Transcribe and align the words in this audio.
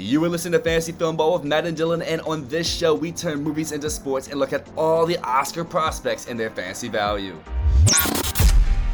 You 0.00 0.24
are 0.24 0.28
listening 0.28 0.52
to 0.52 0.60
Fantasy 0.60 0.92
Filmball 0.92 1.32
with 1.32 1.42
Matt 1.42 1.66
and 1.66 1.76
Dylan, 1.76 2.04
and 2.06 2.20
on 2.20 2.46
this 2.46 2.72
show, 2.72 2.94
we 2.94 3.10
turn 3.10 3.42
movies 3.42 3.72
into 3.72 3.90
sports 3.90 4.28
and 4.28 4.38
look 4.38 4.52
at 4.52 4.64
all 4.76 5.04
the 5.04 5.18
Oscar 5.24 5.64
prospects 5.64 6.28
and 6.28 6.38
their 6.38 6.50
fantasy 6.50 6.86
value. 6.86 7.36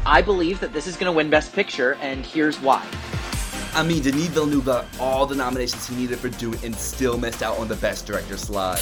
I 0.03 0.23
believe 0.25 0.59
that 0.61 0.73
this 0.73 0.87
is 0.87 0.97
going 0.97 1.05
to 1.05 1.15
win 1.15 1.29
Best 1.29 1.53
Picture, 1.53 1.93
and 2.01 2.25
here's 2.25 2.59
why. 2.59 2.83
I 3.75 3.83
mean, 3.83 4.01
Denis 4.01 4.29
Villeneuve 4.29 4.65
got 4.65 4.87
all 4.99 5.27
the 5.27 5.35
nominations 5.35 5.87
he 5.87 5.95
needed 5.95 6.17
for 6.17 6.29
Dune 6.29 6.57
and 6.63 6.75
still 6.75 7.19
missed 7.19 7.43
out 7.43 7.59
on 7.59 7.67
the 7.67 7.75
Best 7.75 8.07
Director 8.07 8.35
slot. 8.35 8.81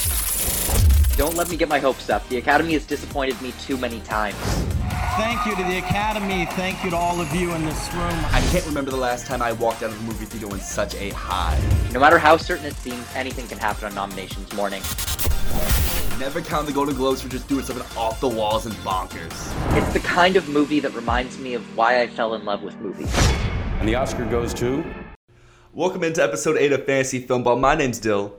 Don't 1.18 1.36
let 1.36 1.50
me 1.50 1.58
get 1.58 1.68
my 1.68 1.80
hopes 1.80 2.10
up. 2.10 2.26
The 2.30 2.38
Academy 2.38 2.72
has 2.72 2.86
disappointed 2.86 3.42
me 3.42 3.54
too 3.60 3.76
many 3.76 4.00
times. 4.00 4.38
Thank 5.16 5.46
you 5.46 5.56
to 5.56 5.64
the 5.64 5.78
Academy. 5.78 6.48
Thank 6.54 6.84
you 6.84 6.90
to 6.90 6.96
all 6.96 7.22
of 7.22 7.32
you 7.36 7.54
in 7.54 7.64
this 7.64 7.94
room. 7.94 8.20
I 8.32 8.42
can't 8.50 8.66
remember 8.66 8.90
the 8.90 8.98
last 8.98 9.28
time 9.28 9.44
I 9.44 9.52
walked 9.52 9.84
out 9.84 9.92
of 9.92 10.00
a 10.00 10.04
movie 10.06 10.26
theater 10.26 10.52
in 10.52 10.60
such 10.60 10.96
a 10.96 11.12
high. 11.12 11.62
No 11.92 12.00
matter 12.00 12.18
how 12.18 12.36
certain 12.36 12.66
it 12.66 12.74
seems, 12.78 13.06
anything 13.14 13.46
can 13.48 13.60
happen 13.60 13.86
on 13.86 13.94
nominations 13.94 14.52
morning. 14.54 14.82
Never 16.20 16.42
count 16.42 16.66
the 16.66 16.74
Golden 16.74 16.96
Globes 16.96 17.22
for 17.22 17.30
just 17.30 17.48
doing 17.48 17.64
something 17.64 17.86
off 17.96 18.20
the 18.22 18.28
walls 18.28 18.66
and 18.66 18.74
bonkers. 18.78 19.78
It's 19.78 19.94
the 19.94 20.00
kind 20.00 20.36
of 20.36 20.50
movie 20.50 20.80
that 20.80 20.96
reminds 20.96 21.38
me 21.38 21.54
of 21.54 21.78
why 21.78 22.02
I 22.02 22.08
fell 22.08 22.34
in 22.34 22.44
love 22.44 22.64
with 22.64 22.76
movies. 22.80 23.16
And 23.80 23.88
the 23.88 23.94
Oscar 23.94 24.26
goes 24.26 24.52
to. 24.56 24.84
Welcome 25.74 26.04
into 26.04 26.24
episode 26.24 26.58
8 26.58 26.72
of 26.72 26.86
Fantasy 26.88 27.24
Filmball. 27.24 27.60
My 27.60 27.76
name's 27.76 28.00
Dyl. 28.00 28.34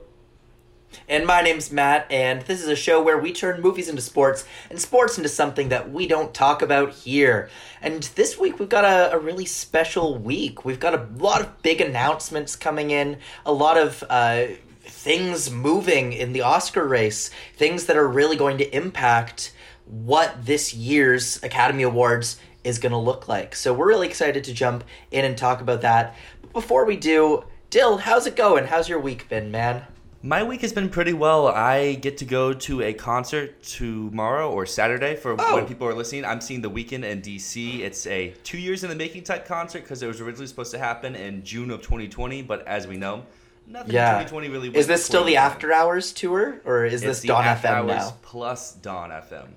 And 1.07 1.25
my 1.25 1.41
name's 1.41 1.71
Matt, 1.71 2.11
and 2.11 2.41
this 2.43 2.61
is 2.61 2.67
a 2.67 2.75
show 2.75 3.01
where 3.01 3.17
we 3.17 3.31
turn 3.31 3.61
movies 3.61 3.89
into 3.89 4.01
sports 4.01 4.45
and 4.69 4.79
sports 4.79 5.17
into 5.17 5.29
something 5.29 5.69
that 5.69 5.91
we 5.91 6.07
don't 6.07 6.33
talk 6.33 6.61
about 6.61 6.91
here. 6.91 7.49
And 7.81 8.03
this 8.15 8.39
week 8.39 8.59
we've 8.59 8.69
got 8.69 8.85
a, 8.85 9.13
a 9.13 9.19
really 9.19 9.45
special 9.45 10.17
week. 10.17 10.65
We've 10.65 10.79
got 10.79 10.93
a 10.93 11.07
lot 11.17 11.41
of 11.41 11.61
big 11.61 11.81
announcements 11.81 12.55
coming 12.55 12.91
in, 12.91 13.17
a 13.45 13.53
lot 13.53 13.77
of 13.77 14.03
uh, 14.09 14.45
things 14.81 15.51
moving 15.51 16.13
in 16.13 16.33
the 16.33 16.41
Oscar 16.41 16.85
race, 16.87 17.29
things 17.55 17.85
that 17.85 17.97
are 17.97 18.07
really 18.07 18.35
going 18.35 18.57
to 18.59 18.75
impact 18.75 19.53
what 19.85 20.45
this 20.45 20.73
year's 20.73 21.41
Academy 21.43 21.83
Awards 21.83 22.39
is 22.63 22.79
going 22.79 22.91
to 22.91 22.97
look 22.97 23.27
like. 23.27 23.55
So 23.55 23.73
we're 23.73 23.87
really 23.87 24.07
excited 24.07 24.43
to 24.45 24.53
jump 24.53 24.83
in 25.11 25.25
and 25.25 25.37
talk 25.37 25.61
about 25.61 25.81
that. 25.81 26.15
But 26.41 26.53
before 26.53 26.85
we 26.85 26.97
do, 26.97 27.45
Dyl, 27.69 27.97
how's 27.97 28.25
it 28.25 28.35
going? 28.35 28.65
How's 28.65 28.89
your 28.89 28.99
week 28.99 29.29
been, 29.29 29.51
man? 29.51 29.85
My 30.25 30.41
week 30.41 30.61
has 30.61 30.73
been 30.73 30.89
pretty 30.89 31.13
well. 31.13 31.47
I 31.49 31.93
get 31.93 32.17
to 32.17 32.25
go 32.25 32.51
to 32.51 32.81
a 32.81 32.93
concert 32.93 33.61
tomorrow 33.61 34.49
or 34.51 34.65
Saturday 34.65 35.15
for 35.15 35.35
Oh. 35.37 35.53
when 35.55 35.67
people 35.67 35.87
are 35.87 35.93
listening. 35.93 36.25
I'm 36.25 36.41
seeing 36.41 36.61
The 36.61 36.69
Weeknd 36.71 37.03
in 37.03 37.21
DC. 37.21 37.83
It's 37.83 38.07
a 38.07 38.33
two 38.43 38.57
years 38.57 38.83
in 38.83 38.89
the 38.89 38.95
making 38.95 39.21
type 39.21 39.45
concert 39.45 39.81
because 39.81 40.01
it 40.01 40.07
was 40.07 40.21
originally 40.21 40.47
supposed 40.47 40.71
to 40.71 40.79
happen 40.79 41.15
in 41.15 41.43
June 41.43 41.69
of 41.69 41.83
2020, 41.83 42.41
but 42.41 42.67
as 42.67 42.87
we 42.87 42.97
know, 42.97 43.23
nothing 43.67 43.93
Yeah. 43.93 44.13
in 44.19 44.25
2020 44.25 44.49
really. 44.49 44.69
Is 44.75 44.87
this 44.87 45.05
still 45.05 45.25
the 45.25 45.37
After 45.37 45.71
Hours 45.71 46.11
tour, 46.11 46.59
or 46.65 46.85
is 46.85 46.95
It's 46.95 47.03
this 47.03 47.19
the 47.19 47.27
Dawn 47.27 47.45
After 47.45 47.67
FM 47.67 47.75
Hours 47.75 47.87
now? 48.05 48.13
plus 48.23 48.71
Dawn 48.73 49.11
FM. 49.11 49.49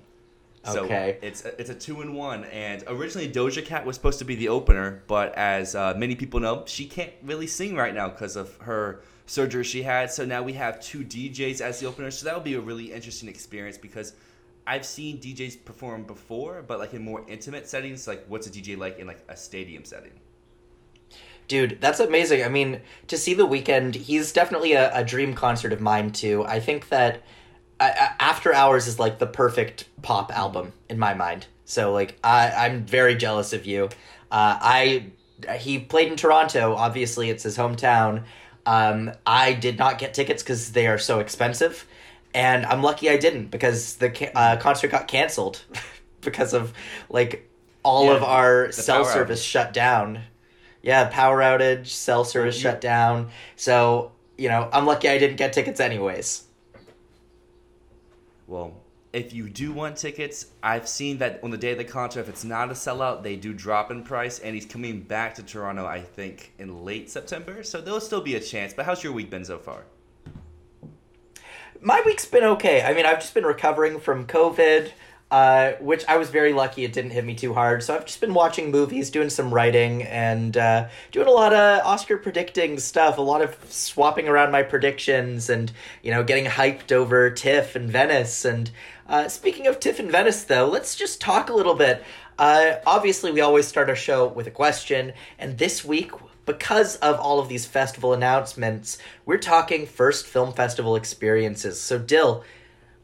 So 0.65 0.83
Okay. 0.83 1.17
it's 1.23 1.45
a, 1.45 1.59
it's 1.59 1.71
a 1.71 1.73
two 1.73 2.01
in 2.03 2.13
one, 2.13 2.43
and 2.43 2.83
originally 2.85 3.27
Doja 3.27 3.65
Cat 3.65 3.87
was 3.87 3.95
supposed 3.95 4.19
to 4.19 4.25
be 4.25 4.35
the 4.35 4.49
opener, 4.49 5.01
but 5.07 5.33
as 5.35 5.73
uh, 5.73 5.95
many 5.97 6.13
people 6.13 6.39
know, 6.39 6.61
she 6.67 6.85
can't 6.85 7.13
really 7.23 7.47
sing 7.47 7.75
right 7.75 7.95
now 7.95 8.07
because 8.09 8.35
of 8.35 8.55
her 8.57 8.99
surgery 9.29 9.63
she 9.63 9.83
had. 9.83 10.11
So 10.11 10.25
now 10.25 10.41
we 10.41 10.53
have 10.53 10.81
two 10.81 11.03
DJs 11.03 11.61
as 11.61 11.79
the 11.79 11.85
opener. 11.85 12.09
So 12.09 12.25
that 12.25 12.33
will 12.33 12.41
be 12.41 12.55
a 12.55 12.59
really 12.59 12.91
interesting 12.91 13.29
experience 13.29 13.77
because 13.77 14.13
I've 14.65 14.85
seen 14.85 15.19
DJs 15.19 15.63
perform 15.65 16.03
before, 16.03 16.63
but 16.67 16.79
like 16.79 16.93
in 16.93 17.03
more 17.03 17.23
intimate 17.27 17.69
settings. 17.69 18.07
Like 18.07 18.25
what's 18.27 18.47
a 18.47 18.49
DJ 18.49 18.77
like 18.77 18.97
in 18.97 19.05
like 19.07 19.23
a 19.29 19.37
stadium 19.37 19.85
setting? 19.85 20.13
Dude, 21.47 21.79
that's 21.79 21.99
amazing. 21.99 22.43
I 22.43 22.49
mean, 22.49 22.81
to 23.07 23.17
see 23.17 23.33
the 23.33 23.47
Weeknd, 23.47 23.95
he's 23.95 24.31
definitely 24.31 24.73
a, 24.73 24.95
a 24.95 25.03
dream 25.03 25.33
concert 25.33 25.73
of 25.73 25.81
mine 25.81 26.11
too. 26.11 26.43
I 26.45 26.59
think 26.59 26.89
that 26.89 27.21
After 27.79 28.53
Hours 28.53 28.87
is 28.87 28.99
like 28.99 29.19
the 29.19 29.27
perfect 29.27 29.89
pop 30.01 30.35
album 30.35 30.73
in 30.89 30.99
my 30.99 31.13
mind. 31.13 31.47
So 31.65 31.91
like, 31.91 32.17
I 32.23 32.51
I'm 32.51 32.83
very 32.83 33.15
jealous 33.15 33.53
of 33.53 33.65
you. 33.65 33.85
Uh, 34.31 34.57
I 34.61 35.05
he 35.57 35.79
played 35.79 36.11
in 36.11 36.17
Toronto. 36.17 36.75
Obviously, 36.75 37.29
it's 37.29 37.43
his 37.43 37.57
hometown. 37.57 38.25
Um, 38.69 39.11
I 39.25 39.53
did 39.53 39.79
not 39.79 39.97
get 39.97 40.13
tickets 40.13 40.43
because 40.43 40.73
they 40.73 40.85
are 40.85 40.99
so 40.99 41.19
expensive, 41.19 41.87
and 42.35 42.65
I'm 42.67 42.83
lucky 42.83 43.09
I 43.09 43.17
didn't 43.17 43.47
because 43.49 43.95
the 43.95 44.11
ca- 44.11 44.31
uh, 44.35 44.57
concert 44.57 44.91
got 44.91 45.07
canceled 45.07 45.63
because 46.21 46.53
of 46.53 46.71
like 47.09 47.49
all 47.81 48.05
Yeah, 48.05 48.15
of 48.17 48.23
our 48.23 48.71
cell 48.71 49.05
service 49.05 49.41
outage. 49.41 49.49
shut 49.49 49.73
down. 49.73 50.19
Yeah, 50.83 51.09
power 51.11 51.39
outage, 51.39 51.87
cell 51.87 52.23
service 52.23 52.57
you- 52.57 52.61
shut 52.61 52.79
down. 52.79 53.29
So, 53.55 54.11
you 54.37 54.49
know, 54.49 54.69
I'm 54.71 54.85
lucky 54.85 55.09
I 55.09 55.17
didn't 55.17 55.37
get 55.37 55.51
tickets 55.51 55.79
anyways. 55.79 56.43
Well, 58.47 58.73
if 59.11 59.33
you 59.33 59.49
do 59.49 59.71
want 59.71 59.97
tickets, 59.97 60.47
I've 60.61 60.87
seen 60.87 61.17
that 61.17 61.39
on 61.43 61.49
the 61.49 61.57
day 61.57 61.71
of 61.71 61.79
the 61.79 61.83
concert, 61.83 62.21
if 62.21 62.29
it's 62.29 62.43
not 62.43 62.69
a 62.69 62.73
sellout, 62.73 63.23
they 63.23 63.35
do 63.35 63.53
drop 63.53 63.89
in 63.89 64.03
price, 64.03 64.39
and 64.39 64.53
he's 64.53 64.65
coming 64.65 65.01
back 65.01 65.35
to 65.35 65.43
Toronto, 65.43 65.85
I 65.85 66.01
think, 66.01 66.53
in 66.59 66.85
late 66.85 67.09
September. 67.09 67.63
So 67.63 67.81
there'll 67.81 68.01
still 68.01 68.21
be 68.21 68.35
a 68.35 68.39
chance. 68.39 68.73
But 68.73 68.85
how's 68.85 69.03
your 69.03 69.13
week 69.13 69.31
been 69.31 69.45
so 69.45 69.57
far? 69.57 69.85
My 71.81 72.03
week's 72.05 72.25
been 72.25 72.43
okay. 72.43 72.83
I 72.83 72.93
mean, 72.93 73.05
I've 73.05 73.19
just 73.19 73.33
been 73.33 73.45
recovering 73.45 73.99
from 73.99 74.27
COVID, 74.27 74.91
uh, 75.31 75.73
which 75.79 76.03
I 76.07 76.17
was 76.17 76.29
very 76.29 76.53
lucky 76.53 76.83
it 76.83 76.93
didn't 76.93 77.11
hit 77.11 77.23
me 77.23 77.35
too 77.35 77.53
hard. 77.53 77.83
So 77.83 77.95
I've 77.95 78.05
just 78.05 78.19
been 78.19 78.33
watching 78.33 78.71
movies, 78.71 79.11
doing 79.11 79.29
some 79.29 79.53
writing, 79.53 80.03
and 80.03 80.57
uh, 80.57 80.87
doing 81.11 81.27
a 81.27 81.31
lot 81.31 81.53
of 81.53 81.85
Oscar 81.85 82.17
predicting 82.17 82.79
stuff, 82.79 83.17
a 83.17 83.21
lot 83.21 83.41
of 83.41 83.55
swapping 83.69 84.27
around 84.27 84.51
my 84.51 84.63
predictions 84.63 85.49
and, 85.49 85.71
you 86.01 86.11
know, 86.11 86.23
getting 86.23 86.45
hyped 86.45 86.91
over 86.91 87.29
TIFF 87.29 87.75
and 87.75 87.91
Venice. 87.91 88.43
And 88.43 88.71
uh, 89.07 89.27
speaking 89.27 89.67
of 89.67 89.79
TIFF 89.79 89.99
and 89.99 90.11
Venice, 90.11 90.43
though, 90.43 90.67
let's 90.67 90.95
just 90.95 91.21
talk 91.21 91.49
a 91.49 91.53
little 91.53 91.75
bit. 91.75 92.03
Uh, 92.39 92.77
obviously, 92.87 93.31
we 93.31 93.41
always 93.41 93.67
start 93.67 93.89
our 93.89 93.95
show 93.95 94.27
with 94.27 94.47
a 94.47 94.51
question, 94.51 95.11
and 95.37 95.57
this 95.57 95.83
week, 95.83 96.11
because 96.45 96.95
of 96.95 97.19
all 97.19 97.39
of 97.39 97.49
these 97.49 97.65
festival 97.67 98.13
announcements, 98.13 98.97
we're 99.25 99.37
talking 99.37 99.85
first 99.85 100.25
film 100.25 100.53
festival 100.53 100.95
experiences. 100.95 101.79
So, 101.79 101.99
Dyl, 101.99 102.43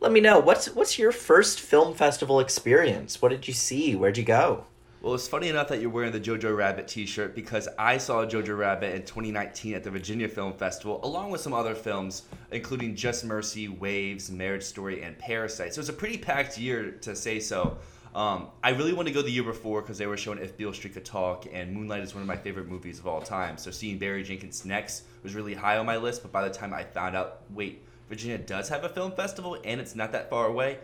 let 0.05 0.11
me 0.11 0.21
know 0.21 0.37
what's 0.37 0.67
what's 0.67 0.99
your 0.99 1.11
first 1.11 1.59
film 1.59 1.95
festival 1.95 2.39
experience? 2.39 3.23
What 3.23 3.29
did 3.29 3.47
you 3.47 3.55
see? 3.55 3.95
Where'd 3.95 4.19
you 4.19 4.23
go? 4.23 4.65
Well, 5.01 5.15
it's 5.15 5.27
funny 5.27 5.49
enough 5.49 5.67
that 5.69 5.81
you're 5.81 5.89
wearing 5.89 6.11
the 6.11 6.19
Jojo 6.19 6.55
Rabbit 6.55 6.87
T-shirt 6.87 7.33
because 7.33 7.67
I 7.79 7.97
saw 7.97 8.23
Jojo 8.23 8.55
Rabbit 8.55 8.93
in 8.93 9.01
2019 9.01 9.73
at 9.73 9.83
the 9.83 9.89
Virginia 9.89 10.27
Film 10.27 10.53
Festival, 10.53 10.99
along 11.03 11.31
with 11.31 11.41
some 11.41 11.53
other 11.53 11.73
films, 11.73 12.23
including 12.51 12.95
Just 12.95 13.25
Mercy, 13.25 13.67
Waves, 13.67 14.29
Marriage 14.29 14.61
Story, 14.61 15.01
and 15.01 15.17
Parasite. 15.17 15.73
So 15.73 15.79
it's 15.79 15.89
a 15.89 15.93
pretty 15.93 16.19
packed 16.19 16.59
year 16.59 16.91
to 17.01 17.15
say 17.15 17.39
so. 17.39 17.79
Um, 18.13 18.49
I 18.63 18.69
really 18.69 18.93
wanted 18.93 19.09
to 19.09 19.15
go 19.15 19.23
the 19.23 19.31
year 19.31 19.43
before 19.43 19.81
because 19.81 19.97
they 19.97 20.05
were 20.05 20.17
showing 20.17 20.37
If 20.37 20.55
Beale 20.55 20.73
Street 20.73 20.93
Could 20.93 21.05
Talk, 21.05 21.47
and 21.51 21.73
Moonlight 21.73 22.03
is 22.03 22.13
one 22.13 22.21
of 22.21 22.27
my 22.27 22.37
favorite 22.37 22.67
movies 22.67 22.99
of 22.99 23.07
all 23.07 23.21
time. 23.21 23.57
So 23.57 23.71
seeing 23.71 23.97
Barry 23.97 24.21
Jenkins 24.21 24.65
next 24.65 25.05
was 25.23 25.33
really 25.33 25.55
high 25.55 25.77
on 25.77 25.87
my 25.87 25.97
list. 25.97 26.21
But 26.21 26.31
by 26.31 26.47
the 26.47 26.53
time 26.53 26.75
I 26.75 26.83
found 26.83 27.15
out, 27.15 27.41
wait, 27.49 27.83
Virginia 28.09 28.37
does 28.37 28.69
have 28.69 28.83
a 28.83 28.89
film 28.89 29.11
festival 29.11 29.57
and 29.63 29.81
it's 29.81 29.95
not 29.95 30.11
that 30.11 30.29
far 30.29 30.47
away, 30.47 30.79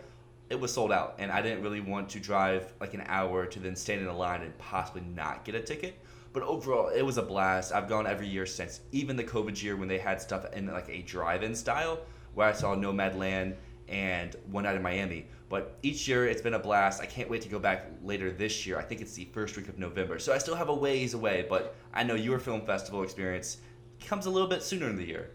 it 0.50 0.58
was 0.58 0.72
sold 0.72 0.92
out. 0.92 1.14
And 1.18 1.30
i 1.30 1.40
didn't 1.40 1.62
really 1.62 1.80
want 1.80 2.08
to 2.10 2.20
drive 2.20 2.72
like 2.80 2.94
an 2.94 3.04
hour 3.06 3.46
to 3.46 3.58
then 3.58 3.76
stand 3.76 4.00
in 4.00 4.08
a 4.08 4.16
line 4.16 4.42
and 4.42 4.56
possibly 4.58 5.02
not 5.02 5.44
get 5.44 5.54
a 5.54 5.60
ticket. 5.60 5.98
But 6.32 6.42
overall 6.42 6.88
it 6.88 7.02
was 7.02 7.18
a 7.18 7.22
blast. 7.22 7.72
I've 7.72 7.88
gone 7.88 8.06
every 8.06 8.26
year 8.26 8.46
since. 8.46 8.80
Even 8.90 9.16
the 9.16 9.24
covid 9.24 9.62
year 9.62 9.76
when 9.76 9.88
they 9.88 9.98
had 9.98 10.20
stuff 10.20 10.46
in 10.52 10.66
like 10.66 10.88
a 10.88 11.02
drive-in 11.02 11.54
style 11.54 12.00
where 12.34 12.48
i 12.48 12.52
saw 12.52 12.74
Nomadland 12.74 13.54
and 13.88 14.34
one 14.50 14.64
night 14.64 14.76
in 14.76 14.82
miami. 14.82 15.26
But 15.48 15.78
each 15.82 16.08
year 16.08 16.26
it's 16.26 16.40
been 16.40 16.54
a 16.54 16.58
blast. 16.58 17.02
I 17.02 17.06
can't 17.06 17.28
wait 17.28 17.42
to 17.42 17.48
go 17.48 17.58
back 17.58 17.90
later 18.02 18.32
this 18.32 18.66
year. 18.66 18.78
I 18.78 18.82
think 18.82 19.00
it's 19.02 19.12
the 19.12 19.26
first 19.26 19.56
week 19.56 19.68
of 19.68 19.78
november. 19.78 20.18
So 20.18 20.32
i 20.32 20.38
still 20.38 20.56
have 20.56 20.70
a 20.70 20.74
ways 20.74 21.14
away 21.14 21.46
but 21.48 21.76
i 21.94 22.02
know 22.02 22.14
your 22.14 22.40
film 22.40 22.62
festival 22.62 23.02
experience 23.04 23.58
comes 24.04 24.26
a 24.26 24.30
little 24.30 24.48
bit 24.48 24.62
sooner 24.62 24.88
in 24.88 24.96
the 24.96 25.06
year 25.06 25.30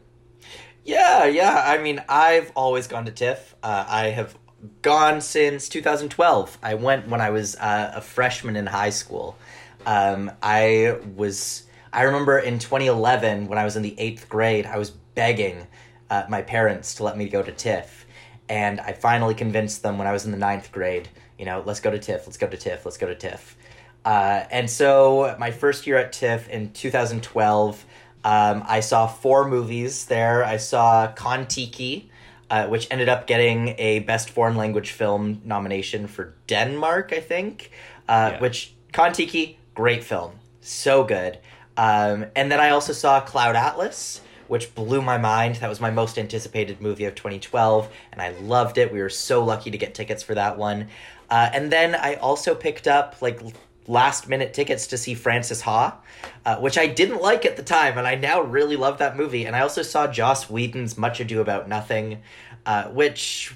Yeah, 0.87 1.25
yeah. 1.25 1.63
I 1.65 1.79
mean, 1.79 2.01
I've 2.07 2.49
always 2.55 2.87
gone 2.87 3.05
to 3.05 3.11
TIFF. 3.11 3.55
Uh, 3.61 3.83
I 3.85 4.05
have 4.05 4.37
gone 4.81 5.19
since 5.19 5.67
2012. 5.67 6.57
I 6.63 6.75
went 6.75 7.09
when 7.09 7.19
I 7.19 7.29
was 7.29 7.57
uh, 7.57 7.91
a 7.95 8.01
freshman 8.01 8.55
in 8.55 8.65
high 8.65 8.91
school. 8.91 9.37
Um, 9.85 10.31
I 10.41 10.97
was. 11.13 11.63
I 11.91 12.03
remember 12.03 12.39
in 12.39 12.57
2011 12.59 13.47
when 13.47 13.57
I 13.57 13.65
was 13.65 13.75
in 13.75 13.83
the 13.83 13.99
eighth 13.99 14.29
grade, 14.29 14.65
I 14.65 14.77
was 14.77 14.91
begging 14.91 15.67
uh, 16.09 16.23
my 16.29 16.41
parents 16.41 16.95
to 16.95 17.03
let 17.03 17.17
me 17.17 17.27
go 17.27 17.43
to 17.43 17.51
TIFF, 17.51 18.05
and 18.47 18.79
I 18.79 18.93
finally 18.93 19.35
convinced 19.35 19.83
them 19.83 19.97
when 19.97 20.07
I 20.07 20.13
was 20.13 20.25
in 20.25 20.31
the 20.31 20.37
ninth 20.37 20.71
grade. 20.71 21.09
You 21.37 21.43
know, 21.43 21.63
let's 21.65 21.81
go 21.81 21.91
to 21.91 21.99
TIFF. 21.99 22.27
Let's 22.27 22.37
go 22.37 22.47
to 22.47 22.57
TIFF. 22.57 22.85
Let's 22.85 22.97
go 22.97 23.07
to 23.07 23.15
TIFF. 23.15 23.57
Uh, 24.05 24.45
and 24.51 24.69
so 24.69 25.35
my 25.37 25.51
first 25.51 25.85
year 25.85 25.97
at 25.97 26.13
TIFF 26.13 26.47
in 26.47 26.71
2012, 26.71 27.85
um, 28.27 28.63
I 28.67 28.81
saw 28.81 29.07
four 29.07 29.47
movies 29.47 30.05
there. 30.07 30.43
I 30.43 30.57
saw 30.57 31.07
Kon-Tiki, 31.07 32.11
uh, 32.49 32.67
which 32.67 32.85
ended 32.91 33.07
up 33.07 33.25
getting 33.25 33.69
a 33.77 33.99
Best 33.99 34.29
Foreign 34.29 34.57
Language 34.57 34.91
Film 34.91 35.41
nomination 35.45 36.07
for 36.07 36.33
Denmark, 36.45 37.13
I 37.15 37.21
think. 37.21 37.71
Uh, 38.09 38.31
Yeah. 38.33 38.39
Which 38.41 38.73
Kon-Tiki, 38.91 39.59
great 39.73 40.03
film, 40.03 40.31
so 40.59 41.05
good. 41.05 41.39
Um, 41.77 42.25
and 42.35 42.51
then 42.51 42.59
I 42.59 42.71
also 42.71 42.91
saw 42.91 43.21
Cloud 43.21 43.55
Atlas, 43.55 44.19
which 44.49 44.75
blew 44.75 45.01
my 45.01 45.17
mind. 45.17 45.55
That 45.57 45.69
was 45.69 45.79
my 45.79 45.91
most 45.91 46.17
anticipated 46.17 46.81
movie 46.81 47.05
of 47.05 47.15
2012, 47.15 47.87
and 48.11 48.21
I 48.21 48.29
loved 48.41 48.77
it. 48.77 48.91
We 48.91 48.99
were 49.01 49.09
so 49.09 49.41
lucky 49.45 49.71
to 49.71 49.77
get 49.77 49.95
tickets 49.95 50.21
for 50.21 50.35
that 50.35 50.57
one. 50.57 50.89
Uh, 51.29 51.49
and 51.53 51.71
then 51.71 51.95
I 51.95 52.15
also 52.15 52.55
picked 52.55 52.87
up 52.87 53.21
like 53.21 53.39
last 53.87 54.27
minute 54.27 54.53
tickets 54.53 54.87
to 54.87 54.97
see 54.97 55.13
Frances 55.13 55.61
Ha, 55.61 55.99
uh, 56.45 56.57
which 56.57 56.77
I 56.77 56.87
didn't 56.87 57.21
like 57.21 57.45
at 57.45 57.55
the 57.55 57.63
time, 57.63 57.97
and 57.97 58.05
I 58.05 58.15
now 58.15 58.41
really 58.41 58.75
love 58.75 58.97
that 58.99 59.15
movie. 59.15 59.45
And 59.45 59.55
I 59.55 59.61
also 59.61 59.81
saw 59.81 60.07
Joss 60.07 60.49
Whedon's 60.49 60.97
Much 60.97 61.19
Ado 61.19 61.39
About 61.41 61.67
Nothing, 61.69 62.21
uh, 62.65 62.85
which 62.89 63.55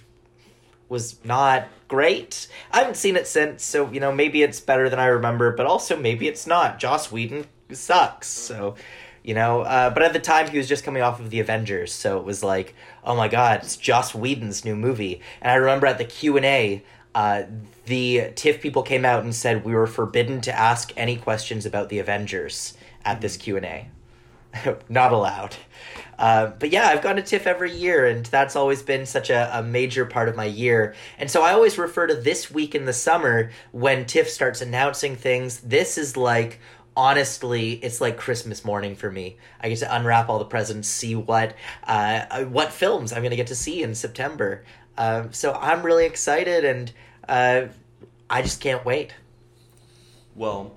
was 0.87 1.23
not 1.23 1.67
great. 1.87 2.47
I 2.71 2.79
haven't 2.79 2.97
seen 2.97 3.15
it 3.15 3.27
since, 3.27 3.63
so 3.63 3.91
you 3.91 3.99
know 3.99 4.11
maybe 4.11 4.41
it's 4.43 4.59
better 4.59 4.89
than 4.89 4.99
I 4.99 5.07
remember, 5.07 5.51
but 5.51 5.65
also 5.65 5.97
maybe 5.97 6.27
it's 6.27 6.47
not. 6.47 6.79
Joss 6.79 7.11
Whedon 7.11 7.45
sucks, 7.71 8.27
so 8.27 8.75
you 9.23 9.33
know. 9.33 9.61
Uh, 9.61 9.89
but 9.89 10.03
at 10.03 10.13
the 10.13 10.19
time, 10.19 10.49
he 10.49 10.57
was 10.57 10.67
just 10.67 10.83
coming 10.83 11.01
off 11.01 11.19
of 11.19 11.29
the 11.29 11.39
Avengers, 11.39 11.93
so 11.93 12.17
it 12.17 12.25
was 12.25 12.43
like, 12.43 12.75
oh 13.03 13.15
my 13.15 13.27
god, 13.27 13.61
it's 13.63 13.77
Joss 13.77 14.15
Whedon's 14.15 14.65
new 14.65 14.75
movie. 14.75 15.21
And 15.41 15.51
I 15.51 15.55
remember 15.55 15.87
at 15.87 15.97
the 15.97 16.05
Q 16.05 16.37
and 16.37 16.45
A. 16.45 16.83
Uh, 17.91 17.95
the 17.95 18.31
TIFF 18.35 18.61
people 18.61 18.83
came 18.83 19.03
out 19.03 19.23
and 19.23 19.35
said 19.35 19.65
we 19.65 19.73
were 19.73 19.87
forbidden 19.87 20.39
to 20.41 20.57
ask 20.57 20.93
any 20.95 21.17
questions 21.17 21.65
about 21.65 21.89
the 21.89 21.99
Avengers 21.99 22.77
at 23.03 23.19
this 23.19 23.35
Q 23.35 23.57
and 23.57 23.65
A. 23.65 23.87
Not 24.89 25.11
allowed. 25.11 25.55
Uh, 26.17 26.47
but 26.59 26.71
yeah, 26.71 26.87
I've 26.87 27.01
gone 27.01 27.17
to 27.17 27.21
TIFF 27.21 27.47
every 27.47 27.75
year, 27.75 28.05
and 28.05 28.25
that's 28.25 28.55
always 28.55 28.81
been 28.81 29.05
such 29.05 29.29
a, 29.29 29.59
a 29.59 29.63
major 29.63 30.05
part 30.05 30.29
of 30.29 30.35
my 30.35 30.45
year. 30.45 30.93
And 31.17 31.29
so 31.29 31.41
I 31.41 31.51
always 31.53 31.77
refer 31.77 32.07
to 32.07 32.15
this 32.15 32.49
week 32.49 32.75
in 32.75 32.85
the 32.85 32.93
summer 32.93 33.51
when 33.71 34.05
TIFF 34.05 34.29
starts 34.29 34.61
announcing 34.61 35.15
things. 35.15 35.59
This 35.59 35.97
is 35.97 36.15
like 36.15 36.59
honestly, 36.95 37.73
it's 37.73 38.01
like 38.01 38.17
Christmas 38.17 38.63
morning 38.63 38.95
for 38.95 39.09
me. 39.11 39.37
I 39.61 39.69
get 39.69 39.79
to 39.79 39.95
unwrap 39.95 40.29
all 40.29 40.39
the 40.39 40.45
presents, 40.45 40.87
see 40.87 41.15
what 41.15 41.55
uh, 41.85 42.43
what 42.45 42.71
films 42.71 43.11
I'm 43.11 43.21
going 43.21 43.31
to 43.31 43.37
get 43.37 43.47
to 43.47 43.55
see 43.55 43.83
in 43.83 43.95
September. 43.95 44.63
Uh, 44.97 45.27
so 45.31 45.53
I'm 45.53 45.83
really 45.83 46.05
excited, 46.05 46.65
and 46.65 46.91
uh, 47.27 47.67
I 48.31 48.41
just 48.41 48.61
can't 48.61 48.83
wait. 48.85 49.13
Well, 50.35 50.71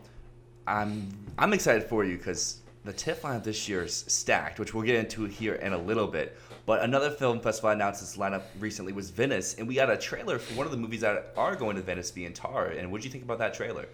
I'm 0.67 1.09
I'm 1.39 1.53
excited 1.53 1.85
for 1.85 2.05
you 2.05 2.19
because 2.19 2.61
the 2.85 2.93
TIFF 2.93 3.23
lineup 3.23 3.45
this 3.45 3.69
year 3.69 3.85
is 3.85 4.05
stacked, 4.09 4.59
which 4.59 4.75
we'll 4.75 4.85
get 4.85 4.97
into 4.97 5.25
here 5.25 5.55
in 5.55 5.73
a 5.73 5.79
little 5.79 6.09
bit. 6.09 6.37
But 6.67 6.83
another 6.83 7.11
film 7.11 7.41
festival 7.41 7.71
announced 7.71 8.03
its 8.03 8.17
lineup 8.17 8.43
recently 8.59 8.93
was 8.93 9.11
Venice, 9.11 9.55
and 9.55 9.69
we 9.69 9.75
got 9.77 9.89
a 9.89 9.97
trailer 9.97 10.39
for 10.39 10.55
one 10.55 10.67
of 10.67 10.73
the 10.73 10.79
movies 10.79 11.03
that 11.03 11.33
are 11.37 11.55
going 11.55 11.77
to 11.77 11.83
Venice 11.83 12.11
being 12.11 12.33
Tar. 12.33 12.67
And 12.67 12.91
what 12.91 13.03
do 13.03 13.07
you 13.07 13.13
think 13.13 13.25
about 13.25 13.39
that 13.39 13.55
trailer? 13.55 13.87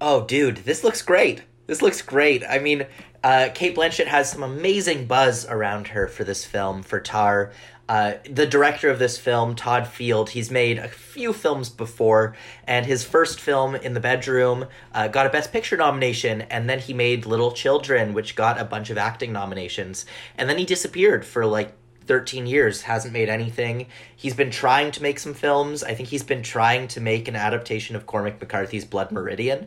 Oh, 0.00 0.24
dude, 0.24 0.58
this 0.58 0.84
looks 0.84 1.02
great. 1.02 1.42
This 1.66 1.82
looks 1.82 2.02
great. 2.02 2.42
I 2.48 2.58
mean, 2.58 2.86
uh, 3.22 3.48
Cate 3.54 3.76
Blanchett 3.76 4.06
has 4.06 4.30
some 4.30 4.42
amazing 4.42 5.06
buzz 5.06 5.46
around 5.46 5.88
her 5.88 6.06
for 6.06 6.24
this 6.24 6.44
film, 6.44 6.82
for 6.82 7.00
Tar. 7.00 7.52
Uh, 7.90 8.18
the 8.22 8.46
director 8.46 8.88
of 8.88 9.00
this 9.00 9.18
film, 9.18 9.56
Todd 9.56 9.84
Field, 9.84 10.30
he's 10.30 10.48
made 10.48 10.78
a 10.78 10.86
few 10.86 11.32
films 11.32 11.68
before, 11.68 12.36
and 12.64 12.86
his 12.86 13.02
first 13.02 13.40
film, 13.40 13.74
In 13.74 13.94
the 13.94 14.00
Bedroom, 14.00 14.66
uh, 14.94 15.08
got 15.08 15.26
a 15.26 15.28
Best 15.28 15.52
Picture 15.52 15.76
nomination, 15.76 16.42
and 16.42 16.70
then 16.70 16.78
he 16.78 16.94
made 16.94 17.26
Little 17.26 17.50
Children, 17.50 18.14
which 18.14 18.36
got 18.36 18.60
a 18.60 18.64
bunch 18.64 18.90
of 18.90 18.96
acting 18.96 19.32
nominations, 19.32 20.06
and 20.38 20.48
then 20.48 20.56
he 20.56 20.64
disappeared 20.64 21.24
for 21.24 21.44
like 21.44 21.72
13 22.06 22.46
years, 22.46 22.82
hasn't 22.82 23.12
made 23.12 23.28
anything. 23.28 23.88
He's 24.14 24.34
been 24.34 24.52
trying 24.52 24.92
to 24.92 25.02
make 25.02 25.18
some 25.18 25.34
films. 25.34 25.82
I 25.82 25.94
think 25.94 26.10
he's 26.10 26.22
been 26.22 26.44
trying 26.44 26.86
to 26.88 27.00
make 27.00 27.26
an 27.26 27.34
adaptation 27.34 27.96
of 27.96 28.06
Cormac 28.06 28.40
McCarthy's 28.40 28.84
Blood 28.84 29.10
Meridian. 29.10 29.66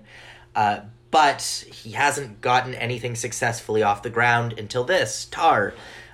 Uh, 0.55 0.79
but 1.11 1.65
he 1.69 1.91
hasn't 1.91 2.39
gotten 2.39 2.73
anything 2.73 3.15
successfully 3.15 3.83
off 3.83 4.01
the 4.01 4.09
ground 4.09 4.57
until 4.57 4.85
this, 4.85 5.25
Tar. 5.25 5.73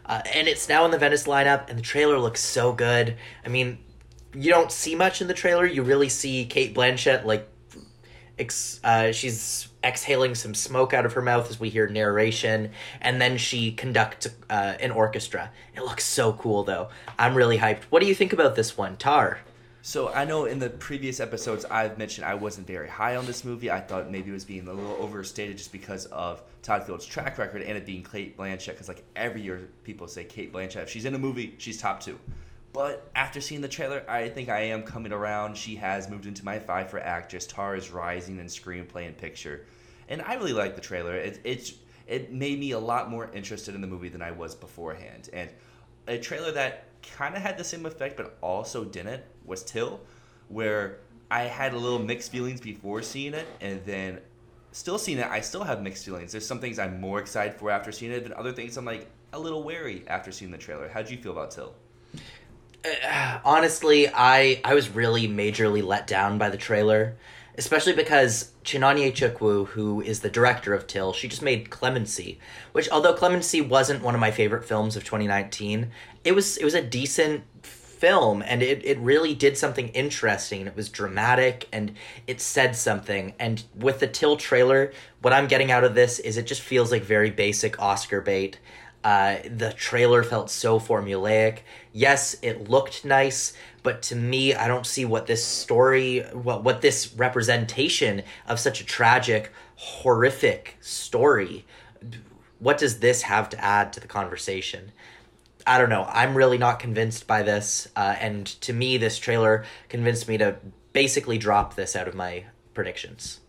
Uh, 0.09 0.21
and 0.33 0.47
it's 0.47 0.67
now 0.67 0.83
in 0.85 0.91
the 0.91 0.97
Venice 0.97 1.27
lineup, 1.27 1.69
and 1.69 1.77
the 1.77 1.83
trailer 1.83 2.17
looks 2.17 2.41
so 2.41 2.73
good. 2.73 3.15
I 3.45 3.50
mean, 3.50 3.77
you 4.33 4.50
don't 4.50 4.71
see 4.71 4.95
much 4.95 5.21
in 5.21 5.27
the 5.27 5.35
trailer. 5.35 5.65
You 5.67 5.83
really 5.83 6.09
see 6.09 6.45
Cate 6.45 6.73
Blanchett, 6.73 7.25
like, 7.25 7.47
ex- 8.39 8.79
uh, 8.83 9.11
she's 9.11 9.67
exhaling 9.83 10.33
some 10.33 10.56
smoke 10.56 10.95
out 10.95 11.06
of 11.06 11.13
her 11.13 11.21
mouth 11.21 11.47
as 11.51 11.59
we 11.59 11.69
hear 11.69 11.88
narration, 11.88 12.71
and 13.00 13.21
then 13.21 13.38
she 13.38 13.71
conducts 13.71 14.27
uh, 14.50 14.73
an 14.79 14.89
orchestra. 14.89 15.51
It 15.75 15.81
looks 15.81 16.06
so 16.06 16.33
cool, 16.33 16.63
though. 16.63 16.89
I'm 17.19 17.35
really 17.35 17.59
hyped. 17.59 17.83
What 17.91 18.01
do 18.01 18.07
you 18.07 18.15
think 18.15 18.33
about 18.33 18.55
this 18.55 18.75
one, 18.75 18.97
Tar? 18.97 19.41
So 19.81 20.09
I 20.09 20.25
know 20.25 20.45
in 20.45 20.59
the 20.59 20.69
previous 20.69 21.19
episodes 21.19 21.63
I've 21.65 21.97
mentioned 21.97 22.25
I 22.25 22.33
wasn't 22.33 22.67
very 22.67 22.89
high 22.89 23.15
on 23.15 23.25
this 23.25 23.45
movie. 23.45 23.71
I 23.71 23.79
thought 23.79 24.11
maybe 24.11 24.29
it 24.29 24.33
was 24.33 24.43
being 24.43 24.67
a 24.67 24.73
little 24.73 24.97
overstated 24.99 25.57
just 25.57 25.71
because 25.71 26.05
of 26.07 26.43
Todd 26.61 26.83
Field's 26.83 27.05
track 27.05 27.37
record 27.37 27.61
and 27.61 27.77
it 27.77 27.85
being 27.85 28.03
Cate 28.03 28.37
Blanchett. 28.37 28.73
Because 28.73 28.89
like 28.89 29.03
every 29.15 29.41
year 29.41 29.69
people 29.85 30.07
say 30.07 30.25
Cate 30.25 30.51
Blanchett, 30.51 30.83
if 30.83 30.89
she's 30.89 31.05
in 31.05 31.15
a 31.15 31.19
movie, 31.19 31.55
she's 31.57 31.79
top 31.79 32.01
two. 32.01 32.19
But 32.73 33.09
after 33.15 33.41
seeing 33.41 33.61
the 33.61 33.67
trailer, 33.67 34.03
I 34.07 34.29
think 34.29 34.49
I 34.49 34.59
am 34.61 34.83
coming 34.83 35.11
around. 35.11 35.57
She 35.57 35.75
has 35.77 36.09
moved 36.09 36.25
into 36.25 36.45
my 36.45 36.59
five 36.59 36.89
for 36.89 36.99
actress. 36.99 37.47
Tar 37.47 37.75
is 37.75 37.89
rising 37.89 38.37
in 38.37 38.45
screenplay 38.45 39.07
and 39.07 39.17
picture, 39.17 39.65
and 40.07 40.21
I 40.21 40.35
really 40.35 40.53
like 40.53 40.75
the 40.75 40.81
trailer. 40.81 41.15
It, 41.15 41.39
it's 41.43 41.73
it 42.05 42.31
made 42.31 42.59
me 42.59 42.71
a 42.71 42.79
lot 42.79 43.09
more 43.09 43.29
interested 43.33 43.73
in 43.73 43.81
the 43.81 43.87
movie 43.87 44.09
than 44.09 44.21
I 44.21 44.31
was 44.31 44.53
beforehand, 44.53 45.29
and 45.33 45.49
a 46.07 46.19
trailer 46.19 46.51
that 46.51 46.88
kind 47.01 47.36
of 47.36 47.42
had 47.42 47.57
the 47.57 47.63
same 47.63 47.86
effect 47.86 48.18
but 48.18 48.38
also 48.42 48.84
didn't 48.84 49.24
was 49.46 49.63
Till, 49.63 50.00
where 50.48 50.98
I 51.31 51.44
had 51.44 51.74
a 51.74 51.78
little 51.78 52.00
mixed 52.00 52.31
feelings 52.31 52.62
before 52.62 53.01
seeing 53.01 53.34
it, 53.34 53.48
and 53.62 53.84
then 53.86 54.19
still 54.72 54.98
seeing 54.98 55.19
it, 55.19 55.28
I 55.28 55.42
still 55.42 55.63
have 55.63 55.81
mixed 55.81 56.06
feelings. 56.06 56.31
There's 56.31 56.46
some 56.46 56.60
things 56.60 56.80
I'm 56.80 57.00
more 57.00 57.19
excited 57.19 57.56
for 57.56 57.72
after 57.72 57.92
seeing 57.92 58.12
it, 58.12 58.24
than 58.24 58.34
other 58.34 58.51
things 58.51 58.78
I'm 58.78 58.86
like 58.86 59.07
a 59.34 59.40
little 59.40 59.63
wary 59.63 60.04
after 60.07 60.31
seeing 60.31 60.51
the 60.51 60.57
trailer. 60.57 60.90
How'd 60.90 61.10
you 61.10 61.18
feel 61.18 61.31
about 61.31 61.51
Till? 61.51 61.74
Uh, 62.84 63.40
honestly, 63.44 64.07
I 64.07 64.62
I 64.63 64.74
was 64.74 64.90
really 64.90 65.28
majorly 65.28 65.84
let 65.84 66.07
down 66.07 66.38
by 66.38 66.50
the 66.50 66.57
trailer, 66.57 67.18
especially 67.59 67.94
because 67.94 68.53
Chinonye 68.63 69.11
Chukwu, 69.11 69.67
who 69.67 70.01
is 70.01 70.21
the 70.21 70.29
director 70.29 70.73
of 70.73 70.88
Till, 70.88 71.11
she 71.11 71.27
just 71.27 71.41
made 71.41 71.69
Clemency, 71.69 72.39
which 72.71 72.89
although 72.89 73.13
Clemency 73.13 73.59
wasn't 73.59 74.01
one 74.01 74.15
of 74.15 74.21
my 74.21 74.31
favorite 74.31 74.63
films 74.63 74.95
of 74.95 75.03
2019, 75.03 75.91
it 76.23 76.31
was 76.31 76.57
it 76.57 76.63
was 76.63 76.73
a 76.73 76.81
decent 76.81 77.44
film 77.61 78.41
and 78.41 78.63
it, 78.63 78.83
it 78.85 78.97
really 79.00 79.35
did 79.35 79.57
something 79.57 79.89
interesting. 79.89 80.65
It 80.65 80.75
was 80.75 80.88
dramatic 80.88 81.67
and 81.73 81.91
it 82.27 82.39
said 82.39 82.77
something. 82.77 83.33
And 83.38 83.62
with 83.75 84.00
the 84.00 84.07
till 84.07 84.38
trailer 84.38 84.94
what 85.21 85.33
i'm 85.33 85.47
getting 85.47 85.71
out 85.71 85.83
of 85.83 85.95
this 85.95 86.19
is 86.19 86.38
it 86.38 86.47
just 86.47 86.62
feels 86.62 86.91
like 86.91 87.03
very 87.03 87.29
basic 87.29 87.79
oscar 87.79 88.21
bait 88.21 88.59
uh, 89.03 89.38
the 89.46 89.74
trailer 89.74 90.24
felt 90.24 90.50
so 90.50 90.79
formulaic. 90.79 91.60
Yes, 91.94 92.36
it 92.41 92.70
looked 92.70 93.06
nice, 93.06 93.53
but 93.82 94.01
to 94.03 94.15
me, 94.15 94.53
I 94.53 94.68
don't 94.68 94.86
see 94.86 95.06
what 95.06 95.25
this 95.25 95.44
story, 95.44 96.22
what 96.34 96.63
what 96.63 96.82
this 96.82 97.13
representation 97.13 98.24
of 98.48 98.60
such 98.60 98.82
a 98.82 98.86
tragic, 98.86 99.51
horrific 99.75 100.77
story. 100.82 101.65
What 102.60 102.77
does 102.77 103.00
this 103.00 103.22
have 103.24 103.50
to 103.50 103.63
add 103.63 103.94
to 103.94 104.00
the 104.01 104.08
conversation? 104.08 104.91
I 105.65 105.77
don't 105.77 105.89
know. 105.89 106.06
I'm 106.10 106.36
really 106.36 106.58
not 106.58 106.79
convinced 106.79 107.25
by 107.27 107.44
this, 107.44 107.88
uh, 107.96 108.15
and 108.20 108.46
to 108.62 108.74
me, 108.74 108.98
this 108.98 109.18
trailer 109.18 109.63
convinced 109.88 110.27
me 110.27 110.38
to 110.39 110.58
basically 110.91 111.38
drop 111.38 111.75
this 111.75 111.96
out 111.96 112.08
of 112.08 112.15
my 112.15 112.46
predictions 112.74 113.39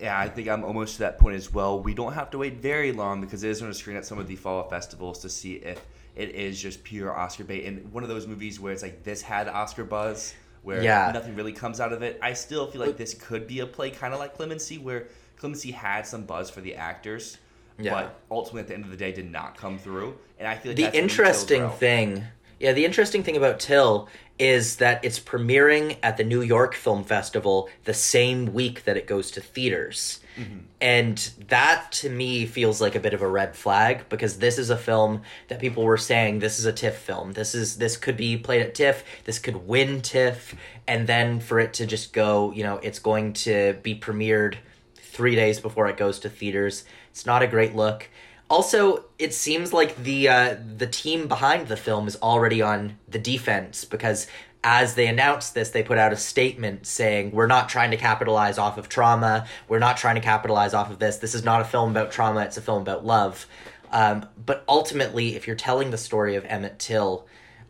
yeah, 0.00 0.18
I 0.18 0.28
think 0.28 0.48
I'm 0.48 0.64
almost 0.64 0.94
to 0.94 1.00
that 1.00 1.18
point 1.18 1.36
as 1.36 1.52
well. 1.52 1.80
We 1.80 1.94
don't 1.94 2.14
have 2.14 2.30
to 2.30 2.38
wait 2.38 2.54
very 2.56 2.92
long 2.92 3.20
because 3.20 3.44
it 3.44 3.50
is 3.50 3.60
on 3.62 3.68
to 3.68 3.74
screen 3.74 3.96
at 3.96 4.06
some 4.06 4.18
of 4.18 4.26
the 4.26 4.36
fall 4.36 4.68
festivals 4.68 5.20
to 5.20 5.28
see 5.28 5.54
if 5.54 5.84
it 6.16 6.30
is 6.30 6.60
just 6.60 6.82
pure 6.82 7.16
Oscar 7.16 7.44
bait. 7.44 7.66
And 7.66 7.92
one 7.92 8.02
of 8.02 8.08
those 8.08 8.26
movies 8.26 8.58
where 8.58 8.72
it's 8.72 8.82
like 8.82 9.02
this 9.04 9.20
had 9.20 9.48
Oscar 9.48 9.84
buzz, 9.84 10.34
where 10.62 10.82
yeah. 10.82 11.10
nothing 11.12 11.36
really 11.36 11.52
comes 11.52 11.80
out 11.80 11.92
of 11.92 12.02
it. 12.02 12.18
I 12.22 12.32
still 12.32 12.70
feel 12.70 12.80
like 12.80 12.96
this 12.96 13.14
could 13.14 13.46
be 13.46 13.60
a 13.60 13.66
play, 13.66 13.90
kind 13.90 14.14
of 14.14 14.20
like 14.20 14.34
Clemency, 14.34 14.78
where 14.78 15.08
Clemency 15.36 15.70
had 15.70 16.06
some 16.06 16.24
buzz 16.24 16.50
for 16.50 16.60
the 16.60 16.74
actors, 16.74 17.38
yeah. 17.78 17.92
but 17.92 18.20
ultimately 18.30 18.60
at 18.60 18.68
the 18.68 18.74
end 18.74 18.84
of 18.84 18.90
the 18.90 18.96
day 18.96 19.12
did 19.12 19.30
not 19.30 19.56
come 19.56 19.78
through. 19.78 20.16
And 20.38 20.48
I 20.48 20.56
feel 20.56 20.72
like 20.72 20.92
the 20.92 20.98
interesting 20.98 21.68
thing. 21.70 22.24
Yeah, 22.60 22.72
the 22.72 22.84
interesting 22.84 23.22
thing 23.22 23.36
about 23.38 23.58
Till 23.58 24.08
is 24.38 24.76
that 24.76 25.04
it's 25.04 25.18
premiering 25.18 25.96
at 26.02 26.16
the 26.16 26.24
New 26.24 26.42
York 26.42 26.74
Film 26.74 27.04
Festival 27.04 27.68
the 27.84 27.94
same 27.94 28.52
week 28.52 28.84
that 28.84 28.96
it 28.96 29.06
goes 29.06 29.30
to 29.32 29.40
theaters. 29.40 30.20
Mm-hmm. 30.36 30.58
And 30.80 31.30
that 31.48 31.92
to 31.92 32.08
me 32.08 32.46
feels 32.46 32.80
like 32.80 32.94
a 32.94 33.00
bit 33.00 33.12
of 33.12 33.20
a 33.20 33.28
red 33.28 33.56
flag 33.56 34.08
because 34.08 34.38
this 34.38 34.58
is 34.58 34.70
a 34.70 34.76
film 34.76 35.22
that 35.48 35.58
people 35.58 35.84
were 35.84 35.98
saying 35.98 36.38
this 36.38 36.58
is 36.58 36.64
a 36.64 36.72
TIFF 36.72 36.96
film. 36.96 37.32
This 37.32 37.54
is 37.54 37.76
this 37.76 37.96
could 37.96 38.16
be 38.16 38.36
played 38.36 38.62
at 38.62 38.74
TIFF, 38.74 39.04
this 39.24 39.38
could 39.38 39.66
win 39.66 40.00
TIFF, 40.00 40.54
and 40.86 41.06
then 41.06 41.40
for 41.40 41.60
it 41.60 41.74
to 41.74 41.86
just 41.86 42.12
go, 42.12 42.52
you 42.52 42.62
know, 42.62 42.76
it's 42.82 42.98
going 42.98 43.32
to 43.34 43.74
be 43.82 43.94
premiered 43.94 44.56
3 44.96 45.34
days 45.34 45.60
before 45.60 45.88
it 45.88 45.96
goes 45.98 46.18
to 46.20 46.30
theaters. 46.30 46.84
It's 47.10 47.26
not 47.26 47.42
a 47.42 47.46
great 47.46 47.74
look. 47.74 48.08
Also, 48.50 49.04
it 49.18 49.32
seems 49.32 49.72
like 49.72 50.02
the 50.02 50.28
uh, 50.28 50.56
the 50.76 50.86
team 50.86 51.28
behind 51.28 51.68
the 51.68 51.76
film 51.76 52.08
is 52.08 52.16
already 52.16 52.60
on 52.60 52.98
the 53.08 53.18
defense 53.18 53.84
because 53.84 54.26
as 54.62 54.94
they 54.94 55.06
announced 55.06 55.54
this, 55.54 55.70
they 55.70 55.82
put 55.82 55.96
out 55.96 56.12
a 56.12 56.16
statement 56.16 56.86
saying, 56.86 57.30
We're 57.30 57.46
not 57.46 57.68
trying 57.68 57.92
to 57.92 57.96
capitalize 57.96 58.58
off 58.58 58.76
of 58.76 58.88
trauma. 58.88 59.46
We're 59.68 59.78
not 59.78 59.96
trying 59.96 60.16
to 60.16 60.20
capitalize 60.20 60.74
off 60.74 60.90
of 60.90 60.98
this. 60.98 61.16
This 61.16 61.34
is 61.34 61.44
not 61.44 61.62
a 61.62 61.64
film 61.64 61.90
about 61.92 62.10
trauma, 62.10 62.40
it's 62.42 62.56
a 62.56 62.60
film 62.60 62.82
about 62.82 63.04
love. 63.04 63.46
Um, 63.92 64.26
but 64.44 64.64
ultimately, 64.68 65.34
if 65.34 65.46
you're 65.46 65.56
telling 65.56 65.90
the 65.90 65.98
story 65.98 66.36
of 66.36 66.44
Emmett 66.44 66.78
Till, 66.78 67.26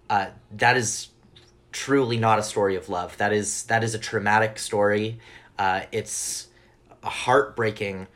uh, 0.08 0.28
that 0.52 0.76
is 0.76 1.08
truly 1.72 2.16
not 2.16 2.38
a 2.38 2.42
story 2.42 2.75
of 2.75 2.88
love. 2.88 3.16
That 3.18 3.32
is 3.32 3.64
that 3.64 3.84
is 3.84 3.94
a 3.94 3.99
traumatic 3.99 4.58
story. 4.58 5.18
Uh, 5.58 5.82
it's 5.92 6.49
a 7.02 7.10
heartbreaking, 7.10 8.08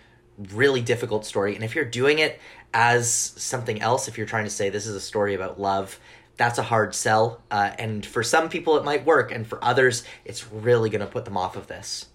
really 0.53 0.81
difficult 0.81 1.25
story. 1.25 1.55
And 1.55 1.65
if 1.65 1.75
you're 1.75 1.85
doing 1.85 2.19
it 2.19 2.41
as 2.73 3.09
something 3.11 3.81
else, 3.81 4.09
if 4.09 4.19
you're 4.19 4.27
trying 4.27 4.45
to 4.45 4.51
say 4.51 4.69
this 4.69 4.87
is 4.87 4.95
a 4.95 5.01
story 5.01 5.35
about 5.35 5.61
love, 5.61 5.99
that's 6.37 6.59
a 6.59 6.63
hard 6.65 6.95
sell. 6.95 7.41
Uh, 7.51 7.71
and 7.79 8.05
for 8.05 8.23
some 8.23 8.49
people, 8.49 8.77
it 8.77 8.85
might 8.85 9.05
work, 9.07 9.31
and 9.31 9.47
for 9.47 9.63
others, 9.65 10.05
it's 10.25 10.51
really 10.53 10.91
going 10.91 11.01
to 11.01 11.07
put 11.07 11.25
them 11.25 11.37
off 11.37 11.57
of 11.57 11.69
this. 11.69 12.07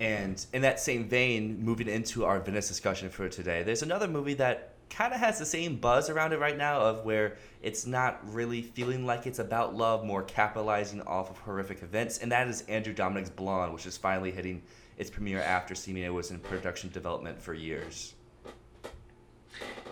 And 0.00 0.44
in 0.52 0.62
that 0.62 0.80
same 0.80 1.08
vein, 1.08 1.62
moving 1.62 1.86
into 1.86 2.24
our 2.24 2.40
Venice 2.40 2.68
discussion 2.68 3.10
for 3.10 3.28
today, 3.28 3.62
there's 3.62 3.82
another 3.82 4.08
movie 4.08 4.34
that 4.34 4.69
kind 4.90 5.14
of 5.14 5.20
has 5.20 5.38
the 5.38 5.46
same 5.46 5.76
buzz 5.76 6.10
around 6.10 6.32
it 6.32 6.40
right 6.40 6.58
now 6.58 6.80
of 6.80 7.04
where 7.04 7.36
it's 7.62 7.86
not 7.86 8.20
really 8.34 8.60
feeling 8.60 9.06
like 9.06 9.26
it's 9.26 9.38
about 9.38 9.74
love, 9.74 10.04
more 10.04 10.22
capitalizing 10.22 11.00
off 11.02 11.30
of 11.30 11.38
horrific 11.38 11.82
events, 11.82 12.18
and 12.18 12.30
that 12.32 12.48
is 12.48 12.62
Andrew 12.62 12.92
Dominik's 12.92 13.30
Blonde, 13.30 13.72
which 13.72 13.86
is 13.86 13.96
finally 13.96 14.30
hitting 14.30 14.62
its 14.98 15.08
premiere 15.08 15.40
after 15.40 15.74
seeming 15.74 16.02
it 16.02 16.12
was 16.12 16.30
in 16.30 16.38
production 16.38 16.90
development 16.90 17.40
for 17.40 17.54
years. 17.54 18.14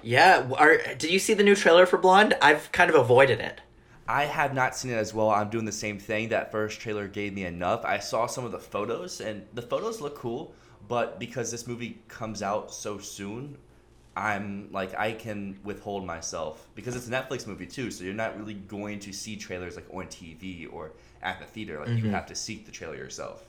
Yeah, 0.02 0.48
are, 0.56 0.76
did 0.98 1.10
you 1.10 1.18
see 1.18 1.34
the 1.34 1.42
new 1.42 1.54
trailer 1.56 1.86
for 1.86 1.98
Blonde? 1.98 2.36
I've 2.42 2.70
kind 2.72 2.90
of 2.90 2.96
avoided 2.96 3.40
it. 3.40 3.60
I 4.06 4.24
have 4.24 4.54
not 4.54 4.74
seen 4.74 4.90
it 4.90 4.96
as 4.96 5.12
well. 5.12 5.30
I'm 5.30 5.50
doing 5.50 5.64
the 5.64 5.72
same 5.72 5.98
thing. 5.98 6.28
That 6.28 6.50
first 6.50 6.80
trailer 6.80 7.08
gave 7.08 7.34
me 7.34 7.44
enough. 7.44 7.84
I 7.84 7.98
saw 7.98 8.26
some 8.26 8.44
of 8.44 8.52
the 8.52 8.58
photos, 8.58 9.20
and 9.20 9.44
the 9.54 9.62
photos 9.62 10.00
look 10.00 10.16
cool, 10.16 10.54
but 10.88 11.18
because 11.18 11.50
this 11.50 11.66
movie 11.66 12.00
comes 12.08 12.42
out 12.42 12.72
so 12.72 12.98
soon, 12.98 13.58
I'm 14.18 14.68
like 14.72 14.98
I 14.98 15.12
can 15.12 15.58
withhold 15.62 16.04
myself 16.04 16.66
because 16.74 16.96
it's 16.96 17.06
a 17.06 17.10
Netflix 17.10 17.46
movie 17.46 17.66
too. 17.66 17.92
So 17.92 18.02
you're 18.02 18.14
not 18.14 18.36
really 18.36 18.54
going 18.54 18.98
to 19.00 19.12
see 19.12 19.36
trailers 19.36 19.76
like 19.76 19.86
on 19.92 20.06
TV 20.06 20.70
or 20.70 20.90
at 21.22 21.38
the 21.38 21.46
theater. 21.46 21.78
Like 21.78 21.88
mm-hmm. 21.88 22.06
you 22.06 22.10
have 22.10 22.26
to 22.26 22.34
seek 22.34 22.66
the 22.66 22.72
trailer 22.72 22.96
yourself. 22.96 23.44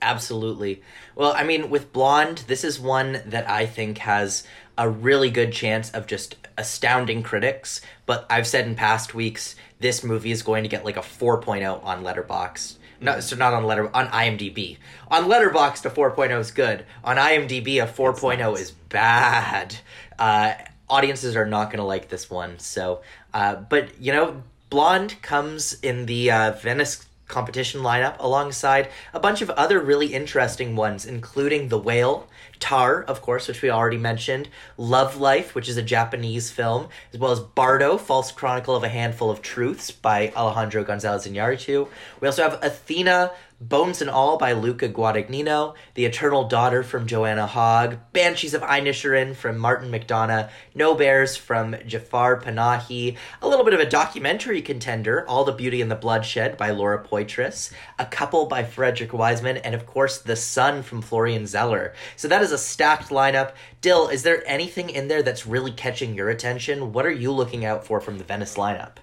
Absolutely. 0.00 0.82
Well, 1.16 1.32
I 1.32 1.44
mean, 1.44 1.70
with 1.70 1.92
Blonde, 1.92 2.44
this 2.46 2.62
is 2.62 2.78
one 2.78 3.22
that 3.26 3.48
I 3.48 3.66
think 3.66 3.98
has 3.98 4.46
a 4.76 4.88
really 4.88 5.30
good 5.30 5.52
chance 5.52 5.90
of 5.92 6.06
just 6.06 6.36
astounding 6.56 7.22
critics. 7.22 7.80
But 8.06 8.26
I've 8.28 8.46
said 8.46 8.66
in 8.66 8.74
past 8.74 9.14
weeks, 9.14 9.56
this 9.80 10.04
movie 10.04 10.30
is 10.30 10.42
going 10.42 10.62
to 10.62 10.68
get 10.68 10.84
like 10.84 10.96
a 10.96 11.00
4.0 11.00 11.82
on 11.82 12.04
Letterboxd. 12.04 12.76
No, 13.04 13.20
so 13.20 13.36
not 13.36 13.52
on 13.52 13.64
letter 13.64 13.94
on 13.94 14.08
IMDb. 14.08 14.78
On 15.08 15.24
Letterboxd, 15.24 15.84
a 15.84 15.90
4.0 15.90 16.40
is 16.40 16.50
good. 16.50 16.86
On 17.04 17.16
IMDb, 17.16 17.82
a 17.82 17.86
4.0 17.86 18.58
is 18.58 18.70
bad. 18.70 19.76
Uh, 20.18 20.54
audiences 20.88 21.36
are 21.36 21.44
not 21.44 21.66
going 21.66 21.78
to 21.78 21.84
like 21.84 22.08
this 22.08 22.30
one. 22.30 22.58
So, 22.58 23.02
uh, 23.34 23.56
but 23.56 24.00
you 24.00 24.10
know, 24.10 24.42
Blonde 24.70 25.20
comes 25.20 25.74
in 25.82 26.06
the 26.06 26.30
uh, 26.30 26.52
Venice 26.52 27.06
competition 27.28 27.82
lineup 27.82 28.16
alongside 28.18 28.88
a 29.12 29.20
bunch 29.20 29.42
of 29.42 29.50
other 29.50 29.80
really 29.80 30.14
interesting 30.14 30.74
ones, 30.74 31.04
including 31.04 31.68
The 31.68 31.78
Whale, 31.78 32.26
Tar, 32.64 33.02
of 33.02 33.20
course, 33.20 33.46
which 33.46 33.60
we 33.60 33.68
already 33.68 33.98
mentioned, 33.98 34.48
Love 34.78 35.18
Life, 35.18 35.54
which 35.54 35.68
is 35.68 35.76
a 35.76 35.82
Japanese 35.82 36.50
film, 36.50 36.88
as 37.12 37.20
well 37.20 37.30
as 37.30 37.38
Bardo, 37.38 37.98
False 37.98 38.32
Chronicle 38.32 38.74
of 38.74 38.82
a 38.82 38.88
Handful 38.88 39.30
of 39.30 39.42
Truths 39.42 39.90
by 39.90 40.32
Alejandro 40.34 40.82
Gonzalez 40.82 41.26
Iñárritu. 41.26 41.86
We 42.20 42.26
also 42.26 42.42
have 42.42 42.58
Athena, 42.62 43.32
Bones 43.68 44.02
and 44.02 44.10
All 44.10 44.36
by 44.36 44.52
Luca 44.52 44.90
Guadagnino, 44.90 45.74
The 45.94 46.04
Eternal 46.04 46.44
Daughter 46.48 46.82
from 46.82 47.06
Joanna 47.06 47.46
Hogg, 47.46 47.96
Banshees 48.12 48.52
of 48.52 48.60
Inisherin 48.60 49.34
from 49.34 49.56
Martin 49.56 49.90
McDonagh, 49.90 50.50
No 50.74 50.94
Bears 50.94 51.34
from 51.34 51.74
Jafar 51.86 52.38
Panahi, 52.38 53.16
a 53.40 53.48
little 53.48 53.64
bit 53.64 53.72
of 53.72 53.80
a 53.80 53.88
documentary 53.88 54.60
contender, 54.60 55.26
All 55.26 55.44
the 55.44 55.52
Beauty 55.52 55.80
and 55.80 55.90
the 55.90 55.96
Bloodshed 55.96 56.58
by 56.58 56.72
Laura 56.72 57.02
Poitras, 57.02 57.72
A 57.98 58.04
Couple 58.04 58.44
by 58.44 58.64
Frederick 58.64 59.14
Wiseman, 59.14 59.56
and 59.56 59.74
of 59.74 59.86
course 59.86 60.18
The 60.18 60.36
Son 60.36 60.82
from 60.82 61.00
Florian 61.00 61.46
Zeller. 61.46 61.94
So 62.16 62.28
that 62.28 62.42
is 62.42 62.52
a 62.52 62.58
stacked 62.58 63.08
lineup. 63.08 63.52
Dyl, 63.80 64.08
is 64.08 64.24
there 64.24 64.46
anything 64.46 64.90
in 64.90 65.08
there 65.08 65.22
that's 65.22 65.46
really 65.46 65.72
catching 65.72 66.14
your 66.14 66.28
attention? 66.28 66.92
What 66.92 67.06
are 67.06 67.10
you 67.10 67.32
looking 67.32 67.64
out 67.64 67.86
for 67.86 67.98
from 68.02 68.18
the 68.18 68.24
Venice 68.24 68.56
lineup? 68.56 68.96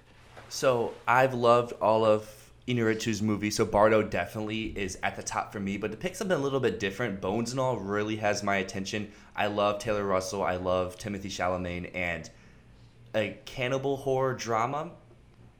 So 0.49 0.93
I've 1.07 1.33
loved 1.33 1.73
all 1.81 2.05
of 2.05 2.40
Iñárritu's 2.75 3.21
movie, 3.21 3.51
so 3.51 3.65
Bardo 3.65 4.01
definitely 4.03 4.65
is 4.77 4.97
at 5.03 5.15
the 5.15 5.23
top 5.23 5.51
for 5.51 5.59
me. 5.59 5.77
But 5.77 5.91
to 5.91 5.97
pick 5.97 6.15
something 6.15 6.37
a 6.37 6.41
little 6.41 6.59
bit 6.59 6.79
different, 6.79 7.21
Bones 7.21 7.51
and 7.51 7.59
All 7.59 7.77
really 7.77 8.17
has 8.17 8.43
my 8.43 8.57
attention. 8.57 9.11
I 9.35 9.47
love 9.47 9.79
Taylor 9.79 10.05
Russell, 10.05 10.43
I 10.43 10.55
love 10.55 10.97
Timothée 10.97 11.25
Chalamet, 11.25 11.91
and 11.95 12.29
a 13.15 13.37
cannibal 13.45 13.97
horror 13.97 14.33
drama 14.33 14.91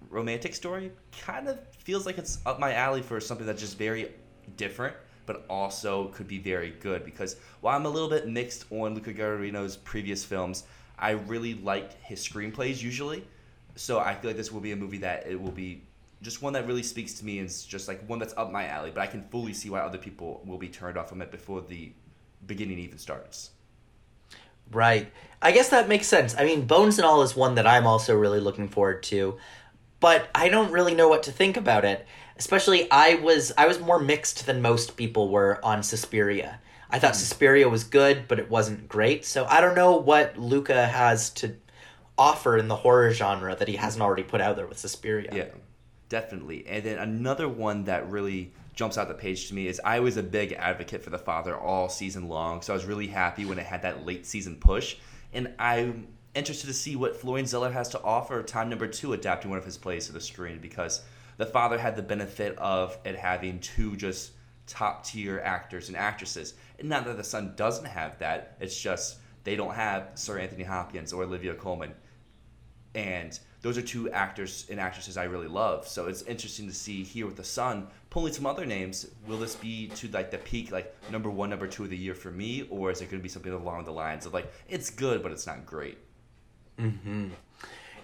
romantic 0.09 0.53
story 0.53 0.91
kind 1.21 1.47
of 1.47 1.59
feels 1.77 2.05
like 2.05 2.17
it's 2.17 2.39
up 2.45 2.59
my 2.59 2.73
alley 2.73 3.01
for 3.01 3.19
something 3.19 3.45
that's 3.45 3.61
just 3.61 3.77
very 3.77 4.11
different, 4.57 4.95
but 5.25 5.45
also 5.49 6.07
could 6.09 6.27
be 6.27 6.37
very 6.37 6.71
good. 6.81 7.03
Because 7.03 7.37
while 7.61 7.75
I'm 7.75 7.85
a 7.85 7.89
little 7.89 8.09
bit 8.09 8.27
mixed 8.27 8.65
on 8.71 8.93
Luca 8.93 9.13
Guadagnino's 9.13 9.77
previous 9.77 10.23
films, 10.23 10.63
I 10.99 11.11
really 11.11 11.55
like 11.55 12.01
his 12.03 12.25
screenplays 12.25 12.81
usually. 12.81 13.25
So 13.75 13.99
I 13.99 14.13
feel 14.15 14.29
like 14.29 14.37
this 14.37 14.51
will 14.51 14.61
be 14.61 14.73
a 14.73 14.75
movie 14.75 14.99
that 14.99 15.25
it 15.27 15.41
will 15.41 15.51
be 15.51 15.81
just 16.21 16.41
one 16.41 16.53
that 16.53 16.67
really 16.67 16.83
speaks 16.83 17.13
to 17.15 17.25
me 17.25 17.39
and 17.39 17.47
is 17.47 17.63
just 17.63 17.87
like 17.87 18.07
one 18.07 18.19
that's 18.19 18.33
up 18.37 18.51
my 18.51 18.67
alley. 18.67 18.91
But 18.93 19.01
I 19.01 19.07
can 19.07 19.23
fully 19.23 19.53
see 19.53 19.69
why 19.69 19.79
other 19.79 19.97
people 19.97 20.41
will 20.45 20.57
be 20.57 20.69
turned 20.69 20.97
off 20.97 21.09
from 21.09 21.21
it 21.21 21.31
before 21.31 21.61
the 21.61 21.91
beginning 22.45 22.79
even 22.79 22.97
starts. 22.97 23.51
Right. 24.71 25.11
I 25.41 25.51
guess 25.51 25.69
that 25.69 25.89
makes 25.89 26.07
sense. 26.07 26.35
I 26.37 26.45
mean, 26.45 26.65
Bones 26.65 26.97
and 26.97 27.05
All 27.05 27.23
is 27.23 27.35
one 27.35 27.55
that 27.55 27.67
I'm 27.67 27.87
also 27.87 28.15
really 28.15 28.39
looking 28.39 28.69
forward 28.69 29.03
to, 29.03 29.37
but 29.99 30.29
I 30.33 30.49
don't 30.49 30.71
really 30.71 30.93
know 30.93 31.09
what 31.09 31.23
to 31.23 31.31
think 31.31 31.57
about 31.57 31.83
it. 31.83 32.05
Especially, 32.37 32.89
I 32.89 33.15
was 33.15 33.51
I 33.57 33.67
was 33.67 33.79
more 33.79 33.99
mixed 33.99 34.45
than 34.45 34.61
most 34.61 34.95
people 34.95 35.29
were 35.29 35.59
on 35.63 35.83
Suspiria. 35.83 36.59
I 36.89 36.99
thought 36.99 37.13
mm. 37.13 37.17
Suspiria 37.17 37.69
was 37.69 37.83
good, 37.83 38.27
but 38.27 38.39
it 38.39 38.49
wasn't 38.49 38.87
great. 38.87 39.25
So 39.25 39.45
I 39.45 39.61
don't 39.61 39.75
know 39.75 39.97
what 39.97 40.37
Luca 40.37 40.87
has 40.87 41.29
to 41.31 41.55
offer 42.17 42.57
in 42.57 42.67
the 42.67 42.75
horror 42.75 43.11
genre 43.11 43.55
that 43.55 43.67
he 43.67 43.75
hasn't 43.75 44.01
already 44.01 44.23
put 44.23 44.41
out 44.41 44.55
there 44.55 44.67
with 44.67 44.79
Suspiria. 44.79 45.29
Yeah 45.33 45.45
definitely. 46.11 46.67
And 46.67 46.83
then 46.83 46.99
another 46.99 47.47
one 47.47 47.85
that 47.85 48.11
really 48.11 48.51
jumps 48.75 48.97
out 48.97 49.07
the 49.07 49.13
page 49.13 49.47
to 49.47 49.55
me 49.55 49.67
is 49.67 49.79
I 49.83 50.01
was 50.01 50.17
a 50.17 50.23
big 50.23 50.51
advocate 50.51 51.01
for 51.01 51.09
the 51.09 51.17
father 51.17 51.55
all 51.57 51.87
season 51.87 52.27
long, 52.27 52.61
so 52.61 52.73
I 52.73 52.75
was 52.75 52.85
really 52.85 53.07
happy 53.07 53.45
when 53.45 53.57
it 53.57 53.65
had 53.65 53.81
that 53.83 54.05
late 54.05 54.25
season 54.25 54.57
push. 54.57 54.97
And 55.33 55.53
I'm 55.57 56.09
interested 56.35 56.67
to 56.67 56.73
see 56.73 56.97
what 56.97 57.15
Florian 57.15 57.47
Zeller 57.47 57.71
has 57.71 57.87
to 57.89 58.01
offer 58.03 58.43
time 58.43 58.69
number 58.69 58.87
two 58.87 59.13
adapting 59.13 59.49
one 59.49 59.57
of 59.57 59.63
his 59.63 59.77
plays 59.77 60.07
to 60.07 60.13
the 60.13 60.19
screen 60.19 60.59
because 60.59 61.01
the 61.37 61.45
father 61.45 61.79
had 61.79 61.95
the 61.95 62.01
benefit 62.01 62.57
of 62.57 62.97
it 63.05 63.15
having 63.15 63.61
two 63.61 63.95
just 63.95 64.31
top 64.67 65.05
tier 65.05 65.41
actors 65.45 65.87
and 65.87 65.95
actresses. 65.95 66.55
And 66.77 66.89
not 66.89 67.05
that 67.05 67.15
the 67.15 67.23
son 67.23 67.53
doesn't 67.55 67.85
have 67.85 68.19
that, 68.19 68.57
it's 68.59 68.79
just 68.79 69.19
they 69.45 69.55
don't 69.55 69.75
have 69.75 70.11
Sir 70.15 70.39
Anthony 70.39 70.63
Hopkins 70.63 71.13
or 71.13 71.23
Olivia 71.23 71.53
Colman. 71.53 71.93
And 72.95 73.39
those 73.61 73.77
are 73.77 73.81
two 73.81 74.09
actors 74.11 74.65
and 74.69 74.79
actresses 74.79 75.17
I 75.17 75.25
really 75.25 75.47
love. 75.47 75.87
So 75.87 76.07
it's 76.07 76.23
interesting 76.23 76.67
to 76.67 76.73
see 76.73 77.03
here 77.03 77.25
with 77.25 77.37
the 77.37 77.43
Son 77.43 77.87
pulling 78.09 78.33
some 78.33 78.45
other 78.45 78.65
names. 78.65 79.07
Will 79.27 79.37
this 79.37 79.55
be 79.55 79.87
to 79.87 80.07
like 80.09 80.31
the 80.31 80.39
peak, 80.39 80.71
like 80.71 80.95
number 81.11 81.29
one, 81.29 81.49
number 81.49 81.67
two 81.67 81.83
of 81.83 81.89
the 81.89 81.97
year 81.97 82.15
for 82.15 82.31
me, 82.31 82.67
or 82.69 82.91
is 82.91 83.01
it 83.01 83.11
going 83.11 83.19
to 83.19 83.23
be 83.23 83.29
something 83.29 83.53
along 83.53 83.85
the 83.85 83.91
lines 83.91 84.25
of 84.25 84.33
like 84.33 84.51
it's 84.67 84.89
good 84.89 85.21
but 85.21 85.31
it's 85.31 85.45
not 85.45 85.65
great? 85.65 85.97
Hmm. 86.79 87.29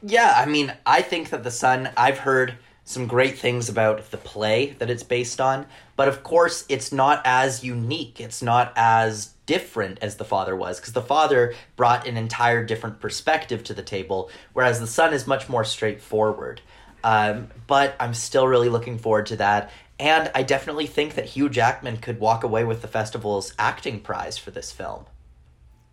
Yeah, 0.04 0.34
I 0.36 0.46
mean, 0.46 0.74
I 0.86 1.02
think 1.02 1.32
that 1.32 1.44
the 1.44 1.52
Son. 1.52 1.90
I've 1.98 2.20
heard 2.20 2.56
some 2.88 3.06
great 3.06 3.38
things 3.38 3.68
about 3.68 4.12
the 4.12 4.18
play 4.18 4.78
that 4.80 4.90
it's 4.90 5.04
based 5.04 5.42
on, 5.42 5.66
but 5.98 6.08
of 6.08 6.24
course, 6.24 6.64
it's 6.70 6.94
not 6.94 7.22
as 7.26 7.62
unique. 7.62 8.22
It's 8.22 8.42
not 8.42 8.72
as 8.78 9.34
different 9.46 9.98
as 10.02 10.16
the 10.16 10.24
father 10.24 10.56
was 10.56 10.80
because 10.80 10.94
the 10.94 11.02
father 11.02 11.54
brought 11.76 12.08
an 12.08 12.16
entire 12.16 12.64
different 12.64 13.02
perspective 13.02 13.64
to 13.64 13.74
the 13.74 13.82
table 13.82 14.30
whereas 14.52 14.80
the 14.80 14.86
son 14.86 15.14
is 15.14 15.26
much 15.26 15.48
more 15.48 15.64
straightforward 15.64 16.60
um, 17.06 17.48
but 17.66 17.96
i'm 17.98 18.14
still 18.14 18.46
really 18.46 18.68
looking 18.68 18.98
forward 18.98 19.26
to 19.26 19.38
that 19.38 19.72
and 20.02 20.30
i 20.36 20.44
definitely 20.44 20.86
think 20.86 21.16
that 21.16 21.24
hugh 21.24 21.48
jackman 21.48 21.96
could 21.96 22.20
walk 22.20 22.44
away 22.44 22.66
with 22.66 22.82
the 22.82 22.90
festival's 22.90 23.54
acting 23.58 24.02
prize 24.02 24.38
for 24.38 24.52
this 24.52 24.70
film 24.70 25.06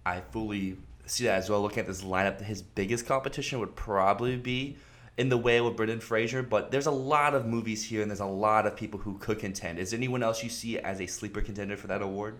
i 0.04 0.20
fully 0.32 0.76
see 1.06 1.22
that 1.22 1.38
as 1.38 1.48
well 1.48 1.62
looking 1.62 1.78
at 1.78 1.86
this 1.86 2.02
lineup 2.02 2.40
his 2.40 2.60
biggest 2.60 3.06
competition 3.06 3.60
would 3.60 3.76
probably 3.76 4.36
be 4.36 4.76
in 5.16 5.28
the 5.28 5.38
Whale 5.38 5.66
with 5.66 5.76
Brendan 5.76 6.00
Fraser, 6.00 6.42
but 6.42 6.70
there's 6.70 6.86
a 6.86 6.90
lot 6.90 7.34
of 7.34 7.46
movies 7.46 7.84
here 7.84 8.02
and 8.02 8.10
there's 8.10 8.20
a 8.20 8.26
lot 8.26 8.66
of 8.66 8.76
people 8.76 9.00
who 9.00 9.18
could 9.18 9.38
contend. 9.38 9.78
Is 9.78 9.94
anyone 9.94 10.22
else 10.22 10.42
you 10.42 10.50
see 10.50 10.78
as 10.78 11.00
a 11.00 11.06
sleeper 11.06 11.40
contender 11.40 11.76
for 11.76 11.86
that 11.86 12.02
award? 12.02 12.38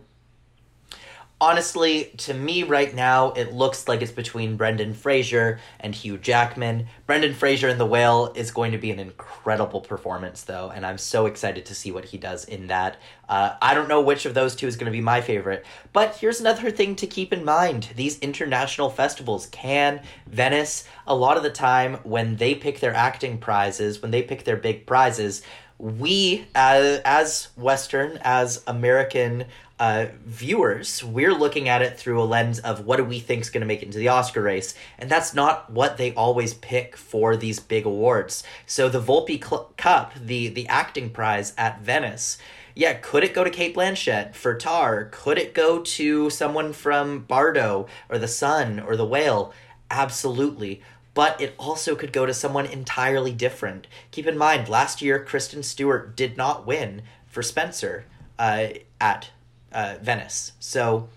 Honestly, 1.45 2.05
to 2.17 2.33
me 2.33 2.63
right 2.63 2.95
now, 2.95 3.31
it 3.33 3.53
looks 3.53 3.87
like 3.87 4.01
it's 4.01 4.11
between 4.11 4.57
Brendan 4.57 4.95
Fraser 4.95 5.61
and 5.79 5.95
Hugh 5.95 6.17
Jackman. 6.17 6.87
Brendan 7.07 7.35
Fraser 7.35 7.69
in 7.69 7.77
The 7.77 7.85
Whale 7.85 8.33
is 8.35 8.51
going 8.51 8.73
to 8.73 8.79
be 8.79 8.91
an 8.91 8.99
incredible 8.99 9.83
performance, 9.83 10.45
though, 10.45 10.73
and 10.75 10.87
I'm 10.87 10.97
so 10.97 11.27
excited 11.27 11.67
to 11.67 11.75
see 11.75 11.93
what 11.93 12.07
he 12.07 12.17
does 12.17 12.47
in 12.47 12.69
that. 12.69 12.97
Uh, 13.29 13.57
I 13.61 13.75
don't 13.75 13.89
know 13.89 14.01
which 14.01 14.25
of 14.25 14.33
those 14.33 14.57
two 14.57 14.67
is 14.67 14.77
going 14.77 14.87
to 14.87 14.91
be 14.91 15.03
my 15.03 15.21
favorite, 15.21 15.67
but 15.93 16.17
here's 16.17 16.41
another 16.41 16.71
thing 16.71 16.97
to 16.97 17.07
keep 17.07 17.31
in 17.31 17.45
mind 17.45 17.91
these 17.95 18.19
international 18.21 18.89
festivals, 18.89 19.45
Cannes, 19.49 20.01
Venice, 20.27 20.89
a 21.07 21.15
lot 21.15 21.37
of 21.37 21.43
the 21.43 21.51
time 21.51 21.97
when 22.05 22.37
they 22.37 22.55
pick 22.55 22.81
their 22.81 22.95
acting 22.95 23.37
prizes, 23.37 24.01
when 24.01 24.13
they 24.13 24.23
pick 24.23 24.45
their 24.45 24.57
big 24.57 24.87
prizes, 24.87 25.43
we 25.79 26.47
as, 26.55 27.01
as 27.05 27.49
Western, 27.57 28.19
as 28.23 28.63
American 28.67 29.45
uh, 29.79 30.07
viewers, 30.25 31.03
we're 31.03 31.35
looking 31.35 31.69
at 31.69 31.83
it 31.83 31.99
through 31.99 32.23
a 32.23 32.25
lens 32.25 32.61
of 32.61 32.87
what 32.87 32.97
do 32.97 33.05
we 33.05 33.19
think 33.19 33.43
is 33.43 33.51
going 33.51 33.61
to 33.61 33.67
make 33.67 33.83
it 33.83 33.87
into 33.87 33.99
the 33.99 34.09
Oscar 34.09 34.43
race, 34.43 34.75
and 34.99 35.11
that's 35.11 35.35
not 35.35 35.71
what 35.71 35.97
they 35.97 36.15
always 36.15 36.55
pick 36.55 36.97
for 36.97 37.37
these 37.37 37.59
big 37.59 37.85
awards. 37.85 38.45
So 38.67 38.89
the 38.89 39.01
Volpi 39.01 39.43
Cl- 39.43 39.73
Cup, 39.77 40.15
the 40.15 40.49
the 40.49 40.69
acting 40.69 41.11
prize 41.11 41.55
at 41.59 41.81
Venice, 41.81 42.39
yeah, 42.77 42.95
could 42.95 43.25
it 43.25 43.35
go 43.35 43.45
to 43.45 43.51
Cate 43.51 43.75
Blanchett 43.75 44.35
for 44.35 44.57
Tar? 44.57 45.09
Could 45.13 45.39
it 45.39 45.55
go 45.55 45.81
to 45.81 46.31
someone 46.31 46.73
from 46.73 47.21
Bardo 47.21 47.87
or 48.09 48.19
The 48.19 48.29
Son 48.29 48.81
or 48.81 48.97
The 48.97 49.07
Whale? 49.07 49.53
Absolutely. 49.91 50.83
But 51.15 51.41
it 51.41 51.55
also 51.57 51.95
could 51.95 52.13
go 52.13 52.27
to 52.27 52.35
someone 52.35 52.67
entirely 52.67 53.31
different. 53.31 53.87
Keep 54.11 54.27
in 54.27 54.37
mind, 54.37 54.69
last 54.69 55.01
year 55.01 55.23
Kristen 55.23 55.63
Stewart 55.63 56.17
did 56.17 56.37
not 56.37 56.67
win 56.67 57.03
for 57.29 57.41
Spencer 57.43 58.07
uh, 58.37 58.69
at 59.01 59.31
uh, 59.75 59.97
Venice. 60.01 60.53
So 60.61 61.09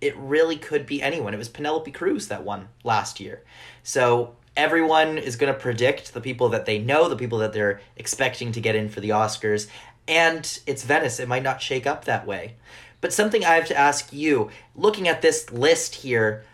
it 0.00 0.16
really 0.16 0.56
could 0.56 0.86
be 0.86 1.02
anyone. 1.02 1.34
It 1.34 1.38
was 1.38 1.48
Penelope 1.48 1.90
Cruz 1.92 2.28
that 2.28 2.44
won 2.44 2.68
last 2.84 3.18
year. 3.20 3.42
So 3.82 4.36
everyone 4.56 5.18
is 5.18 5.36
going 5.36 5.52
to 5.52 5.58
predict 5.58 6.12
the 6.12 6.20
people 6.20 6.50
that 6.50 6.66
they 6.66 6.78
know, 6.78 7.08
the 7.08 7.16
people 7.16 7.38
that 7.38 7.52
they're 7.52 7.80
expecting 7.96 8.52
to 8.52 8.60
get 8.60 8.74
in 8.74 8.88
for 8.88 9.00
the 9.00 9.10
Oscars. 9.10 9.68
And 10.06 10.58
it's 10.66 10.84
Venice. 10.84 11.20
It 11.20 11.28
might 11.28 11.42
not 11.42 11.62
shake 11.62 11.86
up 11.86 12.04
that 12.04 12.26
way. 12.26 12.54
But 13.00 13.12
something 13.12 13.44
I 13.44 13.54
have 13.54 13.66
to 13.68 13.76
ask 13.76 14.12
you 14.12 14.50
looking 14.76 15.08
at 15.08 15.22
this 15.22 15.50
list 15.50 15.96
here, 15.96 16.44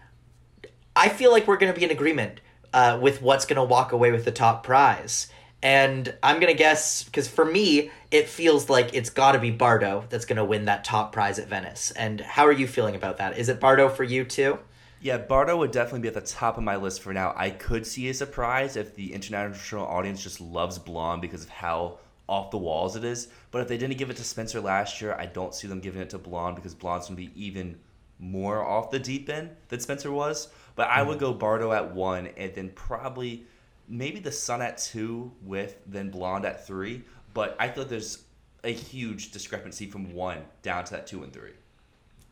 I 0.94 1.08
feel 1.08 1.30
like 1.30 1.46
we're 1.46 1.58
going 1.58 1.72
to 1.72 1.78
be 1.78 1.84
in 1.84 1.90
agreement 1.90 2.40
uh, 2.72 2.98
with 3.00 3.22
what's 3.22 3.46
going 3.46 3.56
to 3.56 3.64
walk 3.64 3.92
away 3.92 4.12
with 4.12 4.24
the 4.24 4.32
top 4.32 4.62
prize. 4.62 5.28
And 5.62 6.14
I'm 6.22 6.36
going 6.40 6.52
to 6.52 6.58
guess, 6.58 7.02
because 7.02 7.26
for 7.26 7.44
me, 7.44 7.90
it 8.10 8.28
feels 8.28 8.70
like 8.70 8.94
it's 8.94 9.10
got 9.10 9.32
to 9.32 9.38
be 9.38 9.50
Bardo 9.50 10.04
that's 10.08 10.24
going 10.24 10.36
to 10.36 10.44
win 10.44 10.66
that 10.66 10.84
top 10.84 11.12
prize 11.12 11.38
at 11.38 11.48
Venice. 11.48 11.90
And 11.92 12.20
how 12.20 12.46
are 12.46 12.52
you 12.52 12.68
feeling 12.68 12.94
about 12.94 13.18
that? 13.18 13.38
Is 13.38 13.48
it 13.48 13.58
Bardo 13.58 13.88
for 13.88 14.04
you 14.04 14.24
too? 14.24 14.58
Yeah, 15.00 15.18
Bardo 15.18 15.56
would 15.56 15.70
definitely 15.70 16.00
be 16.00 16.08
at 16.08 16.14
the 16.14 16.20
top 16.20 16.58
of 16.58 16.64
my 16.64 16.76
list 16.76 17.02
for 17.02 17.12
now. 17.12 17.32
I 17.36 17.50
could 17.50 17.86
see 17.86 18.08
a 18.08 18.14
surprise 18.14 18.76
if 18.76 18.94
the 18.94 19.12
international 19.12 19.86
audience 19.86 20.22
just 20.22 20.40
loves 20.40 20.78
Blonde 20.78 21.22
because 21.22 21.44
of 21.44 21.48
how 21.48 21.98
off 22.28 22.50
the 22.50 22.58
walls 22.58 22.94
it 22.94 23.04
is. 23.04 23.28
But 23.50 23.62
if 23.62 23.68
they 23.68 23.78
didn't 23.78 23.96
give 23.96 24.10
it 24.10 24.16
to 24.16 24.24
Spencer 24.24 24.60
last 24.60 25.00
year, 25.00 25.14
I 25.14 25.26
don't 25.26 25.54
see 25.54 25.66
them 25.66 25.80
giving 25.80 26.02
it 26.02 26.10
to 26.10 26.18
Blonde 26.18 26.56
because 26.56 26.74
Blonde's 26.74 27.08
going 27.08 27.16
to 27.16 27.26
be 27.26 27.44
even 27.46 27.78
more 28.18 28.64
off 28.64 28.90
the 28.90 28.98
deep 28.98 29.28
end 29.28 29.50
than 29.68 29.80
Spencer 29.80 30.12
was. 30.12 30.48
But 30.76 30.88
I 30.88 31.02
would 31.02 31.18
mm-hmm. 31.18 31.26
go 31.26 31.34
Bardo 31.34 31.72
at 31.72 31.94
one 31.94 32.28
and 32.36 32.54
then 32.54 32.70
probably 32.70 33.46
maybe 33.88 34.20
the 34.20 34.32
son 34.32 34.62
at 34.62 34.78
two 34.78 35.32
with 35.42 35.76
then 35.86 36.10
Blonde 36.10 36.44
at 36.44 36.66
three. 36.66 37.04
But 37.34 37.56
I 37.58 37.68
feel 37.68 37.84
like 37.84 37.90
there's 37.90 38.24
a 38.64 38.72
huge 38.72 39.30
discrepancy 39.30 39.86
from 39.86 40.12
one 40.12 40.42
down 40.62 40.84
to 40.84 40.92
that 40.92 41.06
two 41.06 41.22
and 41.22 41.32
three. 41.32 41.52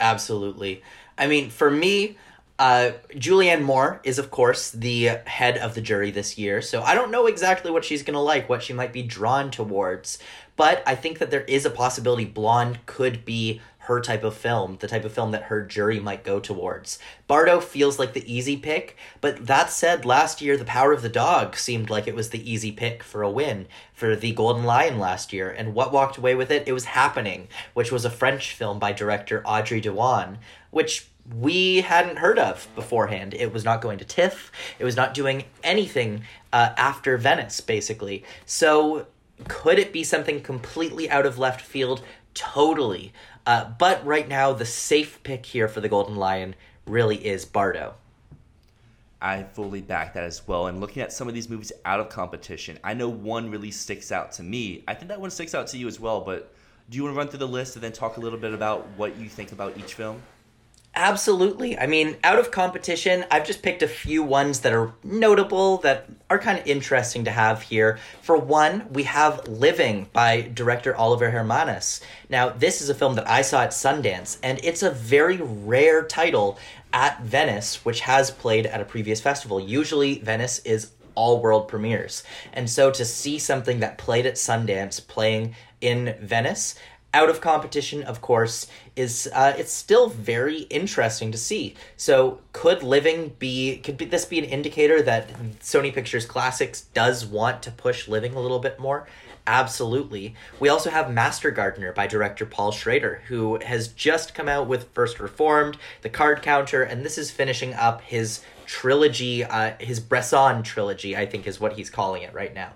Absolutely. 0.00 0.82
I 1.16 1.26
mean, 1.26 1.50
for 1.50 1.70
me, 1.70 2.18
uh, 2.58 2.92
Julianne 3.10 3.62
Moore 3.62 4.00
is, 4.02 4.18
of 4.18 4.30
course, 4.30 4.70
the 4.70 5.10
head 5.26 5.58
of 5.58 5.75
the 5.75 5.80
jury 5.80 6.10
this 6.10 6.38
year, 6.38 6.62
so 6.62 6.82
I 6.82 6.94
don't 6.94 7.10
know 7.10 7.26
exactly 7.26 7.70
what 7.70 7.84
she's 7.84 8.02
going 8.02 8.14
to 8.14 8.20
like, 8.20 8.48
what 8.48 8.62
she 8.62 8.72
might 8.72 8.92
be 8.92 9.02
drawn 9.02 9.50
towards. 9.50 10.18
But 10.56 10.82
I 10.86 10.94
think 10.94 11.18
that 11.18 11.30
there 11.30 11.42
is 11.42 11.66
a 11.66 11.70
possibility 11.70 12.25
Blonde 12.25 12.78
could 12.86 13.26
be 13.26 13.60
her 13.86 14.00
type 14.00 14.24
of 14.24 14.36
film, 14.36 14.76
the 14.80 14.88
type 14.88 15.04
of 15.04 15.12
film 15.12 15.30
that 15.30 15.44
her 15.44 15.62
jury 15.62 16.00
might 16.00 16.24
go 16.24 16.40
towards. 16.40 16.98
Bardo 17.26 17.60
feels 17.60 17.98
like 17.98 18.12
the 18.12 18.32
easy 18.32 18.56
pick, 18.56 18.96
but 19.20 19.46
that 19.46 19.70
said, 19.70 20.04
last 20.04 20.40
year 20.40 20.56
The 20.56 20.64
Power 20.64 20.92
of 20.92 21.02
the 21.02 21.08
Dog 21.08 21.56
seemed 21.56 21.88
like 21.90 22.06
it 22.06 22.14
was 22.14 22.30
the 22.30 22.50
easy 22.50 22.72
pick 22.72 23.02
for 23.02 23.22
a 23.22 23.30
win 23.30 23.66
for 23.92 24.16
the 24.16 24.32
Golden 24.32 24.64
Lion 24.64 24.99
last 24.99 25.32
year, 25.32 25.50
and 25.50 25.75
what 25.75 25.92
walked 25.92 26.16
away 26.16 26.34
with 26.34 26.50
it? 26.50 26.66
It 26.66 26.72
was 26.72 26.86
Happening, 26.86 27.49
which 27.75 27.92
was 27.92 28.04
a 28.04 28.10
French 28.10 28.52
film 28.54 28.78
by 28.78 28.92
director 28.92 29.42
Audrey 29.44 29.80
Diwan, 29.80 30.38
which 30.70 31.08
we 31.34 31.82
hadn't 31.82 32.18
heard 32.18 32.38
of 32.38 32.68
beforehand. 32.75 33.34
It 33.34 33.52
was 33.52 33.64
not 33.64 33.80
going 33.80 33.99
to 33.99 34.04
TIFF. 34.04 34.52
It 34.78 34.84
was 34.84 34.96
not 34.96 35.14
doing 35.14 35.44
anything 35.62 36.22
uh, 36.52 36.70
after 36.76 37.16
Venice, 37.16 37.60
basically. 37.60 38.25
So, 38.44 39.06
could 39.49 39.78
it 39.78 39.92
be 39.92 40.04
something 40.04 40.40
completely 40.40 41.10
out 41.10 41.26
of 41.26 41.38
left 41.38 41.60
field? 41.60 42.02
Totally. 42.34 43.12
Uh, 43.47 43.71
but 43.78 44.04
right 44.04 44.28
now, 44.28 44.52
the 44.52 44.67
safe 44.67 45.23
pick 45.23 45.47
here 45.47 45.69
for 45.69 45.80
the 45.80 45.89
Golden 45.89 46.17
Lion 46.17 46.56
really 46.85 47.25
is 47.25 47.45
Bardo. 47.45 47.95
I 49.23 49.45
fully 49.45 49.80
back 49.80 50.15
that 50.15 50.25
as 50.25 50.47
well. 50.47 50.67
And 50.67 50.80
looking 50.80 51.02
at 51.02 51.13
some 51.13 51.28
of 51.28 51.35
these 51.35 51.49
movies 51.49 51.73
out 51.85 52.00
of 52.00 52.09
competition, 52.09 52.78
I 52.85 52.95
know 52.95 53.09
one 53.09 53.50
really 53.50 53.71
sticks 53.71 54.13
out 54.13 54.32
to 54.32 54.43
me. 54.43 54.82
I 54.87 54.95
think 54.95 55.09
that 55.09 55.21
one 55.21 55.30
sticks 55.30 55.54
out 55.54 55.69
to 55.69 55.78
you 55.78 55.87
as 55.87 55.99
well. 56.00 56.21
But 56.21 56.52
do 56.91 56.97
you 56.97 57.04
want 57.04 57.15
to 57.15 57.19
run 57.19 57.28
through 57.28 57.39
the 57.39 57.49
list 57.49 57.76
and 57.76 57.85
then 57.85 57.93
talk 57.93 58.17
a 58.17 58.21
little 58.21 58.39
bit 58.39 58.52
about 58.52 58.87
what 58.97 59.17
you 59.17 59.28
think 59.28 59.52
about 59.52 59.78
each 59.78 59.95
film? 59.95 60.21
Absolutely. 60.99 61.78
I 61.78 61.87
mean, 61.87 62.17
out 62.25 62.39
of 62.39 62.50
competition, 62.50 63.26
I've 63.30 63.47
just 63.47 63.63
picked 63.63 63.82
a 63.82 63.89
few 63.89 64.23
ones 64.23 64.61
that 64.61 64.73
are 64.73 64.95
notable, 65.04 65.76
that 65.78 66.06
are 66.30 66.39
kind 66.39 66.59
of 66.59 66.67
interesting 66.67 67.26
to 67.26 67.30
have 67.30 67.61
here. 67.61 67.99
For 68.23 68.39
one, 68.39 68.87
we 68.91 69.02
have 69.02 69.47
Living 69.47 70.09
by 70.15 70.50
director 70.54 70.97
Oliver 70.97 71.30
Hermanus. 71.30 72.00
Now, 72.30 72.49
this 72.49 72.80
is 72.80 72.89
a 72.89 72.95
film 72.95 73.15
that 73.17 73.28
I 73.28 73.43
saw 73.43 73.61
at 73.61 73.71
Sundance, 73.71 74.39
and 74.43 74.59
it's 74.65 74.82
a 74.82 74.91
very 74.91 75.37
rare 75.37 76.02
title 76.02 76.59
at 76.95 77.21
Venice, 77.21 77.85
which 77.85 78.00
has 78.00 78.30
played 78.30 78.65
at 78.65 78.80
a 78.80 78.87
previous 78.87 79.21
festival. 79.21 79.61
Usually, 79.61 80.21
Venice 80.21 80.61
is 80.61 80.93
all 81.15 81.43
world 81.43 81.69
premieres. 81.69 82.23
And 82.54 82.71
so 82.71 82.91
to 82.91 83.04
see 83.04 83.39
something 83.39 83.80
that 83.80 83.99
played 83.99 84.25
at 84.25 84.35
Sundance 84.35 85.06
playing 85.06 85.56
in 85.80 86.17
Venice 86.21 86.75
out 87.16 87.30
of 87.30 87.40
competition, 87.40 88.02
of 88.02 88.20
course, 88.20 88.66
is 88.94 89.26
uh, 89.32 89.54
it's 89.56 89.72
still 89.72 90.10
very 90.10 90.60
interesting 90.68 91.32
to 91.32 91.38
see. 91.38 91.74
So, 91.96 92.40
could 92.52 92.82
Living 92.82 93.34
be 93.38 93.78
could 93.78 93.96
be, 93.96 94.04
this 94.04 94.26
be 94.26 94.38
an 94.38 94.44
indicator 94.44 95.00
that 95.00 95.32
Sony 95.60 95.94
Pictures 95.94 96.26
Classics 96.26 96.82
does 96.92 97.24
want 97.24 97.62
to 97.62 97.70
push 97.70 98.06
Living 98.06 98.34
a 98.34 98.40
little 98.40 98.58
bit 98.58 98.78
more? 98.78 99.08
Absolutely. 99.46 100.34
We 100.60 100.68
also 100.68 100.90
have 100.90 101.10
Master 101.10 101.50
Gardener 101.50 101.92
by 101.92 102.06
director 102.06 102.44
Paul 102.44 102.70
Schrader, 102.72 103.22
who 103.28 103.60
has 103.64 103.88
just 103.88 104.34
come 104.34 104.48
out 104.48 104.66
with 104.66 104.88
First 104.92 105.18
Reformed, 105.18 105.78
The 106.02 106.10
Card 106.10 106.42
Counter, 106.42 106.82
and 106.82 107.02
this 107.02 107.16
is 107.16 107.30
finishing 107.30 107.72
up 107.72 108.02
his 108.02 108.40
trilogy, 108.66 109.44
uh, 109.44 109.74
his 109.78 110.00
Bresson 110.00 110.64
trilogy, 110.64 111.16
I 111.16 111.24
think 111.24 111.46
is 111.46 111.60
what 111.60 111.74
he's 111.74 111.90
calling 111.90 112.22
it 112.22 112.34
right 112.34 112.52
now. 112.52 112.72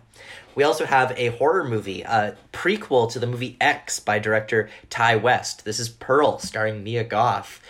We 0.55 0.65
also 0.65 0.85
have 0.85 1.13
a 1.17 1.29
horror 1.29 1.65
movie, 1.65 2.03
a 2.03 2.37
prequel 2.53 3.11
to 3.13 3.19
the 3.19 3.27
movie 3.27 3.57
X 3.61 4.01
by 4.01 4.19
director 4.19 4.69
Ti 4.89 5.17
West. 5.17 5.65
This 5.65 5.79
is 5.79 5.89
Pearl, 5.89 6.39
starring 6.39 6.83
Mia 6.83 7.05
Goth. 7.05 7.61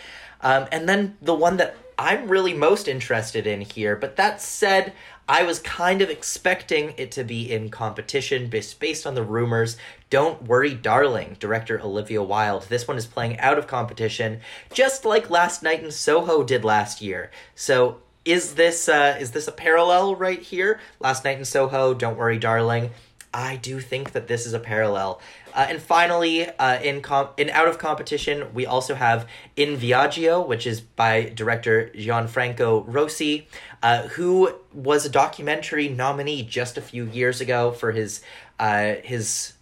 Um, 0.42 0.66
and 0.72 0.88
then 0.88 1.16
the 1.20 1.34
one 1.34 1.58
that 1.58 1.76
I'm 1.98 2.28
really 2.28 2.54
most 2.54 2.88
interested 2.88 3.46
in 3.46 3.60
here, 3.60 3.94
but 3.94 4.16
that 4.16 4.40
said, 4.40 4.94
I 5.28 5.42
was 5.44 5.60
kind 5.60 6.02
of 6.02 6.10
expecting 6.10 6.94
it 6.96 7.12
to 7.12 7.22
be 7.22 7.52
in 7.52 7.68
competition 7.68 8.48
based, 8.48 8.80
based 8.80 9.06
on 9.06 9.14
the 9.14 9.22
rumors. 9.22 9.76
Don't 10.08 10.42
Worry 10.42 10.74
Darling, 10.74 11.36
director 11.38 11.80
Olivia 11.80 12.22
Wilde. 12.22 12.64
This 12.68 12.88
one 12.88 12.96
is 12.96 13.06
playing 13.06 13.38
out 13.38 13.58
of 13.58 13.66
competition, 13.66 14.40
just 14.72 15.04
like 15.04 15.30
Last 15.30 15.62
Night 15.62 15.84
in 15.84 15.92
Soho 15.92 16.42
did 16.42 16.64
last 16.64 17.00
year. 17.00 17.30
So 17.54 17.98
is 18.30 18.54
this 18.54 18.88
uh, 18.88 19.16
is 19.18 19.32
this 19.32 19.48
a 19.48 19.52
parallel 19.52 20.14
right 20.14 20.40
here? 20.40 20.80
Last 21.00 21.24
night 21.24 21.38
in 21.38 21.44
Soho, 21.44 21.94
Don't 21.94 22.16
Worry, 22.16 22.38
Darling. 22.38 22.90
I 23.32 23.56
do 23.56 23.80
think 23.80 24.12
that 24.12 24.26
this 24.26 24.46
is 24.46 24.52
a 24.54 24.58
parallel. 24.58 25.20
Uh, 25.54 25.66
and 25.68 25.80
finally, 25.82 26.48
uh, 26.48 26.80
in 26.80 27.00
com- 27.00 27.30
in 27.36 27.50
out 27.50 27.66
of 27.66 27.78
competition, 27.78 28.52
we 28.54 28.66
also 28.66 28.94
have 28.94 29.26
In 29.56 29.76
Viaggio, 29.76 30.46
which 30.46 30.66
is 30.66 30.80
by 30.80 31.32
director 31.34 31.90
Gianfranco 31.94 32.84
Rosi, 32.86 33.46
uh, 33.82 34.02
who 34.08 34.54
was 34.72 35.04
a 35.04 35.08
documentary 35.08 35.88
nominee 35.88 36.42
just 36.42 36.76
a 36.76 36.80
few 36.80 37.04
years 37.06 37.40
ago 37.40 37.72
for 37.72 37.92
his 37.92 38.20
uh, 38.58 38.94
his 39.02 39.54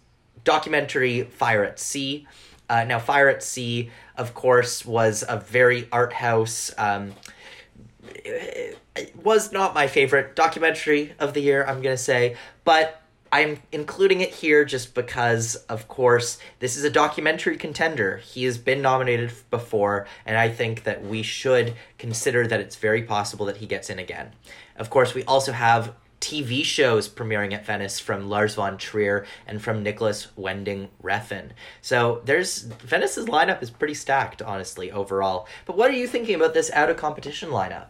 documentary 0.43 1.23
Fire 1.23 1.63
at 1.63 1.79
Sea. 1.79 2.27
Uh, 2.69 2.83
now, 2.83 2.99
Fire 2.99 3.29
at 3.29 3.41
Sea, 3.41 3.89
of 4.15 4.35
course, 4.35 4.85
was 4.85 5.23
a 5.27 5.37
very 5.37 5.87
art 5.91 6.13
house. 6.13 6.71
Um, 6.77 7.13
it 8.15 9.15
was 9.15 9.51
not 9.51 9.73
my 9.73 9.87
favorite 9.87 10.35
documentary 10.35 11.13
of 11.19 11.33
the 11.33 11.41
year, 11.41 11.65
I'm 11.65 11.81
going 11.81 11.95
to 11.95 12.01
say, 12.01 12.35
but 12.63 13.01
I'm 13.31 13.59
including 13.71 14.21
it 14.21 14.29
here 14.29 14.65
just 14.65 14.95
because, 14.95 15.55
of 15.67 15.87
course, 15.87 16.39
this 16.59 16.75
is 16.75 16.83
a 16.83 16.89
documentary 16.89 17.57
contender. 17.57 18.17
He 18.17 18.43
has 18.45 18.57
been 18.57 18.81
nominated 18.81 19.31
before, 19.51 20.07
and 20.25 20.35
I 20.37 20.49
think 20.49 20.83
that 20.83 21.05
we 21.05 21.21
should 21.21 21.75
consider 21.97 22.47
that 22.47 22.59
it's 22.59 22.75
very 22.75 23.03
possible 23.03 23.45
that 23.45 23.57
he 23.57 23.67
gets 23.67 23.89
in 23.89 23.99
again. 23.99 24.31
Of 24.75 24.89
course, 24.89 25.13
we 25.13 25.23
also 25.25 25.51
have 25.51 25.93
TV 26.21 26.63
shows 26.63 27.07
premiering 27.07 27.53
at 27.53 27.65
Venice 27.65 27.99
from 27.99 28.29
Lars 28.29 28.55
von 28.55 28.77
Trier 28.77 29.25
and 29.47 29.61
from 29.61 29.83
Nicolas 29.83 30.27
Winding 30.35 30.89
Refn. 31.01 31.51
So 31.81 32.21
there's 32.25 32.63
Venice's 32.63 33.25
lineup 33.27 33.61
is 33.61 33.69
pretty 33.69 33.93
stacked, 33.93 34.41
honestly, 34.41 34.91
overall. 34.91 35.47
But 35.65 35.77
what 35.77 35.91
are 35.91 35.95
you 35.95 36.07
thinking 36.07 36.35
about 36.35 36.53
this 36.53 36.71
out 36.71 36.89
of 36.89 36.97
competition 36.97 37.49
lineup? 37.49 37.87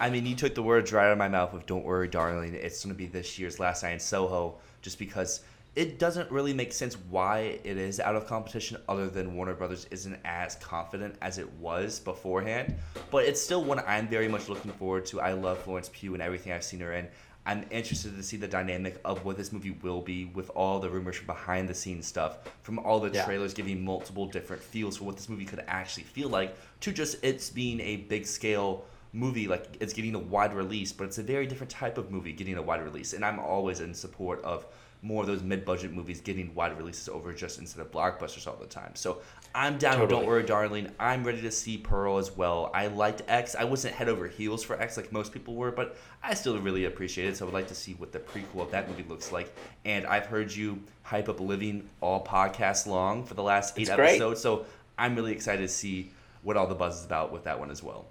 I 0.00 0.08
mean, 0.08 0.24
you 0.24 0.34
took 0.34 0.54
the 0.54 0.62
words 0.62 0.92
right 0.92 1.06
out 1.06 1.12
of 1.12 1.18
my 1.18 1.28
mouth 1.28 1.52
with 1.52 1.66
"Don't 1.66 1.84
worry, 1.84 2.08
darling." 2.08 2.54
It's 2.54 2.82
going 2.82 2.94
to 2.94 2.98
be 2.98 3.06
this 3.06 3.38
year's 3.38 3.60
Last 3.60 3.82
Night 3.82 3.92
in 3.92 4.00
Soho, 4.00 4.56
just 4.80 4.98
because 4.98 5.42
it 5.76 5.98
doesn't 5.98 6.30
really 6.30 6.54
make 6.54 6.72
sense 6.72 6.96
why 7.10 7.60
it 7.62 7.76
is 7.76 8.00
out 8.00 8.16
of 8.16 8.26
competition, 8.26 8.78
other 8.88 9.08
than 9.08 9.36
Warner 9.36 9.54
Brothers 9.54 9.86
isn't 9.90 10.18
as 10.24 10.56
confident 10.56 11.14
as 11.20 11.38
it 11.38 11.48
was 11.52 12.00
beforehand. 12.00 12.74
But 13.10 13.26
it's 13.26 13.40
still 13.40 13.62
one 13.62 13.78
I'm 13.86 14.08
very 14.08 14.26
much 14.26 14.48
looking 14.48 14.72
forward 14.72 15.04
to. 15.06 15.20
I 15.20 15.34
love 15.34 15.58
Florence 15.58 15.90
Pugh 15.92 16.14
and 16.14 16.22
everything 16.22 16.52
I've 16.52 16.64
seen 16.64 16.80
her 16.80 16.94
in. 16.94 17.06
I'm 17.46 17.64
interested 17.70 18.16
to 18.16 18.22
see 18.22 18.36
the 18.36 18.48
dynamic 18.48 19.00
of 19.04 19.24
what 19.24 19.36
this 19.36 19.52
movie 19.52 19.76
will 19.82 20.00
be 20.00 20.26
with 20.26 20.50
all 20.50 20.78
the 20.80 20.90
rumors 20.90 21.16
from 21.16 21.26
behind 21.26 21.68
the 21.68 21.74
scenes 21.74 22.06
stuff, 22.06 22.38
from 22.62 22.78
all 22.80 23.00
the 23.00 23.10
Yeah. 23.10 23.24
trailers 23.24 23.54
giving 23.54 23.84
multiple 23.84 24.26
different 24.26 24.62
feels 24.62 24.96
for 24.96 25.04
what 25.04 25.16
this 25.16 25.28
movie 25.28 25.46
could 25.46 25.62
actually 25.68 26.02
feel 26.04 26.28
like, 26.28 26.54
to 26.80 26.92
just 26.92 27.16
it's 27.22 27.48
being 27.48 27.80
a 27.80 27.96
big 27.96 28.26
scale 28.26 28.84
movie, 29.12 29.48
like 29.48 29.76
it's 29.80 29.92
getting 29.92 30.14
a 30.14 30.18
wide 30.18 30.54
release, 30.54 30.92
but 30.92 31.04
it's 31.04 31.18
a 31.18 31.22
very 31.22 31.46
different 31.46 31.70
type 31.70 31.98
of 31.98 32.10
movie 32.10 32.32
getting 32.32 32.56
a 32.56 32.62
wide 32.62 32.82
release. 32.82 33.12
And 33.12 33.24
I'm 33.24 33.38
always 33.38 33.80
in 33.80 33.94
support 33.94 34.42
of 34.42 34.66
more 35.02 35.22
of 35.22 35.26
those 35.26 35.42
mid 35.42 35.64
budget 35.64 35.92
movies 35.92 36.20
getting 36.20 36.54
wide 36.54 36.76
releases 36.76 37.08
over 37.08 37.32
just 37.32 37.58
instead 37.58 37.80
of 37.80 37.90
blockbusters 37.90 38.46
all 38.46 38.56
the 38.56 38.66
time. 38.66 38.90
So 38.94 39.22
I'm 39.54 39.78
down 39.78 39.96
Totally. 39.96 40.20
Don't 40.20 40.26
Worry 40.28 40.42
Darling. 40.42 40.92
I'm 41.00 41.24
ready 41.24 41.40
to 41.40 41.50
see 41.50 41.78
Pearl 41.78 42.18
as 42.18 42.36
well. 42.36 42.70
I 42.74 42.88
liked 42.88 43.22
X. 43.26 43.56
I 43.58 43.64
wasn't 43.64 43.94
head 43.94 44.10
over 44.10 44.28
heels 44.28 44.62
for 44.62 44.78
X 44.80 44.98
like 44.98 45.10
most 45.10 45.32
people 45.32 45.54
were, 45.54 45.72
but 45.72 45.96
I 46.22 46.34
still 46.34 46.58
really 46.58 46.84
appreciate 46.84 47.28
it. 47.30 47.36
So 47.38 47.44
I 47.44 47.46
would 47.46 47.54
like 47.54 47.68
to 47.68 47.74
see 47.74 47.94
what 47.94 48.12
the 48.12 48.18
prequel 48.20 48.60
of 48.60 48.70
that 48.72 48.88
movie 48.90 49.04
looks 49.08 49.32
like. 49.32 49.52
And 49.86 50.06
I've 50.06 50.26
heard 50.26 50.54
you 50.54 50.80
hype 51.02 51.30
up 51.30 51.40
Living 51.40 51.88
all 52.02 52.22
podcast 52.22 52.86
long 52.86 53.24
for 53.24 53.32
the 53.34 53.42
last 53.42 53.78
eight 53.78 53.88
It's 53.88 53.96
great. 53.96 54.10
episodes. 54.10 54.42
So 54.42 54.66
I'm 54.98 55.16
really 55.16 55.32
excited 55.32 55.62
to 55.62 55.68
see 55.68 56.12
what 56.42 56.58
all 56.58 56.66
the 56.66 56.74
buzz 56.74 57.00
is 57.00 57.06
about 57.06 57.32
with 57.32 57.44
that 57.44 57.58
one 57.58 57.70
as 57.70 57.82
well. 57.82 58.04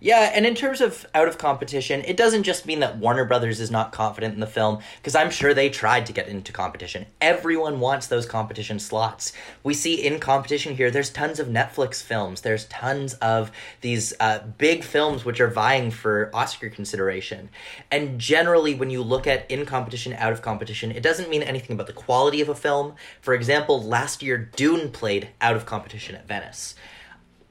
Yeah, 0.00 0.32
and 0.34 0.44
in 0.44 0.54
terms 0.54 0.80
of 0.80 1.06
out 1.14 1.28
of 1.28 1.38
competition, 1.38 2.02
it 2.04 2.16
doesn't 2.16 2.42
just 2.42 2.66
mean 2.66 2.80
that 2.80 2.98
Warner 2.98 3.24
Brothers 3.24 3.60
is 3.60 3.70
not 3.70 3.92
confident 3.92 4.34
in 4.34 4.40
the 4.40 4.46
film, 4.46 4.80
because 4.96 5.14
I'm 5.14 5.30
sure 5.30 5.54
they 5.54 5.70
tried 5.70 6.06
to 6.06 6.12
get 6.12 6.28
into 6.28 6.52
competition. 6.52 7.06
Everyone 7.20 7.80
wants 7.80 8.06
those 8.06 8.26
competition 8.26 8.78
slots. 8.78 9.32
We 9.62 9.74
see 9.74 9.94
in 10.04 10.18
competition 10.18 10.76
here, 10.76 10.90
there's 10.90 11.10
tons 11.10 11.38
of 11.38 11.46
Netflix 11.46 12.02
films, 12.02 12.40
there's 12.40 12.64
tons 12.66 13.14
of 13.14 13.52
these 13.80 14.12
uh, 14.18 14.40
big 14.58 14.82
films 14.82 15.24
which 15.24 15.40
are 15.40 15.48
vying 15.48 15.90
for 15.90 16.30
Oscar 16.34 16.68
consideration. 16.68 17.48
And 17.90 18.18
generally, 18.18 18.74
when 18.74 18.90
you 18.90 19.02
look 19.02 19.26
at 19.26 19.50
in 19.50 19.66
competition, 19.66 20.14
out 20.14 20.32
of 20.32 20.42
competition, 20.42 20.90
it 20.90 21.02
doesn't 21.02 21.30
mean 21.30 21.42
anything 21.42 21.74
about 21.74 21.86
the 21.86 21.92
quality 21.92 22.40
of 22.40 22.48
a 22.48 22.54
film. 22.54 22.94
For 23.20 23.34
example, 23.34 23.82
last 23.82 24.22
year, 24.22 24.36
Dune 24.36 24.90
played 24.90 25.28
out 25.40 25.56
of 25.56 25.66
competition 25.66 26.14
at 26.14 26.26
Venice 26.26 26.74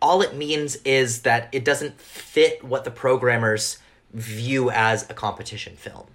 all 0.02 0.22
it 0.22 0.36
means 0.36 0.78
is 0.78 1.22
that 1.22 1.50
it 1.52 1.64
doesn't 1.64 2.00
fit 2.00 2.64
what 2.64 2.84
the 2.84 2.92
programmers 2.92 3.78
view 4.14 4.70
as 4.72 5.10
a 5.10 5.14
competition 5.14 5.76
film, 5.76 6.08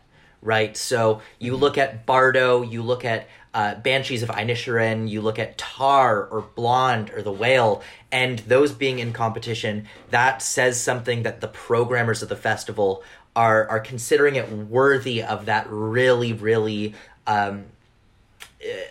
right? 0.42 0.77
So 0.77 1.22
you 1.38 1.57
look 1.57 1.79
at 1.79 2.05
Bardo, 2.05 2.62
you 2.62 2.83
look 2.83 3.05
at 3.05 3.29
uh, 3.55 3.77
Banshees 3.77 4.22
of 4.22 4.29
Inisherin, 4.29 5.09
you 5.09 5.22
look 5.22 5.38
at 5.38 5.57
Tar 5.57 6.27
or 6.27 6.42
Blonde 6.42 7.11
or 7.11 7.22
The 7.22 7.33
Whale, 7.33 7.83
and 8.12 8.40
those 8.40 8.72
being 8.72 8.99
in 8.99 9.12
competition, 9.12 9.87
that 10.11 10.42
says 10.42 10.81
something 10.81 11.22
that 11.22 11.40
the 11.40 11.49
programmers 11.49 12.22
of 12.22 12.29
the 12.29 12.37
festival 12.37 13.03
are 13.35 13.68
are 13.68 13.81
considering 13.81 14.37
it 14.37 14.51
worthy 14.51 15.22
of 15.22 15.46
that 15.46 15.66
really, 15.70 16.33
really 16.33 16.94
um, 17.27 17.64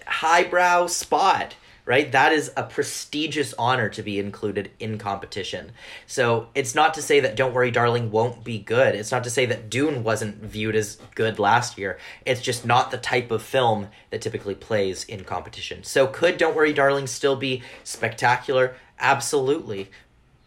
highbrow 0.08 0.88
spot 0.88 1.56
right? 1.86 2.12
That 2.12 2.34
is 2.34 2.52
a 2.58 2.64
prestigious 2.64 3.54
honor 3.60 3.90
to 3.90 4.02
be 4.02 4.20
included 4.20 4.72
in 4.80 4.98
competition. 4.98 5.72
So 6.08 6.50
it's 6.56 6.74
not 6.74 6.96
to 6.96 7.02
say 7.02 7.20
that 7.20 7.36
don't 7.36 7.54
worry 7.54 7.72
darling 7.72 8.10
won't 8.10 8.44
be 8.44 8.58
good. 8.58 8.96
It's 8.96 9.12
not 9.12 9.24
to 9.26 9.30
say 9.30 9.46
that 9.46 9.70
dune 9.70 10.04
wasn't 10.04 10.44
viewed 10.44 10.76
as 10.76 10.98
good 11.14 11.38
last 11.38 11.78
year. 11.78 12.00
It's 12.26 12.42
just 12.42 12.66
not 12.66 12.90
the 12.90 12.98
type 12.98 13.30
of 13.30 13.44
film 13.44 13.90
that 14.10 14.22
typically 14.22 14.56
plays 14.56 15.04
in 15.04 15.24
competition. 15.24 15.84
So 15.84 16.08
could 16.08 16.38
don't 16.38 16.56
worry 16.56 16.74
darling 16.74 17.08
still 17.08 17.36
be 17.36 17.62
spectacular? 17.84 18.76
Absolutely. 19.00 19.92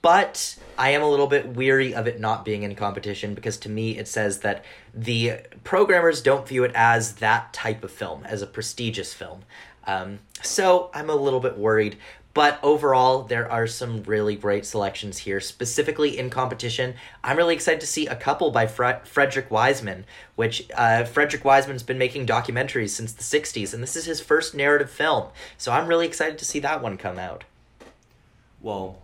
But 0.02 0.56
I 0.76 0.90
am 0.90 1.02
a 1.02 1.08
little 1.08 1.26
bit 1.26 1.54
weary 1.54 1.94
of 1.94 2.06
it 2.06 2.20
not 2.20 2.44
being 2.44 2.62
in 2.62 2.74
competition 2.74 3.34
because 3.34 3.56
to 3.58 3.68
me 3.68 3.98
it 3.98 4.08
says 4.08 4.40
that 4.40 4.64
the 4.94 5.40
programmers 5.64 6.20
don't 6.22 6.46
view 6.46 6.64
it 6.64 6.72
as 6.74 7.16
that 7.16 7.52
type 7.52 7.84
of 7.84 7.90
film, 7.90 8.24
as 8.24 8.42
a 8.42 8.46
prestigious 8.46 9.12
film. 9.12 9.42
Um, 9.86 10.20
so 10.42 10.90
I'm 10.94 11.10
a 11.10 11.14
little 11.14 11.40
bit 11.40 11.58
worried. 11.58 11.96
But 12.34 12.60
overall, 12.62 13.22
there 13.22 13.50
are 13.50 13.66
some 13.66 14.04
really 14.04 14.36
great 14.36 14.64
selections 14.64 15.18
here. 15.18 15.40
Specifically 15.40 16.16
in 16.16 16.30
competition, 16.30 16.94
I'm 17.24 17.36
really 17.36 17.54
excited 17.54 17.80
to 17.80 17.86
see 17.86 18.06
a 18.06 18.14
couple 18.14 18.52
by 18.52 18.66
Fre- 18.68 19.04
Frederick 19.04 19.50
Wiseman, 19.50 20.04
which 20.36 20.68
uh, 20.76 21.04
Frederick 21.04 21.44
Wiseman's 21.44 21.82
been 21.82 21.98
making 21.98 22.26
documentaries 22.26 22.90
since 22.90 23.12
the 23.12 23.24
60s, 23.24 23.74
and 23.74 23.82
this 23.82 23.96
is 23.96 24.04
his 24.04 24.20
first 24.20 24.54
narrative 24.54 24.90
film. 24.90 25.30
So 25.56 25.72
I'm 25.72 25.88
really 25.88 26.06
excited 26.06 26.38
to 26.38 26.44
see 26.44 26.60
that 26.60 26.80
one 26.80 26.96
come 26.96 27.18
out. 27.18 27.42
Well, 28.60 28.98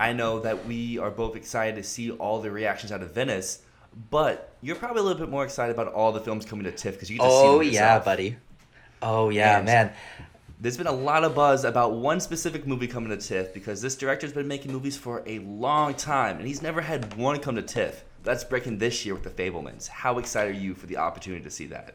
I 0.00 0.12
know 0.12 0.40
that 0.40 0.66
we 0.66 0.98
are 0.98 1.10
both 1.10 1.36
excited 1.36 1.76
to 1.76 1.82
see 1.82 2.10
all 2.10 2.40
the 2.40 2.50
reactions 2.50 2.90
out 2.90 3.02
of 3.02 3.12
Venice, 3.12 3.62
but 4.10 4.52
you're 4.62 4.76
probably 4.76 5.00
a 5.00 5.04
little 5.04 5.20
bit 5.20 5.30
more 5.30 5.44
excited 5.44 5.74
about 5.74 5.92
all 5.92 6.10
the 6.10 6.20
films 6.20 6.44
coming 6.44 6.64
to 6.64 6.72
TIFF 6.72 6.94
because 6.94 7.10
you 7.10 7.18
get 7.18 7.24
to 7.24 7.30
see 7.30 7.36
Oh 7.36 7.60
yeah, 7.60 7.98
buddy. 8.00 8.36
Oh 9.02 9.28
yeah, 9.28 9.62
man. 9.62 9.92
There's 10.62 10.76
been 10.76 10.86
a 10.86 10.92
lot 10.92 11.24
of 11.24 11.34
buzz 11.34 11.64
about 11.64 11.92
one 11.92 12.20
specific 12.20 12.66
movie 12.66 12.86
coming 12.86 13.08
to 13.08 13.16
TIFF 13.16 13.54
because 13.54 13.80
this 13.80 13.96
director's 13.96 14.34
been 14.34 14.46
making 14.46 14.70
movies 14.72 14.94
for 14.94 15.22
a 15.24 15.38
long 15.38 15.94
time 15.94 16.36
and 16.36 16.46
he's 16.46 16.60
never 16.60 16.82
had 16.82 17.16
one 17.16 17.38
come 17.38 17.56
to 17.56 17.62
TIFF. 17.62 18.04
That's 18.24 18.44
breaking 18.44 18.76
this 18.76 19.06
year 19.06 19.14
with 19.14 19.22
The 19.22 19.30
Fabelmans. 19.30 19.88
How 19.88 20.18
excited 20.18 20.54
are 20.54 20.58
you 20.58 20.74
for 20.74 20.86
the 20.86 20.98
opportunity 20.98 21.42
to 21.44 21.50
see 21.50 21.64
that? 21.68 21.94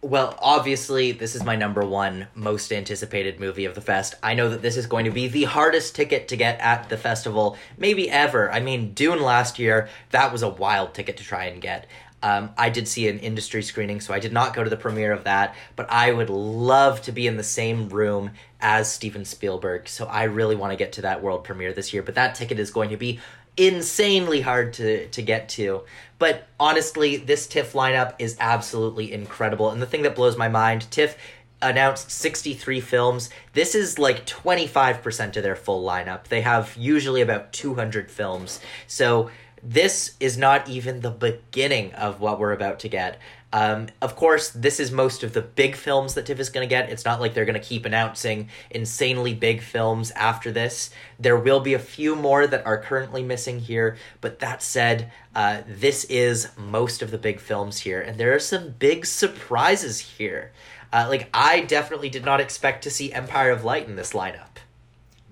Well, 0.00 0.34
obviously, 0.40 1.12
this 1.12 1.34
is 1.34 1.44
my 1.44 1.56
number 1.56 1.84
one 1.84 2.28
most 2.34 2.72
anticipated 2.72 3.38
movie 3.38 3.66
of 3.66 3.74
the 3.74 3.82
fest. 3.82 4.14
I 4.22 4.32
know 4.32 4.48
that 4.48 4.62
this 4.62 4.78
is 4.78 4.86
going 4.86 5.04
to 5.04 5.10
be 5.10 5.28
the 5.28 5.44
hardest 5.44 5.94
ticket 5.94 6.28
to 6.28 6.36
get 6.36 6.58
at 6.60 6.88
the 6.88 6.96
festival, 6.96 7.58
maybe 7.76 8.10
ever. 8.10 8.50
I 8.50 8.60
mean, 8.60 8.94
Dune 8.94 9.20
last 9.20 9.58
year, 9.58 9.90
that 10.10 10.32
was 10.32 10.42
a 10.42 10.48
wild 10.48 10.94
ticket 10.94 11.18
to 11.18 11.24
try 11.24 11.44
and 11.44 11.60
get. 11.60 11.86
Um, 12.22 12.50
I 12.58 12.68
did 12.68 12.86
see 12.86 13.08
an 13.08 13.18
industry 13.18 13.62
screening, 13.62 14.00
so 14.00 14.12
I 14.12 14.18
did 14.18 14.32
not 14.32 14.54
go 14.54 14.62
to 14.62 14.70
the 14.70 14.76
premiere 14.76 15.12
of 15.12 15.24
that, 15.24 15.54
but 15.74 15.90
I 15.90 16.12
would 16.12 16.30
love 16.30 17.00
to 17.02 17.12
be 17.12 17.26
in 17.26 17.36
the 17.36 17.42
same 17.42 17.88
room 17.88 18.32
as 18.60 18.92
Steven 18.92 19.24
Spielberg, 19.24 19.88
so 19.88 20.06
I 20.06 20.24
really 20.24 20.56
want 20.56 20.72
to 20.72 20.76
get 20.76 20.92
to 20.92 21.02
that 21.02 21.22
world 21.22 21.44
premiere 21.44 21.72
this 21.72 21.92
year. 21.92 22.02
But 22.02 22.16
that 22.16 22.34
ticket 22.34 22.58
is 22.58 22.70
going 22.70 22.90
to 22.90 22.96
be 22.96 23.20
insanely 23.56 24.40
hard 24.40 24.74
to, 24.74 25.06
to 25.08 25.22
get 25.22 25.48
to. 25.50 25.82
But 26.18 26.46
honestly, 26.58 27.16
this 27.16 27.46
TIFF 27.46 27.72
lineup 27.72 28.14
is 28.18 28.36
absolutely 28.38 29.12
incredible. 29.12 29.70
And 29.70 29.80
the 29.80 29.86
thing 29.86 30.02
that 30.02 30.14
blows 30.14 30.36
my 30.36 30.48
mind, 30.48 30.90
TIFF 30.90 31.16
announced 31.62 32.10
63 32.10 32.80
films. 32.80 33.30
This 33.52 33.74
is 33.74 33.98
like 33.98 34.26
25% 34.26 35.36
of 35.36 35.42
their 35.42 35.56
full 35.56 35.84
lineup. 35.84 36.24
They 36.24 36.40
have 36.40 36.74
usually 36.76 37.20
about 37.20 37.52
200 37.52 38.10
films. 38.10 38.60
So 38.86 39.30
this 39.62 40.16
is 40.20 40.38
not 40.38 40.68
even 40.68 41.00
the 41.00 41.10
beginning 41.10 41.92
of 41.94 42.20
what 42.20 42.38
we're 42.38 42.52
about 42.52 42.80
to 42.80 42.88
get. 42.88 43.18
Um, 43.52 43.88
of 44.00 44.14
course, 44.14 44.50
this 44.50 44.78
is 44.78 44.92
most 44.92 45.24
of 45.24 45.32
the 45.32 45.42
big 45.42 45.74
films 45.74 46.14
that 46.14 46.26
TIFF 46.26 46.38
is 46.38 46.50
going 46.50 46.66
to 46.66 46.70
get. 46.70 46.88
It's 46.88 47.04
not 47.04 47.20
like 47.20 47.34
they're 47.34 47.44
going 47.44 47.60
to 47.60 47.66
keep 47.66 47.84
announcing 47.84 48.48
insanely 48.70 49.34
big 49.34 49.60
films 49.60 50.12
after 50.12 50.52
this. 50.52 50.90
There 51.18 51.36
will 51.36 51.58
be 51.58 51.74
a 51.74 51.80
few 51.80 52.14
more 52.14 52.46
that 52.46 52.64
are 52.64 52.78
currently 52.78 53.24
missing 53.24 53.58
here, 53.58 53.96
but 54.20 54.38
that 54.38 54.62
said, 54.62 55.10
uh, 55.34 55.62
this 55.66 56.04
is 56.04 56.48
most 56.56 57.02
of 57.02 57.10
the 57.10 57.18
big 57.18 57.40
films 57.40 57.80
here, 57.80 58.00
and 58.00 58.18
there 58.18 58.34
are 58.34 58.40
some 58.40 58.70
big 58.78 59.04
surprises 59.04 59.98
here. 59.98 60.52
Uh, 60.92 61.06
like, 61.08 61.28
I 61.34 61.60
definitely 61.62 62.08
did 62.08 62.24
not 62.24 62.40
expect 62.40 62.84
to 62.84 62.90
see 62.90 63.12
Empire 63.12 63.50
of 63.50 63.64
Light 63.64 63.88
in 63.88 63.96
this 63.96 64.12
lineup. 64.12 64.58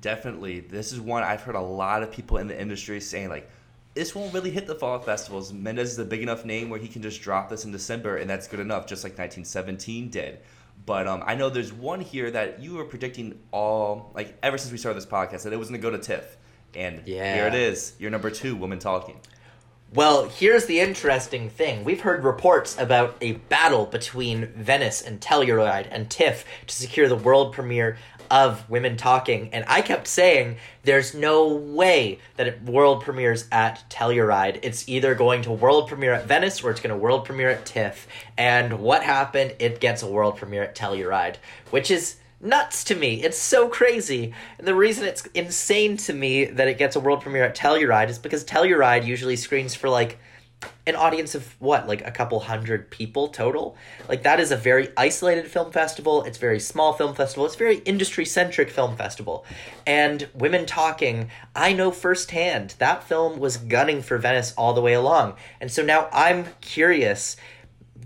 Definitely. 0.00 0.60
This 0.60 0.92
is 0.92 1.00
one 1.00 1.22
I've 1.22 1.42
heard 1.42 1.56
a 1.56 1.60
lot 1.60 2.02
of 2.02 2.12
people 2.12 2.36
in 2.38 2.46
the 2.46 2.60
industry 2.60 3.00
saying, 3.00 3.28
like, 3.28 3.50
this 3.98 4.14
won't 4.14 4.32
really 4.32 4.50
hit 4.50 4.68
the 4.68 4.76
fall 4.76 5.00
festivals. 5.00 5.52
Mendes 5.52 5.90
is 5.90 5.98
a 5.98 6.04
big 6.04 6.22
enough 6.22 6.44
name 6.44 6.70
where 6.70 6.78
he 6.78 6.86
can 6.86 7.02
just 7.02 7.20
drop 7.20 7.48
this 7.50 7.64
in 7.64 7.72
December, 7.72 8.16
and 8.16 8.30
that's 8.30 8.46
good 8.46 8.60
enough, 8.60 8.86
just 8.86 9.02
like 9.02 9.14
1917 9.18 10.08
did. 10.08 10.38
But 10.86 11.08
um, 11.08 11.24
I 11.26 11.34
know 11.34 11.50
there's 11.50 11.72
one 11.72 11.98
here 12.00 12.30
that 12.30 12.60
you 12.62 12.74
were 12.74 12.84
predicting 12.84 13.40
all, 13.50 14.12
like, 14.14 14.38
ever 14.40 14.56
since 14.56 14.70
we 14.70 14.78
started 14.78 14.96
this 14.98 15.10
podcast, 15.10 15.42
that 15.42 15.52
it 15.52 15.58
was 15.58 15.68
going 15.68 15.80
to 15.80 15.82
go 15.82 15.90
to 15.90 15.98
TIFF. 15.98 16.36
And 16.76 17.02
Yeah. 17.06 17.34
here 17.34 17.46
it 17.48 17.54
is, 17.54 17.94
your 17.98 18.12
number 18.12 18.30
two, 18.30 18.54
Woman 18.54 18.78
Talking. 18.78 19.18
Well, 19.92 20.28
here's 20.28 20.66
the 20.66 20.78
interesting 20.78 21.50
thing. 21.50 21.82
We've 21.82 22.02
heard 22.02 22.22
reports 22.22 22.78
about 22.78 23.16
a 23.20 23.32
battle 23.32 23.86
between 23.86 24.46
Venice 24.54 25.02
and 25.02 25.18
Telluride 25.20 25.88
and 25.90 26.08
TIFF 26.08 26.44
to 26.68 26.74
secure 26.74 27.08
the 27.08 27.16
world 27.16 27.52
premiere 27.52 27.96
of 28.30 28.68
Women 28.68 28.96
Talking, 28.96 29.50
and 29.52 29.64
I 29.68 29.82
kept 29.82 30.06
saying 30.06 30.56
there's 30.82 31.14
no 31.14 31.48
way 31.48 32.18
that 32.36 32.46
it 32.46 32.62
world 32.62 33.02
premieres 33.02 33.46
at 33.52 33.84
Telluride. 33.90 34.58
It's 34.62 34.88
either 34.88 35.14
going 35.14 35.42
to 35.42 35.52
world 35.52 35.88
premiere 35.88 36.14
at 36.14 36.26
Venice 36.26 36.62
or 36.62 36.70
it's 36.70 36.80
going 36.80 36.94
to 36.94 36.96
world 36.96 37.24
premiere 37.24 37.50
at 37.50 37.66
TIFF. 37.66 38.06
And 38.36 38.80
what 38.80 39.02
happened? 39.02 39.54
It 39.58 39.80
gets 39.80 40.02
a 40.02 40.06
world 40.06 40.36
premiere 40.36 40.64
at 40.64 40.76
Telluride, 40.76 41.36
which 41.70 41.90
is 41.90 42.16
nuts 42.40 42.84
to 42.84 42.94
me. 42.94 43.22
It's 43.22 43.38
so 43.38 43.68
crazy. 43.68 44.32
And 44.58 44.66
the 44.66 44.74
reason 44.74 45.04
it's 45.04 45.26
insane 45.34 45.96
to 45.98 46.12
me 46.12 46.44
that 46.44 46.68
it 46.68 46.78
gets 46.78 46.96
a 46.96 47.00
world 47.00 47.22
premiere 47.22 47.44
at 47.44 47.56
Telluride 47.56 48.08
is 48.08 48.18
because 48.18 48.44
Telluride 48.44 49.06
usually 49.06 49.36
screens 49.36 49.74
for 49.74 49.88
like 49.88 50.18
an 50.86 50.96
audience 50.96 51.34
of 51.34 51.54
what 51.60 51.86
like 51.86 52.06
a 52.06 52.10
couple 52.10 52.40
hundred 52.40 52.90
people 52.90 53.28
total? 53.28 53.76
Like 54.08 54.22
that 54.22 54.40
is 54.40 54.50
a 54.50 54.56
very 54.56 54.88
isolated 54.96 55.46
film 55.48 55.70
festival. 55.70 56.24
It's 56.24 56.38
very 56.38 56.58
small 56.60 56.92
film 56.92 57.14
festival. 57.14 57.46
It's 57.46 57.54
very 57.54 57.78
industry 57.78 58.24
centric 58.24 58.70
film 58.70 58.96
festival. 58.96 59.44
And 59.86 60.28
women 60.34 60.66
talking 60.66 61.30
i 61.54 61.72
know 61.72 61.90
firsthand 61.90 62.74
that 62.78 63.02
film 63.02 63.38
was 63.38 63.56
gunning 63.56 64.02
for 64.02 64.18
venice 64.18 64.52
all 64.56 64.74
the 64.74 64.80
way 64.80 64.94
along. 64.94 65.34
And 65.60 65.70
so 65.70 65.82
now 65.82 66.08
i'm 66.12 66.46
curious 66.60 67.36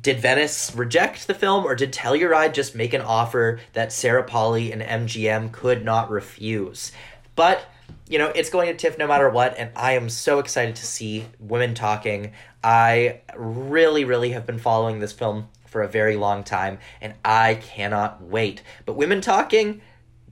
did 0.02 0.18
Venice 0.18 0.74
reject 0.74 1.28
the 1.28 1.34
film, 1.34 1.64
or 1.64 1.76
did 1.76 1.92
Telluride 1.92 2.54
just 2.54 2.74
make 2.74 2.92
an 2.92 3.00
offer 3.00 3.60
that 3.72 3.92
Sarah 3.92 4.24
Polley 4.24 4.72
and 4.72 4.82
MGM 4.82 5.52
could 5.52 5.84
not 5.84 6.10
refuse? 6.10 6.90
But 7.36 7.66
you 8.12 8.18
know, 8.18 8.30
it's 8.34 8.50
going 8.50 8.68
to 8.68 8.74
TIFF 8.74 8.98
no 8.98 9.06
matter 9.06 9.30
what, 9.30 9.56
and 9.56 9.70
I 9.74 9.92
am 9.92 10.10
so 10.10 10.38
excited 10.38 10.76
to 10.76 10.84
see 10.84 11.24
women 11.40 11.72
talking. 11.72 12.32
I 12.62 13.22
really, 13.34 14.04
really 14.04 14.32
have 14.32 14.44
been 14.44 14.58
following 14.58 14.98
this 14.98 15.12
film 15.12 15.48
for 15.66 15.80
a 15.80 15.88
very 15.88 16.16
long 16.16 16.44
time, 16.44 16.78
and 17.00 17.14
I 17.24 17.54
cannot 17.54 18.22
wait. 18.22 18.62
But 18.84 18.96
women 18.96 19.22
talking, 19.22 19.80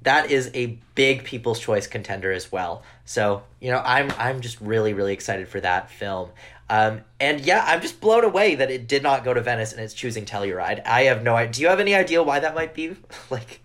that 0.03 0.31
is 0.31 0.51
a 0.53 0.79
big 0.95 1.25
people's 1.25 1.59
choice 1.59 1.87
contender 1.87 2.31
as 2.31 2.53
well. 2.53 2.83
So, 3.07 3.45
you 3.61 3.71
know, 3.71 3.81
I'm 3.83 4.13
I'm 4.19 4.43
just 4.43 4.61
really, 4.61 4.93
really 4.93 5.15
excited 5.15 5.49
for 5.49 5.61
that 5.63 5.91
film. 5.91 6.29
Um, 6.69 7.01
and 7.19 7.41
yeah, 7.41 7.65
I'm 7.67 7.81
just 7.81 7.99
blown 7.99 8.25
away 8.25 8.57
that 8.57 8.71
it 8.71 8.89
did 8.89 9.03
not 9.03 9.25
go 9.25 9.33
to 9.33 9.41
Venice 9.41 9.73
and 9.73 9.81
it's 9.81 9.95
choosing 9.95 10.27
Telluride. 10.27 10.87
I 10.87 11.05
have 11.05 11.23
no 11.23 11.35
idea. 11.35 11.53
Do 11.53 11.63
you 11.63 11.69
have 11.69 11.81
any 11.81 11.95
idea 11.95 12.23
why 12.23 12.41
that 12.41 12.55
might 12.55 12.75
be? 12.75 12.95
like, 13.31 13.63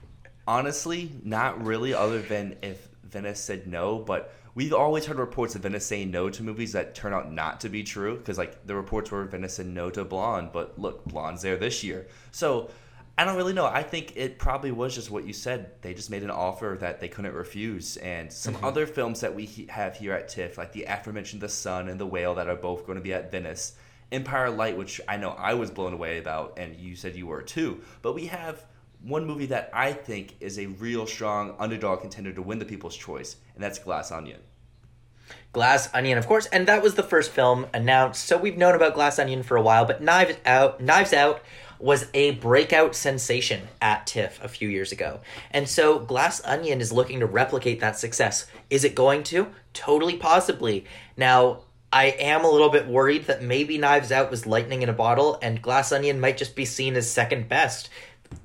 honestly, 0.48 1.12
not 1.22 1.66
really. 1.66 1.94
Other 1.94 2.22
than 2.22 2.56
if 2.64 2.95
Venice 3.16 3.40
said 3.40 3.66
no, 3.66 3.98
but 3.98 4.34
we've 4.56 4.74
always 4.74 5.06
heard 5.06 5.18
reports 5.18 5.56
of 5.56 5.62
Venice 5.62 5.86
saying 5.86 6.12
no 6.12 6.30
to 6.30 6.44
movies 6.44 6.74
that 6.74 6.94
turn 6.94 7.14
out 7.14 7.32
not 7.32 7.62
to 7.62 7.70
be 7.70 7.82
true. 7.82 8.18
Because 8.18 8.38
like 8.38 8.68
the 8.68 8.76
reports 8.76 9.10
were 9.10 9.24
Venice 9.24 9.56
said 9.56 9.68
no 9.68 9.90
to 9.90 10.04
Blonde, 10.04 10.50
but 10.52 10.78
look, 10.78 11.06
Blonde's 11.06 11.42
there 11.42 11.56
this 11.56 11.82
year. 11.82 12.08
So 12.32 12.70
I 13.18 13.24
don't 13.24 13.38
really 13.38 13.54
know. 13.54 13.66
I 13.66 13.84
think 13.84 14.18
it 14.18 14.38
probably 14.38 14.72
was 14.72 14.94
just 14.94 15.10
what 15.10 15.26
you 15.26 15.32
said. 15.32 15.72
They 15.82 15.94
just 15.94 16.10
made 16.10 16.24
an 16.24 16.30
offer 16.30 16.76
that 16.82 17.00
they 17.00 17.08
couldn't 17.08 17.34
refuse. 17.34 17.96
And 17.98 18.32
some 18.32 18.56
mm-hmm. 18.56 18.66
other 18.66 18.86
films 18.86 19.22
that 19.22 19.34
we 19.34 19.46
he- 19.46 19.68
have 19.68 19.96
here 19.96 20.12
at 20.12 20.28
TIFF, 20.28 20.58
like 20.58 20.74
the 20.74 20.84
aforementioned 20.84 21.42
The 21.42 21.48
Son 21.48 21.88
and 21.88 21.98
The 21.98 22.06
Whale, 22.06 22.36
that 22.36 22.50
are 22.50 22.58
both 22.58 22.86
going 22.86 22.98
to 22.98 23.04
be 23.04 23.14
at 23.14 23.32
Venice. 23.32 23.76
Empire 24.12 24.50
Light, 24.50 24.78
which 24.78 25.00
I 25.08 25.16
know 25.18 25.30
I 25.30 25.54
was 25.54 25.72
blown 25.72 25.94
away 25.94 26.18
about, 26.18 26.54
and 26.58 26.76
you 26.76 26.96
said 26.96 27.16
you 27.16 27.28
were 27.28 27.42
too. 27.42 27.82
But 28.02 28.14
we 28.14 28.26
have 28.28 28.66
one 29.06 29.26
movie 29.26 29.46
that 29.48 29.70
I 29.72 29.94
think 29.94 30.36
is 30.40 30.58
a 30.58 30.66
real 30.66 31.06
strong 31.06 31.56
underdog 31.60 32.02
contender 32.02 32.34
to 32.34 32.42
win 32.42 32.60
the 32.60 32.66
People's 32.66 32.98
Choice, 32.98 33.36
and 33.54 33.64
that's 33.64 33.78
Glass 33.78 34.12
Onion. 34.12 34.40
Glass 35.54 35.90
Onion, 35.94 36.18
of 36.18 36.28
course, 36.28 36.48
and 36.48 36.68
that 36.68 36.82
was 36.82 36.96
the 36.96 37.04
first 37.04 37.32
film 37.32 37.68
announced. 37.74 38.26
So 38.26 38.38
we've 38.38 38.58
known 38.58 38.76
about 38.76 38.96
Glass 38.96 39.20
Onion 39.20 39.44
for 39.44 39.58
a 39.58 39.62
while, 39.62 39.86
but 39.86 40.02
Knives 40.02 40.38
Out, 40.46 40.82
Knives 40.82 41.14
Out 41.14 41.42
was 41.80 42.08
a 42.14 42.32
breakout 42.32 42.96
sensation 42.96 43.68
at 43.82 44.08
TIFF 44.08 44.44
a 44.44 44.48
few 44.48 44.70
years 44.70 44.92
ago. 44.92 45.20
And 45.52 45.68
so 45.70 46.00
Glass 46.00 46.42
Onion 46.44 46.82
is 46.82 46.92
looking 46.92 47.20
to 47.20 47.26
replicate 47.26 47.80
that 47.82 47.98
success. 47.98 48.48
Is 48.70 48.84
it 48.84 48.96
going 48.96 49.24
to? 49.24 49.48
Totally 49.74 50.18
possibly. 50.18 50.86
Now, 51.16 51.62
I 51.92 52.06
am 52.06 52.44
a 52.44 52.50
little 52.50 52.70
bit 52.70 52.88
worried 52.88 53.26
that 53.26 53.44
maybe 53.44 53.78
Knives 53.78 54.12
Out 54.12 54.32
was 54.32 54.46
lightning 54.46 54.82
in 54.82 54.90
a 54.90 54.94
bottle 54.94 55.38
and 55.42 55.62
Glass 55.62 55.92
Onion 55.92 56.20
might 56.20 56.38
just 56.38 56.56
be 56.56 56.66
seen 56.66 56.96
as 56.96 57.10
second 57.10 57.50
best 57.50 57.90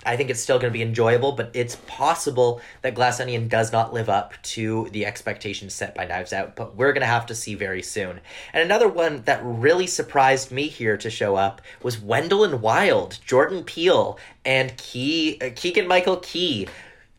I 0.05 0.17
think 0.17 0.31
it's 0.31 0.41
still 0.41 0.59
going 0.59 0.73
to 0.73 0.77
be 0.77 0.83
enjoyable, 0.83 1.33
but 1.33 1.51
it's 1.55 1.77
possible 1.87 2.61
that 2.83 2.95
Glass 2.95 3.21
Onion 3.21 3.49
does 3.49 3.73
not 3.73 3.93
live 3.93 4.09
up 4.09 4.35
to 4.43 4.89
the 4.93 5.07
expectations 5.07 5.75
set 5.75 5.95
by 5.95 6.07
Knives 6.07 6.33
Out, 6.33 6.57
but 6.57 6.77
we're 6.77 6.93
going 6.93 7.03
to 7.03 7.07
have 7.07 7.27
to 7.27 7.35
see 7.35 7.55
very 7.55 7.83
soon. 7.83 8.21
And 8.53 8.63
another 8.63 8.89
one 8.89 9.23
that 9.23 9.41
really 9.45 9.87
surprised 9.87 10.51
me 10.51 10.69
here 10.69 10.97
to 10.97 11.11
show 11.11 11.37
up 11.37 11.61
was 11.83 12.01
Wendell 12.01 12.45
and 12.45 12.63
Wild, 12.63 13.19
Jordan 13.25 13.65
Peele, 13.65 14.19
and 14.45 14.77
Key, 14.77 15.39
uh, 15.41 15.51
Keegan 15.55 15.87
Michael 15.87 16.17
Key. 16.19 16.69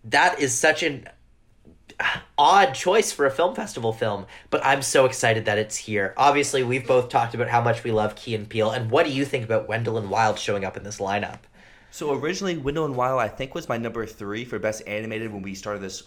That 0.03 0.39
is 0.39 0.53
such 0.53 0.83
an 0.83 1.07
odd 2.37 2.73
choice 2.73 3.11
for 3.11 3.25
a 3.25 3.31
film 3.31 3.55
festival 3.55 3.93
film, 3.93 4.25
but 4.49 4.65
I'm 4.65 4.81
so 4.81 5.05
excited 5.05 5.45
that 5.45 5.57
it's 5.57 5.77
here. 5.77 6.13
Obviously, 6.17 6.63
we've 6.63 6.87
both 6.87 7.09
talked 7.09 7.35
about 7.35 7.49
how 7.49 7.61
much 7.61 7.83
we 7.83 7.91
love 7.91 8.15
Key 8.15 8.35
and 8.35 8.49
Peele, 8.49 8.71
and 8.71 8.89
what 8.89 9.05
do 9.05 9.11
you 9.11 9.25
think 9.25 9.43
about 9.43 9.67
Wendell 9.67 9.97
and 9.97 10.09
Wild 10.09 10.39
showing 10.39 10.65
up 10.65 10.77
in 10.77 10.83
this 10.83 10.97
lineup? 10.97 11.39
So 11.93 12.13
originally, 12.13 12.55
Wendell 12.55 12.85
and 12.85 12.95
Wild 12.95 13.19
I 13.19 13.27
think 13.27 13.53
was 13.53 13.67
my 13.67 13.75
number 13.75 14.05
three 14.05 14.45
for 14.45 14.57
best 14.57 14.81
animated 14.87 15.31
when 15.31 15.41
we 15.41 15.53
started 15.53 15.81
this 15.81 16.03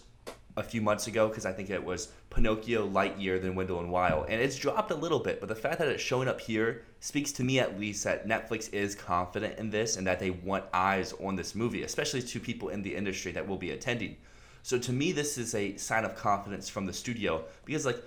a 0.57 0.63
few 0.63 0.81
months 0.81 1.05
ago 1.05 1.27
because 1.27 1.45
I 1.45 1.51
think 1.51 1.69
it 1.69 1.83
was 1.83 2.07
Pinocchio, 2.31 2.89
Lightyear, 2.89 3.39
then 3.39 3.53
Wendell 3.53 3.81
and 3.81 3.91
Wild, 3.91 4.25
and 4.27 4.41
it's 4.41 4.57
dropped 4.57 4.89
a 4.89 4.95
little 4.95 5.19
bit. 5.19 5.39
But 5.39 5.47
the 5.47 5.55
fact 5.55 5.77
that 5.77 5.87
it's 5.87 6.01
showing 6.01 6.27
up 6.27 6.41
here 6.41 6.81
speaks 7.01 7.31
to 7.33 7.43
me 7.43 7.59
at 7.59 7.79
least 7.79 8.03
that 8.03 8.27
Netflix 8.27 8.73
is 8.73 8.95
confident 8.95 9.59
in 9.59 9.69
this 9.69 9.95
and 9.95 10.07
that 10.07 10.19
they 10.19 10.31
want 10.31 10.65
eyes 10.73 11.13
on 11.23 11.35
this 11.35 11.53
movie, 11.53 11.83
especially 11.83 12.23
to 12.23 12.39
people 12.39 12.69
in 12.69 12.81
the 12.81 12.95
industry 12.95 13.31
that 13.33 13.47
will 13.47 13.57
be 13.57 13.69
attending. 13.69 14.17
So 14.63 14.79
to 14.79 14.91
me, 14.91 15.11
this 15.11 15.37
is 15.37 15.53
a 15.53 15.77
sign 15.77 16.03
of 16.03 16.15
confidence 16.15 16.67
from 16.67 16.87
the 16.87 16.93
studio 16.93 17.43
because 17.63 17.85
like 17.85 18.01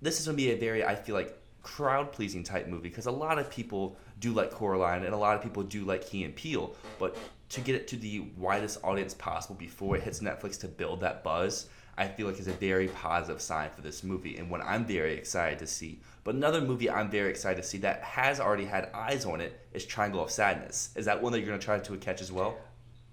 this 0.00 0.20
is 0.20 0.24
gonna 0.24 0.36
be 0.36 0.52
a 0.52 0.56
very 0.56 0.82
I 0.82 0.94
feel 0.94 1.14
like 1.14 1.38
crowd 1.62 2.12
pleasing 2.12 2.44
type 2.44 2.66
movie 2.66 2.88
because 2.88 3.06
a 3.06 3.10
lot 3.10 3.38
of 3.38 3.50
people 3.50 3.98
do 4.18 4.32
like 4.32 4.50
Coraline 4.50 5.04
and 5.04 5.14
a 5.14 5.16
lot 5.16 5.36
of 5.36 5.42
people 5.42 5.62
do 5.62 5.84
like 5.84 6.06
Key 6.06 6.24
and 6.24 6.34
Peele, 6.34 6.74
but 6.98 7.16
to 7.50 7.60
get 7.60 7.74
it 7.74 7.88
to 7.88 7.96
the 7.96 8.20
widest 8.36 8.78
audience 8.82 9.14
possible 9.14 9.54
before 9.54 9.96
it 9.96 10.02
hits 10.02 10.20
Netflix 10.20 10.58
to 10.60 10.68
build 10.68 11.00
that 11.00 11.22
buzz, 11.22 11.68
I 11.96 12.08
feel 12.08 12.26
like 12.26 12.38
is 12.38 12.48
a 12.48 12.52
very 12.52 12.88
positive 12.88 13.40
sign 13.40 13.70
for 13.74 13.80
this 13.80 14.02
movie 14.02 14.36
and 14.36 14.50
what 14.50 14.60
I'm 14.62 14.84
very 14.84 15.14
excited 15.14 15.58
to 15.60 15.66
see. 15.66 16.00
But 16.24 16.34
another 16.34 16.60
movie 16.60 16.90
I'm 16.90 17.10
very 17.10 17.30
excited 17.30 17.62
to 17.62 17.68
see 17.68 17.78
that 17.78 18.02
has 18.02 18.40
already 18.40 18.64
had 18.64 18.90
eyes 18.94 19.24
on 19.24 19.40
it 19.40 19.60
is 19.72 19.84
Triangle 19.84 20.22
of 20.22 20.30
Sadness. 20.30 20.90
Is 20.96 21.04
that 21.04 21.22
one 21.22 21.32
that 21.32 21.38
you're 21.38 21.48
gonna 21.48 21.58
try 21.58 21.78
to 21.78 21.96
catch 21.98 22.20
as 22.20 22.32
well? 22.32 22.56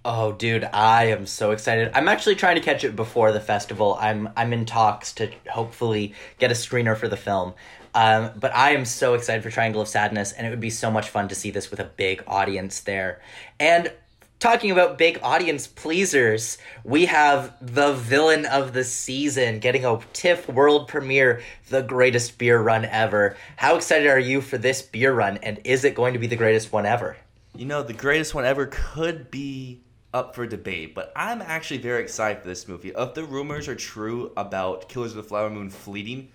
Oh, 0.03 0.31
dude, 0.31 0.63
I 0.63 1.05
am 1.05 1.27
so 1.27 1.51
excited. 1.51 1.91
I'm 1.93 2.07
actually 2.07 2.33
trying 2.33 2.55
to 2.55 2.61
catch 2.61 2.83
it 2.83 2.95
before 2.95 3.31
the 3.31 3.39
festival. 3.39 3.97
I'm 3.99 4.29
I'm 4.35 4.51
in 4.51 4.65
talks 4.65 5.13
to 5.13 5.29
hopefully 5.47 6.15
get 6.39 6.49
a 6.49 6.55
screener 6.55 6.97
for 6.97 7.07
the 7.07 7.17
film. 7.17 7.53
Um, 7.93 8.31
but 8.39 8.55
I 8.55 8.71
am 8.71 8.85
so 8.85 9.13
excited 9.13 9.43
for 9.43 9.49
Triangle 9.49 9.81
of 9.81 9.87
Sadness, 9.87 10.31
and 10.31 10.47
it 10.47 10.49
would 10.49 10.59
be 10.59 10.69
so 10.69 10.89
much 10.89 11.09
fun 11.09 11.27
to 11.27 11.35
see 11.35 11.51
this 11.51 11.69
with 11.69 11.79
a 11.79 11.85
big 11.85 12.23
audience 12.27 12.81
there. 12.81 13.21
And 13.59 13.91
talking 14.39 14.71
about 14.71 14.97
big 14.97 15.19
audience 15.21 15.67
pleasers, 15.67 16.57
we 16.83 17.05
have 17.05 17.55
the 17.61 17.93
villain 17.93 18.45
of 18.45 18.73
the 18.73 18.83
season 18.83 19.59
getting 19.59 19.85
a 19.85 19.99
TIFF 20.13 20.49
world 20.49 20.87
premiere, 20.87 21.41
the 21.69 21.83
greatest 21.83 22.37
beer 22.37 22.59
run 22.61 22.85
ever. 22.85 23.35
How 23.55 23.75
excited 23.75 24.07
are 24.07 24.19
you 24.19 24.41
for 24.41 24.57
this 24.57 24.81
beer 24.81 25.13
run, 25.13 25.37
and 25.37 25.59
is 25.63 25.83
it 25.83 25.95
going 25.95 26.13
to 26.13 26.19
be 26.19 26.27
the 26.27 26.35
greatest 26.35 26.71
one 26.71 26.85
ever? 26.85 27.17
You 27.55 27.65
know, 27.65 27.83
the 27.83 27.93
greatest 27.93 28.33
one 28.33 28.45
ever 28.45 28.65
could 28.65 29.29
be 29.29 29.81
up 30.13 30.35
for 30.35 30.45
debate, 30.45 30.95
but 30.95 31.11
I'm 31.15 31.41
actually 31.41 31.77
very 31.79 32.01
excited 32.01 32.41
for 32.41 32.47
this 32.47 32.67
movie. 32.67 32.91
If 32.97 33.13
the 33.13 33.23
rumors 33.23 33.67
are 33.67 33.75
true 33.75 34.31
about 34.35 34.89
Killers 34.89 35.11
of 35.11 35.17
the 35.17 35.23
Flower 35.23 35.49
Moon 35.49 35.69
fleeting, 35.69 36.29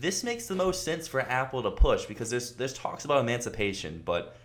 this 0.00 0.24
makes 0.24 0.46
the 0.46 0.54
most 0.54 0.82
sense 0.82 1.06
for 1.06 1.20
Apple 1.20 1.62
to 1.62 1.70
push 1.70 2.06
because 2.06 2.30
there's 2.30 2.52
there's 2.52 2.72
talks 2.72 3.04
about 3.04 3.20
emancipation, 3.20 4.02
but 4.04 4.36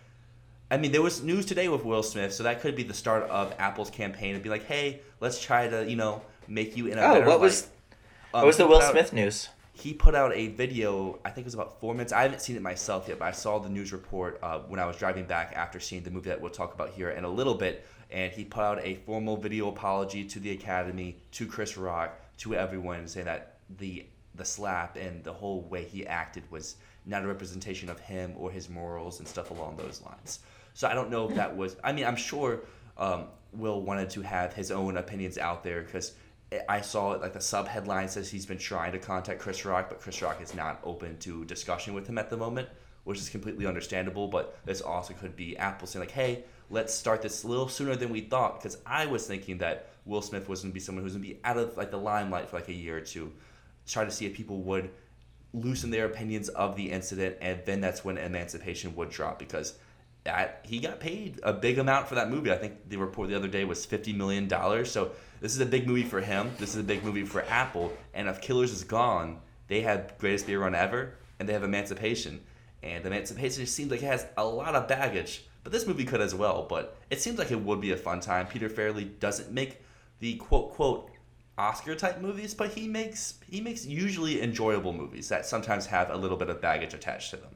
I 0.70 0.76
mean 0.76 0.92
there 0.92 1.02
was 1.02 1.22
news 1.22 1.46
today 1.46 1.68
with 1.68 1.84
Will 1.84 2.02
Smith, 2.02 2.34
so 2.34 2.42
that 2.42 2.60
could 2.60 2.76
be 2.76 2.82
the 2.82 2.94
start 2.94 3.22
of 3.24 3.54
Apple's 3.58 3.90
campaign 3.90 4.34
and 4.34 4.42
be 4.42 4.50
like, 4.50 4.64
hey, 4.64 5.00
let's 5.20 5.40
try 5.40 5.68
to 5.68 5.88
you 5.88 5.96
know 5.96 6.22
make 6.46 6.76
you 6.76 6.86
in 6.86 6.98
a 6.98 7.02
oh, 7.02 7.14
better 7.14 7.26
what 7.26 7.40
was 7.40 7.64
um, 8.34 8.42
what 8.42 8.46
was 8.46 8.56
the 8.58 8.66
Will 8.66 8.82
out, 8.82 8.92
Smith 8.92 9.12
news? 9.12 9.48
He 9.72 9.92
put 9.92 10.14
out 10.14 10.32
a 10.34 10.48
video. 10.48 11.18
I 11.24 11.30
think 11.30 11.44
it 11.44 11.48
was 11.48 11.54
about 11.54 11.80
four 11.80 11.94
minutes. 11.94 12.12
I 12.12 12.22
haven't 12.22 12.40
seen 12.40 12.56
it 12.56 12.62
myself 12.62 13.08
yet, 13.08 13.18
but 13.18 13.26
I 13.26 13.32
saw 13.32 13.58
the 13.58 13.68
news 13.68 13.92
report 13.92 14.38
uh, 14.42 14.60
when 14.60 14.80
I 14.80 14.86
was 14.86 14.96
driving 14.96 15.26
back 15.26 15.52
after 15.54 15.80
seeing 15.80 16.02
the 16.02 16.10
movie 16.10 16.30
that 16.30 16.40
we'll 16.40 16.50
talk 16.50 16.74
about 16.74 16.90
here 16.90 17.10
in 17.10 17.24
a 17.24 17.28
little 17.28 17.54
bit. 17.54 17.86
And 18.10 18.32
he 18.32 18.44
put 18.44 18.62
out 18.62 18.80
a 18.82 18.94
formal 19.06 19.36
video 19.36 19.68
apology 19.68 20.24
to 20.24 20.40
the 20.40 20.52
Academy, 20.52 21.18
to 21.32 21.46
Chris 21.46 21.76
Rock, 21.76 22.18
to 22.38 22.54
everyone, 22.54 23.06
saying 23.06 23.26
that 23.26 23.58
the 23.78 24.06
the 24.36 24.44
slap 24.44 24.96
and 24.96 25.24
the 25.24 25.32
whole 25.32 25.62
way 25.62 25.84
he 25.84 26.06
acted 26.06 26.50
was 26.50 26.76
not 27.04 27.22
a 27.22 27.26
representation 27.26 27.88
of 27.88 27.98
him 28.00 28.34
or 28.36 28.50
his 28.50 28.68
morals 28.68 29.18
and 29.18 29.28
stuff 29.28 29.50
along 29.50 29.76
those 29.76 30.02
lines. 30.02 30.40
So 30.74 30.88
I 30.88 30.94
don't 30.94 31.10
know 31.10 31.28
if 31.28 31.36
that 31.36 31.56
was. 31.56 31.76
I 31.82 31.92
mean, 31.92 32.04
I'm 32.04 32.16
sure 32.16 32.60
um, 32.98 33.26
Will 33.52 33.80
wanted 33.82 34.10
to 34.10 34.22
have 34.22 34.52
his 34.52 34.70
own 34.70 34.96
opinions 34.96 35.38
out 35.38 35.64
there 35.64 35.82
because 35.82 36.12
I 36.68 36.80
saw 36.80 37.12
it 37.12 37.20
like 37.20 37.32
the 37.32 37.40
sub 37.40 37.66
headline 37.66 38.08
says 38.08 38.30
he's 38.30 38.46
been 38.46 38.58
trying 38.58 38.92
to 38.92 38.98
contact 38.98 39.40
Chris 39.40 39.64
Rock, 39.64 39.88
but 39.88 40.00
Chris 40.00 40.22
Rock 40.22 40.40
is 40.40 40.54
not 40.54 40.80
open 40.84 41.18
to 41.18 41.44
discussion 41.44 41.94
with 41.94 42.06
him 42.06 42.18
at 42.18 42.30
the 42.30 42.36
moment, 42.36 42.68
which 43.04 43.18
is 43.18 43.28
completely 43.28 43.66
understandable. 43.66 44.28
But 44.28 44.58
this 44.64 44.80
also 44.80 45.14
could 45.14 45.34
be 45.34 45.56
Apple 45.56 45.88
saying 45.88 46.04
like, 46.04 46.12
"Hey, 46.12 46.44
let's 46.70 46.94
start 46.94 47.22
this 47.22 47.42
a 47.42 47.48
little 47.48 47.68
sooner 47.68 47.96
than 47.96 48.10
we 48.10 48.20
thought," 48.20 48.60
because 48.60 48.78
I 48.86 49.06
was 49.06 49.26
thinking 49.26 49.58
that 49.58 49.88
Will 50.04 50.22
Smith 50.22 50.48
was 50.48 50.62
going 50.62 50.70
to 50.70 50.74
be 50.74 50.80
someone 50.80 51.02
who's 51.02 51.14
going 51.14 51.24
to 51.24 51.28
be 51.28 51.40
out 51.42 51.56
of 51.56 51.76
like 51.76 51.90
the 51.90 51.98
limelight 51.98 52.48
for 52.48 52.56
like 52.56 52.68
a 52.68 52.74
year 52.74 52.98
or 52.98 53.00
two, 53.00 53.32
try 53.86 54.04
to 54.04 54.10
see 54.10 54.26
if 54.26 54.34
people 54.34 54.58
would 54.62 54.90
loosen 55.52 55.90
their 55.90 56.06
opinions 56.06 56.48
of 56.50 56.76
the 56.76 56.90
incident, 56.90 57.36
and 57.40 57.60
then 57.64 57.80
that's 57.80 58.04
when 58.04 58.18
Emancipation 58.18 58.94
would 58.96 59.10
drop 59.10 59.38
because 59.38 59.74
that 60.24 60.60
he 60.68 60.80
got 60.80 60.98
paid 61.00 61.38
a 61.44 61.52
big 61.52 61.78
amount 61.78 62.08
for 62.08 62.16
that 62.16 62.28
movie. 62.28 62.50
I 62.50 62.56
think 62.56 62.88
the 62.88 62.96
report 62.96 63.28
the 63.28 63.36
other 63.36 63.48
day 63.48 63.64
was 63.64 63.86
fifty 63.86 64.12
million 64.12 64.48
dollars. 64.48 64.90
So 64.90 65.12
this 65.40 65.54
is 65.54 65.60
a 65.60 65.66
big 65.66 65.86
movie 65.86 66.02
for 66.02 66.20
him. 66.20 66.50
This 66.58 66.70
is 66.70 66.80
a 66.80 66.84
big 66.84 67.04
movie 67.04 67.24
for 67.24 67.44
Apple. 67.44 67.92
And 68.12 68.28
if 68.28 68.40
Killers 68.40 68.72
is 68.72 68.84
gone, 68.84 69.38
they 69.68 69.82
have 69.82 70.18
greatest 70.18 70.46
beer 70.46 70.60
run 70.60 70.74
ever, 70.74 71.14
and 71.38 71.48
they 71.48 71.52
have 71.52 71.62
Emancipation. 71.62 72.40
And 72.82 73.06
Emancipation 73.06 73.66
seems 73.66 73.90
like 73.90 74.02
it 74.02 74.06
has 74.06 74.26
a 74.36 74.44
lot 74.44 74.74
of 74.74 74.88
baggage. 74.88 75.44
But 75.62 75.72
this 75.72 75.86
movie 75.86 76.04
could 76.04 76.20
as 76.20 76.34
well. 76.34 76.66
But 76.68 76.96
it 77.10 77.20
seems 77.20 77.38
like 77.38 77.50
it 77.50 77.60
would 77.60 77.80
be 77.80 77.92
a 77.92 77.96
fun 77.96 78.20
time. 78.20 78.46
Peter 78.46 78.68
Farrelly 78.68 79.18
doesn't 79.18 79.52
make 79.52 79.82
the 80.18 80.36
quote 80.36 80.72
quote 80.72 81.10
Oscar 81.58 81.94
type 81.94 82.20
movies, 82.20 82.54
but 82.54 82.74
he 82.74 82.86
makes 82.86 83.34
he 83.48 83.60
makes 83.60 83.86
usually 83.86 84.42
enjoyable 84.42 84.92
movies 84.92 85.28
that 85.30 85.46
sometimes 85.46 85.86
have 85.86 86.10
a 86.10 86.16
little 86.16 86.36
bit 86.36 86.50
of 86.50 86.60
baggage 86.60 86.92
attached 86.92 87.30
to 87.30 87.36
them. 87.36 87.54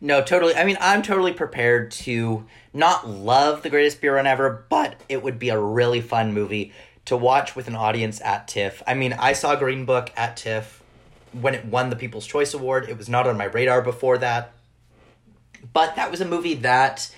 No, 0.00 0.22
totally. 0.22 0.54
I 0.54 0.64
mean, 0.64 0.76
I'm 0.80 1.02
totally 1.02 1.32
prepared 1.32 1.90
to 1.92 2.44
not 2.74 3.08
love 3.08 3.62
the 3.62 3.70
greatest 3.70 4.00
beer 4.00 4.16
run 4.16 4.26
ever, 4.26 4.66
but 4.68 4.96
it 5.08 5.22
would 5.22 5.38
be 5.38 5.48
a 5.48 5.58
really 5.58 6.02
fun 6.02 6.34
movie 6.34 6.72
to 7.06 7.16
watch 7.16 7.56
with 7.56 7.68
an 7.68 7.74
audience 7.74 8.20
at 8.20 8.46
TIFF. 8.48 8.82
I 8.86 8.94
mean, 8.94 9.14
I 9.14 9.32
saw 9.32 9.56
Green 9.56 9.84
Book 9.84 10.10
at 10.16 10.36
TIFF 10.36 10.82
when 11.32 11.54
it 11.54 11.64
won 11.64 11.90
the 11.90 11.96
People's 11.96 12.26
Choice 12.26 12.52
Award. 12.52 12.88
It 12.88 12.98
was 12.98 13.08
not 13.08 13.26
on 13.26 13.38
my 13.38 13.44
radar 13.44 13.80
before 13.80 14.18
that. 14.18 14.52
But 15.72 15.96
that 15.96 16.10
was 16.10 16.20
a 16.20 16.26
movie 16.26 16.54
that 16.56 17.14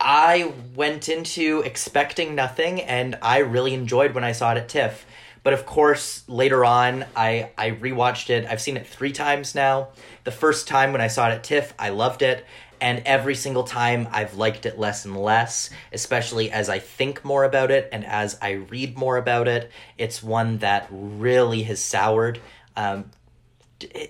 I 0.00 0.52
went 0.74 1.08
into 1.08 1.62
expecting 1.64 2.34
nothing 2.34 2.82
and 2.82 3.16
I 3.22 3.38
really 3.38 3.74
enjoyed 3.74 4.14
when 4.14 4.24
I 4.24 4.32
saw 4.32 4.52
it 4.52 4.58
at 4.58 4.68
TIFF. 4.68 5.06
But 5.42 5.52
of 5.52 5.66
course, 5.66 6.26
later 6.28 6.64
on, 6.64 7.04
I, 7.14 7.50
I 7.56 7.72
rewatched 7.72 8.30
it. 8.30 8.46
I've 8.46 8.60
seen 8.60 8.76
it 8.76 8.86
three 8.86 9.12
times 9.12 9.54
now. 9.54 9.88
The 10.24 10.30
first 10.30 10.66
time 10.66 10.92
when 10.92 11.02
I 11.02 11.08
saw 11.08 11.28
it 11.28 11.32
at 11.32 11.44
TIFF, 11.44 11.74
I 11.78 11.90
loved 11.90 12.22
it. 12.22 12.46
And 12.80 13.02
every 13.06 13.34
single 13.34 13.62
time, 13.64 14.08
I've 14.10 14.34
liked 14.34 14.66
it 14.66 14.78
less 14.78 15.04
and 15.04 15.16
less, 15.16 15.70
especially 15.92 16.50
as 16.50 16.68
I 16.68 16.78
think 16.78 17.24
more 17.24 17.44
about 17.44 17.70
it 17.70 17.88
and 17.92 18.04
as 18.04 18.36
I 18.42 18.52
read 18.52 18.96
more 18.96 19.16
about 19.16 19.48
it. 19.48 19.70
It's 19.96 20.22
one 20.22 20.58
that 20.58 20.88
really 20.90 21.62
has 21.64 21.80
soured. 21.80 22.40
Um, 22.76 23.10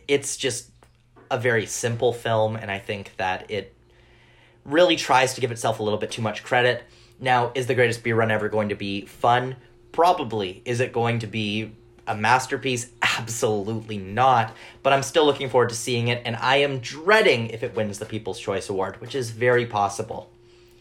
it's 0.08 0.36
just 0.36 0.70
a 1.30 1.38
very 1.38 1.66
simple 1.66 2.12
film, 2.12 2.56
and 2.56 2.70
I 2.70 2.78
think 2.78 3.12
that 3.16 3.50
it 3.50 3.73
really 4.64 4.96
tries 4.96 5.34
to 5.34 5.40
give 5.40 5.50
itself 5.50 5.80
a 5.80 5.82
little 5.82 5.98
bit 5.98 6.10
too 6.10 6.22
much 6.22 6.42
credit. 6.42 6.84
Now, 7.20 7.52
is 7.54 7.66
the 7.66 7.74
greatest 7.74 8.02
beer 8.02 8.16
run 8.16 8.30
ever 8.30 8.48
going 8.48 8.70
to 8.70 8.74
be 8.74 9.02
fun? 9.02 9.56
Probably. 9.92 10.62
Is 10.64 10.80
it 10.80 10.92
going 10.92 11.20
to 11.20 11.26
be 11.26 11.72
a 12.06 12.16
masterpiece? 12.16 12.90
Absolutely 13.02 13.98
not. 13.98 14.54
But 14.82 14.92
I'm 14.92 15.02
still 15.02 15.24
looking 15.24 15.48
forward 15.48 15.70
to 15.70 15.74
seeing 15.74 16.08
it, 16.08 16.22
and 16.24 16.36
I 16.36 16.56
am 16.56 16.80
dreading 16.80 17.50
if 17.50 17.62
it 17.62 17.74
wins 17.74 17.98
the 17.98 18.06
People's 18.06 18.40
Choice 18.40 18.68
Award, 18.68 19.00
which 19.00 19.14
is 19.14 19.30
very 19.30 19.66
possible. 19.66 20.30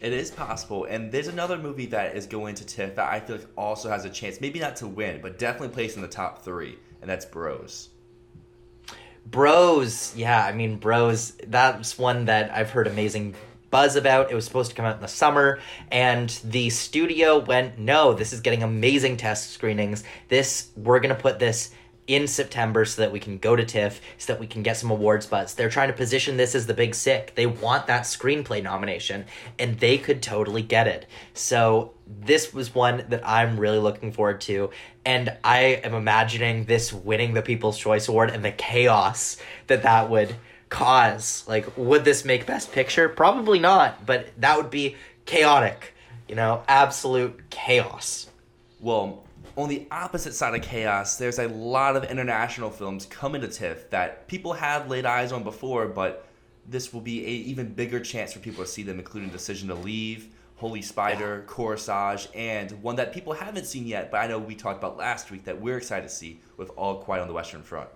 It 0.00 0.12
is 0.12 0.30
possible, 0.30 0.84
and 0.84 1.10
there's 1.10 1.28
another 1.28 1.56
movie 1.56 1.86
that 1.86 2.14
is 2.14 2.26
going 2.26 2.56
to 2.56 2.66
TIFF 2.66 2.96
that 2.96 3.10
I 3.10 3.20
feel 3.20 3.36
like 3.36 3.46
also 3.56 3.88
has 3.88 4.04
a 4.04 4.10
chance, 4.10 4.38
maybe 4.38 4.58
not 4.58 4.76
to 4.76 4.86
win, 4.86 5.22
but 5.22 5.38
definitely 5.38 5.68
place 5.68 5.96
in 5.96 6.02
the 6.02 6.08
top 6.08 6.44
three, 6.44 6.78
and 7.00 7.08
that's 7.08 7.24
Bros. 7.24 7.88
Bros, 9.24 10.12
yeah, 10.14 10.44
I 10.44 10.52
mean 10.52 10.76
Bros. 10.76 11.32
That's 11.46 11.96
one 11.96 12.26
that 12.26 12.52
I've 12.52 12.68
heard 12.68 12.86
amazing 12.86 13.34
buzz 13.74 13.96
about. 13.96 14.30
It 14.30 14.36
was 14.36 14.44
supposed 14.44 14.70
to 14.70 14.76
come 14.76 14.86
out 14.86 14.94
in 14.94 15.02
the 15.02 15.08
summer, 15.08 15.58
and 15.90 16.30
the 16.44 16.70
studio 16.70 17.40
went, 17.40 17.76
no, 17.76 18.12
this 18.12 18.32
is 18.32 18.40
getting 18.40 18.62
amazing 18.62 19.16
test 19.16 19.50
screenings. 19.50 20.04
This, 20.28 20.70
we're 20.76 21.00
gonna 21.00 21.16
put 21.16 21.40
this 21.40 21.72
in 22.06 22.28
September 22.28 22.84
so 22.84 23.02
that 23.02 23.10
we 23.10 23.18
can 23.18 23.36
go 23.38 23.56
to 23.56 23.64
TIFF, 23.64 24.00
so 24.16 24.32
that 24.32 24.38
we 24.38 24.46
can 24.46 24.62
get 24.62 24.76
some 24.76 24.92
awards 24.92 25.26
buzz. 25.26 25.54
They're 25.54 25.70
trying 25.70 25.88
to 25.88 25.92
position 25.92 26.36
this 26.36 26.54
as 26.54 26.68
the 26.68 26.74
big 26.74 26.94
sick. 26.94 27.34
They 27.34 27.46
want 27.46 27.88
that 27.88 28.02
screenplay 28.02 28.62
nomination, 28.62 29.24
and 29.58 29.76
they 29.80 29.98
could 29.98 30.22
totally 30.22 30.62
get 30.62 30.86
it. 30.86 31.06
So 31.32 31.94
this 32.06 32.54
was 32.54 32.76
one 32.76 33.04
that 33.08 33.26
I'm 33.26 33.58
really 33.58 33.78
looking 33.78 34.12
forward 34.12 34.40
to, 34.42 34.70
and 35.04 35.36
I 35.42 35.80
am 35.82 35.94
imagining 35.94 36.66
this 36.66 36.92
winning 36.92 37.34
the 37.34 37.42
People's 37.42 37.76
Choice 37.76 38.06
Award 38.06 38.30
and 38.30 38.44
the 38.44 38.52
chaos 38.52 39.36
that 39.66 39.82
that 39.82 40.10
would 40.10 40.36
cause. 40.68 41.44
Like, 41.46 41.76
would 41.76 42.04
this 42.04 42.24
make 42.24 42.46
Best 42.46 42.72
Picture? 42.72 43.08
Probably 43.08 43.58
not, 43.58 44.04
but 44.06 44.28
that 44.38 44.56
would 44.56 44.70
be 44.70 44.96
chaotic. 45.26 45.94
You 46.28 46.34
know, 46.34 46.62
absolute 46.68 47.50
chaos. 47.50 48.28
Well, 48.80 49.24
on 49.56 49.68
the 49.68 49.86
opposite 49.90 50.34
side 50.34 50.54
of 50.54 50.62
chaos, 50.62 51.16
there's 51.16 51.38
a 51.38 51.48
lot 51.48 51.96
of 51.96 52.04
international 52.04 52.70
films 52.70 53.06
coming 53.06 53.40
to 53.42 53.48
TIFF 53.48 53.90
that 53.90 54.26
people 54.26 54.52
have 54.54 54.90
laid 54.90 55.06
eyes 55.06 55.32
on 55.32 55.44
before, 55.44 55.86
but 55.86 56.26
this 56.66 56.92
will 56.92 57.00
be 57.00 57.24
a 57.24 57.28
even 57.28 57.72
bigger 57.72 58.00
chance 58.00 58.32
for 58.32 58.40
people 58.40 58.64
to 58.64 58.70
see 58.70 58.82
them, 58.82 58.98
including 58.98 59.28
Decision 59.30 59.68
to 59.68 59.74
Leave, 59.74 60.28
Holy 60.56 60.82
Spider, 60.82 61.44
Corsage, 61.46 62.28
and 62.34 62.70
one 62.82 62.96
that 62.96 63.12
people 63.12 63.32
haven't 63.32 63.66
seen 63.66 63.86
yet, 63.86 64.10
but 64.10 64.18
I 64.18 64.26
know 64.26 64.38
we 64.38 64.54
talked 64.54 64.78
about 64.78 64.96
last 64.96 65.30
week 65.30 65.44
that 65.44 65.60
we're 65.60 65.76
excited 65.76 66.08
to 66.08 66.14
see 66.14 66.40
with 66.56 66.70
All 66.76 67.02
Quiet 67.02 67.22
on 67.22 67.28
the 67.28 67.34
Western 67.34 67.62
Front. 67.62 67.90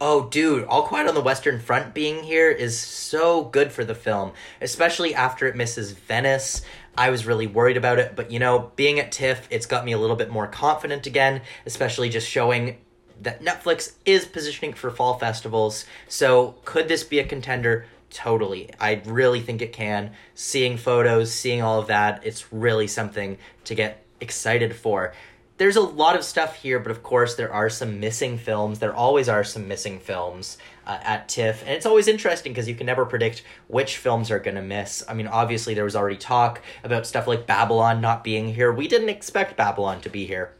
Oh, 0.00 0.28
dude, 0.28 0.64
All 0.64 0.82
Quiet 0.82 1.08
on 1.08 1.14
the 1.14 1.20
Western 1.20 1.60
Front 1.60 1.94
being 1.94 2.24
here 2.24 2.50
is 2.50 2.78
so 2.78 3.44
good 3.44 3.70
for 3.70 3.84
the 3.84 3.94
film, 3.94 4.32
especially 4.60 5.14
after 5.14 5.46
it 5.46 5.54
misses 5.54 5.92
Venice. 5.92 6.62
I 6.98 7.10
was 7.10 7.26
really 7.26 7.46
worried 7.46 7.76
about 7.76 8.00
it, 8.00 8.16
but 8.16 8.32
you 8.32 8.40
know, 8.40 8.72
being 8.74 8.98
at 8.98 9.12
TIFF, 9.12 9.46
it's 9.50 9.66
got 9.66 9.84
me 9.84 9.92
a 9.92 9.98
little 9.98 10.16
bit 10.16 10.30
more 10.30 10.48
confident 10.48 11.06
again, 11.06 11.42
especially 11.64 12.08
just 12.08 12.28
showing 12.28 12.78
that 13.22 13.42
Netflix 13.42 13.92
is 14.04 14.24
positioning 14.24 14.74
for 14.74 14.90
fall 14.90 15.16
festivals. 15.16 15.84
So, 16.08 16.56
could 16.64 16.88
this 16.88 17.04
be 17.04 17.20
a 17.20 17.24
contender? 17.24 17.86
Totally. 18.10 18.70
I 18.80 19.00
really 19.04 19.40
think 19.40 19.62
it 19.62 19.72
can. 19.72 20.10
Seeing 20.34 20.76
photos, 20.76 21.32
seeing 21.32 21.62
all 21.62 21.78
of 21.78 21.86
that, 21.86 22.20
it's 22.26 22.52
really 22.52 22.88
something 22.88 23.38
to 23.64 23.74
get 23.76 24.04
excited 24.20 24.74
for 24.74 25.14
there's 25.56 25.76
a 25.76 25.80
lot 25.80 26.16
of 26.16 26.24
stuff 26.24 26.56
here, 26.56 26.80
but 26.80 26.90
of 26.90 27.02
course 27.02 27.36
there 27.36 27.52
are 27.52 27.70
some 27.70 28.00
missing 28.00 28.38
films. 28.38 28.80
There 28.80 28.94
always 28.94 29.28
are 29.28 29.44
some 29.44 29.68
missing 29.68 30.00
films 30.00 30.58
uh, 30.86 30.98
at 31.02 31.28
TIFF, 31.28 31.62
and 31.62 31.70
it's 31.70 31.86
always 31.86 32.08
interesting 32.08 32.52
because 32.52 32.68
you 32.68 32.74
can 32.74 32.86
never 32.86 33.06
predict 33.06 33.44
which 33.68 33.96
films 33.98 34.30
are 34.30 34.40
going 34.40 34.56
to 34.56 34.62
miss. 34.62 35.04
I 35.08 35.14
mean, 35.14 35.28
obviously 35.28 35.74
there 35.74 35.84
was 35.84 35.94
already 35.94 36.16
talk 36.16 36.60
about 36.82 37.06
stuff 37.06 37.28
like 37.28 37.46
Babylon 37.46 38.00
not 38.00 38.24
being 38.24 38.52
here. 38.52 38.72
We 38.72 38.88
didn't 38.88 39.10
expect 39.10 39.56
Babylon 39.56 40.00
to 40.00 40.08
be 40.08 40.26
here, 40.26 40.54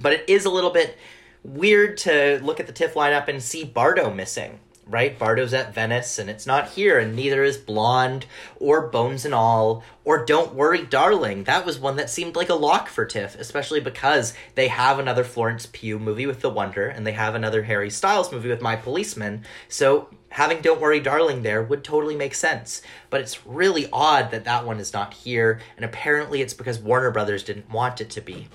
but 0.00 0.12
it 0.12 0.24
is 0.28 0.44
a 0.44 0.50
little 0.50 0.70
bit 0.70 0.98
weird 1.42 1.96
to 1.98 2.38
look 2.42 2.60
at 2.60 2.66
the 2.66 2.72
TIFF 2.72 2.94
lineup 2.94 3.28
and 3.28 3.42
see 3.42 3.64
Bardo 3.64 4.12
missing 4.12 4.60
right? 4.86 5.18
Bardo's 5.18 5.54
at 5.54 5.74
Venice 5.74 6.18
and 6.18 6.28
it's 6.28 6.46
not 6.46 6.70
here, 6.70 6.98
and 6.98 7.14
neither 7.14 7.42
is 7.42 7.56
Blonde 7.56 8.26
or 8.58 8.88
Bones 8.88 9.24
and 9.24 9.34
All 9.34 9.82
or 10.04 10.24
Don't 10.24 10.54
Worry, 10.54 10.84
Darling. 10.84 11.44
That 11.44 11.64
was 11.64 11.78
one 11.78 11.96
that 11.96 12.10
seemed 12.10 12.36
like 12.36 12.48
a 12.48 12.54
lock 12.54 12.88
for 12.88 13.04
TIFF, 13.04 13.36
especially 13.36 13.80
because 13.80 14.34
they 14.54 14.68
have 14.68 14.98
another 14.98 15.24
Florence 15.24 15.66
Pugh 15.66 15.98
movie 15.98 16.26
with 16.26 16.40
The 16.40 16.50
Wonder 16.50 16.88
and 16.88 17.06
they 17.06 17.12
have 17.12 17.34
another 17.34 17.62
Harry 17.62 17.90
Styles 17.90 18.32
movie 18.32 18.48
with 18.48 18.60
My 18.60 18.76
Policeman. 18.76 19.44
So 19.68 20.08
having 20.30 20.60
Don't 20.60 20.80
Worry, 20.80 21.00
Darling 21.00 21.42
there 21.42 21.62
would 21.62 21.84
totally 21.84 22.16
make 22.16 22.34
sense. 22.34 22.82
But 23.10 23.20
it's 23.20 23.46
really 23.46 23.88
odd 23.92 24.30
that 24.30 24.44
that 24.44 24.66
one 24.66 24.80
is 24.80 24.92
not 24.92 25.14
here, 25.14 25.60
and 25.76 25.84
apparently 25.84 26.40
it's 26.40 26.54
because 26.54 26.78
Warner 26.78 27.10
Brothers 27.10 27.44
didn't 27.44 27.70
want 27.70 28.00
it 28.00 28.10
to 28.10 28.20
be. 28.20 28.48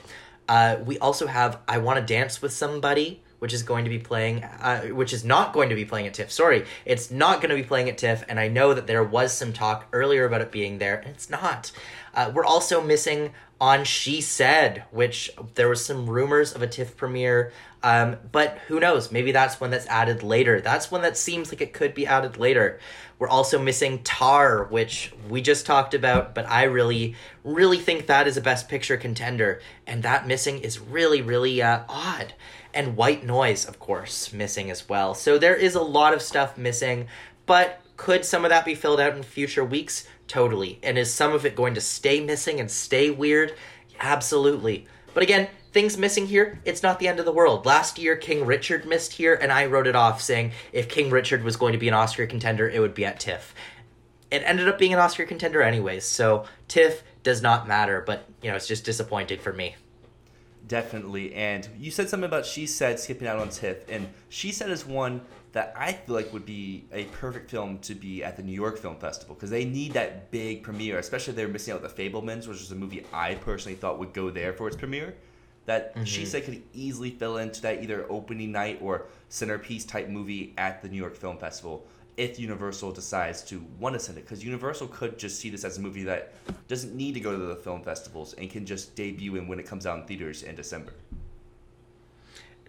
Uh, 0.49 0.77
we 0.83 0.97
also 0.99 1.27
have 1.27 1.59
I 1.67 1.77
Want 1.77 1.99
to 1.99 2.13
Dance 2.13 2.41
with 2.41 2.53
Somebody 2.53 3.21
which 3.39 3.54
is 3.54 3.63
going 3.63 3.84
to 3.84 3.89
be 3.89 4.00
playing, 4.00 4.43
uh, 4.43 4.82
which 4.88 5.13
is 5.13 5.23
not 5.23 5.54
going 5.54 5.69
to 5.69 5.76
be 5.76 5.86
playing 5.86 6.08
at 6.08 6.13
TIFF. 6.13 6.32
Sorry, 6.32 6.65
it's 6.86 7.12
not 7.12 7.41
going 7.41 7.50
to 7.50 7.56
be 7.56 7.67
playing 7.67 7.89
at 7.89 7.97
TIFF, 7.97 8.23
and 8.28 8.39
I 8.39 8.47
know 8.47 8.73
that 8.73 8.88
there 8.88 9.04
was 9.04 9.32
some 9.34 9.54
talk 9.54 9.88
earlier 9.93 10.26
about 10.26 10.41
it 10.41 10.52
being 10.52 10.80
there, 10.80 10.95
and 10.97 11.10
it's 11.10 11.30
not. 11.30 11.71
Uh, 12.13 12.32
we're 12.34 12.45
also 12.45 12.82
missing 12.82 13.32
on 13.60 13.84
She 13.84 14.21
Said, 14.21 14.84
which 14.91 15.32
there 15.56 15.69
was 15.69 15.84
some 15.86 16.10
rumors 16.10 16.54
of 16.54 16.62
a 16.62 16.67
TIFF 16.67 16.95
premiere, 16.95 17.52
um, 17.84 18.17
but 18.32 18.58
who 18.67 18.80
knows? 18.80 19.12
Maybe 19.12 19.32
that's 19.32 19.60
one 19.60 19.69
that's 19.69 19.88
added 19.88 20.23
later. 20.23 20.60
That's 20.60 20.91
one 20.91 21.02
that 21.04 21.17
seems 21.17 21.52
like 21.52 21.62
it 21.62 21.73
could 21.73 21.93
be 21.93 22.08
added 22.08 22.38
later. 22.38 22.80
We're 23.19 23.30
also 23.30 23.60
missing 23.60 24.04
Tar, 24.04 24.65
which 24.65 25.12
we 25.30 25.41
just 25.41 25.65
talked 25.65 25.93
about, 25.93 26.36
but 26.36 26.47
I 26.47 26.63
really, 26.63 27.15
really 27.43 27.80
think 27.80 28.08
that 28.08 28.28
is 28.28 28.38
a 28.38 28.41
Best 28.41 28.69
Picture 28.69 28.97
contender, 28.97 29.60
and 29.86 30.04
that 30.04 30.27
missing 30.27 30.60
is 30.60 30.79
really, 30.79 31.21
really 31.21 31.62
uh, 31.62 31.83
odd 31.90 32.33
and 32.78 32.96
white 32.96 33.25
noise, 33.25 33.65
of 33.65 33.80
course, 33.80 34.32
missing 34.32 34.69
as 34.69 34.88
well. 34.88 35.15
So 35.15 35.40
there 35.40 35.56
is 35.56 35.73
a 35.73 35.82
lot 35.82 36.13
of 36.13 36.21
stuff 36.21 36.60
missing, 36.60 37.08
but 37.48 37.82
could 37.98 38.23
some 38.23 38.46
of 38.46 38.50
that 38.50 38.65
be 38.65 38.75
filled 38.75 39.00
out 39.00 39.17
in 39.17 39.23
future 39.23 39.65
weeks? 39.65 40.08
Totally. 40.28 40.80
And 40.84 40.96
is 40.96 41.12
some 41.12 41.34
of 41.34 41.44
it 41.44 41.56
going 41.56 41.73
to 41.73 41.82
stay 41.82 42.23
missing 42.23 42.60
and 42.60 42.69
stay 42.69 43.10
weird? 43.10 43.56
Absolutely. 44.00 44.86
But 45.15 45.23
again, 45.23 45.48
things 45.71 45.98
missing 45.98 46.28
here, 46.28 46.60
it's 46.65 46.84
not 46.84 47.00
the 47.00 47.08
end 47.08 47.17
of 47.17 47.25
the 47.25 47.32
world. 47.32 47.65
Last 47.65 47.98
year, 47.98 48.15
King 48.15 48.46
Richard 48.46 48.86
missed 48.86 49.13
here, 49.13 49.34
and 49.34 49.52
I 49.52 49.65
wrote 49.65 49.88
it 49.88 49.96
off 49.96 50.21
saying 50.21 50.52
if 50.71 50.88
King 50.88 51.10
Richard 51.10 51.44
was 51.44 51.58
going 51.58 51.73
to 51.73 51.80
be 51.80 51.88
an 51.88 51.96
Oscar 51.96 52.28
contender, 52.28 52.69
it 52.69 52.80
would 52.80 52.94
be 52.94 53.06
at 53.06 53.19
TIFF. 53.19 53.56
It 54.30 54.44
ended 54.46 54.67
up 54.67 54.78
being 54.78 54.94
an 54.94 55.00
Oscar 55.00 55.25
contender 55.25 55.63
anyways, 55.63 56.06
so 56.06 56.46
TIFF 56.67 57.02
does 57.23 57.42
not 57.42 57.67
matter, 57.67 58.04
but, 58.06 58.30
you 58.44 58.52
know, 58.52 58.56
it's 58.56 58.67
just 58.67 58.86
disappointing 58.86 59.40
for 59.40 59.52
me. 59.52 59.75
Definitely. 60.67 61.33
And 61.33 61.67
you 61.79 61.91
said 61.91 62.09
something 62.09 62.27
about 62.27 62.45
She 62.45 62.65
Said 62.65 62.99
skipping 62.99 63.27
out 63.27 63.39
on 63.39 63.49
TIFF, 63.49 63.89
and 63.89 64.07
She 64.29 64.51
Said 64.51 64.69
is 64.69 64.85
one 64.85 65.21
that 65.53 65.73
I 65.77 65.93
feel 65.93 66.15
like 66.15 66.33
would 66.33 66.45
be 66.45 66.85
a 66.91 67.05
perfect 67.05 67.49
film 67.49 67.79
to 67.79 67.95
be 67.95 68.23
at 68.23 68.35
the 68.35 68.43
New 68.43 68.53
York 68.53 68.77
Film 68.77 68.97
Festival 68.97 69.33
because 69.35 69.49
they 69.49 69.65
need 69.65 69.93
that 69.93 70.29
big 70.29 70.63
premiere, 70.63 70.99
especially 70.99 71.33
they're 71.33 71.47
missing 71.47 71.73
out 71.73 71.81
The 71.81 71.89
Fabelmans, 71.89 72.47
which 72.47 72.61
is 72.61 72.71
a 72.71 72.75
movie 72.75 73.05
I 73.13 73.35
personally 73.35 73.75
thought 73.75 73.97
would 73.97 74.13
go 74.13 74.29
there 74.29 74.53
for 74.53 74.67
its 74.67 74.75
premiere. 74.75 75.15
That 75.65 75.95
mm-hmm. 75.95 76.03
She 76.03 76.25
Said 76.25 76.45
could 76.45 76.61
easily 76.73 77.11
fill 77.11 77.37
into 77.37 77.61
that 77.61 77.81
either 77.81 78.05
opening 78.09 78.51
night 78.51 78.79
or 78.81 79.05
centerpiece 79.29 79.85
type 79.85 80.09
movie 80.09 80.53
at 80.57 80.81
the 80.81 80.89
New 80.89 80.97
York 80.97 81.15
Film 81.15 81.37
Festival 81.37 81.85
if 82.17 82.39
Universal 82.39 82.91
decides 82.91 83.43
to 83.43 83.63
want 83.79 83.93
to 83.93 83.99
send 83.99 84.17
it. 84.17 84.25
Because 84.25 84.43
Universal 84.43 84.87
could 84.87 85.17
just 85.17 85.39
see 85.39 85.49
this 85.49 85.63
as 85.63 85.77
a 85.77 85.81
movie 85.81 86.03
that 86.03 86.33
doesn't 86.67 86.95
need 86.95 87.13
to 87.13 87.19
go 87.19 87.31
to 87.31 87.37
the 87.37 87.55
film 87.55 87.83
festivals 87.83 88.33
and 88.33 88.49
can 88.49 88.65
just 88.65 88.95
debut 88.95 89.35
in 89.35 89.47
when 89.47 89.59
it 89.59 89.65
comes 89.65 89.85
out 89.85 89.99
in 89.99 90.05
theaters 90.05 90.43
in 90.43 90.55
December. 90.55 90.93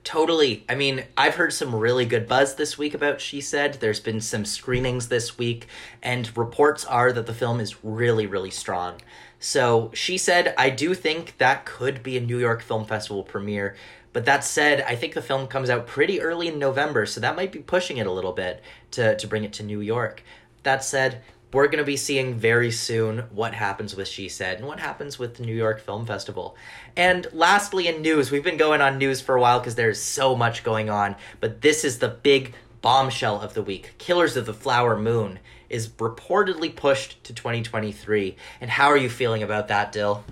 Totally. 0.04 0.64
I 0.68 0.74
mean, 0.74 1.04
I've 1.16 1.34
heard 1.34 1.52
some 1.52 1.74
really 1.74 2.06
good 2.06 2.28
buzz 2.28 2.54
this 2.54 2.78
week 2.78 2.94
about 2.94 3.20
She 3.20 3.40
Said. 3.40 3.74
There's 3.74 4.00
been 4.00 4.20
some 4.20 4.44
screenings 4.44 5.08
this 5.08 5.36
week, 5.36 5.66
and 6.02 6.34
reports 6.36 6.84
are 6.84 7.12
that 7.12 7.26
the 7.26 7.34
film 7.34 7.60
is 7.60 7.84
really, 7.84 8.26
really 8.26 8.50
strong. 8.50 9.00
So, 9.38 9.90
She 9.92 10.16
Said, 10.16 10.54
I 10.56 10.70
do 10.70 10.94
think 10.94 11.36
that 11.38 11.66
could 11.66 12.02
be 12.02 12.16
a 12.16 12.20
New 12.20 12.38
York 12.38 12.62
Film 12.62 12.86
Festival 12.86 13.22
premiere. 13.22 13.76
But 14.12 14.24
that 14.24 14.44
said, 14.44 14.82
I 14.82 14.96
think 14.96 15.14
the 15.14 15.22
film 15.22 15.46
comes 15.46 15.70
out 15.70 15.86
pretty 15.86 16.20
early 16.20 16.48
in 16.48 16.58
November, 16.58 17.06
so 17.06 17.20
that 17.20 17.36
might 17.36 17.52
be 17.52 17.60
pushing 17.60 17.98
it 17.98 18.06
a 18.06 18.12
little 18.12 18.32
bit 18.32 18.62
to, 18.92 19.16
to 19.16 19.26
bring 19.26 19.44
it 19.44 19.52
to 19.54 19.62
New 19.62 19.80
York. 19.80 20.22
That 20.62 20.82
said, 20.82 21.22
we're 21.52 21.66
going 21.66 21.78
to 21.78 21.84
be 21.84 21.96
seeing 21.96 22.34
very 22.34 22.70
soon 22.70 23.20
what 23.30 23.54
happens 23.54 23.96
with 23.96 24.06
She 24.06 24.28
Said 24.28 24.58
and 24.58 24.66
what 24.66 24.80
happens 24.80 25.18
with 25.18 25.36
the 25.36 25.44
New 25.44 25.54
York 25.54 25.80
Film 25.80 26.04
Festival. 26.04 26.56
And 26.96 27.26
lastly, 27.32 27.88
in 27.88 28.02
news, 28.02 28.30
we've 28.30 28.44
been 28.44 28.58
going 28.58 28.80
on 28.80 28.98
news 28.98 29.20
for 29.20 29.34
a 29.34 29.40
while 29.40 29.58
because 29.58 29.74
there's 29.74 30.02
so 30.02 30.36
much 30.36 30.62
going 30.62 30.90
on, 30.90 31.16
but 31.40 31.62
this 31.62 31.84
is 31.84 31.98
the 31.98 32.08
big 32.08 32.54
bombshell 32.80 33.40
of 33.40 33.54
the 33.54 33.62
week 33.62 33.94
Killers 33.98 34.36
of 34.36 34.46
the 34.46 34.54
Flower 34.54 34.96
Moon 34.96 35.38
is 35.68 35.88
reportedly 35.88 36.74
pushed 36.74 37.22
to 37.24 37.34
2023. 37.34 38.36
And 38.60 38.70
how 38.70 38.88
are 38.88 38.96
you 38.96 39.10
feeling 39.10 39.42
about 39.42 39.68
that, 39.68 39.92
Dyl? 39.92 40.24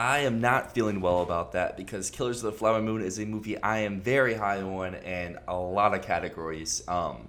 I 0.00 0.20
am 0.20 0.40
not 0.40 0.72
feeling 0.72 1.02
well 1.02 1.20
about 1.20 1.52
that 1.52 1.76
because 1.76 2.08
Killers 2.08 2.42
of 2.42 2.50
the 2.50 2.58
Flower 2.58 2.80
Moon 2.80 3.02
is 3.02 3.18
a 3.18 3.26
movie 3.26 3.60
I 3.60 3.80
am 3.80 4.00
very 4.00 4.32
high 4.32 4.62
on 4.62 4.94
in 4.94 5.38
a 5.46 5.54
lot 5.54 5.92
of 5.92 6.00
categories. 6.00 6.82
Um, 6.88 7.28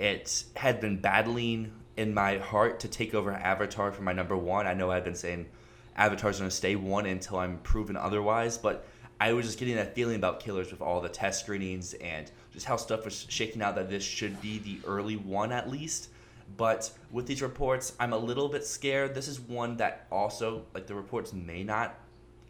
it 0.00 0.42
had 0.56 0.80
been 0.80 1.00
battling 1.00 1.70
in 1.96 2.12
my 2.12 2.38
heart 2.38 2.80
to 2.80 2.88
take 2.88 3.14
over 3.14 3.30
Avatar 3.30 3.92
for 3.92 4.02
my 4.02 4.12
number 4.12 4.36
one. 4.36 4.66
I 4.66 4.74
know 4.74 4.90
I've 4.90 5.04
been 5.04 5.14
saying 5.14 5.46
Avatar's 5.94 6.40
to 6.40 6.50
stay 6.50 6.74
one 6.74 7.06
until 7.06 7.38
I'm 7.38 7.58
proven 7.58 7.96
otherwise, 7.96 8.58
but 8.58 8.84
I 9.20 9.32
was 9.32 9.46
just 9.46 9.60
getting 9.60 9.76
that 9.76 9.94
feeling 9.94 10.16
about 10.16 10.40
Killers 10.40 10.72
with 10.72 10.82
all 10.82 11.00
the 11.00 11.08
test 11.08 11.38
screenings 11.38 11.94
and 11.94 12.28
just 12.52 12.66
how 12.66 12.78
stuff 12.78 13.04
was 13.04 13.26
shaking 13.28 13.62
out 13.62 13.76
that 13.76 13.90
this 13.90 14.02
should 14.02 14.40
be 14.42 14.58
the 14.58 14.80
early 14.88 15.14
one 15.14 15.52
at 15.52 15.70
least. 15.70 16.08
But 16.56 16.90
with 17.12 17.28
these 17.28 17.42
reports, 17.42 17.92
I'm 18.00 18.12
a 18.12 18.18
little 18.18 18.48
bit 18.48 18.66
scared. 18.66 19.14
This 19.14 19.28
is 19.28 19.38
one 19.38 19.76
that 19.76 20.08
also, 20.10 20.64
like, 20.74 20.88
the 20.88 20.96
reports 20.96 21.32
may 21.32 21.62
not 21.62 21.94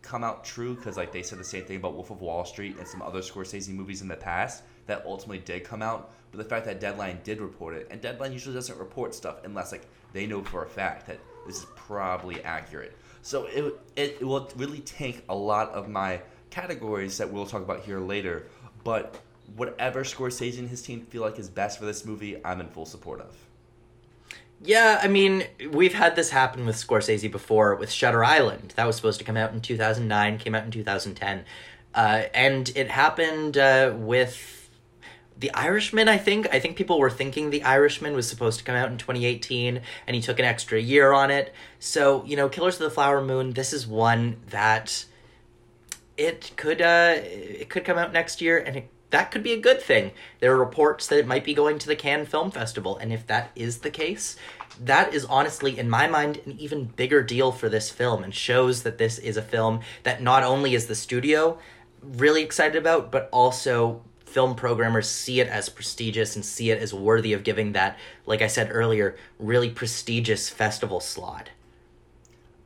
come 0.08 0.24
out 0.24 0.42
true 0.42 0.74
because, 0.74 0.96
like, 0.96 1.12
they 1.12 1.22
said 1.22 1.38
the 1.38 1.44
same 1.44 1.64
thing 1.64 1.76
about 1.76 1.94
Wolf 1.94 2.10
of 2.10 2.22
Wall 2.22 2.44
Street 2.44 2.78
and 2.78 2.88
some 2.88 3.02
other 3.02 3.20
Scorsese 3.20 3.68
movies 3.68 4.00
in 4.00 4.08
the 4.08 4.16
past 4.16 4.62
that 4.86 5.04
ultimately 5.04 5.38
did 5.38 5.64
come 5.64 5.82
out. 5.82 6.10
But 6.30 6.38
the 6.38 6.44
fact 6.44 6.64
that 6.64 6.80
Deadline 6.80 7.20
did 7.24 7.40
report 7.40 7.74
it, 7.74 7.88
and 7.90 8.00
Deadline 8.00 8.32
usually 8.32 8.54
doesn't 8.54 8.78
report 8.78 9.14
stuff 9.14 9.44
unless 9.44 9.70
like 9.70 9.86
they 10.12 10.26
know 10.26 10.42
for 10.42 10.64
a 10.64 10.68
fact 10.68 11.06
that 11.06 11.18
this 11.46 11.58
is 11.58 11.66
probably 11.76 12.42
accurate. 12.42 12.96
So 13.22 13.46
it 13.46 13.64
it, 13.96 14.16
it 14.20 14.24
will 14.24 14.50
really 14.56 14.80
tank 14.80 15.24
a 15.28 15.34
lot 15.34 15.70
of 15.70 15.88
my 15.88 16.20
categories 16.50 17.18
that 17.18 17.30
we'll 17.30 17.46
talk 17.46 17.62
about 17.62 17.80
here 17.80 18.00
later. 18.00 18.46
But 18.84 19.14
whatever 19.56 20.04
Scorsese 20.04 20.58
and 20.58 20.68
his 20.68 20.82
team 20.82 21.02
feel 21.02 21.22
like 21.22 21.38
is 21.38 21.48
best 21.48 21.78
for 21.78 21.84
this 21.84 22.04
movie, 22.04 22.36
I'm 22.44 22.60
in 22.60 22.68
full 22.68 22.86
support 22.86 23.20
of. 23.20 23.34
Yeah, 24.62 24.98
I 25.02 25.08
mean, 25.08 25.44
we've 25.70 25.94
had 25.94 26.16
this 26.16 26.30
happen 26.30 26.66
with 26.66 26.76
Scorsese 26.76 27.30
before 27.30 27.76
with 27.76 27.90
Shutter 27.90 28.24
Island. 28.24 28.72
That 28.76 28.86
was 28.86 28.96
supposed 28.96 29.18
to 29.20 29.24
come 29.24 29.36
out 29.36 29.52
in 29.52 29.60
2009, 29.60 30.38
came 30.38 30.54
out 30.54 30.64
in 30.64 30.70
2010. 30.70 31.44
Uh, 31.94 32.22
and 32.34 32.70
it 32.74 32.90
happened 32.90 33.56
uh, 33.56 33.94
with 33.96 34.68
the 35.38 35.52
Irishman, 35.54 36.08
I 36.08 36.18
think. 36.18 36.48
I 36.52 36.58
think 36.58 36.76
people 36.76 36.98
were 36.98 37.10
thinking 37.10 37.50
The 37.50 37.62
Irishman 37.62 38.14
was 38.14 38.28
supposed 38.28 38.58
to 38.58 38.64
come 38.64 38.74
out 38.74 38.90
in 38.90 38.98
2018 38.98 39.80
and 40.06 40.16
he 40.16 40.20
took 40.20 40.40
an 40.40 40.44
extra 40.44 40.80
year 40.80 41.12
on 41.12 41.30
it. 41.30 41.54
So, 41.78 42.24
you 42.24 42.36
know, 42.36 42.48
Killers 42.48 42.74
of 42.74 42.80
the 42.80 42.90
Flower 42.90 43.22
Moon, 43.22 43.52
this 43.52 43.72
is 43.72 43.86
one 43.86 44.38
that 44.48 45.04
it 46.16 46.50
could 46.56 46.82
uh 46.82 47.14
it 47.16 47.70
could 47.70 47.84
come 47.84 47.96
out 47.96 48.12
next 48.12 48.40
year 48.40 48.58
and 48.58 48.78
it, 48.78 48.90
that 49.10 49.30
could 49.30 49.42
be 49.42 49.52
a 49.52 49.60
good 49.60 49.80
thing. 49.80 50.12
There 50.40 50.52
are 50.52 50.58
reports 50.58 51.06
that 51.06 51.18
it 51.18 51.26
might 51.26 51.44
be 51.44 51.54
going 51.54 51.78
to 51.78 51.88
the 51.88 51.96
Cannes 51.96 52.26
Film 52.26 52.50
Festival 52.50 52.96
and 52.98 53.12
if 53.12 53.26
that 53.26 53.50
is 53.54 53.78
the 53.78 53.90
case, 53.90 54.36
that 54.80 55.14
is 55.14 55.24
honestly 55.24 55.78
in 55.78 55.88
my 55.88 56.06
mind 56.06 56.40
an 56.46 56.56
even 56.58 56.84
bigger 56.84 57.22
deal 57.22 57.50
for 57.52 57.68
this 57.68 57.90
film 57.90 58.22
and 58.22 58.34
shows 58.34 58.82
that 58.82 58.98
this 58.98 59.18
is 59.18 59.36
a 59.36 59.42
film 59.42 59.80
that 60.02 60.22
not 60.22 60.42
only 60.42 60.74
is 60.74 60.86
the 60.86 60.94
studio 60.94 61.58
really 62.02 62.42
excited 62.42 62.76
about 62.76 63.10
but 63.10 63.28
also 63.32 64.02
film 64.28 64.54
programmers 64.54 65.08
see 65.08 65.40
it 65.40 65.48
as 65.48 65.68
prestigious 65.68 66.36
and 66.36 66.44
see 66.44 66.70
it 66.70 66.80
as 66.80 66.92
worthy 66.92 67.32
of 67.32 67.42
giving 67.42 67.72
that, 67.72 67.98
like 68.26 68.42
I 68.42 68.46
said 68.46 68.68
earlier, 68.70 69.16
really 69.38 69.70
prestigious 69.70 70.48
festival 70.48 71.00
slot. 71.00 71.50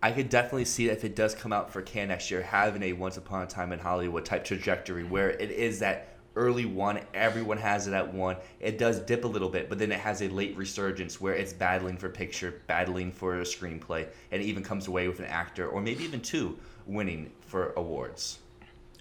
I 0.03 0.11
could 0.11 0.29
definitely 0.29 0.65
see 0.65 0.89
if 0.89 1.05
it 1.05 1.15
does 1.15 1.35
come 1.35 1.53
out 1.53 1.73
for 1.73 1.81
Cannes 1.81 2.09
next 2.09 2.31
year, 2.31 2.43
having 2.43 2.83
a 2.83 2.93
Once 2.93 3.17
Upon 3.17 3.43
a 3.43 3.47
Time 3.47 3.73
in 3.73 3.79
Hollywood 3.79 4.25
type 4.25 4.45
trajectory 4.45 5.05
where 5.05 5.31
it 5.31 5.53
is 5.53 5.79
that 5.79 6.12
early 6.37 6.65
one, 6.65 7.01
everyone 7.15 7.59
has 7.59 7.87
it 7.87 7.95
at 7.95 8.13
one. 8.13 8.37
It 8.61 8.79
does 8.79 9.01
dip 9.01 9.25
a 9.25 9.29
little 9.29 9.49
bit, 9.49 9.69
but 9.69 9.79
then 9.79 9.93
it 9.93 10.01
has 10.01 10.23
a 10.23 10.29
late 10.29 10.57
resurgence 10.57 11.21
where 11.21 11.35
it's 11.35 11.53
battling 11.53 11.97
for 11.97 12.09
picture, 12.09 12.61
battling 12.67 13.13
for 13.13 13.41
a 13.41 13.45
screenplay, 13.45 14.07
and 14.31 14.43
even 14.43 14.63
comes 14.63 14.89
away 14.89 15.09
with 15.09 15.21
an 15.21 15.27
actor 15.27 15.69
or 15.69 15.81
maybe 15.81 16.05
even 16.05 16.21
two 16.21 16.59
winning 16.87 17.31
for 17.41 17.73
awards. 17.77 18.39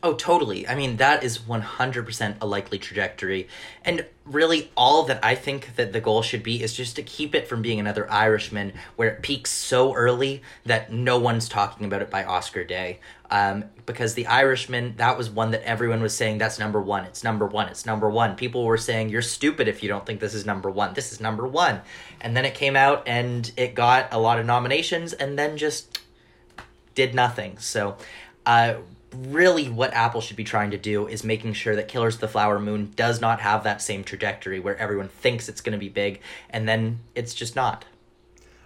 Oh, 0.03 0.15
totally. 0.15 0.67
I 0.67 0.73
mean, 0.73 0.97
that 0.97 1.23
is 1.23 1.37
100% 1.37 2.35
a 2.41 2.45
likely 2.47 2.79
trajectory. 2.79 3.47
And 3.85 4.03
really, 4.25 4.71
all 4.75 5.03
that 5.03 5.23
I 5.23 5.35
think 5.35 5.75
that 5.75 5.93
the 5.93 6.01
goal 6.01 6.23
should 6.23 6.41
be 6.41 6.63
is 6.63 6.73
just 6.73 6.95
to 6.95 7.03
keep 7.03 7.35
it 7.35 7.47
from 7.47 7.61
being 7.61 7.79
another 7.79 8.09
Irishman 8.09 8.73
where 8.95 9.09
it 9.09 9.21
peaks 9.21 9.51
so 9.51 9.93
early 9.93 10.41
that 10.65 10.91
no 10.91 11.19
one's 11.19 11.47
talking 11.47 11.85
about 11.85 12.01
it 12.01 12.09
by 12.09 12.23
Oscar 12.23 12.63
day. 12.63 12.99
Um, 13.29 13.65
because 13.85 14.15
The 14.15 14.25
Irishman, 14.25 14.95
that 14.97 15.19
was 15.19 15.29
one 15.29 15.51
that 15.51 15.61
everyone 15.63 16.01
was 16.01 16.15
saying, 16.15 16.39
that's 16.39 16.57
number 16.57 16.81
one, 16.81 17.05
it's 17.05 17.23
number 17.23 17.45
one, 17.45 17.67
it's 17.67 17.85
number 17.85 18.09
one. 18.09 18.35
People 18.35 18.65
were 18.65 18.77
saying, 18.77 19.09
you're 19.09 19.21
stupid 19.21 19.67
if 19.67 19.83
you 19.83 19.89
don't 19.89 20.05
think 20.05 20.19
this 20.19 20.33
is 20.33 20.47
number 20.47 20.71
one. 20.71 20.95
This 20.95 21.11
is 21.11 21.21
number 21.21 21.45
one. 21.45 21.81
And 22.19 22.35
then 22.35 22.43
it 22.43 22.55
came 22.55 22.75
out 22.75 23.03
and 23.07 23.49
it 23.55 23.75
got 23.75 24.11
a 24.11 24.17
lot 24.17 24.39
of 24.39 24.47
nominations 24.47 25.13
and 25.13 25.37
then 25.37 25.57
just 25.57 25.99
did 26.95 27.13
nothing. 27.13 27.59
So, 27.59 27.97
uh, 28.47 28.75
really 29.15 29.69
what 29.69 29.93
Apple 29.93 30.21
should 30.21 30.37
be 30.37 30.43
trying 30.43 30.71
to 30.71 30.77
do 30.77 31.07
is 31.07 31.23
making 31.23 31.53
sure 31.53 31.75
that 31.75 31.87
Killers 31.87 32.15
of 32.15 32.21
the 32.21 32.27
Flower 32.27 32.59
Moon 32.59 32.91
does 32.95 33.19
not 33.19 33.41
have 33.41 33.63
that 33.63 33.81
same 33.81 34.03
trajectory 34.03 34.59
where 34.59 34.77
everyone 34.77 35.09
thinks 35.09 35.49
it's 35.49 35.61
going 35.61 35.73
to 35.73 35.79
be 35.79 35.89
big 35.89 36.21
and 36.49 36.67
then 36.67 36.99
it's 37.15 37.33
just 37.33 37.55
not. 37.55 37.85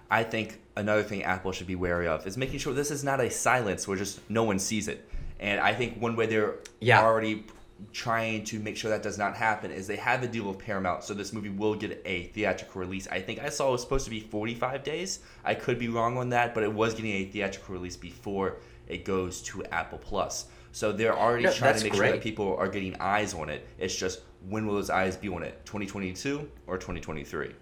I 0.10 0.24
think 0.24 0.60
another 0.76 1.04
thing 1.04 1.24
Apple 1.24 1.52
should 1.52 1.68
be 1.68 1.76
wary 1.76 2.08
of 2.08 2.28
is 2.28 2.38
making 2.38 2.60
sure 2.60 2.74
this 2.74 2.92
is 2.92 3.04
not 3.04 3.20
a 3.20 3.30
silence 3.30 3.88
where 3.88 3.98
just 3.98 4.20
no 4.30 4.44
one 4.44 4.60
sees 4.60 4.88
it. 4.88 5.10
And 5.40 5.60
I 5.60 5.74
think 5.74 6.00
one 6.00 6.16
way 6.16 6.28
they're 6.28 6.56
yeah. 6.80 7.02
already 7.02 7.46
trying 7.92 8.44
to 8.46 8.60
make 8.60 8.78
sure 8.78 8.90
that 8.90 9.04
does 9.04 9.18
not 9.18 9.36
happen 9.36 9.72
is 9.72 9.88
they 9.88 9.98
have 9.98 10.24
a 10.24 10.28
deal 10.28 10.46
with 10.46 10.60
Paramount, 10.60 11.04
so 11.04 11.14
this 11.14 11.34
movie 11.34 11.50
will 11.50 11.76
get 11.76 12.02
a 12.06 12.24
theatrical 12.28 12.80
release. 12.82 13.08
I 13.10 13.20
think 13.20 13.40
I 13.40 13.50
saw 13.50 13.70
it 13.70 13.72
was 13.74 13.82
supposed 13.82 14.06
to 14.06 14.12
be 14.12 14.22
45 14.22 14.84
days. 14.84 15.20
I 15.44 15.56
could 15.56 15.78
be 15.78 15.90
wrong 15.90 16.18
on 16.18 16.30
that, 16.30 16.54
but 16.54 16.64
it 16.64 16.72
was 16.72 16.94
getting 16.94 17.12
a 17.12 17.26
theatrical 17.26 17.74
release 17.74 17.98
before 17.98 18.58
it 18.88 19.06
goes 19.06 19.42
to 19.44 19.64
Apple 19.66 19.98
Plus. 19.98 20.46
So 20.72 20.92
they're 20.92 21.18
already 21.18 21.46
no, 21.46 21.54
trying 21.54 21.78
to 21.78 21.84
make 21.84 21.94
great. 21.94 22.08
sure 22.08 22.16
that 22.18 22.24
people 22.24 22.56
are 22.58 22.68
getting 22.68 22.96
eyes 23.00 23.34
on 23.34 23.50
it. 23.50 23.68
It's 23.80 23.96
just 23.96 24.22
when 24.50 24.68
will 24.68 24.76
those 24.76 24.90
eyes 24.90 25.16
be 25.16 25.30
on 25.30 25.44
it? 25.44 25.66
2022 25.66 26.50
or 26.68 26.78
2023? 26.78 27.54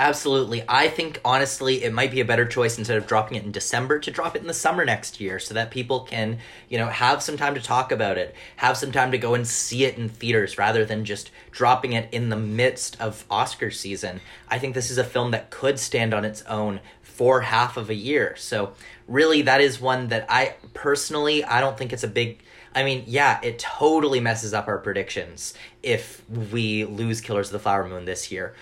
Absolutely. 0.00 0.64
I 0.66 0.88
think 0.88 1.20
honestly 1.26 1.84
it 1.84 1.92
might 1.92 2.10
be 2.10 2.20
a 2.20 2.24
better 2.24 2.46
choice 2.46 2.78
instead 2.78 2.96
of 2.96 3.06
dropping 3.06 3.36
it 3.36 3.44
in 3.44 3.52
December 3.52 3.98
to 3.98 4.10
drop 4.10 4.34
it 4.34 4.40
in 4.40 4.48
the 4.48 4.54
summer 4.54 4.82
next 4.82 5.20
year 5.20 5.38
so 5.38 5.52
that 5.52 5.70
people 5.70 6.00
can, 6.00 6.38
you 6.70 6.78
know, 6.78 6.86
have 6.86 7.22
some 7.22 7.36
time 7.36 7.54
to 7.54 7.60
talk 7.60 7.92
about 7.92 8.16
it, 8.16 8.34
have 8.56 8.78
some 8.78 8.92
time 8.92 9.10
to 9.10 9.18
go 9.18 9.34
and 9.34 9.46
see 9.46 9.84
it 9.84 9.98
in 9.98 10.08
theaters 10.08 10.56
rather 10.56 10.86
than 10.86 11.04
just 11.04 11.30
dropping 11.50 11.92
it 11.92 12.08
in 12.12 12.30
the 12.30 12.36
midst 12.36 12.98
of 12.98 13.26
Oscar 13.30 13.70
season. 13.70 14.20
I 14.48 14.58
think 14.58 14.74
this 14.74 14.90
is 14.90 14.96
a 14.96 15.04
film 15.04 15.32
that 15.32 15.50
could 15.50 15.78
stand 15.78 16.14
on 16.14 16.24
its 16.24 16.40
own 16.42 16.80
for 17.02 17.42
half 17.42 17.76
of 17.76 17.90
a 17.90 17.94
year. 17.94 18.34
So 18.36 18.72
really 19.10 19.42
that 19.42 19.60
is 19.60 19.78
one 19.80 20.08
that 20.08 20.24
I 20.30 20.54
personally 20.72 21.44
I 21.44 21.60
don't 21.60 21.76
think 21.76 21.92
it's 21.92 22.04
a 22.04 22.08
big 22.08 22.42
I 22.74 22.84
mean, 22.84 23.04
yeah, 23.06 23.40
it 23.42 23.58
totally 23.58 24.20
messes 24.20 24.54
up 24.54 24.68
our 24.68 24.78
predictions 24.78 25.54
if 25.82 26.22
we 26.30 26.84
lose 26.84 27.20
Killers 27.20 27.48
of 27.48 27.52
the 27.52 27.58
Flower 27.58 27.88
Moon 27.88 28.04
this 28.04 28.30
year. 28.30 28.54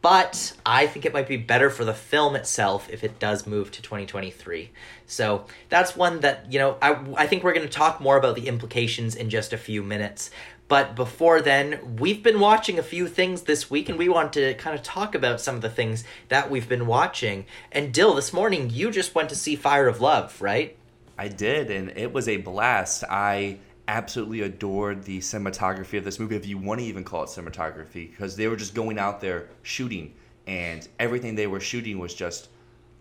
But 0.00 0.54
I 0.64 0.86
think 0.86 1.04
it 1.04 1.12
might 1.12 1.26
be 1.26 1.36
better 1.36 1.70
for 1.70 1.84
the 1.84 1.94
film 1.94 2.36
itself 2.36 2.88
if 2.90 3.02
it 3.02 3.18
does 3.18 3.46
move 3.46 3.72
to 3.72 3.82
2023. 3.82 4.70
So 5.06 5.46
that's 5.70 5.96
one 5.96 6.20
that, 6.20 6.52
you 6.52 6.58
know, 6.58 6.76
I, 6.80 7.04
I 7.16 7.26
think 7.26 7.42
we're 7.42 7.54
going 7.54 7.66
to 7.66 7.72
talk 7.72 8.00
more 8.00 8.16
about 8.16 8.36
the 8.36 8.46
implications 8.46 9.16
in 9.16 9.28
just 9.28 9.52
a 9.52 9.58
few 9.58 9.82
minutes. 9.82 10.30
But 10.68 10.94
before 10.94 11.40
then, 11.40 11.96
we've 11.98 12.22
been 12.22 12.40
watching 12.40 12.78
a 12.78 12.82
few 12.82 13.08
things 13.08 13.42
this 13.42 13.70
week, 13.70 13.88
and 13.88 13.98
we 13.98 14.10
want 14.10 14.34
to 14.34 14.52
kind 14.54 14.76
of 14.76 14.82
talk 14.82 15.14
about 15.14 15.40
some 15.40 15.54
of 15.56 15.62
the 15.62 15.70
things 15.70 16.04
that 16.28 16.50
we've 16.50 16.68
been 16.68 16.86
watching. 16.86 17.46
And 17.72 17.92
Dyl, 17.92 18.14
this 18.14 18.34
morning 18.34 18.68
you 18.70 18.90
just 18.90 19.14
went 19.14 19.30
to 19.30 19.34
see 19.34 19.56
Fire 19.56 19.88
of 19.88 20.02
Love, 20.02 20.40
right? 20.42 20.76
I 21.16 21.28
did, 21.28 21.70
and 21.70 21.90
it 21.96 22.12
was 22.12 22.28
a 22.28 22.36
blast. 22.36 23.02
I 23.08 23.58
absolutely 23.88 24.42
adored 24.42 25.04
the 25.04 25.20
cinematography 25.20 25.96
of 25.96 26.04
this 26.04 26.20
movie, 26.20 26.36
if 26.36 26.46
you 26.46 26.58
want 26.58 26.80
to 26.80 26.86
even 26.86 27.02
call 27.02 27.24
it 27.24 27.28
cinematography, 27.28 28.10
because 28.10 28.36
they 28.36 28.46
were 28.46 28.56
just 28.56 28.74
going 28.74 28.98
out 28.98 29.22
there 29.22 29.48
shooting, 29.62 30.12
and 30.46 30.86
everything 30.98 31.34
they 31.34 31.46
were 31.46 31.60
shooting 31.60 31.98
was 31.98 32.12
just 32.12 32.50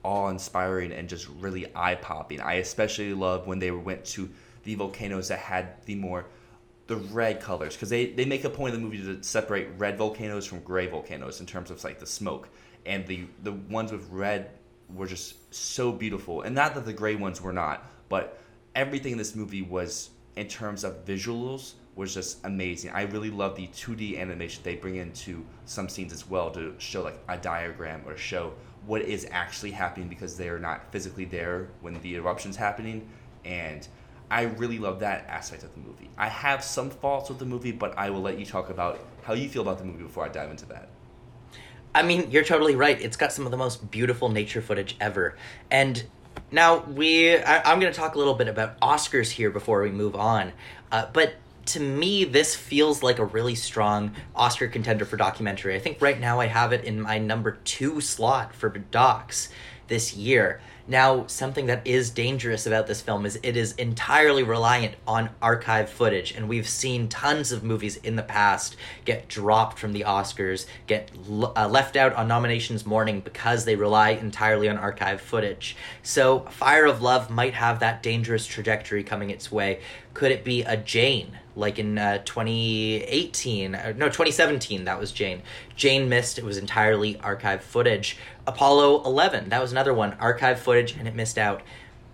awe 0.04 0.30
inspiring 0.30 0.94
and 0.94 1.10
just 1.10 1.28
really 1.40 1.66
eye 1.76 1.96
popping. 1.96 2.40
I 2.40 2.54
especially 2.56 3.14
love 3.14 3.46
when 3.46 3.60
they 3.60 3.72
went 3.72 4.06
to 4.06 4.30
the 4.64 4.76
volcanoes 4.76 5.28
that 5.28 5.40
had 5.40 5.86
the 5.86 5.96
more 5.96 6.26
the 6.88 6.98
red 6.98 7.42
colors 7.42 7.76
because 7.76 7.90
they, 7.90 8.08
they 8.08 8.26
make 8.26 8.44
a 8.44 8.50
point 8.50 8.74
of 8.74 8.80
the 8.80 8.86
movie 8.86 9.04
to 9.04 9.22
separate 9.24 9.68
red 9.78 9.98
volcanoes 9.98 10.46
from 10.46 10.62
gray 10.62 10.88
volcanoes 10.88 11.40
in 11.40 11.46
terms 11.46 11.70
of 11.70 11.84
like 11.84 12.00
the 12.00 12.06
smoke. 12.06 12.50
And 12.86 13.06
the 13.06 13.26
the 13.44 13.52
ones 13.52 13.92
with 13.92 14.08
red 14.10 14.52
were 14.94 15.08
just 15.08 15.54
so 15.54 15.92
beautiful. 15.92 16.44
And 16.44 16.56
not 16.56 16.74
that 16.76 16.86
the 16.86 16.94
gray 16.94 17.16
ones 17.16 17.42
were 17.42 17.54
not 17.54 17.86
but 18.10 18.40
everything 18.76 19.14
in 19.14 19.18
this 19.18 19.36
movie 19.36 19.62
was 19.62 20.10
in 20.36 20.48
terms 20.48 20.84
of 20.84 21.06
visuals 21.06 21.74
was 21.96 22.14
just 22.14 22.46
amazing. 22.46 22.92
I 22.92 23.04
really 23.04 23.32
love 23.32 23.56
the 23.56 23.68
2d 23.68 24.20
animation 24.20 24.62
they 24.64 24.76
bring 24.76 24.98
into 24.98 25.44
some 25.66 25.90
scenes 25.90 26.14
as 26.14 26.30
well 26.30 26.52
to 26.52 26.76
show 26.78 27.04
like 27.04 27.20
a 27.28 27.38
diagram 27.38 28.04
or 28.06 28.16
show 28.18 28.54
what 28.86 29.02
is 29.02 29.28
actually 29.32 29.72
happening 29.72 30.08
because 30.08 30.38
they're 30.38 30.60
not 30.60 30.92
physically 30.92 31.26
there 31.26 31.70
when 31.82 32.00
the 32.02 32.16
eruption's 32.16 32.56
happening. 32.56 33.10
And 33.46 33.88
I 34.30 34.44
really 34.44 34.78
love 34.78 35.00
that 35.00 35.26
aspect 35.28 35.64
of 35.64 35.74
the 35.74 35.80
movie. 35.80 36.10
I 36.18 36.28
have 36.28 36.64
some 36.64 36.90
faults 36.90 37.30
with 37.30 37.40
the 37.40 37.46
movie, 37.46 37.72
but 37.72 37.98
I 37.98 38.10
will 38.10 38.22
let 38.22 38.38
you 38.40 38.46
talk 38.46 38.70
about 38.70 39.00
how 39.24 39.34
you 39.34 39.48
feel 39.48 39.62
about 39.62 39.78
the 39.78 39.86
movie 39.86 40.04
before 40.04 40.26
I 40.26 40.30
dive 40.30 40.52
into 40.52 40.66
that. 40.68 40.90
I 41.96 42.04
mean, 42.04 42.30
you're 42.30 42.44
totally 42.44 42.76
right. 42.76 43.00
It's 43.02 43.18
got 43.18 43.32
some 43.32 43.46
of 43.46 43.52
the 43.52 43.58
most 43.58 43.90
beautiful 43.90 44.30
nature 44.30 44.62
footage 44.62 44.96
ever. 45.00 45.36
And 45.72 46.04
now 46.52 46.80
we, 46.80 47.36
I, 47.38 47.72
am 47.72 47.80
going 47.80 47.92
to 47.92 47.98
talk 47.98 48.16
a 48.16 48.18
little 48.18 48.36
bit 48.36 48.48
about 48.48 48.80
Oscars 48.82 49.32
here 49.32 49.50
before 49.50 49.82
we 49.82 49.92
move 49.92 50.16
on. 50.16 50.54
Uh, 50.92 51.08
but 51.12 51.36
to 51.68 51.80
me, 51.80 52.24
this 52.24 52.56
feels 52.56 53.04
like 53.04 53.20
a 53.20 53.26
really 53.26 53.56
strong 53.56 54.14
Oscar 54.36 54.68
contender 54.68 55.06
for 55.06 55.18
documentary. 55.18 55.76
I 55.76 55.80
think 55.80 56.02
right 56.02 56.20
now 56.20 56.40
I 56.40 56.48
have 56.48 56.72
it 56.72 56.84
in 56.86 57.02
my 57.02 57.18
number 57.18 57.58
two 57.64 58.00
slot 58.02 58.54
for 58.54 58.70
docs 58.70 59.50
this 59.88 60.16
year. 60.16 60.62
Now, 60.90 61.28
something 61.28 61.66
that 61.66 61.86
is 61.86 62.10
dangerous 62.10 62.66
about 62.66 62.88
this 62.88 63.02
film 63.02 63.26
is 63.26 63.38
it 63.44 63.58
is 63.58 63.74
entirely 63.74 64.44
reliant 64.44 64.96
on 65.06 65.30
archive 65.42 65.90
footage, 65.90 66.32
and 66.32 66.48
we've 66.48 66.68
seen 66.68 67.10
tons 67.10 67.52
of 67.52 67.62
movies 67.62 67.98
in 67.98 68.16
the 68.16 68.24
past 68.24 68.78
get 69.04 69.28
dropped 69.28 69.80
from 69.80 69.92
the 69.92 70.06
Oscars, 70.08 70.66
get 70.88 71.12
uh, 71.30 71.68
left 71.68 71.98
out 71.98 72.14
on 72.14 72.30
nominations 72.30 72.86
morning 72.86 73.20
because 73.20 73.66
they 73.66 73.76
rely 73.76 74.12
entirely 74.12 74.70
on 74.70 74.78
archive 74.78 75.20
footage. 75.20 75.76
So, 76.04 76.42
Fire 76.52 76.86
of 76.86 77.02
Love 77.02 77.30
might 77.30 77.54
have 77.56 77.82
that 77.82 78.02
dangerous 78.02 78.48
trajectory 78.48 79.04
coming 79.04 79.30
its 79.30 79.52
way. 79.52 79.82
Could 80.14 80.32
it 80.32 80.46
be 80.46 80.64
a 80.64 80.78
Jane? 80.78 81.38
like 81.58 81.80
in 81.80 81.98
uh, 81.98 82.20
2018 82.20 83.74
uh, 83.74 83.94
no 83.98 84.06
2017 84.06 84.86
that 84.86 85.00
was 85.00 85.12
jane 85.12 85.42
jane 85.76 86.08
missed 86.08 86.38
it 86.38 86.46
was 86.46 86.58
entirely 86.58 87.20
archive 87.22 87.64
footage 87.64 88.18
apollo 88.48 89.04
11 89.04 89.50
that 89.50 89.62
was 89.62 89.72
another 89.72 89.94
one 89.94 90.14
archive 90.14 90.60
footage 90.60 90.94
and 90.94 91.08
it 91.08 91.14
missed 91.14 91.38
out 91.38 91.62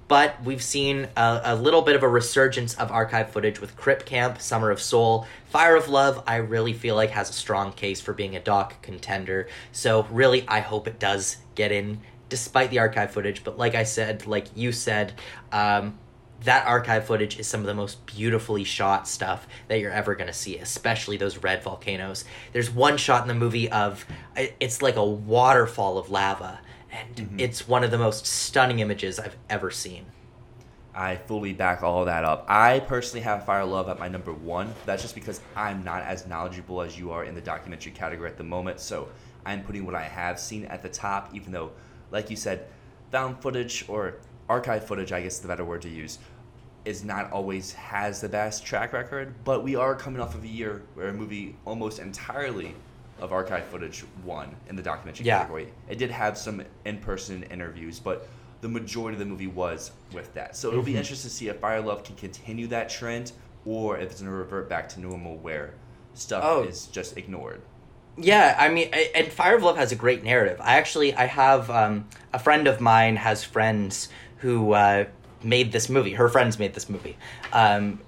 but 0.08 0.44
we've 0.44 0.62
seen 0.62 1.08
a, 1.16 1.42
a, 1.46 1.56
little 1.56 1.82
bit 1.82 1.96
of 1.96 2.04
a 2.04 2.08
resurgence 2.08 2.76
of 2.76 2.92
archive 2.92 3.32
footage 3.32 3.60
with 3.60 3.76
Crip 3.76 4.06
Camp, 4.06 4.42
Summer 4.42 4.70
of 4.70 4.82
Soul, 4.82 5.26
Fire 5.46 5.76
of 5.76 5.88
Love. 5.88 6.24
I 6.28 6.36
really 6.36 6.74
feel 6.74 6.96
like 6.96 7.12
has 7.12 7.30
a 7.30 7.34
strong 7.34 7.72
case 7.72 8.02
for 8.02 8.14
being 8.14 8.36
a 8.36 8.40
doc 8.40 8.82
contender. 8.82 9.48
So 9.72 10.04
really, 10.12 10.46
I 10.48 10.60
hope 10.60 10.88
it 10.88 11.00
does 11.00 11.38
get 11.56 11.72
in, 11.72 12.02
despite 12.30 12.70
the 12.70 12.80
archive 12.80 13.12
footage. 13.12 13.44
But 13.44 13.58
like 13.58 13.76
I 13.76 13.84
said, 13.84 14.28
like 14.28 14.48
you 14.56 14.72
said, 14.72 15.14
um, 15.52 15.98
that 16.44 16.68
archive 16.68 17.06
footage 17.06 17.40
is 17.40 17.48
some 17.48 17.62
of 17.62 17.66
the 17.66 17.74
most 17.74 18.06
beautifully 18.06 18.64
shot 18.64 19.08
stuff 19.08 19.48
that 19.68 19.80
you're 19.80 19.92
ever 19.92 20.16
going 20.16 20.28
to 20.28 20.34
see, 20.34 20.58
especially 20.58 21.18
those 21.18 21.38
red 21.38 21.64
volcanoes. 21.64 22.26
There's 22.52 22.70
one 22.70 22.98
shot 22.98 23.22
in 23.22 23.28
the 23.28 23.34
movie 23.34 23.70
of 23.72 24.06
it's 24.36 24.82
like 24.82 24.96
a 24.96 25.06
waterfall 25.06 25.98
of 25.98 26.10
lava, 26.10 26.60
and 26.92 27.16
mm-hmm. 27.16 27.40
it's 27.40 27.68
one 27.68 27.84
of 27.84 27.92
the 27.92 27.98
most 27.98 28.26
stunning 28.26 28.80
images 28.80 29.20
I've 29.20 29.38
ever 29.50 29.72
seen. 29.72 30.06
I 30.96 31.16
fully 31.16 31.54
back 31.54 31.82
all 31.82 32.06
that 32.06 32.24
up. 32.24 32.46
I 32.48 32.80
personally 32.82 33.24
have 33.24 33.46
Fire 33.46 33.66
Love 33.66 33.90
at 33.90 33.98
my 33.98 34.08
number 34.08 34.32
one. 34.32 34.74
That's 34.86 35.02
just 35.02 35.16
because 35.16 35.42
I'm 35.56 35.84
not 35.84 36.04
as 36.04 36.28
knowledgeable 36.28 36.82
as 36.82 36.98
you 36.98 37.12
are 37.12 37.24
in 37.24 37.34
the 37.34 37.42
documentary 37.42 37.94
category 37.94 38.30
at 38.30 38.38
the 38.38 38.44
moment. 38.44 38.80
So 38.80 39.08
I'm 39.44 39.64
putting 39.64 39.86
what 39.86 39.96
I 39.96 40.04
have 40.04 40.40
seen 40.40 40.66
at 40.66 40.84
the 40.84 40.90
top, 40.90 41.32
even 41.34 41.52
though, 41.52 41.72
like 42.12 42.30
you 42.30 42.36
said, 42.36 42.68
found 43.12 43.42
footage 43.42 43.86
or 43.88 44.18
archive 44.48 44.86
footage, 44.86 45.12
I 45.12 45.22
guess 45.22 45.34
is 45.34 45.40
the 45.40 45.48
better 45.48 45.66
word 45.66 45.82
to 45.84 45.90
use, 45.90 46.20
is 46.86 47.04
not 47.04 47.32
always 47.32 47.74
has 47.74 48.22
the 48.22 48.30
best 48.30 48.66
track 48.66 48.94
record, 48.94 49.34
but 49.44 49.64
we 49.64 49.76
are 49.76 49.96
coming 49.96 50.22
off 50.22 50.36
of 50.36 50.44
a 50.44 50.48
year 50.48 50.84
where 50.96 51.08
a 51.08 51.14
movie 51.14 51.56
almost 51.66 52.00
entirely 52.00 52.76
of 53.20 53.32
archive 53.32 53.64
footage 53.66 54.04
won 54.26 54.54
in 54.68 54.76
the 54.76 54.82
documentary 54.82 55.26
yeah. 55.26 55.40
category. 55.40 55.70
It 55.88 55.98
did 55.98 56.12
have 56.12 56.38
some 56.38 56.64
in-person 56.86 57.44
interviews, 57.44 58.00
but 58.00 58.28
the 58.62 58.68
majority 58.68 59.16
of 59.16 59.20
the 59.20 59.26
movie 59.26 59.48
was 59.48 59.92
with 60.14 60.34
that. 60.34 60.56
So 60.56 60.70
it'll 60.70 60.82
mm-hmm. 60.82 60.94
be 60.94 60.98
interesting 60.98 61.30
to 61.30 61.36
see 61.36 61.48
if 61.48 61.58
Fire 61.60 61.82
Love 61.82 62.04
can 62.04 62.16
continue 62.16 62.68
that 62.68 62.90
trend 62.90 63.32
or 63.66 63.98
if 63.98 64.12
it's 64.12 64.22
going 64.22 64.32
to 64.32 64.38
revert 64.38 64.68
back 64.68 64.90
to 64.90 65.00
normal 65.00 65.38
where 65.38 65.74
stuff 66.14 66.44
oh. 66.46 66.64
is 66.64 66.88
just 66.88 67.18
ignored. 67.18 67.62
Yeah, 68.18 68.56
I 68.60 68.70
mean, 68.70 68.90
and 69.16 69.32
Fire 69.32 69.56
of 69.56 69.64
Love 69.64 69.78
has 69.78 69.92
a 69.92 69.96
great 69.96 70.24
narrative. 70.24 70.60
I 70.62 70.78
actually, 70.78 71.16
I 71.16 71.26
have 71.26 71.70
um, 71.70 72.08
a 72.32 72.40
friend 72.40 72.68
of 72.68 72.80
mine 72.80 73.16
has 73.16 73.44
friends 73.44 74.10
who 74.38 74.74
uh, 74.74 75.06
made 75.44 75.72
this 75.72 75.90
movie. 75.90 76.14
Her 76.14 76.30
friends 76.30 76.60
made 76.60 76.74
this 76.74 76.90
movie. 76.90 77.18
Um, 77.52 78.00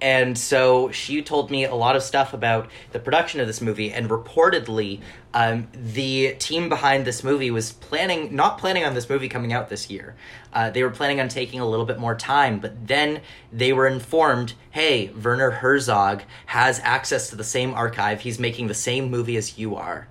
and 0.00 0.38
so 0.38 0.90
she 0.92 1.22
told 1.22 1.50
me 1.50 1.64
a 1.64 1.74
lot 1.74 1.96
of 1.96 2.02
stuff 2.02 2.32
about 2.32 2.70
the 2.92 2.98
production 2.98 3.40
of 3.40 3.46
this 3.46 3.60
movie 3.60 3.92
and 3.92 4.08
reportedly 4.08 5.00
um, 5.34 5.68
the 5.72 6.34
team 6.38 6.68
behind 6.68 7.04
this 7.04 7.24
movie 7.24 7.50
was 7.50 7.72
planning 7.72 8.34
not 8.34 8.58
planning 8.58 8.84
on 8.84 8.94
this 8.94 9.08
movie 9.08 9.28
coming 9.28 9.52
out 9.52 9.68
this 9.68 9.90
year 9.90 10.14
uh, 10.52 10.70
they 10.70 10.82
were 10.82 10.90
planning 10.90 11.20
on 11.20 11.28
taking 11.28 11.60
a 11.60 11.68
little 11.68 11.84
bit 11.84 11.98
more 11.98 12.14
time 12.14 12.60
but 12.60 12.86
then 12.86 13.20
they 13.52 13.72
were 13.72 13.86
informed 13.86 14.54
hey 14.70 15.10
werner 15.10 15.50
herzog 15.50 16.22
has 16.46 16.80
access 16.80 17.28
to 17.30 17.36
the 17.36 17.44
same 17.44 17.74
archive 17.74 18.20
he's 18.20 18.38
making 18.38 18.68
the 18.68 18.74
same 18.74 19.10
movie 19.10 19.36
as 19.36 19.58
you 19.58 19.74
are 19.74 20.06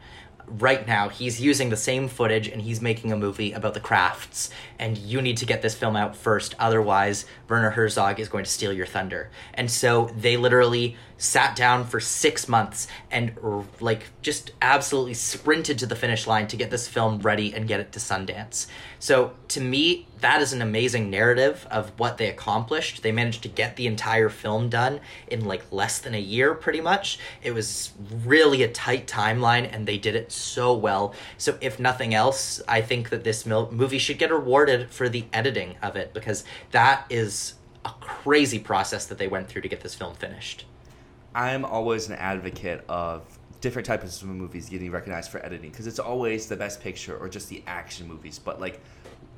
right 0.47 0.87
now 0.87 1.09
he's 1.09 1.41
using 1.41 1.69
the 1.69 1.77
same 1.77 2.07
footage 2.07 2.47
and 2.47 2.61
he's 2.61 2.81
making 2.81 3.11
a 3.11 3.17
movie 3.17 3.51
about 3.51 3.73
the 3.73 3.79
Kraffts. 3.79 4.49
And 4.79 4.97
you 4.97 5.21
need 5.21 5.37
to 5.37 5.45
get 5.45 5.61
this 5.61 5.75
film 5.75 5.95
out 5.95 6.15
first 6.15 6.55
otherwise 6.57 7.25
werner 7.49 7.71
herzog 7.71 8.19
is 8.19 8.29
going 8.29 8.45
to 8.45 8.49
steal 8.49 8.73
your 8.73 8.85
thunder. 8.85 9.29
And 9.53 9.69
so 9.69 10.09
they 10.17 10.37
literally 10.37 10.95
sat 11.17 11.55
down 11.55 11.83
for 11.83 11.99
six 11.99 12.47
months 12.47 12.87
and 13.09 13.35
like 13.79 14.07
just 14.21 14.51
absolutely 14.61 15.13
sprinted 15.13 15.79
to 15.79 15.85
the 15.85 15.95
finish 15.95 16.27
line 16.27 16.47
to 16.47 16.55
get 16.55 16.69
this 16.69 16.87
film 16.87 17.19
ready 17.19 17.53
and 17.53 17.67
get 17.67 17.79
it 17.79 17.91
to 17.91 17.99
Sundance. 17.99 18.67
So 18.99 19.33
to 19.49 19.61
me, 19.61 20.07
that 20.21 20.41
is 20.41 20.53
an 20.53 20.61
amazing 20.61 21.09
narrative 21.09 21.67
of 21.69 21.91
what 21.99 22.17
they 22.17 22.29
accomplished. 22.29 23.03
They 23.03 23.11
managed 23.11 23.43
to 23.43 23.49
get 23.49 23.75
the 23.75 23.87
entire 23.87 24.29
film 24.29 24.69
done 24.69 24.99
in 25.27 25.45
like 25.45 25.63
less 25.71 25.99
than 25.99 26.13
a 26.15 26.19
year, 26.19 26.53
pretty 26.53 26.81
much. 26.81 27.19
It 27.41 27.51
was 27.51 27.91
really 28.25 28.63
a 28.63 28.67
tight 28.67 29.07
timeline 29.07 29.71
and 29.71 29.87
they 29.87 29.97
did 29.97 30.15
it 30.15 30.31
so 30.31 30.73
well. 30.73 31.13
So 31.37 31.57
if 31.61 31.79
nothing 31.79 32.13
else, 32.13 32.61
I 32.67 32.81
think 32.81 33.09
that 33.09 33.23
this 33.23 33.45
movie 33.45 33.99
should 33.99 34.17
get 34.17 34.31
rewarded 34.31 34.91
for 34.91 35.09
the 35.09 35.25
editing 35.33 35.75
of 35.81 35.95
it 35.95 36.13
because 36.13 36.43
that 36.71 37.05
is 37.09 37.55
a 37.85 37.91
crazy 38.01 38.59
process 38.59 39.05
that 39.05 39.17
they 39.17 39.27
went 39.27 39.47
through 39.47 39.61
to 39.61 39.69
get 39.69 39.81
this 39.81 39.95
film 39.95 40.13
finished. 40.15 40.65
I'm 41.37 41.65
always 41.65 42.09
an 42.09 42.15
advocate 42.15 42.83
of 42.89 43.21
different 43.61 43.85
types 43.85 44.23
of 44.23 44.27
movies 44.27 44.69
getting 44.69 44.89
recognized 44.89 45.29
for 45.29 45.37
editing 45.45 45.69
because 45.69 45.85
it's 45.85 45.99
always 45.99 46.47
the 46.47 46.55
best 46.55 46.81
picture 46.81 47.15
or 47.15 47.29
just 47.29 47.47
the 47.47 47.61
action 47.67 48.07
movies. 48.07 48.39
But 48.39 48.59
like 48.59 48.81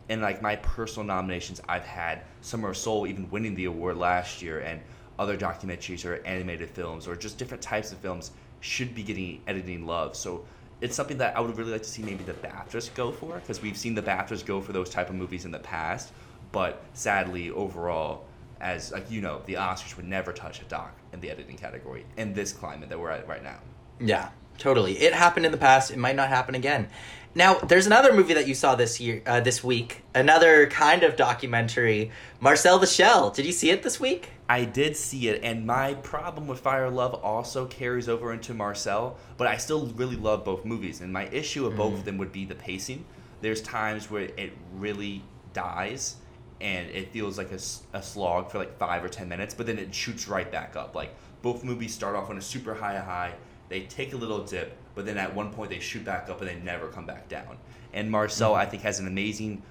in 0.07 0.21
like 0.21 0.41
my 0.41 0.55
personal 0.55 1.05
nominations, 1.05 1.61
I've 1.67 1.83
had 1.83 2.21
Summer 2.39 2.69
of 2.69 2.77
Soul 2.77 3.05
even 3.05 3.29
winning 3.29 3.53
the 3.53 3.65
award 3.65 3.97
last 3.97 4.41
year, 4.41 4.61
and 4.61 4.79
other 5.19 5.37
documentaries 5.37 6.05
or 6.05 6.25
animated 6.25 6.69
films 6.69 7.05
or 7.05 7.17
just 7.17 7.37
different 7.37 7.61
types 7.61 7.91
of 7.91 7.97
films 7.97 8.31
should 8.61 8.95
be 8.95 9.03
getting 9.03 9.41
editing 9.45 9.85
love. 9.85 10.15
So 10.15 10.45
it's 10.79 10.95
something 10.95 11.17
that 11.17 11.35
I 11.35 11.41
would 11.41 11.57
really 11.57 11.73
like 11.73 11.83
to 11.83 11.89
see 11.89 12.01
maybe 12.01 12.23
the 12.23 12.31
BAFTAs 12.31 12.95
go 12.95 13.11
for 13.11 13.35
because 13.35 13.61
we've 13.61 13.75
seen 13.75 13.93
the 13.93 14.01
BAFTAs 14.01 14.45
go 14.45 14.61
for 14.61 14.71
those 14.71 14.89
type 14.89 15.09
of 15.09 15.15
movies 15.15 15.43
in 15.43 15.51
the 15.51 15.59
past. 15.59 16.13
But 16.53 16.81
sadly, 16.93 17.49
overall, 17.49 18.23
as 18.61 18.91
like 18.91 19.09
you 19.09 19.21
know, 19.21 19.41
the 19.45 19.53
Oscars 19.55 19.95
would 19.95 20.07
never 20.07 20.33
touch 20.33 20.61
a 20.61 20.65
doc 20.65 20.97
in 21.13 21.19
the 21.19 21.29
editing 21.29 21.57
category 21.57 22.05
in 22.17 22.33
this 22.33 22.51
climate 22.51 22.89
that 22.89 22.99
we're 22.99 23.09
at 23.09 23.27
right 23.27 23.43
now. 23.43 23.59
Yeah, 23.99 24.29
totally. 24.57 24.97
It 24.99 25.13
happened 25.13 25.45
in 25.45 25.51
the 25.51 25.57
past. 25.57 25.91
It 25.91 25.97
might 25.97 26.15
not 26.15 26.29
happen 26.29 26.55
again. 26.55 26.87
Now, 27.35 27.55
there's 27.59 27.85
another 27.85 28.11
movie 28.11 28.33
that 28.33 28.47
you 28.47 28.55
saw 28.55 28.73
this 28.73 28.99
year, 28.99 29.21
uh, 29.27 29.39
this 29.39 29.63
week. 29.63 30.01
Another 30.15 30.65
kind 30.65 31.03
of 31.03 31.15
documentary, 31.15 32.11
Marcel 32.39 32.79
the 32.79 32.87
Shell. 32.87 33.29
Did 33.29 33.45
you 33.45 33.51
see 33.51 33.69
it 33.69 33.83
this 33.83 33.99
week? 33.99 34.31
I 34.49 34.65
did 34.65 34.97
see 34.97 35.29
it, 35.29 35.43
and 35.43 35.63
my 35.63 35.93
problem 35.93 36.47
with 36.47 36.59
Fire 36.59 36.89
Love 36.89 37.13
also 37.13 37.67
carries 37.67 38.09
over 38.09 38.33
into 38.33 38.55
Marcel, 38.55 39.15
but 39.37 39.45
I 39.45 39.57
still 39.57 39.85
really 39.89 40.15
love 40.15 40.43
both 40.43 40.65
movies. 40.65 41.01
And 41.01 41.13
my 41.13 41.27
issue 41.27 41.65
with 41.65 41.77
both 41.77 41.93
of 41.93 42.03
them 42.03 42.17
would 42.17 42.31
be 42.31 42.45
the 42.45 42.55
pacing. 42.55 43.05
There's 43.41 43.61
times 43.61 44.09
where 44.09 44.23
it 44.23 44.53
really 44.73 45.21
dies, 45.53 46.15
and 46.61 46.89
it 46.89 47.11
feels 47.11 47.37
like 47.37 47.51
a 47.51 48.01
slog 48.01 48.51
for 48.51 48.57
like 48.57 48.77
five 48.77 49.03
or 49.03 49.09
ten 49.09 49.29
minutes, 49.29 49.53
but 49.53 49.65
then 49.65 49.79
it 49.79 49.93
shoots 49.93 50.27
right 50.27 50.51
back 50.51 50.75
up. 50.75 50.95
Like 50.95 51.15
both 51.41 51.63
movies 51.63 51.93
start 51.93 52.15
off 52.15 52.29
on 52.29 52.37
a 52.37 52.41
super 52.41 52.73
high 52.73 52.97
high, 52.97 53.33
they 53.69 53.81
take 53.81 54.13
a 54.13 54.17
little 54.17 54.43
dip, 54.43 54.75
but 54.95 55.05
then 55.05 55.17
at 55.17 55.33
one 55.33 55.51
point 55.53 55.69
they 55.69 55.79
shoot 55.79 56.03
back 56.03 56.29
up 56.29 56.41
and 56.41 56.49
they 56.49 56.55
never 56.55 56.87
come 56.87 57.05
back 57.05 57.29
down. 57.29 57.57
And 57.93 58.11
Marcel, 58.11 58.53
mm. 58.53 58.57
I 58.57 58.65
think, 58.65 58.83
has 58.83 58.99
an 58.99 59.07
amazing 59.07 59.61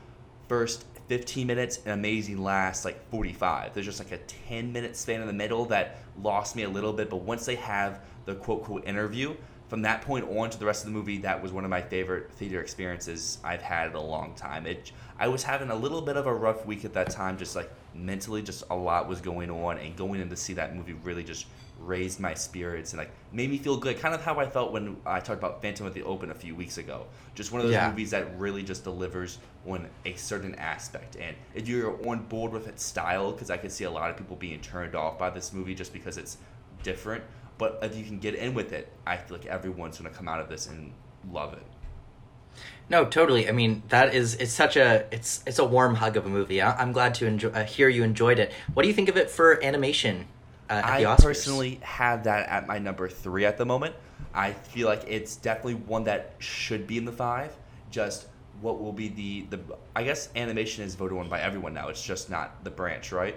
first 0.48 0.84
15 1.08 1.46
minutes 1.46 1.80
and 1.84 1.92
amazing 1.92 2.42
last 2.42 2.84
like 2.84 3.08
45. 3.10 3.74
There's 3.74 3.86
just 3.86 3.98
like 3.98 4.12
a 4.12 4.18
10 4.18 4.72
minute 4.72 4.96
span 4.96 5.20
in 5.20 5.26
the 5.26 5.32
middle 5.32 5.64
that 5.66 5.98
lost 6.22 6.56
me 6.56 6.62
a 6.62 6.68
little 6.68 6.92
bit, 6.92 7.10
but 7.10 7.18
once 7.18 7.44
they 7.44 7.56
have 7.56 8.00
the 8.24 8.34
quote 8.34 8.64
quote 8.64 8.84
interview, 8.86 9.34
from 9.68 9.82
that 9.82 10.00
point 10.00 10.26
on 10.30 10.48
to 10.48 10.58
the 10.58 10.64
rest 10.64 10.84
of 10.84 10.90
the 10.90 10.96
movie, 10.96 11.18
that 11.18 11.42
was 11.42 11.52
one 11.52 11.64
of 11.64 11.70
my 11.70 11.82
favorite 11.82 12.32
theater 12.32 12.60
experiences 12.60 13.38
I've 13.44 13.60
had 13.60 13.90
in 13.90 13.96
a 13.96 14.02
long 14.02 14.34
time. 14.34 14.66
It, 14.66 14.92
I 15.18 15.28
was 15.28 15.42
having 15.42 15.70
a 15.70 15.74
little 15.74 16.00
bit 16.00 16.16
of 16.16 16.26
a 16.26 16.34
rough 16.34 16.64
week 16.64 16.84
at 16.84 16.92
that 16.94 17.10
time, 17.10 17.36
just 17.38 17.56
like 17.56 17.70
mentally, 17.94 18.42
just 18.42 18.64
a 18.70 18.76
lot 18.76 19.08
was 19.08 19.20
going 19.20 19.50
on, 19.50 19.78
and 19.78 19.96
going 19.96 20.20
in 20.20 20.28
to 20.30 20.36
see 20.36 20.52
that 20.54 20.76
movie 20.76 20.92
really 20.92 21.24
just 21.24 21.46
raised 21.80 22.18
my 22.18 22.34
spirits 22.34 22.92
and 22.92 22.98
like 22.98 23.10
made 23.32 23.48
me 23.48 23.56
feel 23.56 23.76
good. 23.76 23.98
Kind 24.00 24.14
of 24.14 24.22
how 24.22 24.38
I 24.40 24.48
felt 24.48 24.72
when 24.72 24.96
I 25.06 25.20
talked 25.20 25.38
about 25.38 25.62
Phantom 25.62 25.86
at 25.86 25.94
the 25.94 26.02
Open 26.02 26.30
a 26.30 26.34
few 26.34 26.54
weeks 26.54 26.78
ago. 26.78 27.06
Just 27.34 27.52
one 27.52 27.60
of 27.60 27.66
those 27.68 27.74
Yeah. 27.74 27.88
movies 27.88 28.10
that 28.10 28.38
really 28.38 28.62
just 28.64 28.82
delivers 28.84 29.38
on 29.66 29.88
a 30.04 30.14
certain 30.14 30.54
aspect. 30.56 31.16
And 31.16 31.36
if 31.54 31.68
you're 31.68 31.96
on 32.08 32.24
board 32.24 32.52
with 32.52 32.66
its 32.66 32.84
style, 32.84 33.30
because 33.32 33.50
I 33.50 33.56
could 33.58 33.70
see 33.72 33.84
a 33.84 33.90
lot 33.90 34.10
of 34.10 34.16
people 34.16 34.36
being 34.36 34.60
turned 34.60 34.94
off 34.96 35.18
by 35.18 35.30
this 35.30 35.52
movie 35.52 35.74
just 35.74 35.92
because 35.92 36.18
it's 36.18 36.38
different. 36.82 37.22
But 37.58 37.78
if 37.82 37.96
you 37.96 38.04
can 38.04 38.18
get 38.18 38.34
in 38.34 38.54
with 38.54 38.72
it, 38.72 38.92
I 39.06 39.16
feel 39.16 39.36
like 39.36 39.46
everyone's 39.46 39.98
going 39.98 40.10
to 40.10 40.16
come 40.16 40.28
out 40.28 40.40
of 40.40 40.48
this 40.48 40.66
and 40.68 40.92
love 41.32 41.52
it. 41.54 41.62
No, 42.90 43.04
totally. 43.04 43.48
I 43.48 43.52
mean, 43.52 43.82
that 43.88 44.14
is 44.14 44.34
it's 44.36 44.52
such 44.52 44.76
a 44.76 45.04
it's 45.10 45.42
it's 45.46 45.58
a 45.58 45.64
warm 45.64 45.96
hug 45.96 46.16
of 46.16 46.24
a 46.26 46.28
movie. 46.28 46.62
I, 46.62 46.74
I'm 46.80 46.92
glad 46.92 47.14
to 47.16 47.26
enjoy, 47.26 47.50
uh, 47.50 47.64
hear 47.64 47.88
you 47.88 48.02
enjoyed 48.02 48.38
it. 48.38 48.52
What 48.72 48.82
do 48.82 48.88
you 48.88 48.94
think 48.94 49.08
of 49.08 49.16
it 49.16 49.30
for 49.30 49.62
animation? 49.62 50.26
Uh, 50.70 50.74
at 50.74 50.84
I 50.84 51.02
the 51.02 51.08
Oscars? 51.08 51.22
personally 51.22 51.80
have 51.82 52.24
that 52.24 52.48
at 52.48 52.66
my 52.66 52.78
number 52.78 53.08
three 53.08 53.44
at 53.44 53.58
the 53.58 53.66
moment. 53.66 53.94
I 54.34 54.52
feel 54.52 54.88
like 54.88 55.04
it's 55.06 55.36
definitely 55.36 55.74
one 55.74 56.04
that 56.04 56.34
should 56.38 56.86
be 56.86 56.96
in 56.98 57.04
the 57.04 57.12
five. 57.12 57.54
Just 57.90 58.26
what 58.60 58.80
will 58.80 58.92
be 58.92 59.08
the 59.08 59.46
the 59.50 59.60
I 59.94 60.02
guess 60.04 60.30
animation 60.34 60.82
is 60.84 60.94
voted 60.94 61.18
on 61.18 61.28
by 61.28 61.40
everyone 61.40 61.74
now. 61.74 61.88
It's 61.88 62.02
just 62.02 62.30
not 62.30 62.64
the 62.64 62.70
branch, 62.70 63.12
right? 63.12 63.36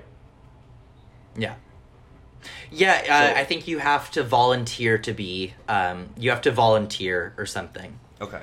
Yeah. 1.35 1.55
Yeah, 2.71 3.01
uh, 3.09 3.33
So- 3.33 3.39
I 3.39 3.43
think 3.43 3.67
you 3.67 3.79
have 3.79 4.11
to 4.11 4.23
volunteer 4.23 4.97
to 4.99 5.13
be. 5.13 5.53
Um, 5.67 6.09
you 6.17 6.29
have 6.29 6.41
to 6.41 6.51
volunteer 6.51 7.33
or 7.37 7.45
something. 7.45 7.99
Okay. 8.19 8.41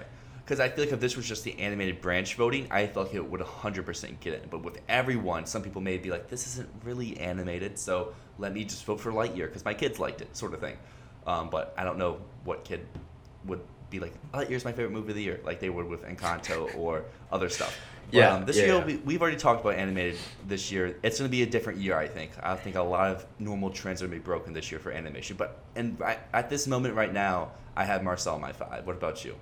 Because 0.48 0.60
I 0.60 0.70
feel 0.70 0.84
like 0.84 0.94
if 0.94 1.00
this 1.00 1.14
was 1.14 1.28
just 1.28 1.44
the 1.44 1.58
animated 1.58 2.00
branch 2.00 2.34
voting, 2.34 2.68
I 2.70 2.86
feel 2.86 3.02
like 3.02 3.12
it 3.12 3.22
would 3.22 3.42
100% 3.42 4.20
get 4.20 4.32
it. 4.32 4.48
But 4.48 4.62
with 4.62 4.80
everyone, 4.88 5.44
some 5.44 5.60
people 5.60 5.82
may 5.82 5.98
be 5.98 6.10
like, 6.10 6.30
this 6.30 6.46
isn't 6.46 6.70
really 6.84 7.18
animated, 7.18 7.78
so 7.78 8.14
let 8.38 8.54
me 8.54 8.64
just 8.64 8.82
vote 8.86 8.98
for 8.98 9.12
Lightyear 9.12 9.44
because 9.44 9.62
my 9.66 9.74
kids 9.74 9.98
liked 9.98 10.22
it, 10.22 10.34
sort 10.34 10.54
of 10.54 10.60
thing. 10.60 10.78
Um, 11.26 11.50
but 11.50 11.74
I 11.76 11.84
don't 11.84 11.98
know 11.98 12.22
what 12.44 12.64
kid 12.64 12.86
would 13.44 13.60
be 13.90 14.00
like, 14.00 14.14
Lightyear's 14.32 14.64
my 14.64 14.72
favorite 14.72 14.92
movie 14.92 15.10
of 15.10 15.16
the 15.16 15.22
year, 15.22 15.38
like 15.44 15.60
they 15.60 15.68
would 15.68 15.86
with 15.86 16.04
Encanto 16.06 16.74
or 16.78 17.04
other 17.30 17.50
stuff. 17.50 17.78
But, 18.06 18.16
Yeah, 18.16 18.36
um, 18.36 18.46
this 18.46 18.56
yeah, 18.56 18.64
year, 18.64 18.74
yeah. 18.76 18.84
We, 18.86 18.96
we've 18.96 19.20
already 19.20 19.36
talked 19.36 19.60
about 19.60 19.74
animated 19.74 20.18
this 20.46 20.72
year. 20.72 20.96
It's 21.02 21.18
going 21.18 21.28
to 21.28 21.30
be 21.30 21.42
a 21.42 21.46
different 21.46 21.78
year, 21.80 21.98
I 21.98 22.08
think. 22.08 22.30
I 22.42 22.56
think 22.56 22.76
a 22.76 22.82
lot 22.82 23.10
of 23.10 23.26
normal 23.38 23.68
trends 23.68 24.00
are 24.00 24.06
going 24.06 24.18
to 24.18 24.22
be 24.22 24.24
broken 24.24 24.54
this 24.54 24.70
year 24.70 24.80
for 24.80 24.92
animation. 24.92 25.36
But 25.36 25.58
and 25.76 26.02
at 26.32 26.48
this 26.48 26.66
moment 26.66 26.94
right 26.94 27.12
now, 27.12 27.50
I 27.76 27.84
have 27.84 28.02
Marcel 28.02 28.36
in 28.36 28.40
my 28.40 28.52
five. 28.52 28.86
What 28.86 28.96
about 28.96 29.26
you? 29.26 29.36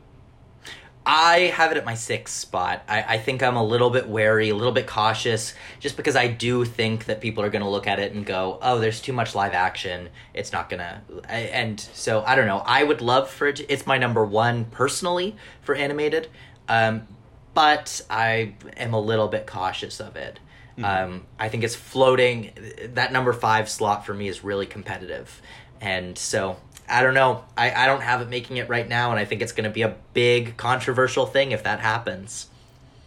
I 1.09 1.53
have 1.55 1.71
it 1.71 1.77
at 1.77 1.85
my 1.85 1.95
sixth 1.95 2.35
spot. 2.35 2.83
I, 2.89 3.03
I 3.03 3.19
think 3.19 3.41
I'm 3.41 3.55
a 3.55 3.63
little 3.63 3.91
bit 3.91 4.09
wary, 4.09 4.49
a 4.49 4.57
little 4.57 4.73
bit 4.73 4.89
cautious, 4.89 5.55
just 5.79 5.97
because 5.97 6.17
I 6.17 6.27
do 6.27 6.65
think 6.65 7.05
that 7.05 7.21
people 7.21 7.45
are 7.45 7.49
going 7.49 7.63
to 7.63 7.69
look 7.69 7.87
at 7.87 8.01
it 8.01 8.13
and 8.13 8.27
go, 8.27 8.59
"Oh, 8.61 8.81
there's 8.81 9.01
too 9.01 9.13
much 9.13 9.37
live 9.37 9.55
action. 9.55 10.09
It's 10.35 10.53
not 10.53 10.69
gonna." 10.69 11.03
And 11.29 11.79
so 11.79 12.25
I 12.27 12.35
don't 12.35 12.49
know. 12.49 12.59
I 12.67 12.83
would 12.83 13.01
love 13.01 13.31
for 13.31 13.47
it. 13.47 13.57
To, 13.57 13.73
it's 13.73 13.87
my 13.87 13.99
number 13.99 14.25
one 14.25 14.65
personally 14.65 15.37
for 15.63 15.77
animated, 15.77 16.29
um, 16.69 17.07
but 17.55 18.01
I 18.11 18.55
am 18.77 18.93
a 18.93 19.01
little 19.01 19.29
bit 19.29 19.47
cautious 19.47 20.01
of 20.01 20.17
it. 20.17 20.41
Um, 20.83 21.25
I 21.39 21.49
think 21.49 21.65
it's 21.65 21.77
floating. 21.77 22.53
That 22.95 23.13
number 23.13 23.33
five 23.33 23.71
slot 23.71 24.05
for 24.05 24.13
me 24.13 24.29
is 24.29 24.45
really 24.45 24.67
competitive, 24.67 25.41
and 25.81 26.19
so 26.19 26.57
I 26.89 27.03
don't 27.03 27.15
know. 27.15 27.45
I, 27.57 27.73
I 27.73 27.87
don't 27.87 28.03
have 28.03 28.21
it 28.21 28.29
making 28.29 28.59
it 28.59 28.69
right 28.69 28.89
now, 28.89 29.11
and 29.11 29.19
I 29.19 29.25
think 29.25 29.43
it's 29.43 29.53
going 29.53 29.65
to 29.65 29.71
be 29.71 29.83
a 29.83 29.95
big 30.15 30.57
controversial 30.57 31.27
thing 31.27 31.53
if 31.53 31.63
that 31.65 31.81
happens. 31.81 32.49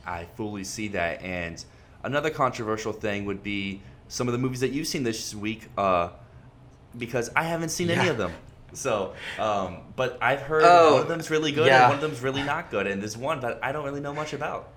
I 0.06 0.26
fully 0.36 0.64
see 0.64 0.90
that. 0.90 1.22
And 1.22 1.64
another 2.04 2.30
controversial 2.30 2.94
thing 2.94 3.26
would 3.26 3.44
be 3.44 3.82
some 4.08 4.28
of 4.28 4.32
the 4.34 4.38
movies 4.38 4.60
that 4.62 4.72
you've 4.72 4.88
seen 4.88 5.04
this 5.04 5.34
week, 5.36 5.68
uh, 5.78 6.10
because 6.98 7.30
I 7.36 7.44
haven't 7.44 7.70
seen 7.70 7.90
any 7.90 8.10
of 8.10 8.18
them. 8.18 8.34
So, 8.74 9.14
um, 9.40 9.78
but 9.96 10.18
I've 10.22 10.42
heard 10.42 10.64
Oh, 10.66 10.94
one 10.94 11.02
of 11.04 11.08
them's 11.08 11.30
really 11.30 11.52
good 11.52 11.68
yeah. 11.68 11.84
and 11.84 11.90
one 11.90 11.96
of 11.96 12.02
them's 12.02 12.22
really 12.22 12.44
not 12.44 12.70
good, 12.70 12.86
and 12.88 13.02
there's 13.02 13.18
one 13.18 13.40
that 13.42 13.60
I 13.64 13.72
don't 13.72 13.86
really 13.86 14.02
know 14.02 14.14
much 14.14 14.34
about. 14.34 14.70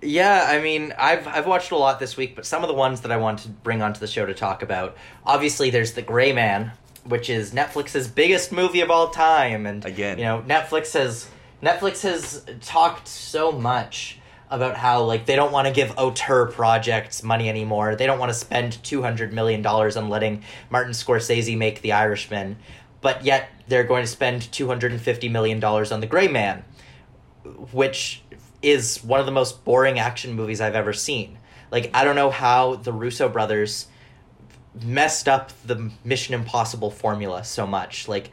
Yeah, 0.00 0.46
I 0.48 0.60
mean, 0.60 0.94
I've 0.96 1.26
I've 1.26 1.46
watched 1.46 1.70
a 1.72 1.76
lot 1.76 1.98
this 1.98 2.16
week, 2.16 2.36
but 2.36 2.46
some 2.46 2.62
of 2.62 2.68
the 2.68 2.74
ones 2.74 3.00
that 3.02 3.10
I 3.12 3.16
want 3.16 3.40
to 3.40 3.48
bring 3.48 3.82
onto 3.82 3.98
the 4.00 4.06
show 4.06 4.24
to 4.26 4.34
talk 4.34 4.62
about. 4.62 4.96
Obviously, 5.24 5.70
there's 5.70 5.92
The 5.92 6.02
Gray 6.02 6.32
Man, 6.32 6.70
which 7.08 7.30
is 7.30 7.52
Netflix's 7.52 8.08
biggest 8.08 8.52
movie 8.52 8.80
of 8.80 8.90
all 8.90 9.10
time, 9.10 9.66
and 9.66 9.84
Again. 9.84 10.18
you 10.18 10.24
know, 10.24 10.42
Netflix 10.46 10.92
has 10.94 11.28
Netflix 11.62 12.02
has 12.02 12.44
talked 12.60 13.08
so 13.08 13.52
much 13.52 14.18
about 14.50 14.76
how 14.76 15.02
like 15.02 15.26
they 15.26 15.36
don't 15.36 15.52
want 15.52 15.66
to 15.66 15.72
give 15.72 15.92
auteur 15.98 16.46
projects 16.46 17.22
money 17.22 17.48
anymore. 17.48 17.96
They 17.96 18.06
don't 18.06 18.18
want 18.18 18.30
to 18.30 18.38
spend 18.38 18.82
two 18.84 19.02
hundred 19.02 19.32
million 19.32 19.62
dollars 19.62 19.96
on 19.96 20.08
letting 20.08 20.44
Martin 20.70 20.92
Scorsese 20.92 21.56
make 21.56 21.82
The 21.82 21.92
Irishman, 21.92 22.56
but 23.00 23.24
yet 23.24 23.48
they're 23.66 23.84
going 23.84 24.04
to 24.04 24.10
spend 24.10 24.50
two 24.52 24.66
hundred 24.68 24.92
and 24.92 25.00
fifty 25.00 25.28
million 25.28 25.60
dollars 25.60 25.92
on 25.92 26.00
The 26.00 26.06
Gray 26.06 26.28
Man 26.28 26.64
which 27.72 28.22
is 28.62 29.02
one 29.04 29.20
of 29.20 29.26
the 29.26 29.32
most 29.32 29.64
boring 29.64 29.98
action 29.98 30.34
movies 30.34 30.60
I've 30.60 30.74
ever 30.74 30.92
seen. 30.92 31.38
Like 31.70 31.90
I 31.94 32.04
don't 32.04 32.16
know 32.16 32.30
how 32.30 32.76
the 32.76 32.92
Russo 32.92 33.28
brothers 33.28 33.86
messed 34.82 35.28
up 35.28 35.52
the 35.64 35.90
Mission 36.04 36.34
Impossible 36.34 36.90
formula 36.90 37.44
so 37.44 37.66
much. 37.66 38.08
Like 38.08 38.30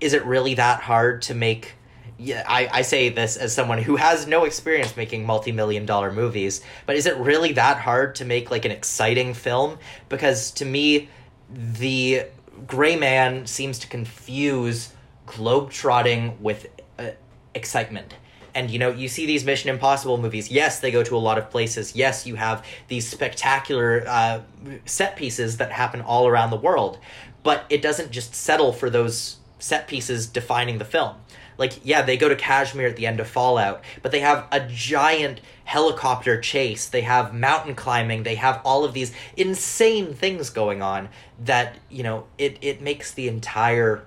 is 0.00 0.12
it 0.12 0.24
really 0.24 0.54
that 0.54 0.80
hard 0.80 1.22
to 1.22 1.34
make 1.34 1.74
yeah, 2.20 2.42
I, 2.48 2.68
I 2.72 2.82
say 2.82 3.10
this 3.10 3.36
as 3.36 3.54
someone 3.54 3.78
who 3.78 3.94
has 3.94 4.26
no 4.26 4.44
experience 4.44 4.96
making 4.96 5.24
multi-million 5.24 5.86
dollar 5.86 6.10
movies, 6.10 6.62
but 6.84 6.96
is 6.96 7.06
it 7.06 7.16
really 7.16 7.52
that 7.52 7.78
hard 7.78 8.16
to 8.16 8.24
make 8.24 8.50
like 8.50 8.64
an 8.64 8.72
exciting 8.72 9.34
film? 9.34 9.78
Because 10.08 10.50
to 10.52 10.64
me, 10.64 11.08
the 11.48 12.24
Gray 12.66 12.96
Man 12.96 13.46
seems 13.46 13.78
to 13.80 13.86
confuse 13.86 14.92
globetrotting 15.28 16.40
with 16.40 16.66
uh, 16.98 17.10
excitement. 17.54 18.14
And 18.54 18.70
you 18.70 18.78
know, 18.78 18.90
you 18.90 19.08
see 19.08 19.26
these 19.26 19.44
Mission 19.44 19.70
Impossible 19.70 20.18
movies. 20.18 20.50
Yes, 20.50 20.80
they 20.80 20.90
go 20.90 21.02
to 21.02 21.16
a 21.16 21.18
lot 21.18 21.38
of 21.38 21.50
places. 21.50 21.94
Yes, 21.94 22.26
you 22.26 22.34
have 22.36 22.64
these 22.88 23.08
spectacular 23.08 24.04
uh, 24.06 24.40
set 24.84 25.16
pieces 25.16 25.58
that 25.58 25.72
happen 25.72 26.00
all 26.00 26.26
around 26.26 26.50
the 26.50 26.56
world. 26.56 26.98
But 27.42 27.64
it 27.70 27.82
doesn't 27.82 28.10
just 28.10 28.34
settle 28.34 28.72
for 28.72 28.90
those 28.90 29.36
set 29.58 29.88
pieces 29.88 30.26
defining 30.26 30.78
the 30.78 30.84
film. 30.84 31.16
Like, 31.56 31.84
yeah, 31.84 32.02
they 32.02 32.16
go 32.16 32.28
to 32.28 32.36
Kashmir 32.36 32.86
at 32.86 32.96
the 32.96 33.06
end 33.06 33.18
of 33.18 33.26
Fallout, 33.26 33.82
but 34.00 34.12
they 34.12 34.20
have 34.20 34.46
a 34.52 34.60
giant 34.60 35.40
helicopter 35.64 36.40
chase. 36.40 36.86
They 36.86 37.00
have 37.00 37.34
mountain 37.34 37.74
climbing. 37.74 38.22
They 38.22 38.36
have 38.36 38.60
all 38.64 38.84
of 38.84 38.94
these 38.94 39.12
insane 39.36 40.14
things 40.14 40.50
going 40.50 40.82
on 40.82 41.08
that, 41.40 41.76
you 41.90 42.04
know, 42.04 42.26
it, 42.38 42.58
it 42.62 42.80
makes 42.80 43.12
the 43.12 43.26
entire 43.26 44.04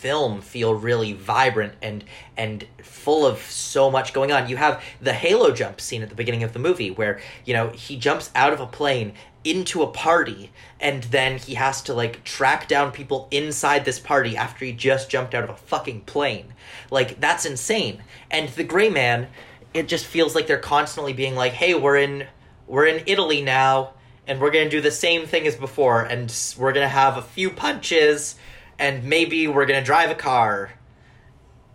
film 0.00 0.40
feel 0.40 0.74
really 0.74 1.12
vibrant 1.12 1.74
and 1.82 2.02
and 2.34 2.64
full 2.82 3.26
of 3.26 3.38
so 3.38 3.90
much 3.90 4.14
going 4.14 4.32
on. 4.32 4.48
You 4.48 4.56
have 4.56 4.82
the 5.00 5.12
Halo 5.12 5.52
jump 5.52 5.78
scene 5.78 6.02
at 6.02 6.08
the 6.08 6.14
beginning 6.14 6.42
of 6.42 6.54
the 6.54 6.58
movie 6.58 6.90
where, 6.90 7.20
you 7.44 7.52
know, 7.52 7.68
he 7.68 7.98
jumps 7.98 8.30
out 8.34 8.54
of 8.54 8.60
a 8.60 8.66
plane 8.66 9.12
into 9.44 9.82
a 9.82 9.86
party 9.86 10.52
and 10.80 11.02
then 11.04 11.36
he 11.36 11.54
has 11.54 11.82
to 11.82 11.92
like 11.92 12.24
track 12.24 12.66
down 12.66 12.92
people 12.92 13.28
inside 13.30 13.84
this 13.84 13.98
party 13.98 14.36
after 14.36 14.64
he 14.64 14.72
just 14.72 15.10
jumped 15.10 15.34
out 15.34 15.44
of 15.44 15.50
a 15.50 15.56
fucking 15.56 16.00
plane. 16.02 16.54
Like 16.90 17.20
that's 17.20 17.44
insane. 17.44 18.02
And 18.30 18.48
the 18.48 18.64
Gray 18.64 18.88
Man, 18.88 19.28
it 19.74 19.86
just 19.86 20.06
feels 20.06 20.34
like 20.34 20.46
they're 20.46 20.58
constantly 20.58 21.12
being 21.12 21.36
like, 21.36 21.52
"Hey, 21.52 21.74
we're 21.74 21.98
in 21.98 22.26
we're 22.66 22.86
in 22.86 23.02
Italy 23.06 23.42
now." 23.42 23.92
and 24.30 24.40
we're 24.40 24.52
gonna 24.52 24.70
do 24.70 24.80
the 24.80 24.92
same 24.92 25.26
thing 25.26 25.44
as 25.48 25.56
before, 25.56 26.02
and 26.02 26.32
we're 26.56 26.72
gonna 26.72 26.88
have 26.88 27.16
a 27.16 27.22
few 27.22 27.50
punches, 27.50 28.36
and 28.80 29.04
maybe 29.04 29.46
we're 29.46 29.66
gonna 29.66 29.84
drive 29.84 30.10
a 30.10 30.14
car, 30.16 30.72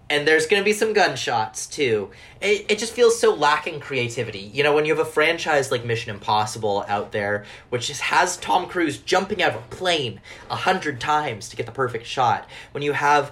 and 0.10 0.28
there's 0.28 0.48
gonna 0.48 0.64
be 0.64 0.74
some 0.74 0.92
gunshots 0.92 1.68
too. 1.68 2.10
It, 2.42 2.66
it 2.68 2.80
just 2.80 2.94
feels 2.94 3.20
so 3.20 3.34
lacking 3.34 3.80
creativity. 3.80 4.52
You 4.54 4.64
know, 4.64 4.74
when 4.74 4.86
you 4.86 4.96
have 4.96 5.08
a 5.08 5.10
franchise 5.10 5.72
like 5.72 5.86
Mission 5.86 6.14
Impossible 6.14 6.84
out 6.88 7.12
there, 7.12 7.46
which 7.70 7.88
just 7.88 8.02
has 8.02 8.38
Tom 8.38 8.68
Cruise 8.68 8.98
jumping 8.98 9.42
out 9.42 9.56
of 9.56 9.62
a 9.62 9.68
plane 9.76 10.20
a 10.50 10.56
hundred 10.56 11.00
times 11.00 11.48
to 11.50 11.56
get 11.56 11.68
the 11.68 11.72
perfect 11.72 12.08
shot, 12.08 12.50
when 12.72 12.84
you 12.84 12.94
have 12.94 13.32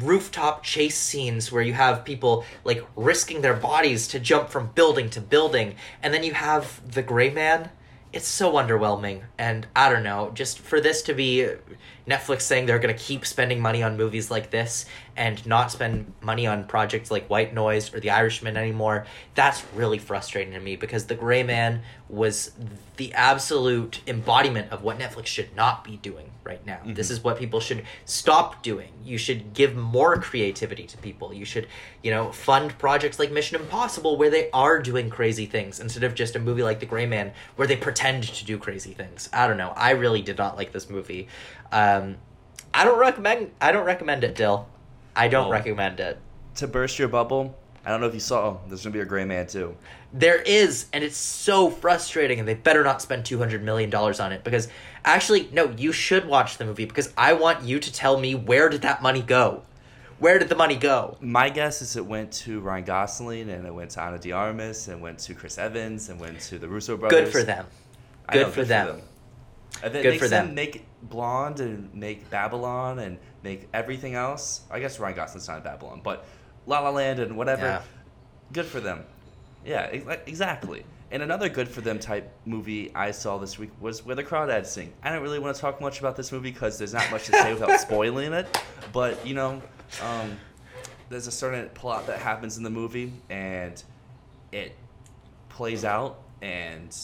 rooftop 0.00 0.62
chase 0.62 0.96
scenes 0.96 1.52
where 1.52 1.62
you 1.62 1.74
have 1.74 2.04
people 2.04 2.44
like 2.64 2.82
risking 2.96 3.42
their 3.42 3.54
bodies 3.54 4.08
to 4.08 4.18
jump 4.18 4.50
from 4.50 4.68
building 4.74 5.08
to 5.10 5.20
building, 5.20 5.76
and 6.02 6.12
then 6.12 6.22
you 6.22 6.34
have 6.34 6.80
the 6.92 7.02
Gray 7.02 7.30
Man. 7.30 7.70
It's 8.12 8.28
so 8.28 8.52
underwhelming, 8.52 9.24
and 9.38 9.66
I 9.74 9.92
don't 9.92 10.04
know. 10.04 10.30
Just 10.34 10.60
for 10.60 10.80
this 10.80 11.02
to 11.02 11.14
be 11.14 11.48
Netflix 12.08 12.42
saying 12.42 12.66
they're 12.66 12.78
going 12.78 12.94
to 12.94 13.02
keep 13.02 13.24
spending 13.24 13.60
money 13.60 13.82
on 13.82 13.96
movies 13.96 14.30
like 14.30 14.50
this 14.50 14.86
and 15.16 15.44
not 15.46 15.70
spend 15.70 16.12
money 16.20 16.46
on 16.46 16.64
projects 16.64 17.10
like 17.10 17.28
White 17.30 17.54
Noise 17.54 17.94
or 17.94 18.00
The 18.00 18.10
Irishman 18.10 18.56
anymore, 18.56 19.06
that's 19.34 19.64
really 19.74 19.98
frustrating 19.98 20.52
to 20.54 20.60
me 20.60 20.76
because 20.76 21.06
The 21.06 21.14
Gray 21.14 21.42
Man 21.42 21.82
was 22.08 22.52
the 22.96 23.12
absolute 23.14 24.00
embodiment 24.06 24.70
of 24.70 24.82
what 24.82 24.98
Netflix 24.98 25.26
should 25.26 25.54
not 25.56 25.82
be 25.82 25.96
doing 25.96 26.30
right 26.44 26.64
now. 26.66 26.76
Mm-hmm. 26.76 26.94
This 26.94 27.10
is 27.10 27.24
what 27.24 27.38
people 27.38 27.58
should 27.58 27.84
stop 28.04 28.62
doing. 28.62 28.90
You 29.04 29.18
should 29.18 29.54
give 29.54 29.74
more 29.74 30.16
creativity 30.18 30.86
to 30.86 30.96
people. 30.98 31.32
You 31.32 31.44
should, 31.44 31.66
you 32.02 32.10
know, 32.10 32.30
fund 32.30 32.78
projects 32.78 33.18
like 33.18 33.32
Mission 33.32 33.60
Impossible 33.60 34.16
where 34.16 34.30
they 34.30 34.50
are 34.52 34.80
doing 34.80 35.10
crazy 35.10 35.46
things 35.46 35.80
instead 35.80 36.04
of 36.04 36.14
just 36.14 36.36
a 36.36 36.38
movie 36.38 36.62
like 36.62 36.80
The 36.80 36.86
Gray 36.86 37.06
Man 37.06 37.32
where 37.56 37.66
they 37.66 37.76
pretend 37.76 38.24
to 38.24 38.44
do 38.44 38.58
crazy 38.58 38.92
things. 38.92 39.28
I 39.32 39.48
don't 39.48 39.56
know. 39.56 39.72
I 39.76 39.90
really 39.92 40.22
did 40.22 40.38
not 40.38 40.56
like 40.56 40.72
this 40.72 40.90
movie. 40.90 41.28
Um, 41.74 42.16
I 42.72 42.84
don't 42.84 42.98
recommend. 42.98 43.50
I 43.60 43.72
don't 43.72 43.84
recommend 43.84 44.24
it, 44.24 44.34
Dyl. 44.36 44.66
I 45.16 45.28
don't 45.28 45.48
Oh. 45.48 45.50
recommend 45.50 46.00
it. 46.00 46.18
To 46.56 46.68
burst 46.68 46.98
your 46.98 47.08
bubble, 47.08 47.56
I 47.84 47.90
don't 47.90 48.00
know 48.00 48.06
if 48.06 48.14
you 48.14 48.20
saw. 48.20 48.56
There's 48.68 48.82
gonna 48.84 48.92
be 48.92 49.00
a 49.00 49.04
Gray 49.04 49.24
Man 49.24 49.46
too. 49.48 49.76
There 50.12 50.40
is, 50.40 50.86
and 50.92 51.02
it's 51.02 51.16
so 51.16 51.68
frustrating, 51.68 52.38
and 52.38 52.46
they 52.48 52.54
better 52.54 52.84
not 52.84 53.02
spend 53.02 53.24
two 53.26 53.38
hundred 53.38 53.62
million 53.64 53.90
dollars 53.90 54.20
on 54.20 54.30
it 54.32 54.44
because 54.44 54.68
actually, 55.04 55.48
no, 55.52 55.70
you 55.76 55.90
should 55.92 56.26
watch 56.26 56.56
the 56.58 56.64
movie 56.64 56.84
because 56.84 57.12
I 57.18 57.32
want 57.32 57.64
you 57.64 57.80
to 57.80 57.92
tell 57.92 58.18
me 58.18 58.34
where 58.36 58.68
did 58.68 58.82
that 58.82 59.02
money 59.02 59.20
go? 59.22 59.62
Where 60.20 60.38
did 60.38 60.48
the 60.48 60.54
money 60.54 60.76
go? 60.76 61.16
My 61.20 61.50
guess 61.50 61.82
is 61.82 61.96
it 61.96 62.06
went 62.06 62.30
to 62.44 62.60
Ryan 62.60 62.84
Gosling 62.84 63.50
and 63.50 63.66
it 63.66 63.74
went 63.74 63.90
to 63.90 64.00
Ana 64.00 64.18
de 64.18 64.30
Armas 64.30 64.86
and 64.86 65.02
went 65.02 65.18
to 65.20 65.34
Chris 65.34 65.58
Evans 65.58 66.08
and 66.08 66.20
went 66.20 66.40
to 66.42 66.58
the 66.58 66.68
Russo 66.68 66.96
brothers. 66.96 67.24
Good 67.24 67.32
for 67.32 67.42
them. 67.42 67.66
I 68.28 68.34
Good 68.34 68.46
know, 68.46 68.52
for 68.52 68.64
them. 68.64 69.02
And 69.82 69.92
then 69.92 70.02
Good 70.04 70.20
for 70.20 70.28
them. 70.28 70.46
them 70.46 70.54
make 70.54 70.86
Blonde 71.08 71.60
and 71.60 71.92
make 71.94 72.28
Babylon 72.30 72.98
and 72.98 73.18
make 73.42 73.68
everything 73.72 74.14
else. 74.14 74.62
I 74.70 74.80
guess 74.80 74.98
Ryan 74.98 75.16
Gosling's 75.16 75.48
not 75.48 75.58
in 75.58 75.62
Babylon, 75.64 76.00
but 76.02 76.24
La 76.66 76.80
La 76.80 76.90
Land 76.90 77.20
and 77.20 77.36
whatever. 77.36 77.62
Yeah. 77.62 77.82
Good 78.52 78.66
for 78.66 78.80
them. 78.80 79.04
Yeah, 79.64 79.84
exactly. 79.86 80.84
And 81.10 81.22
another 81.22 81.48
good 81.48 81.68
for 81.68 81.80
them 81.80 81.98
type 81.98 82.32
movie 82.44 82.90
I 82.94 83.10
saw 83.10 83.38
this 83.38 83.58
week 83.58 83.70
was 83.80 84.04
Where 84.04 84.16
the 84.16 84.24
Crawdads 84.24 84.66
Sing. 84.66 84.92
I 85.02 85.12
don't 85.12 85.22
really 85.22 85.38
want 85.38 85.54
to 85.54 85.60
talk 85.60 85.80
much 85.80 86.00
about 86.00 86.16
this 86.16 86.32
movie 86.32 86.50
because 86.50 86.76
there's 86.78 86.92
not 86.92 87.10
much 87.10 87.26
to 87.26 87.32
say 87.32 87.52
without 87.52 87.78
spoiling 87.80 88.32
it. 88.32 88.60
But, 88.92 89.24
you 89.26 89.34
know, 89.34 89.62
um, 90.02 90.36
there's 91.08 91.26
a 91.26 91.32
certain 91.32 91.68
plot 91.70 92.06
that 92.08 92.18
happens 92.18 92.56
in 92.56 92.62
the 92.62 92.70
movie 92.70 93.12
and 93.30 93.82
it 94.52 94.74
plays 95.48 95.84
out 95.84 96.20
and 96.42 96.96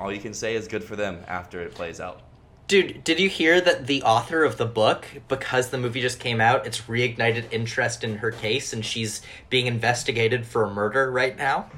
all 0.00 0.12
you 0.12 0.20
can 0.20 0.34
say 0.34 0.54
is 0.54 0.68
good 0.68 0.82
for 0.82 0.96
them 0.96 1.22
after 1.28 1.60
it 1.60 1.74
plays 1.74 2.00
out. 2.00 2.20
Dude, 2.66 3.04
did 3.04 3.20
you 3.20 3.28
hear 3.28 3.60
that 3.60 3.86
the 3.86 4.02
author 4.02 4.42
of 4.42 4.56
the 4.56 4.64
book, 4.64 5.06
because 5.28 5.68
the 5.68 5.76
movie 5.76 6.00
just 6.00 6.18
came 6.18 6.40
out, 6.40 6.66
it's 6.66 6.80
reignited 6.82 7.52
interest 7.52 8.02
in 8.02 8.16
her 8.18 8.30
case 8.30 8.72
and 8.72 8.84
she's 8.84 9.20
being 9.50 9.66
investigated 9.66 10.46
for 10.46 10.64
a 10.64 10.70
murder 10.70 11.10
right 11.10 11.36
now? 11.36 11.70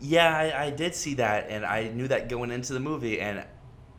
Yeah, 0.00 0.34
I, 0.34 0.66
I 0.66 0.70
did 0.70 0.94
see 0.94 1.14
that, 1.14 1.50
and 1.50 1.64
I 1.64 1.88
knew 1.88 2.08
that 2.08 2.30
going 2.30 2.50
into 2.50 2.72
the 2.72 2.80
movie. 2.80 3.20
And 3.20 3.44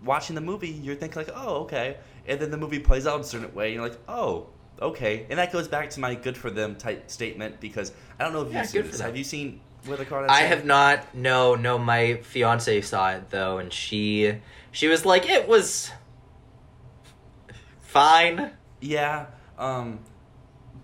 watching 0.03 0.33
the 0.33 0.41
movie, 0.41 0.69
you're 0.69 0.95
thinking 0.95 1.21
like, 1.21 1.31
"Oh, 1.35 1.57
okay," 1.61 1.97
and 2.25 2.39
then 2.39 2.49
the 2.49 2.57
movie 2.57 2.79
plays 2.79 3.05
out 3.05 3.15
in 3.15 3.21
a 3.21 3.23
certain 3.23 3.53
way, 3.53 3.67
and 3.67 3.75
you're 3.75 3.87
like, 3.87 3.99
"Oh, 4.07 4.47
okay." 4.81 5.27
And 5.29 5.37
that 5.37 5.51
goes 5.53 5.67
back 5.67 5.91
to 5.91 5.99
my 5.99 6.15
"good 6.15 6.35
for 6.35 6.49
them" 6.49 6.75
type 6.75 7.11
statement 7.11 7.59
because 7.59 7.91
I 8.19 8.23
don't 8.23 8.33
know 8.33 8.41
if 8.41 8.51
Yeah, 8.51 8.61
you've 8.61 8.69
seen 8.69 8.87
this. 8.87 8.99
Have 8.99 9.15
you 9.15 9.23
seen 9.23 9.61
Where 9.85 9.95
the 9.95 10.05
Crawdads 10.05 10.29
I 10.29 10.41
have 10.41 10.65
not. 10.65 11.13
No, 11.13 11.53
no. 11.53 11.77
My 11.77 12.15
fiance 12.15 12.81
saw 12.81 13.11
it 13.11 13.29
though, 13.29 13.59
and 13.59 13.71
she 13.71 14.37
she 14.71 14.87
was 14.87 15.05
like, 15.05 15.29
it 15.29 15.47
was 15.47 15.91
fine. 17.91 18.51
Yeah, 18.79 19.27
um, 19.57 19.99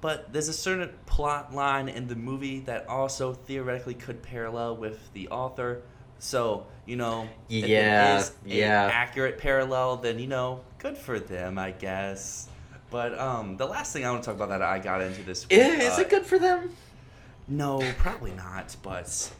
but 0.01 0.31
there's 0.31 0.47
a 0.49 0.53
certain 0.53 0.89
plot 1.05 1.53
line 1.53 1.89
in 1.89 2.07
the 2.07 2.15
movie 2.15 2.59
that 2.61 2.87
also 2.87 3.33
theoretically 3.33 3.95
could 3.95 4.21
parallel 4.21 4.77
with 4.77 5.11
the 5.13 5.29
author. 5.29 5.81
So 6.19 6.67
you 6.85 6.95
know, 6.95 7.27
if 7.49 7.67
Yeah, 7.67 8.19
an 8.19 8.31
yeah. 8.45 8.89
accurate 8.91 9.37
parallel, 9.39 9.97
then 9.97 10.19
you 10.19 10.27
know, 10.27 10.61
good 10.79 10.97
for 10.97 11.19
them, 11.19 11.57
I 11.57 11.71
guess. 11.71 12.47
But 12.89 13.17
um, 13.19 13.57
the 13.57 13.65
last 13.65 13.91
thing 13.93 14.05
I 14.05 14.11
want 14.11 14.23
to 14.23 14.27
talk 14.27 14.35
about 14.35 14.49
that 14.49 14.61
I 14.61 14.79
got 14.79 15.01
into 15.01 15.21
this 15.23 15.47
week, 15.49 15.59
Is 15.59 15.97
uh, 15.97 16.01
it 16.01 16.09
good 16.09 16.25
for 16.25 16.39
them? 16.39 16.71
No, 17.47 17.81
probably 17.97 18.31
not. 18.31 18.75
But 18.81 19.31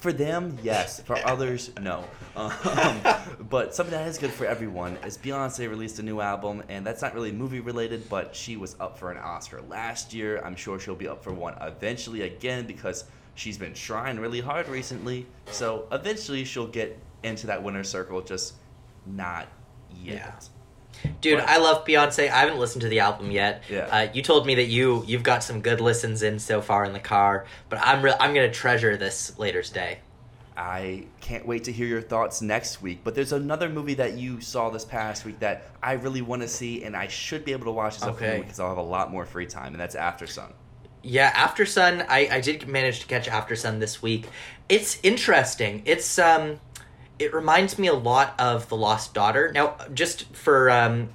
for 0.00 0.12
them, 0.12 0.58
yes. 0.62 1.00
For 1.02 1.16
others, 1.24 1.70
no. 1.80 2.04
Um, 2.36 3.00
but 3.48 3.74
something 3.74 3.92
that 3.92 4.06
is 4.08 4.18
good 4.18 4.30
for 4.30 4.46
everyone 4.46 4.96
is 5.04 5.18
Beyonce 5.18 5.68
released 5.68 5.98
a 5.98 6.02
new 6.02 6.20
album, 6.20 6.62
and 6.68 6.86
that's 6.86 7.02
not 7.02 7.14
really 7.14 7.32
movie 7.32 7.60
related, 7.60 8.08
but 8.08 8.34
she 8.34 8.56
was 8.56 8.76
up 8.80 8.98
for 8.98 9.10
an 9.10 9.18
Oscar 9.18 9.60
last 9.62 10.14
year. 10.14 10.40
I'm 10.44 10.56
sure 10.56 10.78
she'll 10.78 10.94
be 10.94 11.08
up 11.08 11.22
for 11.22 11.32
one 11.32 11.54
eventually 11.60 12.22
again 12.22 12.66
because 12.66 13.04
she's 13.34 13.58
been 13.58 13.74
trying 13.74 14.18
really 14.18 14.40
hard 14.40 14.68
recently. 14.68 15.26
So 15.50 15.86
eventually 15.92 16.44
she'll 16.44 16.66
get 16.66 16.98
into 17.22 17.46
that 17.48 17.62
winner's 17.62 17.88
circle, 17.88 18.20
just 18.20 18.54
not 19.06 19.48
yet. 20.02 20.48
Dude, 21.20 21.38
But- 21.38 21.48
I 21.48 21.58
love 21.58 21.84
Beyonce. 21.84 22.24
I 22.30 22.38
haven't 22.40 22.58
listened 22.58 22.82
to 22.82 22.88
the 22.88 23.00
album 23.00 23.30
yet. 23.30 23.62
Yeah. 23.68 23.86
Uh, 23.90 24.08
you 24.12 24.22
told 24.22 24.46
me 24.46 24.54
that 24.56 24.66
you 24.68 25.04
you've 25.06 25.22
got 25.22 25.42
some 25.42 25.60
good 25.60 25.80
listens 25.80 26.22
in 26.22 26.38
so 26.38 26.60
far 26.60 26.84
in 26.84 26.92
the 26.92 27.00
car, 27.00 27.46
but 27.68 27.78
I'm 27.82 28.02
re- 28.02 28.14
I'm 28.20 28.34
gonna 28.34 28.52
treasure 28.52 28.96
this 28.96 29.38
later 29.38 29.62
today. 29.62 29.98
I 30.56 31.04
can't 31.20 31.46
wait 31.46 31.64
to 31.64 31.72
hear 31.72 31.86
your 31.86 32.02
thoughts 32.02 32.42
next 32.42 32.82
week. 32.82 33.00
But 33.04 33.14
there's 33.14 33.32
another 33.32 33.68
movie 33.68 33.94
that 33.94 34.14
you 34.14 34.40
saw 34.40 34.70
this 34.70 34.84
past 34.84 35.24
week 35.24 35.38
that 35.40 35.68
I 35.82 35.92
really 35.92 36.20
want 36.22 36.42
to 36.42 36.48
see, 36.48 36.82
and 36.82 36.96
I 36.96 37.06
should 37.06 37.44
be 37.44 37.52
able 37.52 37.66
to 37.66 37.70
watch 37.70 37.94
this 37.94 38.02
Okay. 38.02 38.10
upcoming 38.10 38.34
week 38.38 38.42
because 38.46 38.58
I'll 38.60 38.68
have 38.70 38.78
a 38.78 38.82
lot 38.82 39.12
more 39.12 39.24
free 39.24 39.46
time, 39.46 39.72
and 39.72 39.80
that's 39.80 39.94
After 39.94 40.26
Sun. 40.26 40.52
Yeah, 41.04 41.30
After 41.34 41.64
Sun. 41.64 42.04
I 42.08 42.28
I 42.32 42.40
did 42.40 42.66
manage 42.66 42.98
to 43.00 43.06
catch 43.06 43.28
After 43.28 43.54
Sun 43.54 43.78
this 43.78 44.02
week. 44.02 44.26
It's 44.68 44.98
interesting. 45.04 45.82
It's 45.84 46.18
um, 46.18 46.58
it 47.18 47.34
reminds 47.34 47.78
me 47.78 47.88
a 47.88 47.94
lot 47.94 48.34
of 48.38 48.68
The 48.68 48.76
Lost 48.76 49.14
Daughter. 49.14 49.52
Now, 49.52 49.76
just 49.94 50.34
for 50.34 50.70
um. 50.70 51.10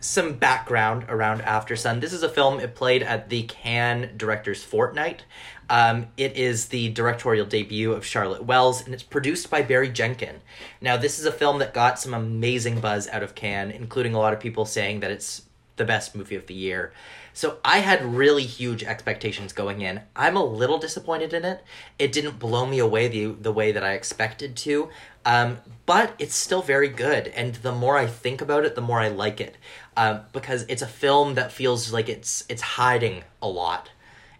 Some 0.00 0.34
background 0.34 1.06
around 1.08 1.40
After 1.40 1.74
Sun. 1.74 1.98
This 1.98 2.12
is 2.12 2.22
a 2.22 2.28
film. 2.28 2.60
It 2.60 2.76
played 2.76 3.02
at 3.02 3.30
the 3.30 3.42
Cannes 3.42 4.10
Directors 4.16 4.62
Fortnight. 4.62 5.24
Um, 5.68 6.06
it 6.16 6.36
is 6.36 6.66
the 6.66 6.90
directorial 6.90 7.44
debut 7.44 7.92
of 7.92 8.06
Charlotte 8.06 8.44
Wells, 8.44 8.84
and 8.84 8.94
it's 8.94 9.02
produced 9.02 9.50
by 9.50 9.62
Barry 9.62 9.88
Jenkin. 9.88 10.36
Now, 10.80 10.96
this 10.96 11.18
is 11.18 11.26
a 11.26 11.32
film 11.32 11.58
that 11.58 11.74
got 11.74 11.98
some 11.98 12.14
amazing 12.14 12.78
buzz 12.78 13.08
out 13.08 13.24
of 13.24 13.34
Cannes, 13.34 13.72
including 13.72 14.14
a 14.14 14.20
lot 14.20 14.32
of 14.32 14.38
people 14.38 14.64
saying 14.64 15.00
that 15.00 15.10
it's 15.10 15.42
the 15.78 15.84
best 15.84 16.14
movie 16.14 16.36
of 16.36 16.46
the 16.46 16.54
year. 16.54 16.92
So 17.32 17.58
I 17.64 17.78
had 17.78 18.04
really 18.04 18.44
huge 18.44 18.82
expectations 18.82 19.52
going 19.52 19.80
in. 19.80 20.02
I'm 20.14 20.36
a 20.36 20.44
little 20.44 20.78
disappointed 20.78 21.32
in 21.32 21.44
it. 21.44 21.62
It 21.98 22.12
didn't 22.12 22.38
blow 22.38 22.66
me 22.66 22.78
away 22.80 23.08
the 23.08 23.26
the 23.26 23.52
way 23.52 23.72
that 23.72 23.84
I 23.84 23.92
expected 23.92 24.56
to. 24.56 24.90
Um, 25.24 25.58
but 25.86 26.14
it's 26.18 26.34
still 26.34 26.62
very 26.62 26.88
good, 26.88 27.28
and 27.28 27.54
the 27.56 27.72
more 27.72 27.96
I 27.96 28.06
think 28.06 28.40
about 28.40 28.64
it, 28.64 28.74
the 28.74 28.80
more 28.80 29.00
I 29.00 29.08
like 29.08 29.40
it. 29.40 29.56
Um, 29.96 30.22
because 30.32 30.64
it's 30.68 30.82
a 30.82 30.86
film 30.86 31.34
that 31.34 31.52
feels 31.52 31.92
like 31.92 32.08
it's 32.08 32.44
it's 32.48 32.62
hiding 32.62 33.24
a 33.40 33.48
lot 33.48 33.90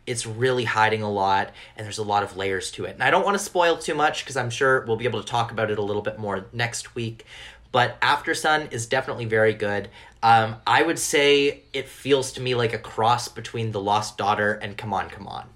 it's 0.09 0.25
really 0.25 0.65
hiding 0.65 1.03
a 1.03 1.11
lot 1.11 1.51
and 1.77 1.85
there's 1.85 1.99
a 1.99 2.03
lot 2.03 2.23
of 2.23 2.35
layers 2.35 2.71
to 2.71 2.87
it 2.87 2.95
and 2.95 3.03
i 3.03 3.11
don't 3.11 3.25
want 3.25 3.37
to 3.37 3.45
spoil 3.45 3.77
too 3.77 3.95
much 3.95 4.25
because 4.25 4.37
i'm 4.37 4.49
sure 4.49 4.85
we'll 4.87 4.97
be 4.97 5.05
able 5.05 5.23
to 5.23 5.29
talk 5.29 5.53
about 5.53 5.71
it 5.71 5.79
a 5.79 5.83
little 5.83 6.01
bit 6.01 6.19
more 6.19 6.47
next 6.53 6.95
week 6.95 7.27
but 7.71 7.99
after 8.01 8.35
sun 8.35 8.69
is 8.71 8.87
definitely 8.87 9.27
very 9.27 9.53
good 9.53 9.89
um, 10.23 10.57
i 10.67 10.83
would 10.83 10.99
say 10.99 11.63
it 11.73 11.89
feels 11.89 12.33
to 12.33 12.41
me 12.41 12.55
like 12.55 12.73
a 12.73 12.79
cross 12.79 13.29
between 13.29 13.73
the 13.73 13.81
lost 13.81 14.17
daughter 14.19 14.53
and 14.55 14.77
come 14.77 14.93
on 14.93 15.09
come 15.11 15.27
on 15.27 15.47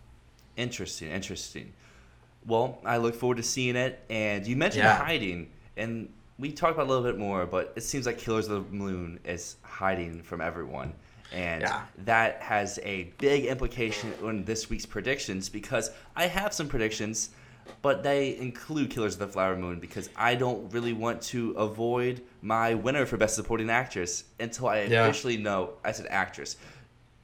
Interesting, 0.56 1.08
interesting. 1.10 1.72
Well, 2.46 2.78
I 2.84 2.98
look 2.98 3.14
forward 3.14 3.38
to 3.38 3.42
seeing 3.42 3.74
it. 3.74 4.04
And 4.10 4.46
you 4.46 4.54
mentioned 4.54 4.84
Yeah. 4.84 4.98
hiding, 4.98 5.50
and 5.78 6.12
we 6.38 6.52
talked 6.52 6.74
about 6.74 6.82
it 6.82 6.90
a 6.90 6.92
little 6.92 7.10
bit 7.10 7.18
more, 7.18 7.46
but 7.46 7.72
it 7.74 7.80
seems 7.82 8.04
like 8.04 8.18
Killers 8.18 8.48
of 8.48 8.70
the 8.70 8.76
Moon 8.76 9.18
is 9.24 9.56
hiding 9.62 10.22
from 10.22 10.42
everyone. 10.42 10.92
And 11.32 11.62
Yeah. 11.62 11.82
that 12.04 12.42
has 12.42 12.78
a 12.82 13.04
big 13.16 13.46
implication 13.46 14.12
on 14.22 14.44
this 14.44 14.68
week's 14.68 14.84
predictions 14.84 15.48
because 15.48 15.90
I 16.14 16.26
have 16.26 16.52
some 16.52 16.68
predictions. 16.68 17.30
But 17.82 18.02
they 18.02 18.36
include 18.36 18.90
Killers 18.90 19.14
of 19.14 19.20
the 19.20 19.28
Flower 19.28 19.56
Moon 19.56 19.80
because 19.80 20.08
I 20.16 20.34
don't 20.34 20.72
really 20.72 20.92
want 20.92 21.22
to 21.22 21.50
avoid 21.52 22.22
my 22.42 22.74
winner 22.74 23.06
for 23.06 23.16
Best 23.16 23.34
Supporting 23.34 23.70
Actress 23.70 24.24
until 24.40 24.68
I 24.68 24.82
Yeah. 24.82 25.04
officially 25.06 25.36
know. 25.36 25.74
I 25.84 25.92
said 25.92 26.06
actress. 26.10 26.56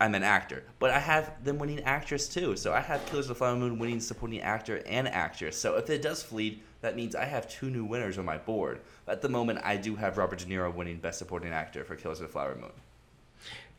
I'm 0.00 0.14
an 0.14 0.22
actor, 0.22 0.62
but 0.78 0.90
I 0.90 1.00
have 1.00 1.42
them 1.44 1.58
winning 1.58 1.82
actress 1.82 2.28
too. 2.28 2.56
So 2.56 2.72
I 2.72 2.80
have 2.80 3.04
Killers 3.06 3.24
of 3.24 3.30
the 3.30 3.34
Flower 3.34 3.56
Moon 3.56 3.78
winning 3.80 3.98
supporting 4.00 4.40
actor 4.40 4.80
and 4.86 5.08
actress. 5.08 5.56
So 5.56 5.76
if 5.76 5.90
it 5.90 6.02
does 6.02 6.22
fleet, 6.22 6.62
that 6.82 6.94
means 6.94 7.16
I 7.16 7.24
have 7.24 7.50
two 7.50 7.68
new 7.68 7.84
winners 7.84 8.16
on 8.16 8.24
my 8.24 8.38
board. 8.38 8.80
At 9.08 9.22
the 9.22 9.28
moment, 9.28 9.58
I 9.64 9.76
do 9.76 9.96
have 9.96 10.16
Robert 10.16 10.38
De 10.38 10.44
Niro 10.44 10.72
winning 10.72 10.98
Best 10.98 11.18
Supporting 11.18 11.52
Actor 11.52 11.82
for 11.84 11.96
Killers 11.96 12.20
of 12.20 12.28
the 12.28 12.32
Flower 12.32 12.54
Moon. 12.54 12.70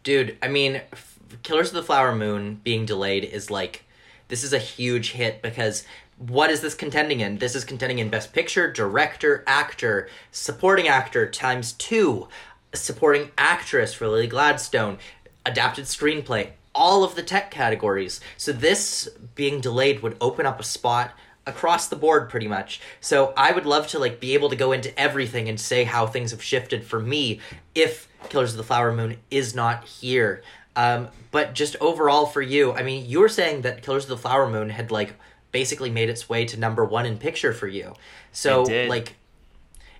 Dude, 0.03 0.37
I 0.41 0.47
mean, 0.49 0.81
F- 0.91 1.19
Killers 1.43 1.69
of 1.69 1.75
the 1.75 1.83
Flower 1.83 2.13
Moon 2.15 2.59
being 2.63 2.85
delayed 2.85 3.23
is 3.23 3.49
like 3.49 3.83
this 4.27 4.43
is 4.43 4.51
a 4.53 4.59
huge 4.59 5.11
hit 5.11 5.41
because 5.41 5.85
what 6.19 6.49
is 6.49 6.59
this 6.59 6.75
contending 6.75 7.21
in? 7.21 7.37
This 7.37 7.55
is 7.55 7.63
contending 7.63 7.99
in 7.99 8.09
Best 8.09 8.33
Picture, 8.33 8.71
Director, 8.71 9.43
Actor, 9.47 10.09
Supporting 10.31 10.87
Actor 10.87 11.31
times 11.31 11.71
two, 11.73 12.27
Supporting 12.73 13.31
Actress 13.37 13.93
for 13.93 14.07
Lily 14.07 14.27
Gladstone, 14.27 14.97
Adapted 15.45 15.85
Screenplay, 15.85 16.49
all 16.75 17.05
of 17.05 17.15
the 17.15 17.23
tech 17.23 17.49
categories. 17.51 18.19
So 18.35 18.51
this 18.51 19.07
being 19.35 19.61
delayed 19.61 20.03
would 20.03 20.17
open 20.19 20.45
up 20.45 20.59
a 20.59 20.63
spot 20.63 21.11
across 21.47 21.87
the 21.87 21.95
board 21.95 22.29
pretty 22.29 22.49
much. 22.49 22.81
So 22.99 23.33
I 23.37 23.53
would 23.53 23.65
love 23.65 23.87
to 23.87 23.99
like 23.99 24.19
be 24.19 24.33
able 24.33 24.49
to 24.49 24.57
go 24.57 24.73
into 24.73 24.97
everything 24.99 25.47
and 25.47 25.59
say 25.59 25.85
how 25.85 26.05
things 26.05 26.31
have 26.31 26.43
shifted 26.43 26.83
for 26.83 26.99
me 26.99 27.39
if 27.73 28.09
Killers 28.27 28.51
of 28.51 28.57
the 28.57 28.63
Flower 28.63 28.93
Moon 28.93 29.17
is 29.31 29.55
not 29.55 29.85
here. 29.85 30.43
Um, 30.75 31.07
but 31.31 31.55
just 31.55 31.77
overall 31.79 32.25
for 32.25 32.41
you, 32.41 32.73
I 32.73 32.83
mean, 32.83 33.09
you 33.09 33.21
were 33.21 33.29
saying 33.29 33.61
that 33.61 33.83
Killers 33.83 34.03
of 34.03 34.09
the 34.09 34.17
Flower 34.17 34.49
Moon 34.49 34.69
had 34.69 34.91
like 34.91 35.15
basically 35.51 35.89
made 35.89 36.09
its 36.09 36.29
way 36.29 36.45
to 36.45 36.59
number 36.59 36.85
one 36.85 37.05
in 37.05 37.17
picture 37.17 37.53
for 37.53 37.67
you. 37.67 37.93
So 38.31 38.63
like, 38.63 39.15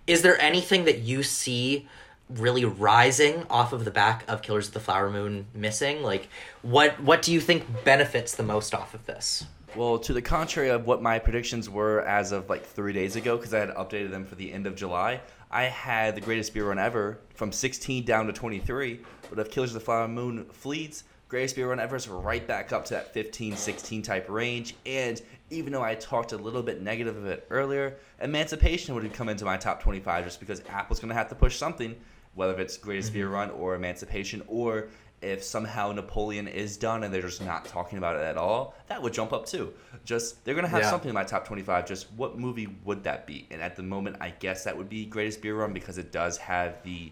is 0.08 0.22
there 0.22 0.40
anything 0.42 0.86
that 0.86 1.00
you 1.00 1.24
see 1.24 1.88
really 2.30 2.64
rising 2.64 3.46
off 3.50 3.74
of 3.74 3.86
the 3.86 3.92
back 3.92 4.24
of 4.28 4.42
Killers 4.42 4.68
of 4.68 4.74
the 4.74 4.80
Flower 4.80 5.10
Moon 5.10 5.48
missing? 5.54 6.04
Like, 6.04 6.28
what 6.62 7.00
what 7.02 7.22
do 7.22 7.34
you 7.34 7.42
think 7.42 7.84
benefits 7.84 8.36
the 8.36 8.44
most 8.44 8.74
off 8.74 8.94
of 8.94 9.06
this? 9.06 9.46
Well, 9.76 10.00
to 10.00 10.14
the 10.14 10.22
contrary 10.22 10.70
of 10.70 10.88
what 10.88 11.02
my 11.02 11.20
predictions 11.20 11.70
were 11.70 12.02
as 12.02 12.32
of 12.32 12.50
like 12.50 12.66
three 12.66 12.94
days 12.94 13.16
ago, 13.16 13.38
because 13.38 13.54
I 13.54 13.60
had 13.60 13.70
updated 13.70 14.10
them 14.10 14.26
for 14.26 14.36
the 14.36 14.52
end 14.52 14.66
of 14.66 14.76
July, 14.76 15.22
I 15.52 15.64
had 15.64 16.16
the 16.16 16.22
greatest 16.22 16.54
beer 16.54 16.68
run 16.68 16.80
ever 16.80 17.20
from 17.36 17.52
16 17.52 18.04
down 18.04 18.26
to 18.28 18.34
23. 18.34 19.00
But 19.30 19.40
if 19.40 19.52
Killers 19.52 19.70
of 19.70 19.76
the 19.76 19.80
Flower 19.86 20.08
Moon 20.08 20.46
fleets, 20.46 21.04
greatest 21.30 21.56
beer 21.56 21.70
run 21.70 21.80
ever 21.80 21.96
is 21.96 22.08
right 22.08 22.46
back 22.46 22.74
up 22.74 22.84
to 22.86 22.96
that 22.96 23.14
15, 23.14 23.56
16 23.56 24.02
type 24.02 24.28
range. 24.28 24.76
And 24.86 25.22
even 25.52 25.72
though 25.72 25.84
I 25.84 25.96
talked 25.96 26.34
a 26.34 26.38
little 26.38 26.64
bit 26.64 26.82
negative 26.82 27.16
of 27.16 27.26
it 27.28 27.46
earlier, 27.50 27.98
Emancipation 28.20 28.96
would 28.96 29.04
have 29.04 29.14
come 29.14 29.30
into 29.30 29.46
my 29.46 29.56
top 29.56 29.82
25 29.82 30.26
just 30.26 30.40
because 30.40 30.62
Apple's 30.70 31.00
going 31.00 31.10
to 31.10 31.16
have 31.16 31.30
to 31.30 31.36
push 31.36 31.56
something, 31.56 31.96
whether 32.34 32.60
it's 32.60 32.78
greatest 32.78 33.14
beer 33.14 33.26
mm-hmm. 33.26 33.36
run 33.36 33.50
or 33.52 33.76
Emancipation 33.76 34.44
or 34.48 34.90
if 35.22 35.44
somehow 35.44 35.92
Napoleon 35.92 36.48
is 36.48 36.78
done 36.78 37.04
and 37.04 37.14
they're 37.14 37.22
just 37.22 37.44
not 37.44 37.66
talking 37.66 37.98
about 37.98 38.16
it 38.16 38.22
at 38.22 38.38
all, 38.38 38.74
that 38.88 39.02
would 39.02 39.14
jump 39.14 39.34
up 39.34 39.46
too. 39.46 39.74
Just 40.06 40.44
they're 40.46 40.56
gonna 40.56 40.68
have 40.68 40.82
Yeah. 40.82 40.90
something 40.90 41.10
in 41.10 41.14
my 41.14 41.26
top 41.26 41.46
twenty-five. 41.46 41.86
Just 41.86 42.12
what 42.14 42.40
movie 42.40 42.68
would 42.86 43.04
that 43.04 43.28
be? 43.28 43.46
And 43.52 43.62
at 43.62 43.76
the 43.76 43.84
moment, 43.84 44.18
I 44.22 44.30
guess 44.30 44.64
that 44.64 44.78
would 44.78 44.88
be 44.90 45.06
Greatest 45.06 45.42
Beer 45.42 45.56
Run 45.56 45.74
because 45.74 45.98
it 45.98 46.12
does 46.12 46.38
have 46.38 46.82
the 46.84 47.12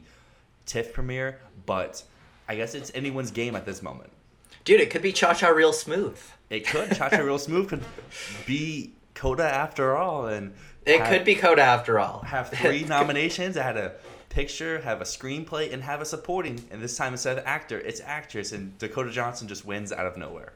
TIFF 0.65 0.93
premiere. 0.93 1.39
But 1.65 2.03
I 2.47 2.55
guess 2.55 2.73
it's 2.75 2.91
anyone's 2.95 3.31
game 3.31 3.55
at 3.55 3.65
this 3.65 3.81
moment. 3.81 4.09
Dude, 4.65 4.81
it 4.81 4.89
could 4.89 5.01
be 5.01 5.11
Cha 5.13 5.33
Cha 5.33 5.47
Real 5.49 5.73
Smooth. 5.73 6.19
It 6.49 6.65
could 6.67 6.95
Cha 6.95 7.09
Cha 7.09 7.17
Real 7.17 7.39
Smooth 7.39 7.69
could 7.69 7.83
be 8.45 8.91
Coda 9.13 9.43
after 9.43 9.95
all, 9.97 10.27
and 10.27 10.53
It 10.85 10.99
have- 10.99 11.09
could 11.09 11.25
be 11.25 11.35
Coda 11.35 11.61
after 11.61 11.99
all. 11.99 12.19
have 12.21 12.49
three 12.53 12.83
nominations. 12.83 13.57
I 13.57 13.63
had 13.63 13.77
a 13.77 13.93
picture, 14.29 14.81
have 14.81 15.01
a 15.01 15.05
screenplay, 15.05 15.71
and 15.73 15.83
have 15.83 16.01
a 16.01 16.05
supporting. 16.05 16.63
And 16.71 16.81
this 16.81 16.95
time 16.97 17.13
instead 17.13 17.37
of 17.37 17.45
actor, 17.45 17.79
it's 17.79 18.01
actress, 18.01 18.51
and 18.51 18.77
Dakota 18.77 19.09
Johnson 19.11 19.47
just 19.47 19.65
wins 19.65 19.91
out 19.91 20.05
of 20.05 20.17
nowhere. 20.17 20.53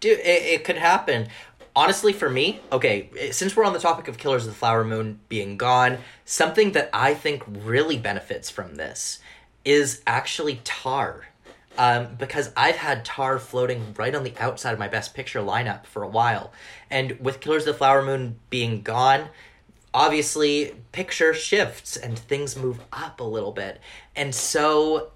Dude, 0.00 0.18
it, 0.20 0.24
it 0.42 0.64
could 0.64 0.76
happen. 0.76 1.28
Honestly, 1.76 2.12
for 2.12 2.28
me, 2.28 2.60
okay, 2.72 3.10
eh, 3.18 3.30
since 3.32 3.54
we're 3.54 3.64
on 3.64 3.72
the 3.72 3.78
topic 3.78 4.08
of 4.08 4.18
Killers 4.18 4.44
of 4.44 4.52
the 4.52 4.58
Flower 4.58 4.82
Moon 4.84 5.20
being 5.28 5.56
gone, 5.56 5.98
something 6.24 6.72
that 6.72 6.90
I 6.92 7.14
think 7.14 7.42
really 7.46 7.96
benefits 7.96 8.50
from 8.50 8.74
this 8.74 9.20
is 9.64 10.02
actually 10.06 10.60
Tar. 10.64 11.26
Um, 11.78 12.16
because 12.18 12.52
I've 12.56 12.76
had 12.76 13.04
Tar 13.04 13.38
floating 13.38 13.94
right 13.96 14.14
on 14.14 14.24
the 14.24 14.34
outside 14.38 14.72
of 14.72 14.78
my 14.78 14.88
Best 14.88 15.14
Picture 15.14 15.40
lineup 15.40 15.86
for 15.86 16.02
a 16.02 16.08
while. 16.08 16.52
And 16.90 17.18
with 17.20 17.40
Killers 17.40 17.62
of 17.62 17.74
the 17.74 17.78
Flower 17.78 18.02
Moon 18.02 18.38
being 18.50 18.82
gone, 18.82 19.28
obviously 19.94 20.74
picture 20.92 21.32
shifts 21.32 21.96
and 21.96 22.18
things 22.18 22.56
move 22.56 22.80
up 22.92 23.20
a 23.20 23.24
little 23.24 23.52
bit. 23.52 23.80
And 24.14 24.34
so 24.34 25.12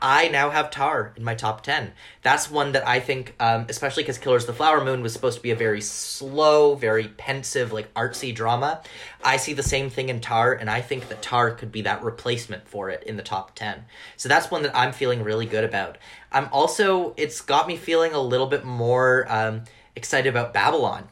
I 0.00 0.28
now 0.28 0.50
have 0.50 0.70
Tar 0.70 1.12
in 1.16 1.24
my 1.24 1.34
top 1.34 1.62
10. 1.62 1.92
That's 2.22 2.50
one 2.50 2.72
that 2.72 2.86
I 2.86 3.00
think, 3.00 3.34
um, 3.40 3.66
especially 3.68 4.04
because 4.04 4.18
Killers 4.18 4.46
the 4.46 4.52
Flower 4.52 4.84
Moon 4.84 5.02
was 5.02 5.12
supposed 5.12 5.36
to 5.36 5.42
be 5.42 5.50
a 5.50 5.56
very 5.56 5.80
slow, 5.80 6.74
very 6.74 7.08
pensive, 7.08 7.72
like 7.72 7.92
artsy 7.94 8.34
drama. 8.34 8.82
I 9.24 9.36
see 9.36 9.54
the 9.54 9.62
same 9.62 9.90
thing 9.90 10.08
in 10.08 10.20
Tar, 10.20 10.52
and 10.52 10.70
I 10.70 10.80
think 10.80 11.08
that 11.08 11.22
Tar 11.22 11.52
could 11.52 11.72
be 11.72 11.82
that 11.82 12.02
replacement 12.02 12.68
for 12.68 12.90
it 12.90 13.02
in 13.04 13.16
the 13.16 13.22
top 13.22 13.54
10. 13.54 13.84
So 14.16 14.28
that's 14.28 14.50
one 14.50 14.62
that 14.62 14.76
I'm 14.76 14.92
feeling 14.92 15.22
really 15.22 15.46
good 15.46 15.64
about. 15.64 15.98
I'm 16.30 16.48
also, 16.52 17.14
it's 17.16 17.40
got 17.40 17.66
me 17.66 17.76
feeling 17.76 18.12
a 18.12 18.20
little 18.20 18.46
bit 18.46 18.64
more 18.64 19.26
um, 19.28 19.64
excited 19.96 20.28
about 20.28 20.52
Babylon 20.52 21.08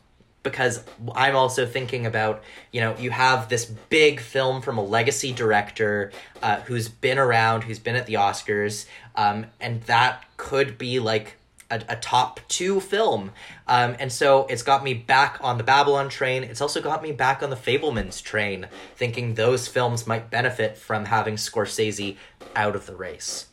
because 0.47 0.85
I'm 1.17 1.35
also 1.35 1.67
thinking 1.67 2.07
about, 2.07 2.41
you 2.71 2.81
know, 2.81 2.97
you 2.97 3.11
have 3.11 3.49
this 3.49 3.65
big 3.65 4.21
film 4.21 4.63
from 4.63 4.79
a 4.79 4.85
legacy 4.85 5.33
director 5.33 6.13
uh, 6.41 6.61
who's 6.61 6.89
been 6.89 7.19
around, 7.19 7.65
who's 7.65 7.81
been 7.81 7.97
at 7.97 8.07
the 8.07 8.15
Oscars, 8.15 8.87
um, 9.17 9.47
and 9.61 9.83
that 9.83 10.25
could 10.37 10.79
be 10.79 11.01
like 11.01 11.35
a, 11.69 11.83
a 11.89 11.97
top 11.97 12.39
two 12.47 12.79
film. 12.79 13.33
Um, 13.67 13.97
and 13.99 14.13
so 14.13 14.47
it's 14.47 14.63
got 14.63 14.85
me 14.85 14.95
back 14.95 15.39
on 15.41 15.59
the 15.59 15.65
Babylon 15.65 16.09
train. 16.09 16.45
It's 16.45 16.61
also 16.61 16.81
got 16.81 17.03
me 17.03 17.11
back 17.11 17.43
on 17.43 17.51
the 17.51 17.57
Fabelmans 17.57 18.23
train, 18.23 18.69
thinking 18.95 19.35
those 19.35 19.67
films 19.67 20.07
might 20.07 20.31
benefit 20.31 20.79
from 20.79 21.07
having 21.07 21.35
Scorsese 21.35 22.17
out 22.55 22.77
of 22.77 22.87
the 22.87 22.95
race. 22.95 23.47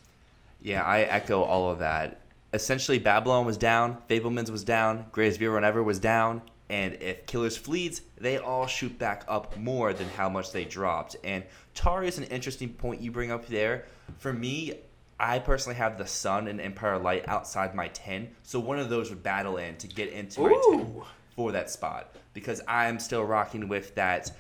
Yeah, 0.62 0.84
I 0.84 1.02
echo 1.02 1.42
all 1.42 1.72
of 1.72 1.80
that. 1.80 2.20
Essentially, 2.54 3.00
Babylon 3.00 3.48
was 3.48 3.58
down, 3.58 3.98
Fabelmans 4.08 4.52
was 4.52 4.64
down, 4.64 5.06
Greatest 5.12 5.40
Beer 5.40 5.52
Run 5.52 5.64
Ever 5.64 5.82
was 5.82 5.98
down, 5.98 6.44
and 6.74 6.98
if 7.02 7.28
Killers 7.28 7.56
flees, 7.56 8.02
they 8.18 8.40
all 8.40 8.66
shoot 8.66 8.98
back 8.98 9.24
up 9.28 9.56
more 9.56 9.94
than 9.94 10.10
how 10.10 10.28
much 10.28 10.52
they 10.52 10.66
dropped. 10.66 11.16
And 11.24 11.44
Tar 11.76 12.04
is 12.04 12.18
an 12.18 12.24
interesting 12.24 12.70
point 12.70 13.00
you 13.00 13.12
bring 13.12 13.30
up 13.30 13.46
there. 13.46 13.86
For 14.18 14.34
me, 14.34 14.80
I 15.20 15.38
personally 15.38 15.76
have 15.76 16.00
the 16.00 16.08
Sun 16.08 16.48
and 16.48 16.60
Empire 16.60 16.98
Light 16.98 17.28
outside 17.28 17.76
my 17.76 17.90
10, 17.90 18.28
so 18.42 18.60
one 18.60 18.80
of 18.80 18.90
those 18.90 19.12
would 19.12 19.22
battle 19.22 19.58
in 19.58 19.76
to 19.78 19.88
get 19.88 20.10
into 20.10 20.42
my 20.42 20.60
10 20.72 21.02
for 21.36 21.52
that 21.52 21.70
spot 21.70 22.16
because 22.34 22.60
I'm 22.68 22.98
still 22.98 23.24
rocking 23.24 23.68
with 23.68 23.94
that. 23.94 24.32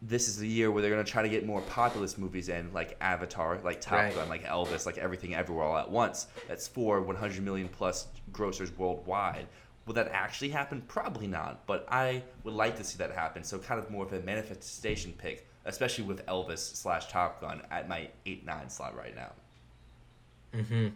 This 0.00 0.26
is 0.26 0.38
the 0.38 0.48
year 0.48 0.70
where 0.70 0.80
they're 0.80 0.90
gonna 0.90 1.04
try 1.04 1.20
to 1.20 1.28
get 1.28 1.44
more 1.44 1.60
populist 1.60 2.18
movies 2.18 2.48
in, 2.48 2.72
like 2.72 2.96
Avatar, 3.02 3.58
like 3.62 3.82
Top 3.82 3.92
Right. 3.92 4.14
Gun, 4.14 4.30
like 4.30 4.44
Elvis, 4.44 4.86
like 4.86 4.96
Everything 4.96 5.34
Everywhere 5.34 5.66
All 5.66 5.76
at 5.76 5.90
Once. 5.90 6.28
That's 6.48 6.66
for 6.66 7.02
100 7.02 7.42
million 7.42 7.68
plus 7.68 8.06
grossers 8.32 8.74
worldwide. 8.78 9.46
Will 9.86 9.94
that 9.94 10.08
actually 10.12 10.48
happen? 10.48 10.82
Probably 10.88 11.26
not, 11.26 11.66
but 11.66 11.86
I 11.90 12.22
would 12.42 12.54
like 12.54 12.76
to 12.78 12.84
see 12.84 12.96
that 12.98 13.12
happen. 13.12 13.44
So 13.44 13.58
kind 13.58 13.78
of 13.78 13.90
more 13.90 14.04
of 14.04 14.12
a 14.12 14.20
manifestation 14.20 15.12
pick, 15.16 15.46
especially 15.66 16.04
with 16.04 16.24
Elvis 16.26 16.58
slash 16.76 17.08
Top 17.08 17.40
Gun 17.40 17.62
at 17.70 17.88
my 17.88 18.08
eight 18.24 18.46
nine 18.46 18.70
slot 18.70 18.96
right 18.96 19.14
now. 19.14 19.32
Mm-hmm. 20.54 20.88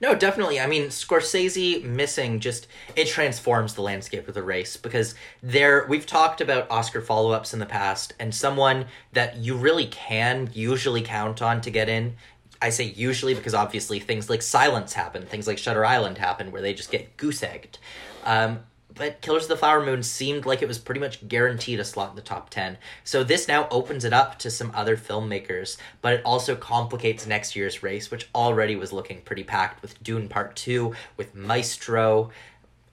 No, 0.00 0.14
definitely. 0.14 0.58
I 0.58 0.66
mean, 0.66 0.88
Scorsese 0.88 1.84
missing 1.84 2.40
just 2.40 2.66
it 2.96 3.06
transforms 3.06 3.74
the 3.74 3.82
landscape 3.82 4.26
of 4.26 4.34
the 4.34 4.42
race 4.42 4.76
because 4.76 5.14
there 5.42 5.86
we've 5.88 6.06
talked 6.06 6.40
about 6.40 6.68
Oscar 6.70 7.00
follow-ups 7.00 7.54
in 7.54 7.60
the 7.60 7.66
past 7.66 8.12
and 8.18 8.34
someone 8.34 8.86
that 9.12 9.36
you 9.36 9.56
really 9.56 9.86
can 9.86 10.50
usually 10.52 11.02
count 11.02 11.40
on 11.40 11.60
to 11.60 11.70
get 11.70 11.88
in. 11.88 12.16
I 12.64 12.70
say 12.70 12.84
usually 12.84 13.34
because 13.34 13.52
obviously 13.52 14.00
things 14.00 14.30
like 14.30 14.40
Silence 14.40 14.94
happen, 14.94 15.26
things 15.26 15.46
like 15.46 15.58
Shutter 15.58 15.84
Island 15.84 16.16
happen 16.16 16.50
where 16.50 16.62
they 16.62 16.72
just 16.72 16.90
get 16.90 17.14
goose 17.18 17.42
egged. 17.42 17.78
Um, 18.24 18.60
but 18.94 19.20
Killers 19.20 19.42
of 19.42 19.50
the 19.50 19.56
Flower 19.58 19.84
Moon 19.84 20.02
seemed 20.02 20.46
like 20.46 20.62
it 20.62 20.68
was 20.68 20.78
pretty 20.78 21.00
much 21.00 21.28
guaranteed 21.28 21.78
a 21.78 21.84
slot 21.84 22.08
in 22.08 22.16
the 22.16 22.22
top 22.22 22.48
10. 22.48 22.78
So 23.02 23.22
this 23.22 23.48
now 23.48 23.68
opens 23.70 24.06
it 24.06 24.14
up 24.14 24.38
to 24.38 24.50
some 24.50 24.72
other 24.74 24.96
filmmakers, 24.96 25.76
but 26.00 26.14
it 26.14 26.22
also 26.24 26.56
complicates 26.56 27.26
next 27.26 27.54
year's 27.54 27.82
race, 27.82 28.10
which 28.10 28.30
already 28.34 28.76
was 28.76 28.94
looking 28.94 29.20
pretty 29.20 29.44
packed 29.44 29.82
with 29.82 30.02
Dune 30.02 30.30
Part 30.30 30.56
2, 30.56 30.94
with 31.18 31.34
Maestro, 31.34 32.30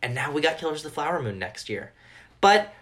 and 0.01 0.13
now 0.13 0.33
we 0.33 0.41
got 0.41 0.57
Killers 0.57 0.79
of 0.79 0.91
the 0.91 0.95
Flower 0.95 1.21
Moon 1.21 1.39
next 1.39 1.69
year. 1.69 1.93
But 2.41 2.73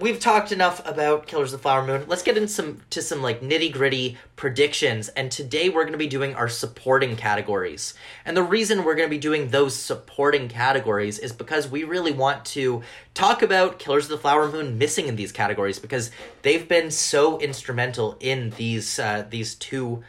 we've 0.00 0.20
talked 0.20 0.52
enough 0.52 0.86
about 0.86 1.26
Killers 1.26 1.52
of 1.52 1.60
the 1.60 1.62
Flower 1.62 1.86
Moon. 1.86 2.04
Let's 2.06 2.22
get 2.22 2.36
into 2.36 2.48
some 2.48 2.80
to 2.90 3.02
some 3.02 3.22
like 3.22 3.40
nitty 3.40 3.72
gritty 3.72 4.16
predictions. 4.36 5.08
And 5.08 5.30
today 5.30 5.68
we're 5.68 5.82
going 5.82 5.92
to 5.92 5.98
be 5.98 6.06
doing 6.06 6.34
our 6.34 6.48
supporting 6.48 7.16
categories. 7.16 7.94
And 8.24 8.36
the 8.36 8.42
reason 8.42 8.84
we're 8.84 8.94
going 8.94 9.08
to 9.08 9.14
be 9.14 9.18
doing 9.18 9.48
those 9.48 9.74
supporting 9.74 10.48
categories 10.48 11.18
is 11.18 11.32
because 11.32 11.68
we 11.68 11.84
really 11.84 12.12
want 12.12 12.44
to 12.46 12.82
talk 13.14 13.42
about 13.42 13.78
Killers 13.78 14.04
of 14.04 14.10
the 14.10 14.18
Flower 14.18 14.50
Moon 14.50 14.78
missing 14.78 15.06
in 15.06 15.16
these 15.16 15.32
categories 15.32 15.78
because 15.78 16.10
they've 16.42 16.68
been 16.68 16.90
so 16.90 17.38
instrumental 17.38 18.16
in 18.20 18.50
these 18.50 18.98
uh, 18.98 19.26
these 19.28 19.54
two 19.54 20.02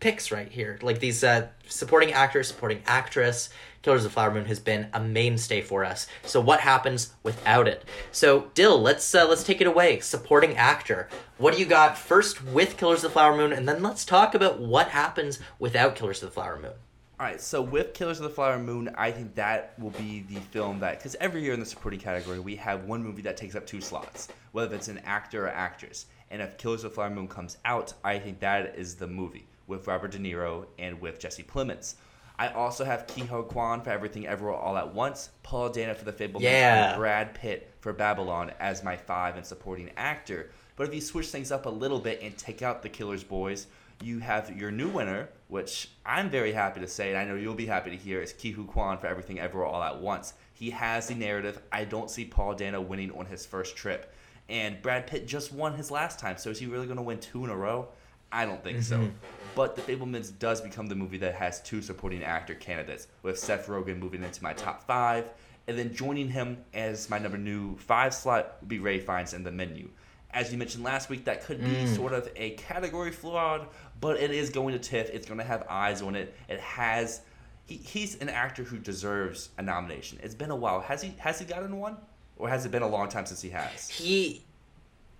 picks 0.00 0.32
right 0.32 0.50
here. 0.50 0.78
Like 0.82 1.00
these 1.00 1.22
uh, 1.22 1.48
supporting 1.66 2.12
actor, 2.12 2.42
supporting 2.42 2.82
actress. 2.86 3.50
Killers 3.82 4.04
of 4.04 4.10
the 4.10 4.14
Flower 4.14 4.30
Moon 4.30 4.44
has 4.44 4.60
been 4.60 4.88
a 4.92 5.00
mainstay 5.00 5.62
for 5.62 5.84
us. 5.84 6.06
So 6.22 6.38
what 6.38 6.60
happens 6.60 7.14
without 7.22 7.66
it? 7.66 7.84
So 8.12 8.50
Dyl, 8.54 8.78
let's 8.78 9.14
uh, 9.14 9.26
let's 9.26 9.42
take 9.42 9.62
it 9.62 9.66
away. 9.66 10.00
Supporting 10.00 10.56
actor. 10.56 11.08
What 11.38 11.54
do 11.54 11.60
you 11.60 11.66
got 11.66 11.96
first 11.96 12.44
with 12.44 12.76
Killers 12.76 13.02
of 13.04 13.10
the 13.10 13.14
Flower 13.14 13.36
Moon, 13.36 13.52
and 13.52 13.66
then 13.66 13.82
let's 13.82 14.04
talk 14.04 14.34
about 14.34 14.60
what 14.60 14.88
happens 14.88 15.38
without 15.58 15.96
Killers 15.96 16.22
of 16.22 16.28
the 16.28 16.34
Flower 16.34 16.58
Moon. 16.60 16.72
All 17.18 17.26
right, 17.26 17.40
so 17.40 17.60
with 17.62 17.94
Killers 17.94 18.18
of 18.18 18.24
the 18.24 18.30
Flower 18.30 18.58
Moon, 18.58 18.94
I 18.96 19.10
think 19.10 19.34
that 19.34 19.74
will 19.78 19.90
be 19.90 20.24
the 20.28 20.40
film 20.40 20.80
that 20.80 20.98
because 20.98 21.16
every 21.20 21.42
year 21.42 21.54
in 21.54 21.60
the 21.60 21.66
supporting 21.66 22.00
category 22.00 22.38
we 22.38 22.56
have 22.56 22.84
one 22.84 23.02
movie 23.02 23.22
that 23.22 23.36
takes 23.36 23.54
up 23.54 23.66
two 23.66 23.80
slots, 23.80 24.28
whether 24.52 24.74
it's 24.74 24.88
an 24.88 25.00
actor 25.04 25.46
or 25.46 25.50
actress. 25.50 26.06
And 26.30 26.42
if 26.42 26.58
Killers 26.58 26.84
of 26.84 26.90
the 26.90 26.94
Flower 26.94 27.10
Moon 27.10 27.28
comes 27.28 27.56
out, 27.64 27.94
I 28.04 28.18
think 28.18 28.40
that 28.40 28.74
is 28.76 28.94
the 28.94 29.06
movie 29.06 29.46
with 29.66 29.86
Robert 29.86 30.10
De 30.10 30.18
Niro 30.18 30.66
and 30.78 31.00
with 31.00 31.18
Jesse 31.18 31.42
Plemons. 31.42 31.94
I 32.40 32.48
also 32.54 32.86
have 32.86 33.06
Huy 33.06 33.42
Quan 33.42 33.82
for 33.82 33.90
Everything 33.90 34.26
Everywhere 34.26 34.56
All 34.56 34.78
at 34.78 34.94
Once, 34.94 35.28
Paul 35.42 35.68
Dano 35.68 35.92
for 35.92 36.06
The 36.06 36.12
Fabelmans, 36.12 36.40
Yeah. 36.40 36.92
and 36.92 36.98
Brad 36.98 37.34
Pitt 37.34 37.70
for 37.80 37.92
Babylon 37.92 38.50
as 38.58 38.82
my 38.82 38.96
five 38.96 39.36
and 39.36 39.44
supporting 39.44 39.90
actor. 39.98 40.50
But 40.74 40.88
if 40.88 40.94
you 40.94 41.02
switch 41.02 41.26
things 41.26 41.52
up 41.52 41.66
a 41.66 41.70
little 41.70 41.98
bit 42.00 42.22
and 42.22 42.34
take 42.38 42.62
out 42.62 42.82
the 42.82 42.88
Killers 42.88 43.22
Boys, 43.24 43.66
you 44.02 44.20
have 44.20 44.56
your 44.58 44.70
new 44.70 44.88
winner, 44.88 45.28
which 45.48 45.90
I'm 46.06 46.30
very 46.30 46.52
happy 46.52 46.80
to 46.80 46.86
say, 46.88 47.10
and 47.10 47.18
I 47.18 47.26
know 47.26 47.34
you'll 47.34 47.52
be 47.54 47.66
happy 47.66 47.90
to 47.90 47.96
hear, 47.96 48.22
is 48.22 48.32
Ke 48.32 48.54
Huy 48.54 48.64
Quan 48.64 48.96
for 48.96 49.06
Everything 49.06 49.38
Everywhere 49.38 49.68
All 49.68 49.82
at 49.82 50.00
Once. 50.00 50.32
He 50.54 50.70
has 50.70 51.08
the 51.08 51.14
narrative. 51.14 51.60
I 51.70 51.84
don't 51.84 52.10
see 52.10 52.24
Paul 52.24 52.54
Dano 52.54 52.80
winning 52.80 53.12
on 53.18 53.26
his 53.26 53.44
first 53.44 53.76
trip. 53.76 54.14
And 54.48 54.80
Brad 54.80 55.06
Pitt 55.06 55.26
just 55.26 55.52
won 55.52 55.74
his 55.74 55.90
last 55.90 56.18
time, 56.18 56.38
so 56.38 56.48
is 56.48 56.58
he 56.58 56.64
really 56.64 56.86
going 56.86 56.96
to 56.96 57.02
win 57.02 57.20
two 57.20 57.44
in 57.44 57.50
a 57.50 57.56
row? 57.56 57.88
I 58.32 58.46
don't 58.46 58.64
think 58.64 58.82
so. 58.82 58.96
Mm-hmm. 58.96 59.08
But 59.54 59.76
The 59.76 59.82
Fabelmans 59.82 60.38
does 60.38 60.60
become 60.60 60.86
the 60.86 60.94
movie 60.94 61.18
that 61.18 61.34
has 61.34 61.60
two 61.60 61.82
supporting 61.82 62.22
actor 62.22 62.54
candidates, 62.54 63.08
with 63.22 63.38
Seth 63.38 63.66
Rogen 63.66 63.98
moving 63.98 64.22
into 64.22 64.42
my 64.42 64.52
top 64.52 64.86
five, 64.86 65.30
and 65.66 65.78
then 65.78 65.94
joining 65.94 66.28
him 66.28 66.58
as 66.72 67.10
my 67.10 67.18
number 67.18 67.38
new 67.38 67.76
five 67.76 68.14
slot 68.14 68.56
would 68.60 68.68
be 68.68 68.78
Ralph 68.78 69.02
Fiennes 69.02 69.34
in 69.34 69.42
The 69.42 69.52
Menu. 69.52 69.90
As 70.32 70.52
you 70.52 70.58
mentioned 70.58 70.84
last 70.84 71.08
week, 71.10 71.24
that 71.24 71.44
could 71.44 71.60
be 71.60 71.70
mm. 71.70 71.96
sort 71.96 72.12
of 72.12 72.30
a 72.36 72.50
category 72.50 73.10
flawed, 73.10 73.66
but 74.00 74.16
it 74.16 74.30
is 74.30 74.50
going 74.50 74.72
to 74.74 74.78
TIFF. 74.78 75.10
It's 75.10 75.26
going 75.26 75.38
to 75.38 75.44
have 75.44 75.66
eyes 75.68 76.02
on 76.02 76.14
it. 76.14 76.34
It 76.48 76.60
has. 76.60 77.22
He, 77.66 77.76
he's 77.76 78.16
an 78.16 78.28
actor 78.28 78.62
who 78.62 78.78
deserves 78.78 79.50
a 79.58 79.62
nomination. 79.62 80.18
It's 80.22 80.36
been 80.36 80.50
a 80.50 80.56
while. 80.56 80.80
Has 80.80 81.02
he 81.02 81.14
has 81.18 81.40
he 81.40 81.44
gotten 81.44 81.78
one, 81.78 81.96
or 82.36 82.48
has 82.48 82.64
it 82.64 82.70
been 82.70 82.82
a 82.82 82.88
long 82.88 83.08
time 83.08 83.26
since 83.26 83.42
he 83.42 83.50
has? 83.50 83.88
He, 83.88 84.44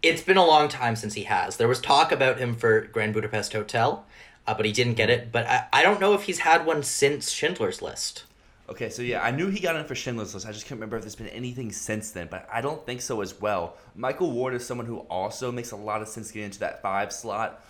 it's 0.00 0.22
been 0.22 0.36
a 0.36 0.46
long 0.46 0.68
time 0.68 0.94
since 0.94 1.14
he 1.14 1.24
has. 1.24 1.56
There 1.56 1.68
was 1.68 1.80
talk 1.80 2.12
about 2.12 2.38
him 2.38 2.54
for 2.54 2.82
Grand 2.82 3.12
Budapest 3.12 3.52
Hotel, 3.52 4.06
uh, 4.46 4.54
but 4.54 4.66
he 4.66 4.72
didn't 4.72 4.94
get 4.94 5.10
it. 5.10 5.32
But 5.32 5.46
I, 5.46 5.66
I 5.72 5.82
don't 5.82 6.00
know 6.00 6.14
if 6.14 6.24
he's 6.24 6.40
had 6.40 6.66
one 6.66 6.82
since 6.82 7.30
Schindler's 7.30 7.82
List. 7.82 8.24
Okay, 8.68 8.88
so 8.88 9.02
yeah, 9.02 9.20
I 9.22 9.32
knew 9.32 9.48
he 9.48 9.58
got 9.58 9.74
in 9.76 9.84
for 9.84 9.94
Schindler's 9.96 10.32
List. 10.32 10.46
I 10.46 10.52
just 10.52 10.66
can't 10.66 10.78
remember 10.78 10.96
if 10.96 11.02
there's 11.02 11.16
been 11.16 11.26
anything 11.28 11.72
since 11.72 12.12
then, 12.12 12.28
but 12.30 12.48
I 12.52 12.60
don't 12.60 12.84
think 12.86 13.00
so 13.00 13.20
as 13.20 13.40
well. 13.40 13.76
Michael 13.96 14.30
Ward 14.30 14.54
is 14.54 14.64
someone 14.64 14.86
who 14.86 14.98
also 14.98 15.50
makes 15.50 15.72
a 15.72 15.76
lot 15.76 16.02
of 16.02 16.08
sense 16.08 16.30
getting 16.30 16.44
into 16.46 16.60
that 16.60 16.80
five 16.80 17.12
slot 17.12 17.64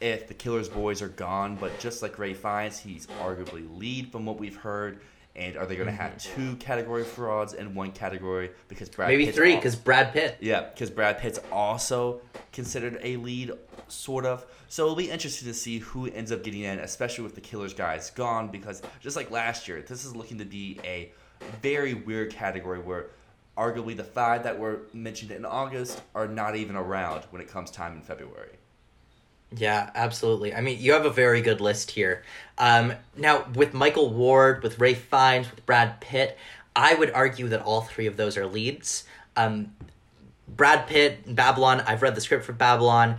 if 0.00 0.28
the 0.28 0.34
Killers 0.34 0.68
boys 0.68 1.00
are 1.00 1.08
gone, 1.08 1.56
but 1.56 1.78
just 1.78 2.02
like 2.02 2.18
Ralph 2.18 2.36
Fiennes, 2.36 2.78
he's 2.78 3.06
arguably 3.22 3.66
lead 3.78 4.12
from 4.12 4.26
what 4.26 4.38
we've 4.38 4.56
heard. 4.56 5.00
And 5.36 5.56
are 5.56 5.66
they 5.66 5.74
going 5.76 5.88
to 5.88 5.92
have 5.92 6.16
two 6.18 6.54
category 6.56 7.04
frauds 7.04 7.54
and 7.54 7.74
one 7.74 7.90
category 7.90 8.50
because 8.68 8.88
Brad 8.88 9.08
Maybe 9.08 9.24
Pitt's 9.24 9.36
three, 9.36 9.56
because 9.56 9.74
Brad 9.74 10.12
Pitt. 10.12 10.36
yeah, 10.40 10.60
because 10.62 10.90
Brad 10.90 11.18
Pitt's 11.18 11.40
also 11.50 12.20
considered 12.52 13.00
a 13.02 13.16
lead, 13.16 13.52
sort 13.94 14.26
of. 14.26 14.44
So 14.68 14.84
it'll 14.84 14.96
be 14.96 15.10
interesting 15.10 15.48
to 15.48 15.54
see 15.54 15.78
who 15.78 16.06
ends 16.08 16.32
up 16.32 16.42
getting 16.42 16.62
in, 16.62 16.78
especially 16.78 17.24
with 17.24 17.34
the 17.34 17.40
Killers 17.40 17.74
guys 17.74 18.10
gone. 18.10 18.48
Because 18.48 18.82
just 19.00 19.16
like 19.16 19.30
last 19.30 19.68
year, 19.68 19.82
this 19.82 20.04
is 20.04 20.14
looking 20.14 20.38
to 20.38 20.44
be 20.44 20.78
a 20.84 21.12
very 21.62 21.94
weird 21.94 22.32
category 22.32 22.78
where 22.78 23.06
arguably 23.56 23.96
the 23.96 24.04
five 24.04 24.42
that 24.42 24.58
were 24.58 24.82
mentioned 24.92 25.30
in 25.30 25.44
August 25.44 26.02
are 26.14 26.26
not 26.26 26.56
even 26.56 26.76
around 26.76 27.24
when 27.30 27.40
it 27.40 27.48
comes 27.48 27.70
time 27.70 27.92
in 27.94 28.02
February. 28.02 28.58
Yeah, 29.56 29.90
absolutely. 29.94 30.54
I 30.54 30.60
mean, 30.60 30.78
you 30.80 30.92
have 30.92 31.06
a 31.06 31.10
very 31.10 31.40
good 31.40 31.60
list 31.60 31.92
here. 31.92 32.24
Um, 32.58 32.94
now, 33.16 33.46
with 33.54 33.72
Michael 33.72 34.10
Ward, 34.10 34.62
with 34.62 34.80
Ralph 34.80 34.98
Fiennes, 34.98 35.50
with 35.50 35.64
Brad 35.64 36.00
Pitt, 36.00 36.36
I 36.74 36.94
would 36.94 37.12
argue 37.12 37.48
that 37.48 37.62
all 37.62 37.82
three 37.82 38.06
of 38.06 38.16
those 38.16 38.36
are 38.36 38.46
leads. 38.46 39.04
Um, 39.36 39.72
Brad 40.48 40.86
Pitt, 40.86 41.34
Babylon, 41.34 41.82
I've 41.86 42.02
read 42.02 42.14
the 42.14 42.20
script 42.20 42.44
for 42.44 42.52
Babylon. 42.52 43.16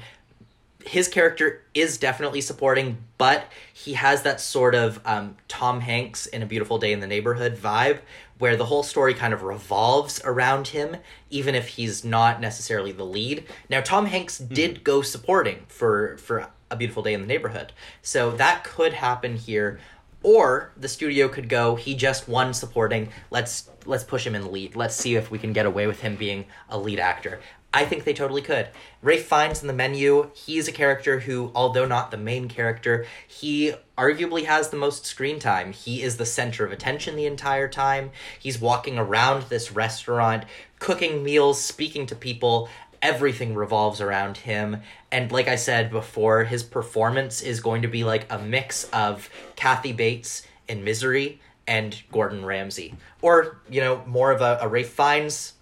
His 0.86 1.08
character 1.08 1.64
is 1.74 1.98
definitely 1.98 2.42
supporting, 2.42 2.98
but 3.18 3.52
he 3.74 3.94
has 3.94 4.22
that 4.22 4.40
sort 4.40 4.76
of 4.76 5.00
um, 5.04 5.36
Tom 5.48 5.82
Hanks 5.82 6.28
in 6.28 6.44
A 6.44 6.46
Beautiful 6.46 6.78
Day 6.78 6.94
in 6.94 7.00
the 7.00 7.08
Neighborhood 7.08 7.58
vibe 7.58 8.00
where 8.38 8.56
the 8.56 8.66
whole 8.66 8.84
story 8.84 9.14
kind 9.14 9.34
of 9.34 9.44
revolves 9.44 10.22
around 10.26 10.70
him, 10.70 10.98
even 11.30 11.56
if 11.56 11.70
he's 11.70 12.04
not 12.04 12.42
necessarily 12.42 12.92
the 12.92 13.06
lead. 13.06 13.46
Now, 13.70 13.82
Tom 13.82 14.06
Hanks 14.06 14.38
did 14.38 14.84
go 14.84 15.02
supporting 15.02 15.66
for, 15.68 16.18
for 16.18 16.48
A 16.70 16.76
Beautiful 16.76 17.04
Day 17.04 17.14
in 17.14 17.22
the 17.22 17.28
Neighborhood, 17.28 17.72
so 18.02 18.32
that 18.32 18.64
could 18.64 18.94
happen 18.94 19.38
here. 19.38 19.80
Or 20.22 20.72
the 20.76 20.88
studio 20.88 21.28
could 21.28 21.48
go, 21.48 21.76
he 21.76 21.94
just 21.94 22.28
won 22.28 22.54
supporting. 22.54 23.10
Let's 23.30 23.70
let's 23.86 24.04
push 24.04 24.26
him 24.26 24.34
in 24.34 24.42
the 24.42 24.50
lead. 24.50 24.76
Let's 24.76 24.96
see 24.96 25.16
if 25.16 25.30
we 25.30 25.38
can 25.38 25.54
get 25.54 25.68
away 25.68 25.86
with 25.86 26.02
him 26.02 26.16
being 26.16 26.46
a 26.68 26.80
lead 26.80 27.00
actor. 27.00 27.40
I 27.76 27.84
think 27.84 28.06
they 28.06 28.14
totally 28.14 28.42
could. 28.42 28.70
Ralph 29.02 29.20
Fiennes 29.20 29.62
in 29.62 29.68
the 29.68 29.74
menu, 29.74 30.32
he's 30.34 30.70
a 30.70 30.72
character 30.72 31.20
who, 31.20 31.52
although 31.54 31.86
not 31.86 32.10
the 32.10 32.16
main 32.16 32.48
character, 32.48 33.06
he 33.28 33.74
arguably 33.98 34.46
has 34.46 34.70
the 34.70 34.78
most 34.78 35.06
screen 35.06 35.40
time. 35.40 35.74
He 35.74 36.02
is 36.02 36.16
the 36.16 36.26
center 36.26 36.64
of 36.64 36.72
attention 36.72 37.18
the 37.18 37.26
entire 37.26 37.68
time. 37.68 38.12
He's 38.40 38.62
walking 38.62 38.98
around 38.98 39.44
this 39.50 39.74
restaurant, 39.74 40.46
cooking 40.80 41.22
meals, 41.22 41.62
speaking 41.62 42.06
to 42.06 42.16
people. 42.16 42.70
Everything 43.02 43.56
revolves 43.56 44.00
around 44.00 44.38
him. 44.38 44.78
And 45.12 45.30
like 45.30 45.50
I 45.50 45.58
said 45.58 45.92
before, 45.92 46.46
his 46.46 46.64
performance 46.64 47.42
is 47.42 47.60
going 47.60 47.82
to 47.82 47.90
be 47.90 48.06
like 48.06 48.26
a 48.32 48.40
mix 48.40 48.86
of 48.94 49.30
Kathy 49.58 49.92
Bates 49.92 50.48
in 50.70 50.86
Misery 50.86 51.42
and 51.68 52.02
Gordon 52.10 52.46
Ramsay. 52.46 52.96
Or, 53.22 53.58
you 53.70 53.82
know, 53.82 54.02
more 54.06 54.32
of 54.32 54.40
a, 54.40 54.60
a 54.62 54.68
Ralph 54.70 54.88
Fiennes 54.88 55.54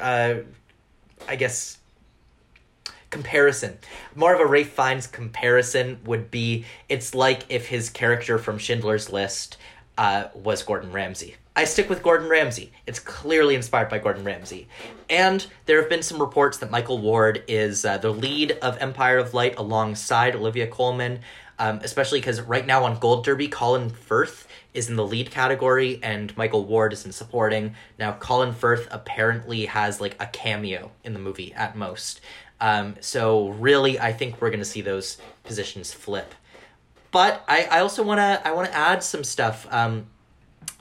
uh, 0.00 0.34
I 1.28 1.36
guess 1.36 1.78
comparison. 3.10 3.78
More 4.14 4.34
of 4.34 4.40
a 4.40 4.46
Ralph 4.46 4.68
Fiennes 4.68 5.06
comparison 5.06 5.98
would 6.04 6.30
be 6.30 6.64
it's 6.88 7.14
like 7.14 7.44
if 7.48 7.68
his 7.68 7.90
character 7.90 8.38
from 8.38 8.58
Schindler's 8.58 9.12
List 9.12 9.56
uh, 9.98 10.28
was 10.34 10.62
Gordon 10.62 10.92
Ramsay. 10.92 11.36
I 11.56 11.64
stick 11.64 11.90
with 11.90 12.02
Gordon 12.02 12.28
Ramsay. 12.28 12.72
It's 12.86 13.00
clearly 13.00 13.54
inspired 13.54 13.90
by 13.90 13.98
Gordon 13.98 14.24
Ramsay. 14.24 14.68
And 15.10 15.44
there 15.66 15.80
have 15.80 15.90
been 15.90 16.02
some 16.02 16.20
reports 16.20 16.58
that 16.58 16.70
Michael 16.70 16.98
Ward 16.98 17.42
is 17.48 17.84
uh, 17.84 17.98
the 17.98 18.12
lead 18.12 18.52
of 18.62 18.78
Empire 18.78 19.18
of 19.18 19.34
Light 19.34 19.58
alongside 19.58 20.36
Olivia 20.36 20.68
Colman, 20.68 21.20
um, 21.58 21.80
especially 21.82 22.20
because 22.20 22.40
right 22.40 22.64
now 22.64 22.84
on 22.84 22.98
Gold 22.98 23.24
Derby, 23.24 23.48
Colin 23.48 23.90
Firth 23.90 24.46
is 24.74 24.88
in 24.88 24.96
the 24.96 25.04
lead 25.06 25.30
category 25.30 25.98
and 26.02 26.36
Michael 26.36 26.64
Ward 26.64 26.92
is 26.92 27.04
in 27.04 27.12
supporting. 27.12 27.74
Now, 27.98 28.12
Colin 28.12 28.52
Firth 28.52 28.88
apparently 28.90 29.66
has 29.66 30.00
like 30.00 30.16
a 30.20 30.26
cameo 30.26 30.90
in 31.04 31.12
the 31.12 31.18
movie 31.18 31.52
at 31.54 31.76
most. 31.76 32.20
Um, 32.60 32.96
so, 33.00 33.48
really, 33.50 33.98
I 33.98 34.12
think 34.12 34.40
we're 34.40 34.50
going 34.50 34.60
to 34.60 34.66
see 34.66 34.82
those 34.82 35.18
positions 35.44 35.92
flip. 35.94 36.34
But 37.10 37.42
I, 37.48 37.64
I 37.70 37.80
also 37.80 38.02
want 38.02 38.18
to 38.18 38.46
I 38.46 38.52
want 38.52 38.68
to 38.68 38.76
add 38.76 39.02
some 39.02 39.24
stuff. 39.24 39.66
Um, 39.70 40.06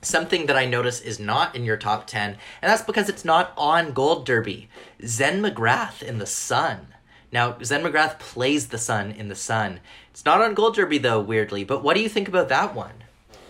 something 0.02 0.46
that 0.46 0.58
I 0.58 0.66
notice 0.66 1.02
is 1.02 1.20
not 1.20 1.56
in 1.56 1.66
your 1.66 1.78
top 1.78 2.08
10, 2.08 2.32
and 2.62 2.72
that's 2.72 2.84
because 2.84 3.10
it's 3.10 3.26
not 3.26 3.54
on 3.58 3.94
Gold 3.94 4.26
Derby. 4.26 4.70
Zen 5.06 5.42
McGrath 5.42 6.02
in 6.02 6.20
The 6.20 6.26
Son. 6.26 6.88
Now, 7.32 7.58
Zen 7.64 7.84
McGrath 7.84 8.20
plays 8.20 8.68
the 8.68 8.78
son 8.78 9.12
in 9.12 9.28
The 9.28 9.36
Son. 9.36 9.80
It's 10.12 10.26
not 10.26 10.42
on 10.42 10.54
Gold 10.54 10.76
Derby, 10.76 10.98
though, 10.98 11.20
weirdly, 11.20 11.64
but 11.64 11.84
what 11.84 11.96
do 11.96 12.02
you 12.02 12.10
think 12.10 12.28
about 12.28 12.50
that 12.50 12.74
one? 12.74 12.99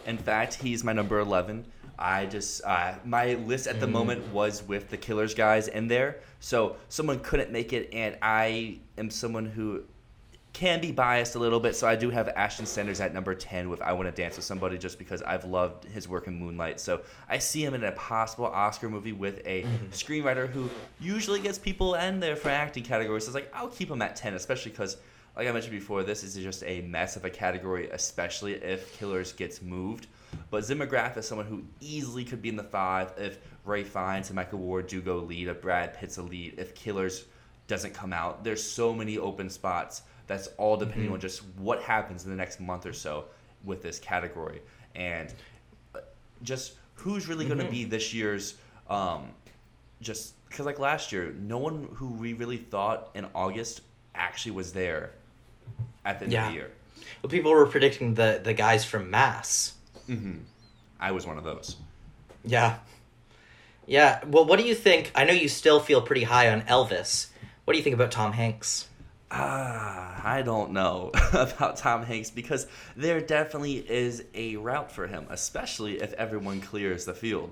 In 0.09 0.17
fact, 0.17 0.55
he's 0.55 0.83
my 0.83 0.91
number 0.91 1.19
11. 1.19 1.65
I 1.99 2.25
just, 2.25 2.63
uh, 2.65 2.95
my 3.05 3.35
list 3.35 3.67
at 3.67 3.79
the 3.79 3.85
moment 3.85 4.33
was 4.33 4.63
with 4.63 4.89
the 4.89 4.97
Killers 4.97 5.35
guys 5.35 5.67
in 5.67 5.87
there. 5.87 6.21
So 6.39 6.77
someone 6.87 7.19
couldn't 7.19 7.51
make 7.51 7.73
it, 7.73 7.93
and 7.93 8.17
I 8.19 8.79
am 8.97 9.11
someone 9.11 9.45
who 9.45 9.83
can 10.51 10.81
be 10.81 10.91
biased 10.91 11.35
a 11.35 11.39
little 11.39 11.59
bit, 11.59 11.75
so 11.75 11.87
I 11.87 11.95
do 11.95 12.09
have 12.09 12.27
Ashton 12.29 12.65
Sanders 12.65 12.99
at 12.99 13.13
number 13.13 13.35
10 13.35 13.69
with 13.69 13.83
I 13.83 13.93
Want 13.93 14.13
to 14.13 14.21
Dance 14.21 14.35
with 14.35 14.45
Somebody 14.45 14.79
just 14.79 14.97
because 14.97 15.21
I've 15.21 15.45
loved 15.45 15.85
his 15.85 16.07
work 16.07 16.25
in 16.25 16.39
Moonlight. 16.39 16.79
So 16.79 17.01
I 17.29 17.37
see 17.37 17.63
him 17.63 17.75
in 17.75 17.83
a 17.83 17.91
possible 17.91 18.47
Oscar 18.47 18.89
movie 18.89 19.13
with 19.13 19.45
a 19.45 19.63
screenwriter 19.91 20.49
who 20.49 20.71
usually 20.99 21.39
gets 21.39 21.59
people 21.59 21.93
in 21.93 22.19
there 22.19 22.35
for 22.35 22.49
acting 22.49 22.83
categories. 22.83 23.25
So 23.25 23.29
it's 23.29 23.35
like, 23.35 23.51
I'll 23.53 23.67
keep 23.67 23.91
him 23.91 24.01
at 24.01 24.15
10, 24.15 24.33
especially 24.33 24.71
because, 24.71 24.97
like 25.35 25.47
I 25.47 25.51
mentioned 25.51 25.73
before, 25.73 26.03
this 26.03 26.23
is 26.23 26.35
just 26.35 26.63
a 26.63 26.81
mess 26.81 27.15
of 27.15 27.25
a 27.25 27.29
category, 27.29 27.89
especially 27.89 28.53
if 28.53 28.97
Killers 28.97 29.31
gets 29.31 29.61
moved. 29.61 30.07
But 30.49 30.63
Zen 30.65 30.79
McGrath 30.79 31.17
is 31.17 31.27
someone 31.27 31.47
who 31.47 31.63
easily 31.79 32.23
could 32.23 32.41
be 32.41 32.49
in 32.49 32.55
the 32.55 32.63
five 32.63 33.13
if 33.17 33.39
Ralph 33.65 33.87
Fiennes 33.87 34.29
and 34.29 34.35
Michael 34.35 34.59
Ward 34.59 34.87
do 34.87 35.01
go 35.01 35.17
lead, 35.17 35.47
if 35.47 35.61
Brad 35.61 35.93
Pitt's 35.93 36.17
a 36.17 36.21
lead, 36.21 36.55
if 36.57 36.75
Killers 36.75 37.25
doesn't 37.67 37.93
come 37.93 38.13
out. 38.13 38.43
There's 38.43 38.63
so 38.63 38.93
many 38.93 39.17
open 39.17 39.49
spots. 39.49 40.03
That's 40.27 40.47
all 40.57 40.77
depending 40.77 41.11
on 41.11 41.19
just 41.19 41.43
what 41.57 41.81
happens 41.81 42.25
in 42.25 42.31
the 42.31 42.37
next 42.37 42.59
month 42.59 42.85
or 42.85 42.93
so 42.93 43.25
with 43.63 43.81
this 43.81 43.99
category, 43.99 44.61
and 44.95 45.33
uh, 45.95 45.99
just 46.43 46.73
who's 46.95 47.27
really 47.27 47.45
going 47.45 47.59
to 47.59 47.69
be 47.69 47.83
this 47.83 48.13
year's. 48.13 48.55
Um, 48.89 49.29
just 50.01 50.33
because 50.47 50.65
like 50.65 50.79
last 50.79 51.11
year, 51.11 51.33
no 51.39 51.57
one 51.57 51.89
who 51.93 52.09
we 52.09 52.33
really 52.33 52.57
thought 52.57 53.09
in 53.15 53.25
August 53.35 53.81
actually 54.15 54.51
was 54.51 54.71
there 54.71 55.11
at 56.09 56.19
the 56.19 56.25
end 56.25 56.33
of 56.33 56.39
Yeah. 56.39 56.47
the 56.49 56.53
year. 56.53 56.71
Well, 57.21 57.29
people 57.29 57.51
were 57.51 57.65
predicting 57.65 58.13
the 58.15 58.39
the 58.43 58.53
guys 58.53 58.85
from 58.85 59.09
Mass. 59.09 59.73
I 60.99 61.11
was 61.11 61.25
one 61.27 61.37
of 61.37 61.43
those. 61.43 61.75
Yeah. 62.43 62.77
Yeah. 63.85 64.23
Well, 64.25 64.45
what 64.45 64.59
do 64.59 64.65
you 64.65 64.75
think? 64.75 65.11
I 65.15 65.23
know 65.23 65.33
you 65.33 65.47
still 65.47 65.79
feel 65.79 66.01
pretty 66.01 66.23
high 66.23 66.49
on 66.51 66.61
Elvis. 66.63 67.27
What 67.65 67.73
do 67.73 67.77
you 67.77 67.83
think 67.83 67.93
about 67.93 68.11
Tom 68.11 68.33
Hanks? 68.33 68.87
Ah, 69.31 70.19
I 70.23 70.41
don't 70.41 70.71
know 70.71 71.11
about 71.33 71.77
Tom 71.77 72.03
Hanks 72.03 72.31
because 72.31 72.65
there 72.95 73.21
definitely 73.21 73.75
is 73.77 74.23
a 74.33 74.55
route 74.55 74.91
for 74.91 75.05
him, 75.05 75.27
especially 75.29 76.01
if 76.01 76.13
everyone 76.13 76.59
clears 76.61 77.05
the 77.05 77.13
field. 77.13 77.51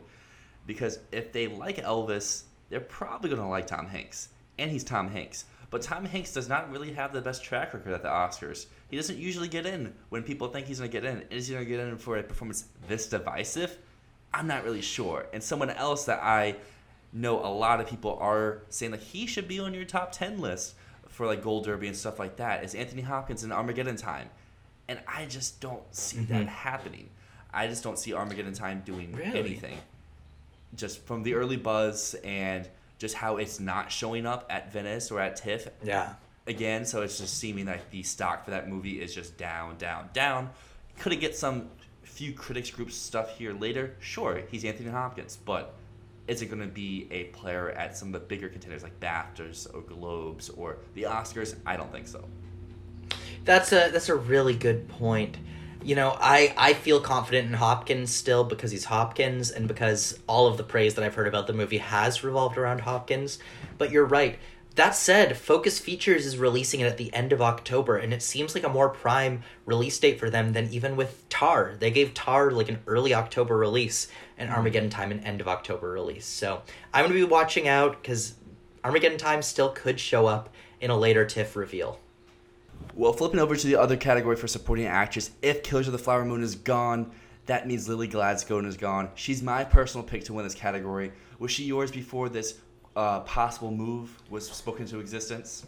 Because 0.66 0.98
if 1.12 1.32
they 1.32 1.46
like 1.48 1.78
Elvis, 1.78 2.44
they're 2.70 2.80
probably 2.80 3.30
going 3.30 3.42
to 3.42 3.48
like 3.48 3.68
Tom 3.68 3.86
Hanks. 3.88 4.30
And 4.58 4.72
he's 4.72 4.84
Tom 4.84 5.10
Hanks. 5.10 5.46
But 5.70 5.82
Tom 5.82 6.06
Hanks 6.06 6.34
does 6.34 6.48
not 6.48 6.72
really 6.72 6.94
have 6.94 7.12
the 7.12 7.22
best 7.22 7.44
track 7.44 7.74
record 7.74 7.94
at 7.94 8.02
the 8.02 8.08
Oscars. 8.08 8.68
He 8.90 8.96
doesn't 8.96 9.18
usually 9.18 9.50
get 9.50 9.66
in 9.66 9.94
when 10.10 10.24
people 10.24 10.48
think 10.48 10.68
he's 10.68 10.80
going 10.80 10.90
to 10.90 11.02
get 11.02 11.04
in. 11.04 11.24
Is 11.30 11.48
he 11.48 11.54
going 11.54 11.66
to 11.66 11.70
get 11.70 11.80
in 11.82 11.98
for 11.98 12.18
a 12.18 12.24
performance 12.24 12.66
this 12.88 13.08
divisive? 13.08 13.78
I'm 14.34 14.48
not 14.48 14.64
really 14.64 14.82
sure. 14.82 15.28
And 15.34 15.44
someone 15.44 15.70
else 15.70 16.06
that 16.06 16.24
I 16.24 16.56
know 17.12 17.40
a 17.40 17.52
lot 17.52 17.80
of 17.80 17.88
people 17.88 18.18
are 18.22 18.62
saying 18.70 18.92
like 18.92 19.02
he 19.02 19.26
should 19.28 19.48
be 19.48 19.60
on 19.60 19.74
your 19.74 19.86
top 19.86 20.12
10 20.12 20.40
list 20.40 20.76
for 21.08 21.26
like 21.26 21.44
Gold 21.44 21.66
Derby 21.66 21.88
and 21.88 21.96
stuff 21.96 22.20
like 22.20 22.38
that 22.38 22.64
is 22.64 22.76
Anthony 22.76 23.02
Hopkins 23.02 23.44
in 23.44 23.52
Armageddon 23.52 23.96
Time. 23.96 24.30
And 24.88 25.00
I 25.08 25.26
just 25.26 25.60
don't 25.60 25.84
see 25.94 26.20
that 26.20 26.42
mm-hmm. 26.42 26.48
happening. 26.48 27.10
I 27.54 27.68
just 27.68 27.84
don't 27.84 28.00
see 28.00 28.14
Armageddon 28.14 28.54
Time 28.54 28.84
doing 28.86 29.14
Really? 29.14 29.40
anything. 29.40 29.78
Just 30.76 31.06
from 31.06 31.24
the 31.24 31.34
early 31.34 31.58
buzz 31.58 32.16
and 32.24 32.70
just 32.98 33.16
how 33.16 33.38
it's 33.38 33.60
not 33.60 33.92
showing 33.92 34.26
up 34.26 34.46
at 34.50 34.72
Venice 34.72 35.12
or 35.12 35.20
at 35.20 35.36
TIFF 35.36 35.68
Yeah. 35.84 36.14
again. 36.48 36.86
So 36.86 37.02
it's 37.02 37.18
just 37.18 37.38
seeming 37.38 37.66
like 37.66 37.90
the 37.92 38.04
stock 38.04 38.46
for 38.46 38.52
that 38.52 38.70
movie 38.70 39.02
is 39.02 39.14
just 39.14 39.38
down, 39.38 39.78
down, 39.78 40.10
down. 40.14 40.50
Could 41.00 41.14
it 41.14 41.18
get 41.18 41.36
some 41.36 41.70
few 42.04 42.34
critics 42.34 42.72
group 42.72 42.92
stuff 42.92 43.38
here 43.38 43.54
later? 43.54 43.96
Sure, 44.00 44.42
he's 44.50 44.66
Anthony 44.66 44.90
Hopkins, 44.90 45.38
but 45.46 45.76
is 46.28 46.42
it 46.42 46.48
going 46.48 46.62
to 46.62 46.68
be 46.68 47.08
a 47.12 47.26
player 47.26 47.70
at 47.70 47.96
some 47.96 48.10
of 48.10 48.14
the 48.14 48.20
bigger 48.28 48.50
contenders 48.50 48.84
like 48.84 49.00
BAFTAs 49.00 49.74
or 49.74 49.82
Globes 49.82 50.50
or 50.50 50.78
the 50.96 51.04
Oscars? 51.04 51.56
I 51.66 51.78
don't 51.78 51.92
think 51.92 52.08
so. 52.08 52.24
That's 53.46 53.72
a 53.72 53.90
that's 53.94 54.10
a 54.10 54.16
really 54.16 54.56
good 54.56 54.90
point. 54.90 55.38
You 55.84 55.96
know, 55.96 56.18
I 56.20 56.54
I 56.58 56.74
feel 56.74 57.00
confident 57.00 57.48
in 57.48 57.54
Hopkins 57.54 58.14
still 58.14 58.44
because 58.44 58.72
he's 58.72 58.86
Hopkins 58.86 59.52
and 59.52 59.68
because 59.68 60.20
all 60.28 60.48
of 60.48 60.58
the 60.58 60.64
praise 60.64 60.96
that 60.96 61.04
I've 61.06 61.16
heard 61.16 61.28
about 61.28 61.48
the 61.48 61.54
movie 61.54 61.78
has 61.78 62.24
revolved 62.24 62.58
around 62.58 62.82
Hopkins. 62.82 63.40
But 63.78 63.92
you're 63.92 64.06
right. 64.06 64.38
That 64.76 64.96
said, 64.96 65.38
Focus 65.38 65.80
Features 65.80 66.28
is 66.28 66.38
releasing 66.38 66.82
it 66.82 66.86
at 66.86 66.98
the 66.98 67.12
end 67.12 67.34
of 67.34 67.42
October, 67.42 67.98
and 67.98 68.14
it 68.14 68.22
seems 68.22 68.54
like 68.54 68.64
a 68.64 68.70
more 68.70 68.90
prime 68.90 69.42
release 69.66 69.98
date 69.98 70.20
for 70.20 70.30
them 70.30 70.54
than 70.54 70.72
even 70.72 70.96
with 70.96 71.28
Tar. 71.30 71.74
They 71.80 71.90
gave 71.90 72.14
Tar 72.14 72.52
like 72.52 72.70
an 72.70 72.80
early 72.86 73.12
October 73.12 73.58
release, 73.58 74.08
and 74.38 74.52
Armageddon 74.52 74.92
Time 74.92 75.12
an 75.12 75.22
end 75.22 75.42
of 75.42 75.48
October 75.48 75.90
release. 75.90 76.28
So 76.28 76.62
I'm 76.94 77.06
gonna 77.06 77.16
be 77.16 77.24
watching 77.24 77.68
out 77.68 78.02
because 78.02 78.36
Armageddon 78.84 79.18
Time 79.18 79.42
still 79.42 79.70
could 79.70 80.00
show 80.00 80.28
up 80.28 80.54
in 80.80 80.92
a 80.92 80.98
later 80.98 81.26
TIFF 81.26 81.56
reveal. 81.56 82.00
Well, 82.98 83.14
flipping 83.14 83.40
over 83.40 83.56
to 83.56 83.68
the 83.68 83.76
other 83.76 83.96
category 83.96 84.36
for 84.36 84.48
supporting 84.48 84.88
actress, 84.88 85.30
if 85.44 85.62
Killers 85.62 85.86
of 85.88 85.92
the 85.92 86.00
Flower 86.00 86.26
Moon 86.26 86.42
is 86.42 86.56
gone, 86.56 87.12
that 87.46 87.68
means 87.68 87.88
Lily 87.88 88.08
Gladstone 88.08 88.66
is 88.66 88.76
gone. 88.76 89.12
She's 89.14 89.44
my 89.44 89.64
personal 89.64 90.04
pick 90.04 90.24
to 90.24 90.34
win 90.34 90.44
this 90.44 90.56
category. 90.56 91.12
Was 91.38 91.52
she 91.52 91.66
yours 91.66 91.92
before 91.92 92.28
this 92.28 92.56
uh, 92.96 93.20
possible 93.20 93.70
move 93.70 94.18
was 94.32 94.50
spoken 94.50 94.88
to 94.88 95.00
existence? 95.00 95.68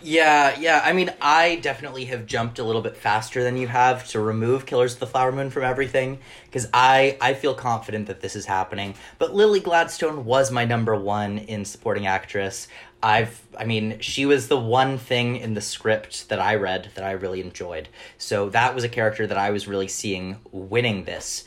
Yeah, 0.00 0.58
yeah. 0.58 0.80
I 0.84 0.92
mean, 0.92 1.12
I 1.20 1.56
definitely 1.56 2.04
have 2.06 2.24
jumped 2.24 2.58
a 2.58 2.64
little 2.64 2.82
bit 2.82 2.96
faster 2.96 3.42
than 3.42 3.56
you 3.56 3.66
have 3.66 4.06
to 4.08 4.20
remove 4.20 4.64
Killers 4.64 4.94
of 4.94 5.00
the 5.00 5.06
Flower 5.06 5.32
Moon 5.32 5.50
from 5.50 5.64
everything 5.64 6.20
because 6.44 6.68
I 6.72 7.18
I 7.20 7.34
feel 7.34 7.52
confident 7.52 8.06
that 8.06 8.20
this 8.20 8.36
is 8.36 8.46
happening. 8.46 8.94
But 9.18 9.34
Lily 9.34 9.58
Gladstone 9.58 10.24
was 10.24 10.52
my 10.52 10.64
number 10.64 10.94
one 10.94 11.38
in 11.38 11.64
supporting 11.64 12.06
actress. 12.06 12.68
I've 13.02 13.42
I 13.56 13.64
mean, 13.64 13.98
she 14.00 14.26
was 14.26 14.48
the 14.48 14.58
one 14.58 14.98
thing 14.98 15.36
in 15.36 15.54
the 15.54 15.60
script 15.60 16.28
that 16.28 16.40
I 16.40 16.54
read 16.54 16.90
that 16.94 17.04
I 17.04 17.12
really 17.12 17.40
enjoyed. 17.40 17.88
So 18.16 18.48
that 18.50 18.74
was 18.74 18.84
a 18.84 18.88
character 18.88 19.26
that 19.26 19.38
I 19.38 19.50
was 19.50 19.68
really 19.68 19.88
seeing 19.88 20.38
winning 20.52 21.04
this 21.04 21.44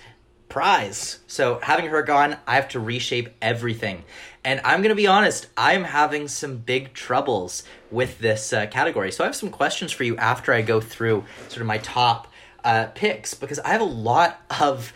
prize. 0.51 1.19
So 1.27 1.59
having 1.63 1.85
her 1.87 2.03
gone, 2.03 2.35
I 2.45 2.55
have 2.55 2.67
to 2.69 2.79
reshape 2.79 3.29
everything. 3.41 4.03
And 4.43 4.59
I'm 4.65 4.81
going 4.81 4.89
to 4.89 4.95
be 4.95 5.07
honest, 5.07 5.47
I'm 5.55 5.85
having 5.85 6.27
some 6.27 6.57
big 6.57 6.93
troubles 6.93 7.63
with 7.89 8.19
this 8.19 8.51
uh, 8.51 8.65
category. 8.67 9.11
So 9.11 9.23
I 9.23 9.27
have 9.27 9.35
some 9.35 9.49
questions 9.49 9.93
for 9.93 10.03
you 10.03 10.17
after 10.17 10.53
I 10.53 10.61
go 10.61 10.81
through 10.81 11.23
sort 11.47 11.61
of 11.61 11.67
my 11.67 11.77
top 11.77 12.27
uh, 12.65 12.87
picks 12.93 13.33
because 13.33 13.59
I 13.59 13.69
have 13.69 13.81
a 13.81 13.85
lot 13.85 14.41
of 14.59 14.93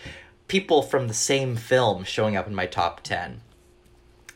people 0.48 0.82
from 0.82 1.08
the 1.08 1.14
same 1.14 1.56
film 1.56 2.04
showing 2.04 2.36
up 2.36 2.48
in 2.48 2.56
my 2.56 2.66
top 2.66 3.02
10. 3.02 3.42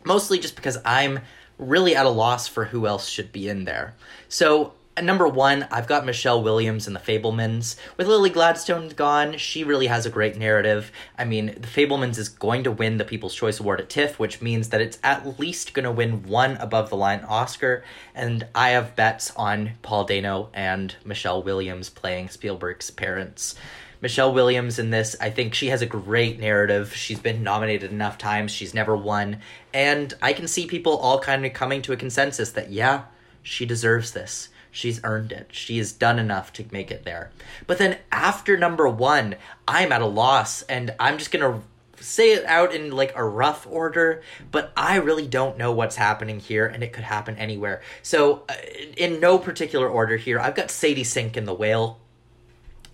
Mostly 0.05 0.39
just 0.39 0.55
because 0.55 0.78
I'm 0.86 1.20
really 1.60 1.95
at 1.95 2.05
a 2.05 2.10
loss 2.10 2.47
for 2.47 2.66
who 2.66 2.88
else 2.88 3.07
should 3.07 3.32
be 3.32 3.47
in 3.47 3.66
there. 3.66 3.93
So, 4.28 4.74
at 4.97 5.05
number 5.05 5.30
one, 5.30 5.66
I've 5.72 5.88
got 5.88 6.05
Michelle 6.05 6.43
Williams 6.43 6.86
in 6.86 6.93
The 6.93 6.99
Fabelmans. 6.99 7.78
With 7.95 8.07
Lily 8.07 8.30
Gladstone 8.30 8.89
gone, 8.89 9.38
she 9.38 9.64
really 9.64 9.88
has 9.88 10.05
a 10.05 10.10
great 10.10 10.36
narrative. 10.36 10.91
I 11.18 11.24
mean, 11.24 11.55
The 11.57 11.70
Fabelmans 11.70 12.18
is 12.18 12.28
going 12.28 12.66
to 12.66 12.72
win 12.72 12.97
the 12.97 13.05
People's 13.05 13.34
Choice 13.34 13.62
Award 13.62 13.80
at 13.80 13.89
TIFF, 13.89 14.20
which 14.20 14.41
means 14.41 14.70
that 14.70 14.82
it's 14.82 14.99
at 15.01 15.39
least 15.39 15.74
going 15.74 15.86
to 15.86 15.91
win 15.91 16.24
one 16.24 16.57
above 16.57 16.89
the 16.89 16.97
line 16.97 17.22
Oscar. 17.22 17.86
And 18.14 18.45
I 18.53 18.72
have 18.72 18.97
bets 18.97 19.32
on 19.38 19.72
Paul 19.84 20.03
Dano 20.03 20.49
and 20.53 20.93
Michelle 21.05 21.43
Williams 21.43 21.89
playing 21.89 22.28
Spielberg's 22.28 22.91
parents. 22.91 23.55
Michelle 24.02 24.34
Williams 24.34 24.80
in 24.80 24.91
this, 24.91 25.16
I 25.20 25.30
think 25.30 25.54
she 25.54 25.68
has 25.68 25.82
a 25.82 25.86
great 25.86 26.39
narrative. 26.39 26.95
She's 26.95 27.20
been 27.20 27.43
nominated 27.43 27.91
enough 27.91 28.18
times, 28.18 28.52
she's 28.52 28.74
never 28.74 28.95
won. 28.95 29.39
And 29.74 30.14
I 30.22 30.34
can 30.34 30.47
see 30.47 30.68
people 30.68 30.97
all 30.97 31.20
kind 31.20 31.45
of 31.45 31.54
coming 31.54 31.82
to 31.84 31.93
a 31.93 31.97
consensus 31.97 32.52
that, 32.52 32.72
yeah, 32.72 33.04
she 33.43 33.66
deserves 33.66 34.12
this. 34.12 34.50
She's 34.72 35.02
earned 35.04 35.32
it. 35.32 35.47
She 35.52 35.78
has 35.80 35.91
done 35.91 36.20
enough 36.20 36.54
to 36.54 36.66
make 36.72 36.91
it 36.91 37.04
there. 37.04 37.32
But 37.68 37.80
then 37.80 37.97
after 38.12 38.56
number 38.56 38.88
one, 38.88 39.36
I'm 39.68 39.91
at 39.91 40.02
a 40.02 40.06
loss, 40.06 40.62
and 40.64 40.93
I'm 41.00 41.18
just 41.18 41.32
gonna 41.32 41.62
say 42.00 42.32
it 42.34 42.45
out 42.45 42.74
in 42.74 42.91
like 42.91 43.14
a 43.16 43.24
rough 43.24 43.68
order, 43.70 44.22
but 44.52 44.72
I 44.78 44.95
really 44.97 45.28
don't 45.28 45.58
know 45.58 45.72
what's 45.72 45.95
happening 45.95 46.39
here, 46.39 46.68
and 46.68 46.84
it 46.84 46.93
could 46.93 47.04
happen 47.04 47.36
anywhere. 47.38 47.82
So, 48.04 48.43
uh, 48.47 48.54
in 48.95 49.20
no 49.20 49.38
particular 49.38 49.89
order 49.89 50.18
here, 50.18 50.39
I've 50.39 50.56
got 50.56 50.72
Sadie 50.72 51.04
Sink 51.04 51.36
in 51.36 51.45
The 51.45 51.54
Whale. 51.54 52.00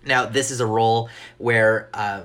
Now, 0.06 0.26
this 0.26 0.50
is 0.50 0.60
a 0.60 0.66
role 0.66 1.10
where, 1.38 1.90
uh, 1.92 2.22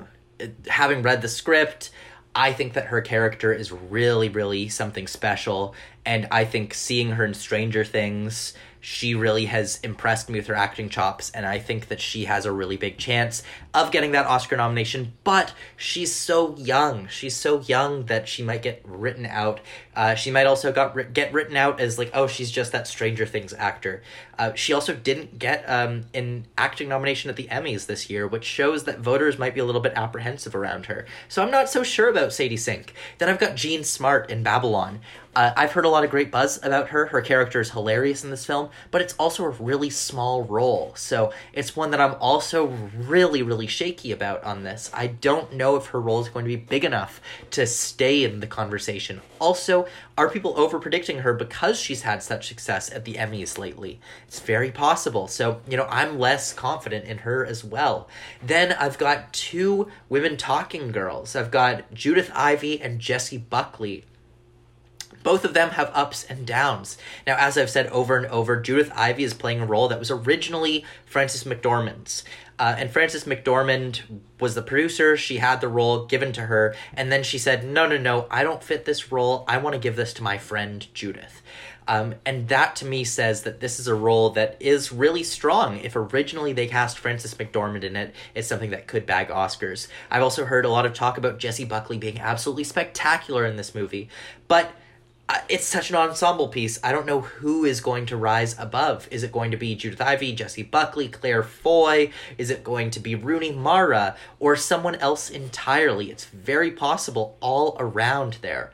having 0.68 1.02
read 1.02 1.22
the 1.22 1.28
script, 1.28 1.90
I 2.34 2.54
think 2.54 2.74
that 2.74 2.86
her 2.86 3.02
character 3.02 3.52
is 3.52 3.72
really, 3.72 4.30
really 4.30 4.70
something 4.70 5.08
special. 5.08 5.76
And 6.06 6.28
I 6.32 6.45
think 6.45 6.74
seeing 6.74 7.12
her 7.12 7.26
in 7.26 7.34
Stranger 7.34 7.84
Things, 7.84 8.53
she 8.80 9.14
really 9.14 9.45
has 9.45 9.80
impressed 9.84 10.30
me 10.30 10.40
with 10.40 10.48
her 10.48 10.56
acting 10.56 10.90
chops. 10.90 11.30
And 11.32 11.45
I 11.45 11.60
think 11.60 11.90
that 11.90 11.99
she 11.99 12.26
has 12.26 12.45
a 12.45 12.52
really 12.52 12.78
big 12.78 12.98
chance 12.98 13.44
of 13.73 13.91
getting 13.91 14.11
that 14.11 14.26
Oscar 14.26 14.57
nomination. 14.57 15.14
But 15.23 15.53
she's 15.77 16.14
so 16.14 16.56
young. 16.57 17.07
She's 17.07 17.35
so 17.35 17.61
young 17.61 18.06
that 18.06 18.27
she 18.27 18.43
might 18.43 18.61
get 18.61 18.81
written 18.85 19.26
out. 19.26 19.60
Uh, 19.95 20.15
she 20.15 20.31
might 20.31 20.45
also 20.45 20.72
got 20.72 21.14
get 21.14 21.34
written 21.34 21.57
out 21.57 21.80
as 21.80 21.98
like, 21.98 22.11
oh, 22.14 22.27
she's 22.27 22.52
just 22.52 22.72
that 22.72 22.88
Stranger 22.88 23.26
Things 23.26 23.53
actor. 23.53 24.02
Uh, 24.38 24.53
she 24.53 24.73
also 24.73 24.95
didn't 24.95 25.38
get 25.38 25.64
um, 25.69 26.06
an 26.14 26.45
acting 26.57 26.89
nomination 26.89 27.30
at 27.30 27.35
the 27.35 27.48
Emmys 27.48 27.85
this 27.85 28.10
year, 28.10 28.27
which 28.27 28.45
shows 28.45 28.85
that 28.85 28.99
voters 28.99 29.38
might 29.38 29.53
be 29.53 29.60
a 29.60 29.65
little 29.65 29.81
bit 29.81 29.93
apprehensive 29.95 30.56
around 30.56 30.88
her. 30.88 31.06
So 31.30 31.43
I'm 31.43 31.52
not 31.52 31.69
so 31.69 31.84
sure 31.84 32.10
about 32.10 32.34
Sadie 32.34 32.57
Sink. 32.57 32.93
Then 33.18 33.30
I've 33.30 33.39
got 33.39 33.56
Jean 33.56 33.84
Smart 33.84 34.30
in 34.30 34.43
Babylon. 34.43 35.02
Uh, 35.35 35.52
I've 35.56 35.72
heard 35.72 35.85
a 35.85 35.89
lot 35.89 36.03
of 36.03 36.10
great 36.10 36.30
buzz 36.30 36.60
about 36.64 36.89
her. 36.89 37.06
Her 37.06 37.22
character 37.22 37.61
is 37.61 37.72
hilarious 37.72 38.23
in 38.23 38.31
this 38.31 38.45
film, 38.45 38.69
but 38.89 39.02
it's 39.02 39.14
also 39.14 39.45
a 39.45 39.49
really 39.49 39.89
small 39.89 40.43
role. 40.43 40.93
So 40.95 41.31
it's 41.53 41.76
one 41.76 41.91
that 41.91 42.02
I'm 42.02 42.15
also 42.15 42.65
really, 42.98 43.41
really 43.41 43.61
shaky 43.68 44.12
about 44.12 44.44
on 44.44 44.64
this. 44.64 44.90
I 44.94 45.08
don't 45.08 45.54
know 45.54 45.76
if 45.76 45.88
her 45.88 46.02
role 46.02 46.22
is 46.22 46.30
going 46.30 46.46
to 46.46 46.50
be 46.50 46.56
big 46.56 46.86
enough 46.86 47.22
to 47.52 47.66
stay 47.66 48.24
in 48.24 48.40
the 48.40 48.48
conversation. 48.48 49.22
Also, 49.40 49.88
are 50.18 50.30
people 50.30 50.58
over 50.60 50.80
predicting 50.80 51.20
her 51.20 51.34
because 51.34 51.80
she's 51.80 52.04
had 52.04 52.22
such 52.22 52.48
success 52.48 52.92
at 52.92 53.06
the 53.06 53.16
Emmys 53.16 53.58
lately? 53.58 54.00
It's 54.28 54.40
very 54.40 54.72
possible. 54.72 55.28
So, 55.28 55.62
you 55.68 55.78
know, 55.78 55.88
I'm 55.90 56.20
less 56.20 56.54
confident 56.54 57.06
in 57.06 57.20
her 57.20 57.46
as 57.46 57.64
well. 57.64 58.08
Then 58.42 58.74
I've 58.74 58.98
got 58.98 59.34
two 59.34 59.90
women 60.10 60.38
talking 60.38 60.92
girls. 60.92 61.36
I've 61.36 61.52
got 61.52 61.94
Judith 61.94 62.32
Ivey 62.34 62.82
and 62.82 63.00
Jessie 63.00 63.38
Buckley 63.38 64.06
both 65.23 65.45
of 65.45 65.53
them 65.53 65.72
have 65.72 65.91
ups 65.93 66.23
and 66.23 66.45
downs. 66.45 66.98
Now, 67.26 67.38
as 67.38 67.57
I've 67.57 67.69
said 67.69 67.88
over 67.88 68.18
and 68.18 68.26
over, 68.27 68.60
Judith 68.60 68.91
Ivey 68.95 69.23
is 69.23 69.34
playing 69.34 69.61
a 69.61 69.65
role 69.65 69.88
that 69.88 69.99
was 69.99 70.11
originally 70.11 70.85
Frances 71.06 71.43
McDormand's. 71.43 72.23
Uh, 72.60 72.76
and 72.77 72.91
Frances 72.91 73.23
McDormand 73.23 74.02
was 74.39 74.53
the 74.53 74.61
producer. 74.61 75.18
She 75.18 75.38
had 75.38 75.61
the 75.61 75.68
role 75.68 76.06
given 76.06 76.31
to 76.34 76.41
her. 76.41 76.76
And 76.93 77.11
then 77.11 77.23
she 77.23 77.39
said, 77.39 77.65
No, 77.65 77.88
no, 77.88 77.98
no, 77.98 78.27
I 78.30 78.43
don't 78.43 78.64
fit 78.64 78.85
this 78.85 79.11
role. 79.11 79.43
I 79.48 79.57
want 79.57 79.73
to 79.73 79.80
give 79.80 79.95
this 79.95 80.14
to 80.14 80.23
my 80.23 80.38
friend 80.38 80.85
Judith. 80.93 81.41
Um, 81.88 82.15
and 82.26 82.48
that 82.49 82.76
to 82.77 82.85
me 82.85 83.03
says 83.03 83.43
that 83.43 83.60
this 83.60 83.80
is 83.80 83.88
a 83.88 83.95
role 83.95 84.30
that 84.31 84.56
is 84.60 84.91
really 84.91 85.23
strong. 85.23 85.80
If 85.80 85.95
originally 85.95 86.53
they 86.53 86.68
cast 86.68 86.99
Frances 86.99 87.34
McDormand 87.34 87.84
in 87.84 87.95
it, 87.95 88.14
it's 88.35 88.48
something 88.48 88.69
that 88.69 88.88
could 88.88 89.06
bag 89.06 89.30
Oscars. 89.30 89.88
I've 90.10 90.22
also 90.22 90.45
heard 90.45 90.64
a 90.64 90.69
lot 90.69 90.85
of 90.85 90.93
talk 90.93 91.18
about 91.18 91.39
Jessie 91.39 91.65
Buckley 91.65 91.98
being 91.98 92.19
absolutely 92.19 92.64
spectacular 92.64 93.45
in 93.45 93.56
this 93.56 93.73
movie. 93.73 94.10
But 94.48 94.72
it's 95.49 95.66
such 95.66 95.90
an 95.90 95.95
ensemble 95.95 96.48
piece. 96.48 96.80
I 96.84 96.91
don't 96.91 97.06
know 97.06 97.22
who 97.22 97.66
is 97.66 97.82
going 97.82 98.06
to 98.08 98.18
rise 98.18 98.56
above. 98.58 99.08
Is 99.12 99.24
it 99.24 99.32
going 99.32 99.52
to 99.52 99.58
be 99.58 99.76
Judith 99.76 100.02
Ivey, 100.02 100.34
Jessie 100.34 100.64
Buckley, 100.64 101.08
Claire 101.08 101.44
Foy? 101.44 102.12
Is 102.38 102.49
it 102.49 102.64
going 102.64 102.90
to 102.91 102.99
be 102.99 103.16
Rooney 103.16 103.52
Mara 103.52 104.16
or 104.40 104.56
someone 104.56 104.95
else 104.95 105.30
entirely? 105.30 106.10
It's 106.10 106.26
very 106.26 106.72
possible 106.72 107.38
all 107.40 107.76
around 107.80 108.38
there. 108.41 108.72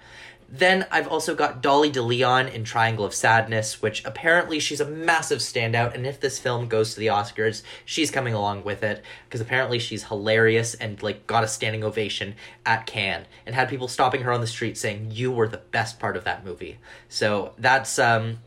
Then 0.49 0.86
I've 0.90 1.10
also 1.10 1.36
got 1.36 1.61
Dolly 1.61 1.90
de 1.90 2.02
Leon 2.02 2.48
in 2.48 2.64
Triangle 2.64 3.03
of 3.03 3.14
Sadness, 3.14 3.82
which 3.82 4.03
apparently 4.06 4.60
she's 4.60 4.80
a 4.80 4.86
massive 4.86 5.40
standout, 5.40 5.94
and 5.94 6.07
if 6.07 6.22
this 6.22 6.40
film 6.40 6.68
goes 6.68 6.94
to 6.94 6.99
the 6.99 7.07
Oscars, 7.07 7.64
she's 7.84 8.11
coming 8.11 8.34
along 8.34 8.64
with 8.64 8.82
it 8.82 9.03
because 9.26 9.41
apparently 9.41 9.78
she's 9.78 10.06
hilarious 10.06 10.74
and 10.74 11.03
like 11.03 11.28
got 11.28 11.44
a 11.44 11.48
standing 11.48 11.84
ovation 11.84 12.36
at 12.65 12.86
Cannes 12.86 13.26
and 13.45 13.56
had 13.56 13.68
people 13.68 13.90
stopping 13.90 14.22
her 14.22 14.32
on 14.32 14.40
the 14.40 14.48
street 14.48 14.78
saying 14.78 15.11
you 15.11 15.32
were 15.32 15.49
the 15.49 15.57
best 15.57 15.99
part 15.99 16.15
of 16.15 16.24
that 16.24 16.45
movie. 16.45 16.78
So 17.10 17.53
that's 17.57 17.99
um 17.99 18.40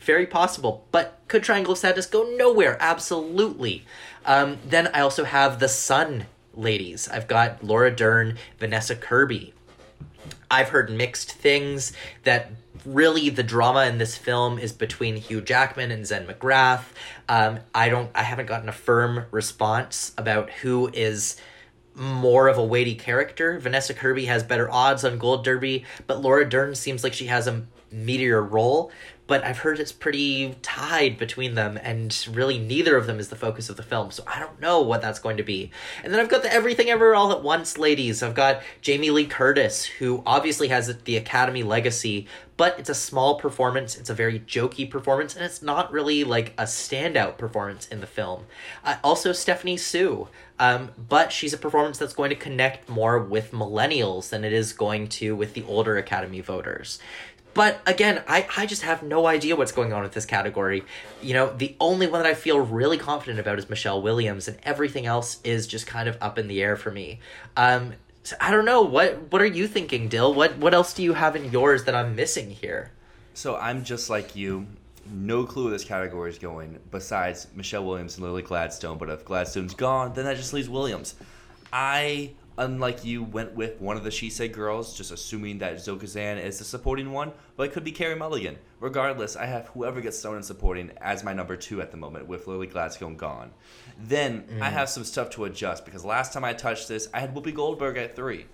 very 0.00 0.26
possible, 0.26 0.86
but 0.90 1.20
could 1.28 1.42
Triangle 1.42 1.72
of 1.72 1.78
Sadness 1.78 2.06
go 2.06 2.24
nowhere? 2.36 2.76
Absolutely. 2.80 3.84
Um, 4.24 4.58
then 4.66 4.88
I 4.88 5.00
also 5.00 5.24
have 5.24 5.60
the 5.60 5.68
Son 5.68 6.26
ladies. 6.54 7.08
I've 7.08 7.28
got 7.28 7.62
Laura 7.62 7.94
Dern, 7.94 8.36
Vanessa 8.58 8.96
Kirby, 8.96 9.54
I've 10.52 10.68
heard 10.68 10.90
mixed 10.90 11.32
things 11.32 11.94
that 12.24 12.52
really 12.84 13.30
the 13.30 13.42
drama 13.42 13.86
in 13.86 13.96
this 13.96 14.16
film 14.16 14.58
is 14.58 14.72
between 14.72 15.16
Hugh 15.16 15.40
Jackman 15.40 15.90
and 15.90 16.06
Zen 16.06 16.26
McGrath. 16.26 16.84
Um, 17.28 17.60
I 17.74 17.88
don't, 17.88 18.10
I 18.14 18.22
haven't 18.22 18.46
gotten 18.46 18.68
a 18.68 18.72
firm 18.72 19.24
response 19.30 20.12
about 20.18 20.50
who 20.50 20.90
is 20.92 21.36
more 21.94 22.48
of 22.48 22.58
a 22.58 22.64
weighty 22.64 22.94
character. 22.94 23.58
Vanessa 23.58 23.94
Kirby 23.94 24.26
has 24.26 24.42
better 24.42 24.70
odds 24.70 25.04
on 25.04 25.18
Gold 25.18 25.42
Derby, 25.42 25.84
but 26.06 26.20
Laura 26.20 26.48
Dern 26.48 26.74
seems 26.74 27.02
like 27.02 27.14
she 27.14 27.26
has 27.26 27.46
a 27.46 27.64
meteor 27.90 28.42
role 28.42 28.90
but 29.32 29.46
I've 29.46 29.60
heard 29.60 29.80
it's 29.80 29.92
pretty 29.92 30.56
tied 30.60 31.16
between 31.16 31.54
them, 31.54 31.78
and 31.82 32.14
really 32.30 32.58
neither 32.58 32.98
of 32.98 33.06
them 33.06 33.18
is 33.18 33.30
the 33.30 33.34
focus 33.34 33.70
of 33.70 33.78
the 33.78 33.82
film, 33.82 34.10
so 34.10 34.22
I 34.26 34.38
don't 34.38 34.60
know 34.60 34.82
what 34.82 35.00
that's 35.00 35.20
going 35.20 35.38
to 35.38 35.42
be. 35.42 35.70
And 36.04 36.12
then 36.12 36.20
I've 36.20 36.28
got 36.28 36.42
the 36.42 36.52
Everything 36.52 36.90
Ever 36.90 37.14
All 37.14 37.32
at 37.32 37.42
Once 37.42 37.78
ladies. 37.78 38.22
I've 38.22 38.34
got 38.34 38.60
Jamie 38.82 39.08
Lee 39.08 39.24
Curtis, 39.24 39.86
who 39.86 40.22
obviously 40.26 40.68
has 40.68 40.94
the 41.04 41.16
Academy 41.16 41.62
legacy, 41.62 42.26
but 42.58 42.78
it's 42.78 42.90
a 42.90 42.94
small 42.94 43.38
performance, 43.38 43.96
it's 43.96 44.10
a 44.10 44.14
very 44.14 44.38
jokey 44.38 44.88
performance, 44.90 45.34
and 45.34 45.42
it's 45.46 45.62
not 45.62 45.90
really 45.90 46.24
like 46.24 46.52
a 46.58 46.64
standout 46.64 47.38
performance 47.38 47.88
in 47.88 48.02
the 48.02 48.06
film. 48.06 48.44
Uh, 48.84 48.96
also, 49.02 49.32
Stephanie 49.32 49.78
Hsu, 49.78 50.28
Um, 50.58 50.90
but 51.08 51.32
she's 51.32 51.54
a 51.54 51.58
performance 51.58 51.98
that's 51.98 52.14
going 52.14 52.30
to 52.30 52.36
connect 52.36 52.88
more 52.88 53.18
with 53.18 53.50
millennials 53.50 54.28
than 54.28 54.44
it 54.44 54.52
is 54.52 54.74
going 54.74 55.08
to 55.08 55.34
with 55.34 55.54
the 55.54 55.64
older 55.64 55.96
Academy 55.96 56.40
voters. 56.40 57.00
But 57.54 57.80
again, 57.86 58.22
I, 58.26 58.46
I 58.56 58.66
just 58.66 58.82
have 58.82 59.02
no 59.02 59.26
idea 59.26 59.56
what's 59.56 59.72
going 59.72 59.92
on 59.92 60.02
with 60.02 60.12
this 60.12 60.24
category. 60.24 60.84
You 61.20 61.34
know, 61.34 61.54
the 61.54 61.76
only 61.80 62.06
one 62.06 62.22
that 62.22 62.28
I 62.28 62.34
feel 62.34 62.58
really 62.60 62.98
confident 62.98 63.38
about 63.38 63.58
is 63.58 63.68
Michelle 63.68 64.00
Williams, 64.00 64.48
and 64.48 64.58
everything 64.62 65.06
else 65.06 65.38
is 65.44 65.66
just 65.66 65.86
kind 65.86 66.08
of 66.08 66.16
up 66.20 66.38
in 66.38 66.48
the 66.48 66.62
air 66.62 66.76
for 66.76 66.90
me. 66.90 67.20
Um, 67.56 67.94
so 68.22 68.36
I 68.40 68.50
don't 68.50 68.64
know 68.64 68.82
what 68.82 69.32
what 69.32 69.42
are 69.42 69.46
you 69.46 69.66
thinking, 69.66 70.08
Dyl? 70.08 70.32
What 70.32 70.56
what 70.58 70.74
else 70.74 70.94
do 70.94 71.02
you 71.02 71.12
have 71.14 71.36
in 71.36 71.50
yours 71.50 71.84
that 71.84 71.94
I'm 71.94 72.14
missing 72.14 72.50
here? 72.50 72.92
So 73.34 73.56
I'm 73.56 73.82
just 73.84 74.10
like 74.10 74.36
you, 74.36 74.66
no 75.10 75.44
clue 75.44 75.64
where 75.64 75.72
this 75.72 75.84
category 75.84 76.30
is 76.30 76.38
going. 76.38 76.78
Besides 76.90 77.48
Michelle 77.54 77.84
Williams 77.84 78.16
and 78.16 78.24
Lily 78.24 78.42
Gladstone, 78.42 78.98
but 78.98 79.08
if 79.10 79.24
Gladstone's 79.24 79.74
gone, 79.74 80.12
then 80.14 80.24
that 80.24 80.36
just 80.36 80.52
leaves 80.52 80.68
Williams. 80.68 81.14
I 81.72 82.32
unlike 82.58 83.04
you, 83.04 83.22
went 83.22 83.54
with 83.54 83.80
one 83.80 83.96
of 83.96 84.04
the 84.04 84.10
She 84.10 84.30
Said 84.30 84.52
girls, 84.52 84.96
just 84.96 85.10
assuming 85.10 85.58
that 85.58 85.80
Zoe 85.80 85.98
Kazan 85.98 86.38
is 86.38 86.58
the 86.58 86.64
supporting 86.64 87.12
one, 87.12 87.32
but 87.56 87.64
it 87.64 87.72
could 87.72 87.84
be 87.84 87.92
Carey 87.92 88.14
Mulligan. 88.14 88.58
Regardless, 88.80 89.36
I 89.36 89.46
have 89.46 89.68
whoever 89.68 90.00
gets 90.00 90.20
thrown 90.20 90.36
in 90.36 90.42
supporting 90.42 90.90
as 91.00 91.24
my 91.24 91.32
number 91.32 91.56
two 91.56 91.80
at 91.80 91.90
the 91.90 91.96
moment, 91.96 92.26
with 92.26 92.46
Lily 92.46 92.66
Gladstone 92.66 93.16
gone. 93.16 93.52
Then 93.98 94.42
mm. 94.42 94.60
I 94.60 94.70
have 94.70 94.88
some 94.88 95.04
stuff 95.04 95.30
to 95.30 95.44
adjust 95.44 95.84
because 95.84 96.04
last 96.04 96.32
time 96.32 96.44
I 96.44 96.52
touched 96.52 96.88
this, 96.88 97.08
I 97.14 97.20
had 97.20 97.34
Whoopi 97.34 97.54
Goldberg 97.54 97.96
at 97.96 98.16
three. 98.16 98.46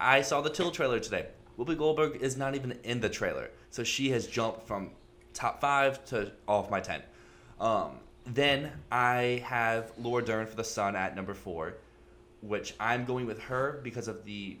I 0.00 0.22
saw 0.22 0.40
the 0.40 0.50
Till 0.50 0.70
trailer 0.70 1.00
today. 1.00 1.26
Whoopi 1.58 1.76
Goldberg 1.76 2.22
is 2.22 2.36
not 2.36 2.54
even 2.54 2.78
in 2.84 3.00
the 3.00 3.08
trailer, 3.08 3.50
so 3.70 3.82
she 3.82 4.10
has 4.10 4.26
jumped 4.26 4.66
from 4.66 4.90
top 5.34 5.60
five 5.60 6.04
to 6.06 6.32
off 6.46 6.70
my 6.70 6.80
ten. 6.80 7.02
Um, 7.60 7.98
then 8.24 8.72
I 8.92 9.42
have 9.44 9.92
Laura 9.98 10.24
Dern 10.24 10.46
for 10.46 10.54
The 10.54 10.64
Son 10.64 10.94
at 10.94 11.16
number 11.16 11.34
four 11.34 11.74
which 12.40 12.74
I'm 12.78 13.04
going 13.04 13.26
with 13.26 13.40
her 13.40 13.80
because 13.82 14.08
of 14.08 14.24
the 14.24 14.58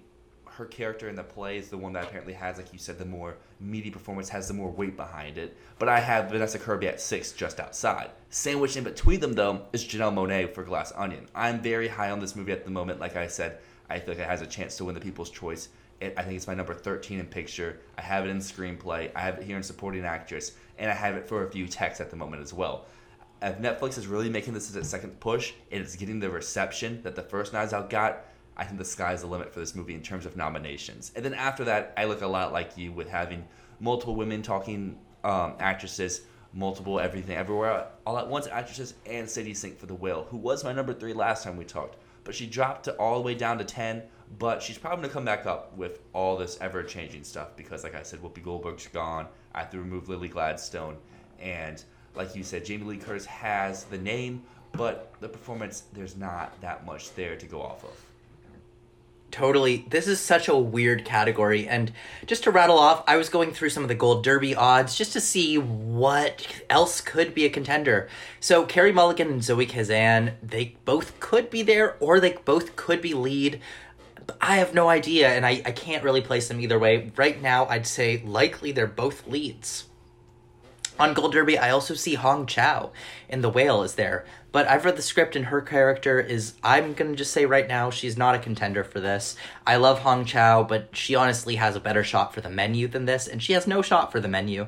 her 0.58 0.66
character 0.66 1.08
in 1.08 1.14
the 1.14 1.22
play 1.22 1.56
is 1.56 1.68
the 1.68 1.78
one 1.78 1.92
that 1.92 2.04
apparently 2.04 2.32
has, 2.32 2.56
like 2.56 2.72
you 2.72 2.80
said, 2.80 2.98
the 2.98 3.04
more 3.04 3.36
meaty 3.60 3.90
performance, 3.90 4.28
has 4.28 4.48
the 4.48 4.54
more 4.54 4.70
weight 4.70 4.96
behind 4.96 5.38
it. 5.38 5.56
But 5.78 5.88
I 5.88 6.00
have 6.00 6.30
Vanessa 6.30 6.58
Kirby 6.58 6.88
at 6.88 7.00
six, 7.00 7.30
just 7.30 7.60
outside. 7.60 8.10
Sandwiched 8.30 8.76
in 8.76 8.82
between 8.82 9.20
them, 9.20 9.34
though, 9.34 9.62
is 9.72 9.84
Janelle 9.84 10.12
Monáe 10.12 10.52
for 10.52 10.64
Glass 10.64 10.92
Onion. 10.96 11.28
I'm 11.32 11.60
very 11.60 11.86
high 11.86 12.10
on 12.10 12.18
this 12.18 12.34
movie 12.34 12.50
at 12.50 12.64
the 12.64 12.72
moment. 12.72 12.98
Like 12.98 13.14
I 13.14 13.28
said, 13.28 13.58
I 13.88 14.00
feel 14.00 14.14
like 14.14 14.22
it 14.22 14.28
has 14.28 14.42
a 14.42 14.46
chance 14.46 14.76
to 14.78 14.84
win 14.84 14.96
the 14.96 15.00
People's 15.00 15.30
Choice. 15.30 15.68
It, 16.00 16.14
I 16.16 16.22
think 16.22 16.36
it's 16.36 16.48
my 16.48 16.54
number 16.54 16.74
13 16.74 17.20
in 17.20 17.26
picture. 17.26 17.78
I 17.96 18.02
have 18.02 18.26
it 18.26 18.30
in 18.30 18.38
screenplay. 18.38 19.12
I 19.14 19.20
have 19.20 19.38
it 19.38 19.44
here 19.44 19.56
in 19.56 19.62
supporting 19.62 20.04
actress, 20.04 20.52
and 20.76 20.90
I 20.90 20.94
have 20.94 21.14
it 21.14 21.28
for 21.28 21.46
a 21.46 21.50
few 21.50 21.68
texts 21.68 22.00
at 22.00 22.10
the 22.10 22.16
moment 22.16 22.42
as 22.42 22.52
well 22.52 22.86
if 23.42 23.58
Netflix 23.58 23.98
is 23.98 24.06
really 24.06 24.28
making 24.28 24.54
this 24.54 24.68
as 24.68 24.76
its 24.76 24.88
second 24.88 25.18
push 25.20 25.52
and 25.70 25.80
it's 25.80 25.96
getting 25.96 26.20
the 26.20 26.30
reception 26.30 27.00
that 27.02 27.14
the 27.14 27.22
first 27.22 27.52
Knives 27.52 27.72
Out 27.72 27.90
got, 27.90 28.24
I 28.56 28.64
think 28.64 28.78
the 28.78 28.84
sky's 28.84 29.20
the 29.20 29.28
limit 29.28 29.52
for 29.52 29.60
this 29.60 29.74
movie 29.74 29.94
in 29.94 30.02
terms 30.02 30.26
of 30.26 30.36
nominations. 30.36 31.12
And 31.14 31.24
then 31.24 31.34
after 31.34 31.64
that, 31.64 31.94
I 31.96 32.06
look 32.06 32.22
a 32.22 32.26
lot 32.26 32.52
like 32.52 32.76
you 32.76 32.92
with 32.92 33.08
having 33.08 33.46
multiple 33.78 34.16
women 34.16 34.42
talking 34.42 34.98
um, 35.22 35.54
actresses, 35.60 36.22
multiple 36.52 36.98
everything 36.98 37.36
everywhere 37.36 37.86
all 38.06 38.18
at 38.18 38.26
once 38.26 38.46
actresses, 38.46 38.94
and 39.06 39.28
Sadie 39.28 39.54
Sink 39.54 39.78
for 39.78 39.86
The 39.86 39.94
Whale, 39.94 40.26
who 40.30 40.36
was 40.36 40.64
my 40.64 40.72
number 40.72 40.92
three 40.92 41.12
last 41.12 41.44
time 41.44 41.56
we 41.56 41.64
talked. 41.64 41.96
But 42.24 42.34
she 42.34 42.46
dropped 42.46 42.84
to 42.84 42.96
all 42.96 43.16
the 43.16 43.22
way 43.22 43.34
down 43.34 43.58
to 43.58 43.64
10, 43.64 44.02
but 44.38 44.62
she's 44.62 44.76
probably 44.76 44.98
going 44.98 45.08
to 45.10 45.14
come 45.14 45.24
back 45.24 45.46
up 45.46 45.76
with 45.76 46.00
all 46.12 46.36
this 46.36 46.58
ever 46.60 46.82
changing 46.82 47.24
stuff 47.24 47.56
because, 47.56 47.84
like 47.84 47.94
I 47.94 48.02
said, 48.02 48.20
Whoopi 48.20 48.42
Goldberg's 48.42 48.88
gone. 48.88 49.26
I 49.54 49.60
have 49.60 49.70
to 49.70 49.78
remove 49.78 50.08
Lily 50.08 50.28
Gladstone. 50.28 50.96
And 51.40 51.82
like 52.18 52.34
you 52.34 52.42
said, 52.42 52.64
Jamie 52.64 52.84
Lee 52.84 52.96
Curtis 52.96 53.24
has 53.26 53.84
the 53.84 53.96
name, 53.96 54.42
but 54.72 55.14
the 55.20 55.28
performance, 55.28 55.84
there's 55.92 56.16
not 56.16 56.60
that 56.60 56.84
much 56.84 57.14
there 57.14 57.36
to 57.36 57.46
go 57.46 57.62
off 57.62 57.84
of. 57.84 58.04
Totally. 59.30 59.84
This 59.88 60.08
is 60.08 60.20
such 60.20 60.48
a 60.48 60.56
weird 60.56 61.04
category. 61.04 61.68
And 61.68 61.92
just 62.26 62.44
to 62.44 62.50
rattle 62.50 62.78
off, 62.78 63.04
I 63.06 63.16
was 63.16 63.28
going 63.28 63.52
through 63.52 63.68
some 63.68 63.84
of 63.84 63.88
the 63.88 63.94
Gold 63.94 64.24
Derby 64.24 64.54
odds 64.54 64.96
just 64.96 65.12
to 65.12 65.20
see 65.20 65.58
what 65.58 66.46
else 66.68 67.00
could 67.00 67.34
be 67.34 67.44
a 67.44 67.50
contender. 67.50 68.08
So, 68.40 68.64
Carey 68.64 68.90
Mulligan 68.90 69.28
and 69.28 69.44
Zoe 69.44 69.66
Kazan, 69.66 70.32
they 70.42 70.76
both 70.84 71.20
could 71.20 71.50
be 71.50 71.62
there 71.62 71.96
or 72.00 72.20
they 72.20 72.32
both 72.44 72.74
could 72.74 73.00
be 73.00 73.14
lead. 73.14 73.60
I 74.40 74.56
have 74.56 74.74
no 74.74 74.88
idea, 74.88 75.28
and 75.28 75.46
I, 75.46 75.62
I 75.64 75.72
can't 75.72 76.04
really 76.04 76.20
place 76.20 76.48
them 76.48 76.60
either 76.60 76.78
way. 76.78 77.12
Right 77.16 77.40
now, 77.40 77.66
I'd 77.66 77.86
say 77.86 78.22
likely 78.24 78.72
they're 78.72 78.86
both 78.86 79.26
leads. 79.26 79.87
On 80.98 81.14
Gold 81.14 81.32
Derby, 81.32 81.56
I 81.56 81.70
also 81.70 81.94
see 81.94 82.14
Hong 82.14 82.46
Chau 82.46 82.90
in 83.28 83.40
The 83.40 83.50
Whale 83.50 83.82
is 83.82 83.94
there. 83.94 84.24
But 84.50 84.66
I've 84.66 84.84
read 84.84 84.96
the 84.96 85.02
script, 85.02 85.36
and 85.36 85.46
her 85.46 85.60
character 85.60 86.18
is. 86.18 86.54
I'm 86.64 86.94
gonna 86.94 87.14
just 87.14 87.32
say 87.32 87.46
right 87.46 87.68
now, 87.68 87.90
she's 87.90 88.16
not 88.16 88.34
a 88.34 88.38
contender 88.38 88.82
for 88.82 88.98
this. 88.98 89.36
I 89.66 89.76
love 89.76 90.00
Hong 90.00 90.24
Chau, 90.24 90.64
but 90.64 90.88
she 90.96 91.14
honestly 91.14 91.56
has 91.56 91.76
a 91.76 91.80
better 91.80 92.02
shot 92.02 92.34
for 92.34 92.40
the 92.40 92.50
menu 92.50 92.88
than 92.88 93.04
this, 93.04 93.28
and 93.28 93.42
she 93.42 93.52
has 93.52 93.66
no 93.66 93.82
shot 93.82 94.10
for 94.10 94.20
the 94.20 94.28
menu. 94.28 94.66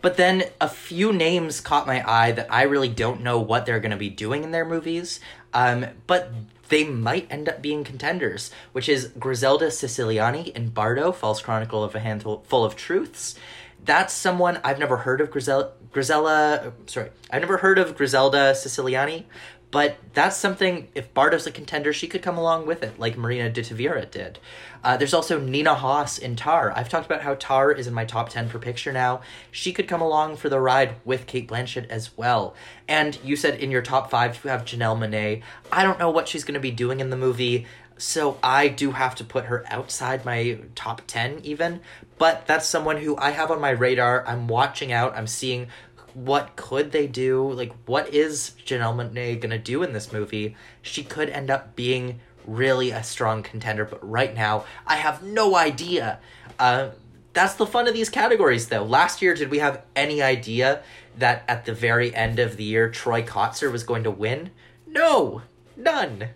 But 0.00 0.18
then 0.18 0.44
a 0.60 0.68
few 0.68 1.14
names 1.14 1.62
caught 1.62 1.86
my 1.86 2.04
eye 2.06 2.32
that 2.32 2.52
I 2.52 2.64
really 2.64 2.90
don't 2.90 3.22
know 3.22 3.40
what 3.40 3.64
they're 3.64 3.80
going 3.80 3.90
to 3.90 3.96
be 3.96 4.10
doing 4.10 4.44
in 4.44 4.50
their 4.50 4.66
movies. 4.66 5.18
Um, 5.54 5.86
but 6.06 6.30
they 6.68 6.84
might 6.84 7.26
end 7.30 7.48
up 7.48 7.62
being 7.62 7.84
contenders, 7.84 8.50
which 8.72 8.86
is 8.86 9.12
Griselda 9.18 9.68
Siciliani 9.68 10.52
in 10.54 10.68
Bardo, 10.68 11.10
False 11.10 11.40
Chronicle 11.40 11.82
of 11.82 11.94
a 11.94 12.00
Handful 12.00 12.44
Full 12.48 12.66
of 12.66 12.76
Truths. 12.76 13.36
That's 13.84 14.14
someone 14.14 14.60
I've 14.64 14.78
never 14.78 14.98
heard 14.98 15.20
of 15.20 15.30
Grisel- 15.30 15.72
Grisella. 15.92 16.72
Sorry, 16.86 17.10
I've 17.30 17.42
never 17.42 17.58
heard 17.58 17.78
of 17.78 17.96
Griselda 17.96 18.52
Siciliani, 18.52 19.24
but 19.70 19.96
that's 20.14 20.36
something. 20.36 20.88
If 20.94 21.12
Bardo's 21.12 21.46
a 21.46 21.50
contender, 21.50 21.92
she 21.92 22.06
could 22.06 22.22
come 22.22 22.38
along 22.38 22.66
with 22.66 22.82
it, 22.82 22.98
like 22.98 23.18
Marina 23.18 23.50
de 23.50 23.62
Tavira 23.62 24.10
did. 24.10 24.38
Uh, 24.82 24.96
there's 24.96 25.14
also 25.14 25.40
Nina 25.40 25.74
Hoss 25.74 26.18
in 26.18 26.36
Tar. 26.36 26.72
I've 26.76 26.88
talked 26.88 27.06
about 27.06 27.22
how 27.22 27.34
Tar 27.34 27.72
is 27.72 27.86
in 27.86 27.94
my 27.94 28.04
top 28.04 28.28
10 28.28 28.48
for 28.48 28.58
picture 28.58 28.92
now. 28.92 29.20
She 29.50 29.72
could 29.72 29.88
come 29.88 30.00
along 30.00 30.36
for 30.36 30.48
the 30.48 30.60
ride 30.60 30.96
with 31.04 31.26
Cate 31.26 31.48
Blanchett 31.48 31.88
as 31.88 32.16
well. 32.16 32.54
And 32.86 33.18
you 33.24 33.34
said 33.34 33.58
in 33.58 33.70
your 33.70 33.82
top 33.82 34.10
five 34.10 34.38
you 34.44 34.50
have 34.50 34.64
Janelle 34.64 34.98
Monáe. 34.98 35.42
I 35.72 35.82
don't 35.82 35.98
know 35.98 36.10
what 36.10 36.28
she's 36.28 36.44
going 36.44 36.54
to 36.54 36.60
be 36.60 36.70
doing 36.70 37.00
in 37.00 37.10
the 37.10 37.16
movie, 37.16 37.66
so 37.96 38.38
I 38.42 38.68
do 38.68 38.92
have 38.92 39.14
to 39.16 39.24
put 39.24 39.44
her 39.46 39.64
outside 39.68 40.24
my 40.24 40.58
top 40.74 41.02
10 41.06 41.40
even. 41.44 41.80
But 42.18 42.46
that's 42.46 42.66
someone 42.66 42.98
who 42.98 43.16
I 43.16 43.30
have 43.30 43.50
on 43.50 43.60
my 43.60 43.70
radar. 43.70 44.26
I'm 44.26 44.48
watching 44.48 44.92
out. 44.92 45.16
I'm 45.16 45.26
seeing 45.26 45.68
what 46.14 46.54
could 46.56 46.92
they 46.92 47.06
do? 47.06 47.50
Like, 47.52 47.72
what 47.86 48.14
is 48.14 48.52
Janelle 48.64 48.94
Monáe 48.94 49.40
gonna 49.40 49.58
do 49.58 49.82
in 49.82 49.92
this 49.92 50.12
movie? 50.12 50.56
She 50.80 51.02
could 51.02 51.28
end 51.28 51.50
up 51.50 51.74
being 51.74 52.20
really 52.46 52.90
a 52.90 53.02
strong 53.02 53.42
contender, 53.42 53.84
but 53.84 54.08
right 54.08 54.34
now, 54.34 54.64
I 54.86 54.96
have 54.96 55.22
no 55.22 55.56
idea. 55.56 56.20
Uh, 56.58 56.90
that's 57.32 57.54
the 57.54 57.66
fun 57.66 57.88
of 57.88 57.94
these 57.94 58.10
categories, 58.10 58.68
though. 58.68 58.84
Last 58.84 59.20
year, 59.22 59.34
did 59.34 59.50
we 59.50 59.58
have 59.58 59.82
any 59.96 60.22
idea 60.22 60.82
that 61.18 61.42
at 61.48 61.64
the 61.64 61.74
very 61.74 62.14
end 62.14 62.38
of 62.38 62.56
the 62.56 62.64
year, 62.64 62.88
Troy 62.88 63.22
Kotsur 63.22 63.72
was 63.72 63.82
going 63.82 64.04
to 64.04 64.10
win? 64.10 64.50
No, 64.86 65.42
none. 65.76 66.28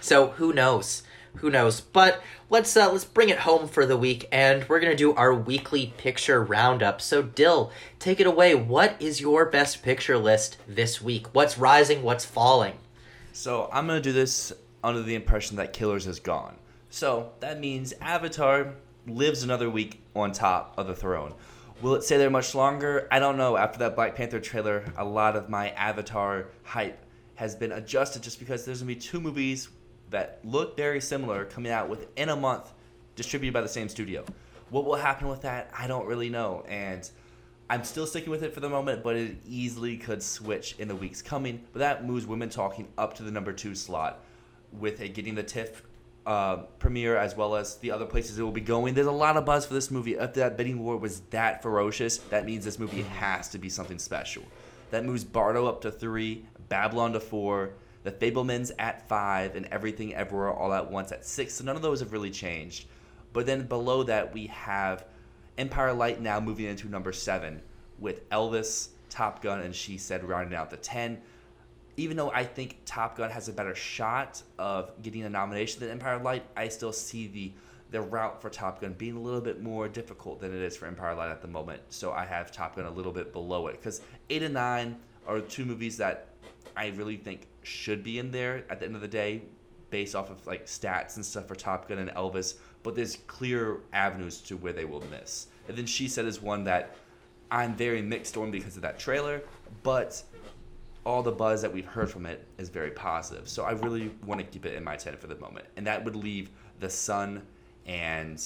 So 0.00 0.28
who 0.28 0.52
knows? 0.52 1.02
Who 1.36 1.50
knows? 1.50 1.80
But 1.80 2.22
let's 2.50 2.76
uh, 2.76 2.90
let's 2.90 3.04
bring 3.04 3.28
it 3.28 3.40
home 3.40 3.68
for 3.68 3.86
the 3.86 3.96
week, 3.96 4.26
and 4.32 4.68
we're 4.68 4.80
gonna 4.80 4.96
do 4.96 5.14
our 5.14 5.32
weekly 5.32 5.94
picture 5.96 6.42
roundup. 6.42 7.00
So 7.00 7.22
Dyl, 7.22 7.70
take 7.98 8.20
it 8.20 8.26
away. 8.26 8.54
What 8.54 9.00
is 9.00 9.20
your 9.20 9.46
best 9.46 9.82
picture 9.82 10.18
list 10.18 10.56
this 10.66 11.00
week? 11.00 11.34
What's 11.34 11.58
rising? 11.58 12.02
What's 12.02 12.24
falling? 12.24 12.78
So 13.32 13.68
I'm 13.72 13.86
gonna 13.86 14.00
do 14.00 14.12
this 14.12 14.52
under 14.82 15.02
the 15.02 15.14
impression 15.14 15.56
that 15.56 15.72
Killers 15.72 16.06
is 16.06 16.18
gone. 16.18 16.56
So 16.90 17.32
that 17.40 17.60
means 17.60 17.92
Avatar 18.00 18.74
lives 19.06 19.42
another 19.42 19.70
week 19.70 20.02
on 20.16 20.32
top 20.32 20.74
of 20.76 20.86
the 20.86 20.94
throne. 20.94 21.34
Will 21.80 21.94
it 21.94 22.02
stay 22.02 22.16
there 22.16 22.30
much 22.30 22.54
longer? 22.54 23.06
I 23.12 23.20
don't 23.20 23.36
know. 23.36 23.56
After 23.56 23.78
that 23.80 23.94
Black 23.94 24.16
Panther 24.16 24.40
trailer, 24.40 24.84
a 24.96 25.04
lot 25.04 25.36
of 25.36 25.48
my 25.48 25.70
Avatar 25.70 26.48
hype 26.64 27.04
has 27.36 27.54
been 27.54 27.70
adjusted 27.70 28.22
just 28.22 28.40
because 28.40 28.64
there's 28.64 28.80
gonna 28.80 28.88
be 28.88 28.96
two 28.96 29.20
movies 29.20 29.68
that 30.10 30.40
look 30.44 30.76
very 30.76 31.00
similar 31.00 31.44
coming 31.44 31.72
out 31.72 31.88
within 31.88 32.28
a 32.28 32.36
month, 32.36 32.72
distributed 33.16 33.52
by 33.52 33.60
the 33.60 33.68
same 33.68 33.88
studio. 33.88 34.24
What 34.70 34.84
will 34.84 34.96
happen 34.96 35.28
with 35.28 35.42
that? 35.42 35.70
I 35.76 35.86
don't 35.86 36.06
really 36.06 36.28
know. 36.28 36.64
And 36.68 37.08
I'm 37.70 37.84
still 37.84 38.06
sticking 38.06 38.30
with 38.30 38.42
it 38.42 38.54
for 38.54 38.60
the 38.60 38.68
moment, 38.68 39.02
but 39.02 39.16
it 39.16 39.36
easily 39.46 39.96
could 39.96 40.22
switch 40.22 40.76
in 40.78 40.88
the 40.88 40.96
weeks 40.96 41.20
coming. 41.20 41.64
But 41.72 41.80
that 41.80 42.06
moves 42.06 42.26
Women 42.26 42.48
Talking 42.48 42.88
up 42.96 43.14
to 43.14 43.22
the 43.22 43.30
number 43.30 43.52
two 43.52 43.74
slot 43.74 44.20
with 44.72 45.00
it 45.00 45.14
getting 45.14 45.34
the 45.34 45.42
TIFF 45.42 45.82
uh, 46.26 46.56
premiere 46.78 47.16
as 47.16 47.34
well 47.34 47.56
as 47.56 47.76
the 47.76 47.90
other 47.90 48.04
places 48.04 48.38
it 48.38 48.42
will 48.42 48.52
be 48.52 48.60
going. 48.60 48.92
There's 48.94 49.06
a 49.06 49.12
lot 49.12 49.36
of 49.38 49.46
buzz 49.46 49.64
for 49.64 49.72
this 49.72 49.90
movie. 49.90 50.14
If 50.14 50.34
that 50.34 50.58
bidding 50.58 50.78
war 50.78 50.98
was 50.98 51.20
that 51.30 51.62
ferocious, 51.62 52.18
that 52.18 52.44
means 52.44 52.64
this 52.64 52.78
movie 52.78 53.02
has 53.02 53.48
to 53.50 53.58
be 53.58 53.70
something 53.70 53.98
special. 53.98 54.42
That 54.90 55.06
moves 55.06 55.24
Bardo 55.24 55.66
up 55.66 55.80
to 55.82 55.90
three, 55.90 56.44
Babylon 56.68 57.14
to 57.14 57.20
four, 57.20 57.70
The 58.08 58.30
Fabelmans 58.30 58.70
at 58.78 59.06
five, 59.06 59.54
and 59.54 59.66
Everything 59.66 60.14
Everywhere 60.14 60.50
All 60.50 60.72
at 60.72 60.90
Once 60.90 61.12
at 61.12 61.26
six. 61.26 61.52
So 61.54 61.64
none 61.64 61.76
of 61.76 61.82
those 61.82 62.00
have 62.00 62.10
really 62.10 62.30
changed. 62.30 62.86
But 63.34 63.44
then 63.44 63.66
below 63.66 64.02
that, 64.04 64.32
we 64.32 64.46
have 64.46 65.04
Empire 65.58 65.92
Light 65.92 66.18
now 66.18 66.40
moving 66.40 66.64
into 66.64 66.88
number 66.88 67.12
seven 67.12 67.60
with 67.98 68.26
Elvis, 68.30 68.88
Top 69.10 69.42
Gun, 69.42 69.60
and 69.60 69.74
She 69.74 69.98
Said 69.98 70.24
rounding 70.24 70.56
out 70.56 70.70
the 70.70 70.78
10. 70.78 71.20
Even 71.98 72.16
though 72.16 72.30
I 72.30 72.44
think 72.44 72.78
Top 72.86 73.18
Gun 73.18 73.30
has 73.30 73.50
a 73.50 73.52
better 73.52 73.74
shot 73.74 74.42
of 74.58 74.90
getting 75.02 75.24
a 75.24 75.28
nomination 75.28 75.80
than 75.80 75.90
Empire 75.90 76.18
Light, 76.18 76.44
I 76.56 76.68
still 76.68 76.92
see 76.92 77.26
the 77.26 77.52
the 77.90 78.00
route 78.00 78.40
for 78.40 78.48
Top 78.48 78.80
Gun 78.80 78.94
being 78.94 79.16
a 79.16 79.20
little 79.20 79.40
bit 79.40 79.62
more 79.62 79.86
difficult 79.86 80.40
than 80.40 80.54
it 80.54 80.62
is 80.62 80.76
for 80.76 80.86
Empire 80.86 81.14
Light 81.14 81.30
at 81.30 81.42
the 81.42 81.48
moment. 81.48 81.82
So 81.90 82.12
I 82.12 82.24
have 82.24 82.52
Top 82.52 82.76
Gun 82.76 82.86
a 82.86 82.90
little 82.90 83.12
bit 83.12 83.34
below 83.34 83.66
it 83.66 83.72
because 83.72 84.00
eight 84.30 84.42
and 84.42 84.54
nine 84.54 84.96
are 85.26 85.40
two 85.40 85.66
movies 85.66 85.98
that 85.98 86.28
I 86.78 86.88
really 86.88 87.16
think 87.16 87.46
should 87.68 88.02
be 88.02 88.18
in 88.18 88.30
there 88.30 88.64
at 88.70 88.80
the 88.80 88.86
end 88.86 88.94
of 88.94 89.00
the 89.00 89.08
day, 89.08 89.42
based 89.90 90.14
off 90.14 90.30
of 90.30 90.46
like 90.46 90.66
stats 90.66 91.16
and 91.16 91.24
stuff 91.24 91.46
for 91.46 91.54
Top 91.54 91.88
Gun 91.88 91.98
and 91.98 92.10
Elvis. 92.10 92.54
But 92.82 92.94
there's 92.94 93.16
clear 93.26 93.78
avenues 93.92 94.40
to 94.42 94.56
where 94.56 94.72
they 94.72 94.84
will 94.84 95.04
miss. 95.10 95.48
And 95.68 95.76
then 95.76 95.86
She 95.86 96.08
Said 96.08 96.24
is 96.24 96.40
one 96.40 96.64
that 96.64 96.96
I'm 97.50 97.74
very 97.74 98.02
mixed 98.02 98.36
on 98.36 98.50
because 98.50 98.76
of 98.76 98.82
that 98.82 98.98
trailer, 98.98 99.42
but 99.82 100.22
all 101.04 101.22
the 101.22 101.32
buzz 101.32 101.62
that 101.62 101.72
we've 101.72 101.86
heard 101.86 102.10
from 102.10 102.26
it 102.26 102.46
is 102.58 102.68
very 102.68 102.90
positive. 102.90 103.48
So 103.48 103.64
I 103.64 103.72
really 103.72 104.10
want 104.26 104.40
to 104.40 104.46
keep 104.46 104.66
it 104.66 104.74
in 104.74 104.84
my 104.84 104.96
10 104.96 105.16
for 105.16 105.26
the 105.26 105.36
moment. 105.36 105.66
And 105.76 105.86
that 105.86 106.04
would 106.04 106.16
leave 106.16 106.50
The 106.80 106.90
Son 106.90 107.42
and 107.86 108.42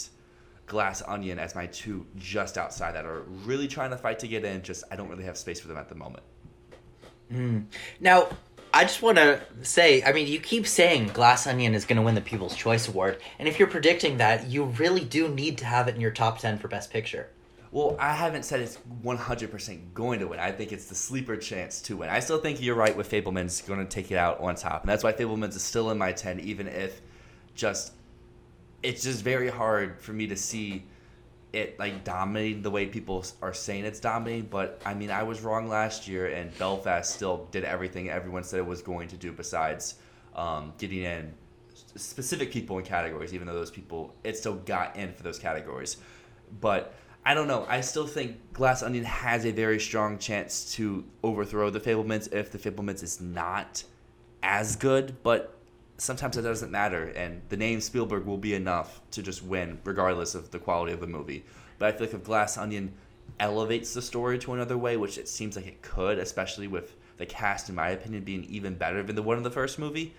Glass 0.66 1.02
Onion 1.06 1.38
as 1.38 1.54
my 1.54 1.66
two 1.66 2.06
just 2.16 2.56
outside 2.56 2.94
that 2.94 3.04
are 3.04 3.22
really 3.44 3.66
trying 3.66 3.90
to 3.90 3.96
fight 3.96 4.20
to 4.20 4.28
get 4.28 4.44
in. 4.44 4.62
Just 4.62 4.84
I 4.90 4.96
don't 4.96 5.08
really 5.08 5.24
have 5.24 5.36
space 5.36 5.60
for 5.60 5.68
them 5.68 5.76
at 5.76 5.88
the 5.88 5.96
moment. 5.96 6.22
Hmm. 7.30 7.60
Now, 7.98 8.28
I 8.74 8.84
just 8.84 9.02
want 9.02 9.18
to 9.18 9.42
say, 9.60 10.02
I 10.02 10.12
mean, 10.12 10.26
you 10.26 10.40
keep 10.40 10.66
saying 10.66 11.08
Glass 11.08 11.46
Onion 11.46 11.74
is 11.74 11.84
going 11.84 11.96
to 11.96 12.02
win 12.02 12.14
the 12.14 12.22
People's 12.22 12.56
Choice 12.56 12.88
Award, 12.88 13.18
and 13.38 13.46
if 13.46 13.58
you're 13.58 13.68
predicting 13.68 14.16
that, 14.16 14.48
you 14.48 14.64
really 14.64 15.04
do 15.04 15.28
need 15.28 15.58
to 15.58 15.66
have 15.66 15.88
it 15.88 15.94
in 15.94 16.00
your 16.00 16.10
top 16.10 16.38
10 16.38 16.58
for 16.58 16.68
Best 16.68 16.90
Picture. 16.90 17.28
Well, 17.70 17.96
I 17.98 18.14
haven't 18.14 18.44
said 18.44 18.60
it's 18.60 18.78
100% 19.02 19.94
going 19.94 20.20
to 20.20 20.28
win. 20.28 20.38
I 20.38 20.52
think 20.52 20.72
it's 20.72 20.86
the 20.86 20.94
sleeper 20.94 21.36
chance 21.36 21.82
to 21.82 21.98
win. 21.98 22.08
I 22.08 22.20
still 22.20 22.38
think 22.38 22.62
you're 22.62 22.74
right 22.74 22.96
with 22.96 23.10
Fabelman's 23.10 23.62
going 23.62 23.80
to 23.80 23.86
take 23.86 24.10
it 24.10 24.16
out 24.16 24.40
on 24.40 24.54
top. 24.56 24.82
And 24.82 24.90
that's 24.90 25.02
why 25.02 25.12
Fabelman's 25.12 25.56
is 25.56 25.62
still 25.62 25.90
in 25.90 25.96
my 25.96 26.12
10, 26.12 26.40
even 26.40 26.66
if 26.66 27.00
just, 27.54 27.92
it's 28.82 29.02
just 29.02 29.22
very 29.22 29.48
hard 29.48 30.00
for 30.00 30.12
me 30.12 30.26
to 30.26 30.36
see 30.36 30.84
it 31.52 31.78
like 31.78 32.04
dominating 32.04 32.62
the 32.62 32.70
way 32.70 32.86
people 32.86 33.24
are 33.42 33.52
saying 33.52 33.84
it's 33.84 34.00
dominating. 34.00 34.48
But 34.50 34.80
I 34.84 34.94
mean, 34.94 35.10
I 35.10 35.22
was 35.22 35.42
wrong 35.42 35.68
last 35.68 36.08
year, 36.08 36.26
and 36.26 36.56
Belfast 36.58 37.14
still 37.14 37.48
did 37.50 37.64
everything 37.64 38.08
everyone 38.10 38.44
said 38.44 38.58
it 38.60 38.66
was 38.66 38.82
going 38.82 39.08
to 39.08 39.16
do 39.16 39.32
besides 39.32 39.96
um, 40.34 40.72
getting 40.78 41.02
in 41.02 41.34
specific 41.96 42.50
people 42.50 42.78
in 42.78 42.84
categories, 42.84 43.34
even 43.34 43.46
though 43.46 43.54
those 43.54 43.70
people, 43.70 44.14
it 44.24 44.36
still 44.36 44.54
got 44.54 44.96
in 44.96 45.12
for 45.12 45.22
those 45.22 45.38
categories. 45.38 45.98
But 46.60 46.94
I 47.24 47.34
don't 47.34 47.48
know. 47.48 47.66
I 47.68 47.80
still 47.82 48.06
think 48.06 48.52
Glass 48.52 48.82
Onion 48.82 49.04
has 49.04 49.44
a 49.46 49.52
very 49.52 49.78
strong 49.78 50.18
chance 50.18 50.74
to 50.74 51.04
overthrow 51.22 51.70
the 51.70 51.80
Fabelmans 51.80 52.32
if 52.32 52.50
the 52.50 52.58
Fabelmans 52.58 53.02
is 53.02 53.20
not 53.20 53.84
as 54.42 54.76
good, 54.76 55.22
but 55.22 55.56
sometimes 56.02 56.36
it 56.36 56.42
doesn't 56.42 56.72
matter, 56.72 57.12
and 57.14 57.42
the 57.48 57.56
name 57.56 57.80
Spielberg 57.80 58.26
will 58.26 58.36
be 58.36 58.54
enough 58.54 59.00
to 59.12 59.22
just 59.22 59.42
win, 59.42 59.78
regardless 59.84 60.34
of 60.34 60.50
the 60.50 60.58
quality 60.58 60.92
of 60.92 60.98
the 60.98 61.06
movie. 61.06 61.44
But 61.78 61.86
I 61.86 61.92
feel 61.92 62.06
like 62.06 62.14
if 62.14 62.24
Glass 62.24 62.58
Onion 62.58 62.92
elevates 63.38 63.94
the 63.94 64.02
story 64.02 64.38
to 64.40 64.52
another 64.52 64.76
way, 64.76 64.96
which 64.96 65.16
it 65.16 65.28
seems 65.28 65.54
like 65.54 65.66
it 65.66 65.80
could, 65.80 66.18
especially 66.18 66.66
with 66.66 66.96
the 67.18 67.26
cast, 67.26 67.68
in 67.68 67.76
my 67.76 67.90
opinion, 67.90 68.24
being 68.24 68.44
even 68.44 68.74
better 68.74 69.00
than 69.02 69.14
the 69.14 69.22
one 69.22 69.36
in 69.36 69.44
the 69.44 69.50
first 69.50 69.78
movie, 69.78 70.12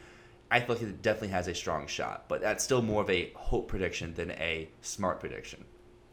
I 0.49 0.61
feel 0.61 0.75
like 0.75 0.83
it 0.83 1.01
definitely 1.01 1.29
has 1.29 1.49
a 1.49 1.55
strong 1.55 1.87
shot. 1.87 2.25
But 2.29 2.39
that's 2.39 2.63
still 2.63 2.81
more 2.81 3.01
of 3.01 3.09
a 3.09 3.33
hope 3.35 3.67
prediction 3.67 4.13
than 4.13 4.31
a 4.31 4.69
smart 4.81 5.19
prediction. 5.19 5.65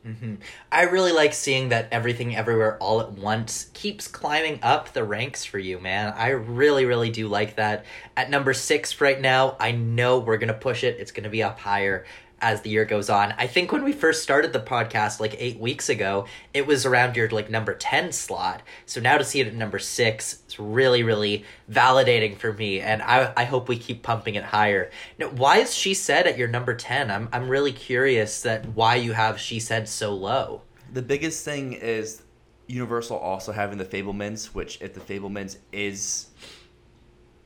Mm-hmm. 0.07 0.37
I 0.73 0.83
really 0.85 1.13
like 1.13 1.35
seeing 1.35 1.69
that 1.69 1.89
everything 1.93 2.35
everywhere 2.35 2.79
all 2.79 3.01
at 3.01 3.13
once 3.13 3.71
keeps 3.75 4.09
climbing 4.09 4.59
up 4.63 4.93
the 4.93 5.05
ranks 5.05 5.45
for 5.45 5.59
you, 5.59 5.79
man. 5.79 6.15
I 6.17 6.31
really, 6.31 6.87
really 6.87 7.11
do 7.11 7.29
like 7.29 7.57
that. 7.57 7.85
At 8.17 8.31
number 8.31 8.55
six 8.55 8.99
right 9.01 9.21
now, 9.21 9.57
I 9.61 9.73
know 9.73 10.19
we're 10.19 10.39
gonna 10.39 10.55
push 10.55 10.85
it. 10.85 10.97
It's 10.99 11.13
gonna 11.13 11.29
be 11.29 11.43
up 11.43 11.59
higher 11.59 12.07
as 12.41 12.62
the 12.62 12.71
year 12.71 12.85
goes 12.85 13.11
on. 13.11 13.35
I 13.39 13.47
think 13.47 13.73
when 13.73 13.85
we 13.85 13.93
first 13.93 14.23
started 14.23 14.53
the 14.53 14.61
podcast 14.61 15.21
like 15.21 15.35
eight 15.39 15.59
weeks 15.59 15.89
ago, 15.89 16.27
it 16.55 16.67
was 16.67 16.87
around 16.87 17.17
your 17.17 17.29
like 17.29 17.51
number 17.51 17.75
10 17.75 18.12
slot. 18.12 18.62
So 18.87 19.01
now 19.01 19.19
to 19.19 19.25
see 19.25 19.41
it 19.41 19.47
at 19.47 19.55
number 19.55 19.79
six, 19.79 20.43
it's 20.45 20.59
really, 20.59 21.03
really 21.03 21.45
validating 21.71 22.37
for 22.37 22.53
me. 22.53 22.81
And 22.81 23.03
I, 23.03 23.33
I 23.37 23.45
hope 23.45 23.69
we 23.69 23.79
keep 23.79 24.03
pumping 24.03 24.35
it 24.35 24.45
higher. 24.45 24.91
Now, 25.19 25.29
why 25.29 25.59
is 25.59 25.75
She 25.75 25.95
Said 25.95 26.27
at 26.27 26.39
your 26.39 26.49
number 26.49 26.75
10? 26.75 27.11
I'm, 27.11 27.29
I'm 27.33 27.49
really 27.49 27.73
curious 27.73 28.43
that 28.43 28.67
why 28.67 28.97
you 28.97 29.12
have 29.12 29.39
She 29.39 29.61
Said 29.61 29.89
so 29.89 30.15
low. 30.15 30.62
The 30.93 31.03
biggest 31.03 31.45
thing 31.45 31.75
is 31.75 32.23
Universal 32.67 33.19
also 33.19 33.53
having 33.53 33.79
the 33.79 33.85
Fabelmans, 33.85 34.47
which 34.47 34.81
if 34.81 34.95
the 34.95 35.01
Fabelmans 35.01 35.59
is 35.73 36.29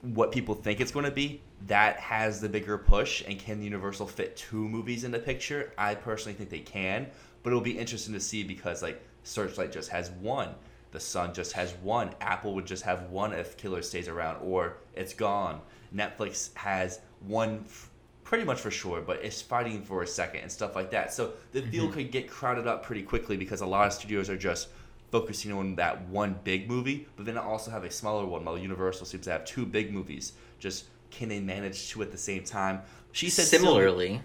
what 0.03 0.33
people 0.33 0.55
think 0.55 0.81
it's 0.81 0.93
going 0.93 1.07
to 1.07 1.11
be, 1.11 1.43
that 1.67 1.97
has 1.97 2.41
the 2.41 2.49
bigger 2.49 2.79
push. 2.79 3.23
And 3.27 3.39
can 3.39 3.63
Universal 3.63 4.09
fit 4.09 4.37
two 4.37 4.69
movies 4.69 5.05
in 5.05 5.11
the 5.11 5.19
picture? 5.19 5.73
I 5.79 5.95
personally 5.95 6.37
think 6.37 6.51
they 6.51 6.61
can, 6.61 7.07
but 7.43 7.51
it'll 7.51 7.61
be 7.61 7.79
interesting 7.79 8.15
to 8.15 8.21
see 8.21 8.43
because 8.43 8.83
like 8.83 9.03
Searchlight 9.23 9.73
just 9.73 9.91
has 9.91 10.11
one. 10.11 10.55
The 10.93 11.01
Sun 11.01 11.35
just 11.35 11.53
has 11.55 11.73
one. 11.83 12.15
Apple 12.21 12.55
would 12.55 12.67
just 12.67 12.85
have 12.85 13.11
one 13.11 13.33
if 13.33 13.57
Killer 13.57 13.83
stays 13.83 14.07
around, 14.07 14.37
or 14.43 14.77
it's 14.95 15.13
gone. 15.13 15.61
Netflix 15.93 16.55
has 16.55 17.01
one 17.21 17.65
f- 17.67 17.91
pretty 18.23 18.45
much 18.45 18.61
for 18.61 18.71
sure, 18.71 19.01
but 19.01 19.25
it's 19.25 19.43
fighting 19.43 19.83
for 19.83 20.03
a 20.03 20.07
second 20.07 20.43
and 20.43 20.53
stuff 20.53 20.77
like 20.77 20.91
that. 20.93 21.13
So 21.13 21.33
the 21.51 21.63
mm-hmm. 21.63 21.71
field 21.71 21.93
could 21.95 22.13
get 22.13 22.31
crowded 22.31 22.69
up 22.69 22.85
pretty 22.85 23.03
quickly 23.03 23.37
because 23.37 23.61
a 23.61 23.67
lot 23.67 23.89
of 23.89 23.93
studios 23.93 24.31
are 24.31 24.37
just 24.37 24.69
focusing 25.11 25.53
on 25.53 25.75
that 25.77 26.09
one 26.09 26.39
big 26.45 26.69
movie, 26.69 27.09
but 27.17 27.27
then 27.27 27.39
also 27.39 27.71
have 27.71 27.85
a 27.85 27.91
smaller 27.91 28.25
one. 28.25 28.45
While 28.45 28.59
Universal 28.59 29.07
seems 29.07 29.25
to 29.25 29.33
have 29.33 29.45
two 29.45 29.67
big 29.67 29.93
movies, 29.93 30.33
just 30.59 30.87
can 31.15 31.29
they 31.29 31.41
manage 31.41 31.89
two 31.91 32.03
at 32.03 32.11
the 32.13 32.19
same 32.19 32.45
time? 32.45 32.81
She 33.13 33.31
said 33.31 33.47
still- 33.47 33.61
Similarly, 33.61 34.23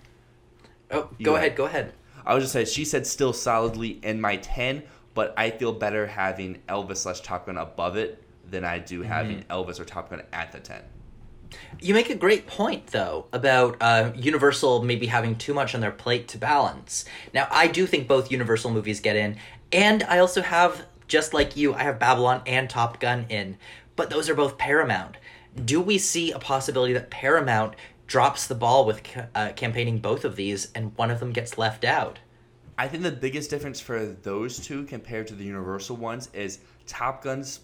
oh, 0.92 1.02
go 1.02 1.10
go 1.22 1.36
ahead. 1.36 1.56
Go 1.56 1.66
ahead. 1.66 1.94
I 2.26 2.34
was 2.34 2.44
just 2.44 2.54
saying 2.54 2.68
she 2.68 2.86
said 2.86 3.08
still 3.08 3.34
solidly 3.34 4.00
in 4.04 4.20
my 4.22 4.38
ten, 4.38 4.84
but 5.14 5.34
I 5.38 5.52
feel 5.52 5.72
better 5.72 6.08
having 6.08 6.62
Elvis 6.68 6.98
slash 6.98 7.22
Top 7.22 7.46
Gun 7.46 7.58
above 7.58 7.96
it 7.98 8.22
than 8.50 8.66
I 8.66 8.80
do 8.80 9.02
having 9.02 9.44
Elvis 9.50 9.80
or 9.80 9.86
Top 9.86 10.10
Gun 10.10 10.22
at 10.34 10.52
the 10.52 10.60
ten. 10.60 10.82
You 11.82 11.94
make 11.96 12.10
a 12.12 12.16
great 12.16 12.46
point, 12.46 12.88
though, 12.88 13.26
about 13.34 13.78
uh, 13.82 14.12
Universal 14.16 14.84
maybe 14.84 15.08
having 15.08 15.36
too 15.36 15.54
much 15.54 15.74
on 15.74 15.82
their 15.82 15.92
plate 15.92 16.28
to 16.30 16.38
balance. 16.38 17.06
Now, 17.34 17.48
I 17.50 17.66
do 17.68 17.88
think 17.88 18.08
both 18.08 18.32
Universal 18.32 18.70
movies 18.72 19.00
get 19.00 19.16
in, 19.16 19.38
and 19.72 20.04
I 20.04 20.20
also 20.20 20.42
have, 20.44 20.86
just 21.08 21.34
like 21.34 21.56
you, 21.58 21.74
I 21.74 21.84
have 21.84 21.98
Babylon 21.98 22.42
and 22.46 22.70
Top 22.70 23.00
Gun 23.00 23.26
in, 23.30 23.58
but 23.96 24.10
those 24.12 24.30
are 24.30 24.36
both 24.36 24.58
Paramount. 24.60 25.18
Do 25.66 25.82
we 25.82 25.98
see 25.98 26.32
a 26.32 26.40
possibility 26.40 26.94
that 26.94 27.10
Paramount 27.10 27.76
drops 28.08 28.48
the 28.48 28.56
ball 28.56 28.86
with 28.86 29.02
uh, 29.36 29.52
campaigning 29.56 30.00
both 30.00 30.26
of 30.26 30.36
these 30.36 30.72
and 30.74 30.96
one 30.98 31.12
of 31.12 31.20
them 31.20 31.32
gets 31.32 31.58
left 31.58 31.84
out? 31.86 32.20
I 32.78 32.88
think 32.88 33.04
the 33.04 33.12
biggest 33.12 33.50
difference 33.50 33.80
for 33.80 34.06
those 34.06 34.58
two 34.58 34.86
compared 34.86 35.28
to 35.28 35.36
the 35.36 35.44
Universal 35.44 35.98
ones 35.98 36.30
is 36.34 36.60
Top 36.88 37.24
Gun's 37.24 37.60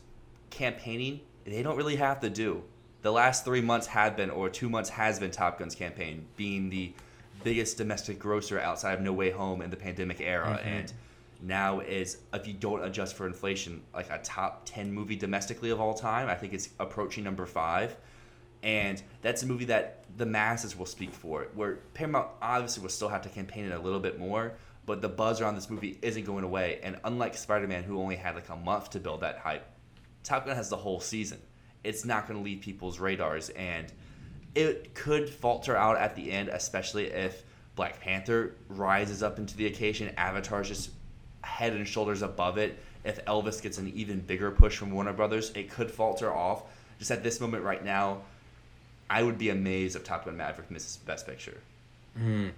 campaigning, 0.49 1.22
they 1.45 1.63
don't 1.63 1.77
really 1.77 1.95
have 1.95 2.19
to 2.22 2.30
do. 2.30 2.63
The 3.01 3.11
last 3.11 3.45
three 3.45 3.61
months 3.61 3.88
have 3.88 4.17
been, 4.17 4.30
or 4.30 4.49
two 4.49 4.67
months 4.69 4.89
has 4.89 5.19
been 5.19 5.31
Top 5.31 5.59
Gun's 5.59 5.76
campaign, 5.76 6.26
being 6.35 6.69
the 6.69 6.93
biggest 7.43 7.77
domestic 7.77 8.17
grosser 8.19 8.59
outside 8.59 8.93
of 8.93 9.01
No 9.01 9.13
Way 9.13 9.30
Home 9.30 9.61
in 9.61 9.69
the 9.69 9.77
pandemic 9.77 10.19
era. 10.22 10.59
And 10.63 10.91
now 11.41 11.80
is, 11.80 12.18
if 12.34 12.48
you 12.48 12.53
don't 12.53 12.84
adjust 12.84 13.16
for 13.16 13.28
inflation, 13.28 13.82
like 13.94 14.10
a 14.10 14.20
top 14.20 14.64
10 14.66 14.91
movie 14.91 15.16
domestically 15.16 15.70
of 15.70 15.80
all 15.80 15.94
time. 15.94 16.28
I 16.30 16.36
think 16.36 16.53
it's 16.53 16.70
approaching 16.80 17.24
number 17.24 17.45
five. 17.45 17.95
And 18.64 19.02
that's 19.22 19.44
a 19.44 19.45
movie 19.45 19.66
that 19.66 20.06
the 20.18 20.26
masses 20.26 20.76
will 20.76 20.86
speak 20.86 21.14
for. 21.14 21.48
Where 21.53 21.76
Paramount 21.94 22.30
obviously 22.41 22.82
will 22.82 22.90
still 22.90 23.10
have 23.10 23.22
to 23.22 23.30
campaign 23.30 23.66
it 23.66 23.72
a 23.72 23.80
little 23.80 23.99
bit 23.99 24.18
more, 24.18 24.53
but 24.86 25.02
the 25.02 25.10
buzz 25.10 25.40
around 25.40 25.56
this 25.56 25.70
movie 25.70 25.99
isn't 26.02 26.24
going 26.26 26.44
away. 26.44 26.80
And 26.82 26.98
unlike 27.03 27.36
Spider 27.36 27.68
Man, 27.68 27.84
who 27.84 27.99
only 27.99 28.16
had 28.16 28.34
like 28.36 28.49
a 28.49 28.56
month 28.56 28.90
to 28.91 28.99
build 28.99 29.22
that 29.22 29.38
hype, 29.38 29.68
Top 30.24 30.48
Gun 30.48 30.56
has 30.56 30.70
the 30.70 30.78
whole 30.78 30.99
season. 30.99 31.40
It's 31.84 32.06
not 32.06 32.28
going 32.28 32.40
to 32.40 32.44
leave 32.44 32.62
people's 32.62 32.99
radars, 32.99 33.49
and 33.49 33.94
it 34.56 34.95
could 34.95 35.30
falter 35.30 35.76
out 35.76 35.98
at 35.98 36.16
the 36.16 36.32
end, 36.32 36.49
especially 36.49 37.06
if 37.06 37.44
Black 37.76 37.99
Panther 37.99 38.56
rises 38.70 39.22
up 39.22 39.38
into 39.38 39.56
the 39.56 39.68
occasion. 39.68 40.12
Avatar's 40.18 40.68
just 40.68 40.90
head 41.45 41.73
and 41.73 41.88
shoulders 41.88 42.22
above 42.22 42.57
it. 42.57 42.77
If 43.03 43.23
Elvis 43.26 43.61
gets 43.61 43.77
an 43.77 43.91
even 43.95 44.19
bigger 44.19 44.51
push 44.51 44.77
from 44.77 44.91
Warner 44.91 45.13
Brothers, 45.13 45.51
it 45.55 45.69
could 45.69 45.91
falter 45.91 46.34
off. 46.34 46.63
Just 46.97 47.11
at 47.11 47.23
this 47.23 47.39
moment 47.39 47.63
right 47.63 47.84
now, 47.84 48.22
I 49.09 49.22
would 49.22 49.38
be 49.38 49.49
amazed 49.49 49.95
if 49.95 50.03
Top 50.03 50.26
Gun 50.26 50.35
Maverick 50.38 50.72
misses 50.72 50.97
Best 50.97 51.27
Picture. 51.27 51.57
Hmm. 52.17 52.49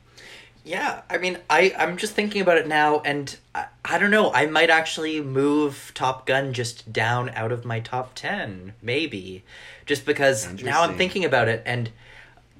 Yeah, 0.64 1.02
I 1.10 1.18
mean, 1.18 1.38
I 1.50 1.74
I'm 1.78 1.98
just 1.98 2.14
thinking 2.14 2.42
about 2.42 2.58
it 2.58 2.68
now, 2.68 3.00
and 3.00 3.36
I, 3.56 3.68
I 3.86 3.98
don't 3.98 4.12
know. 4.12 4.34
I 4.34 4.48
might 4.48 4.70
actually 4.70 5.22
move 5.22 5.92
Top 5.94 6.26
Gun 6.26 6.52
just 6.52 6.92
down 6.92 7.30
out 7.30 7.54
of 7.54 7.64
my 7.64 7.80
top 7.80 8.16
ten, 8.16 8.74
maybe, 8.82 9.44
just 9.86 10.06
because 10.06 10.62
now 10.62 10.84
I'm 10.84 10.98
thinking 10.98 11.24
about 11.24 11.48
it, 11.48 11.64
and 11.66 11.90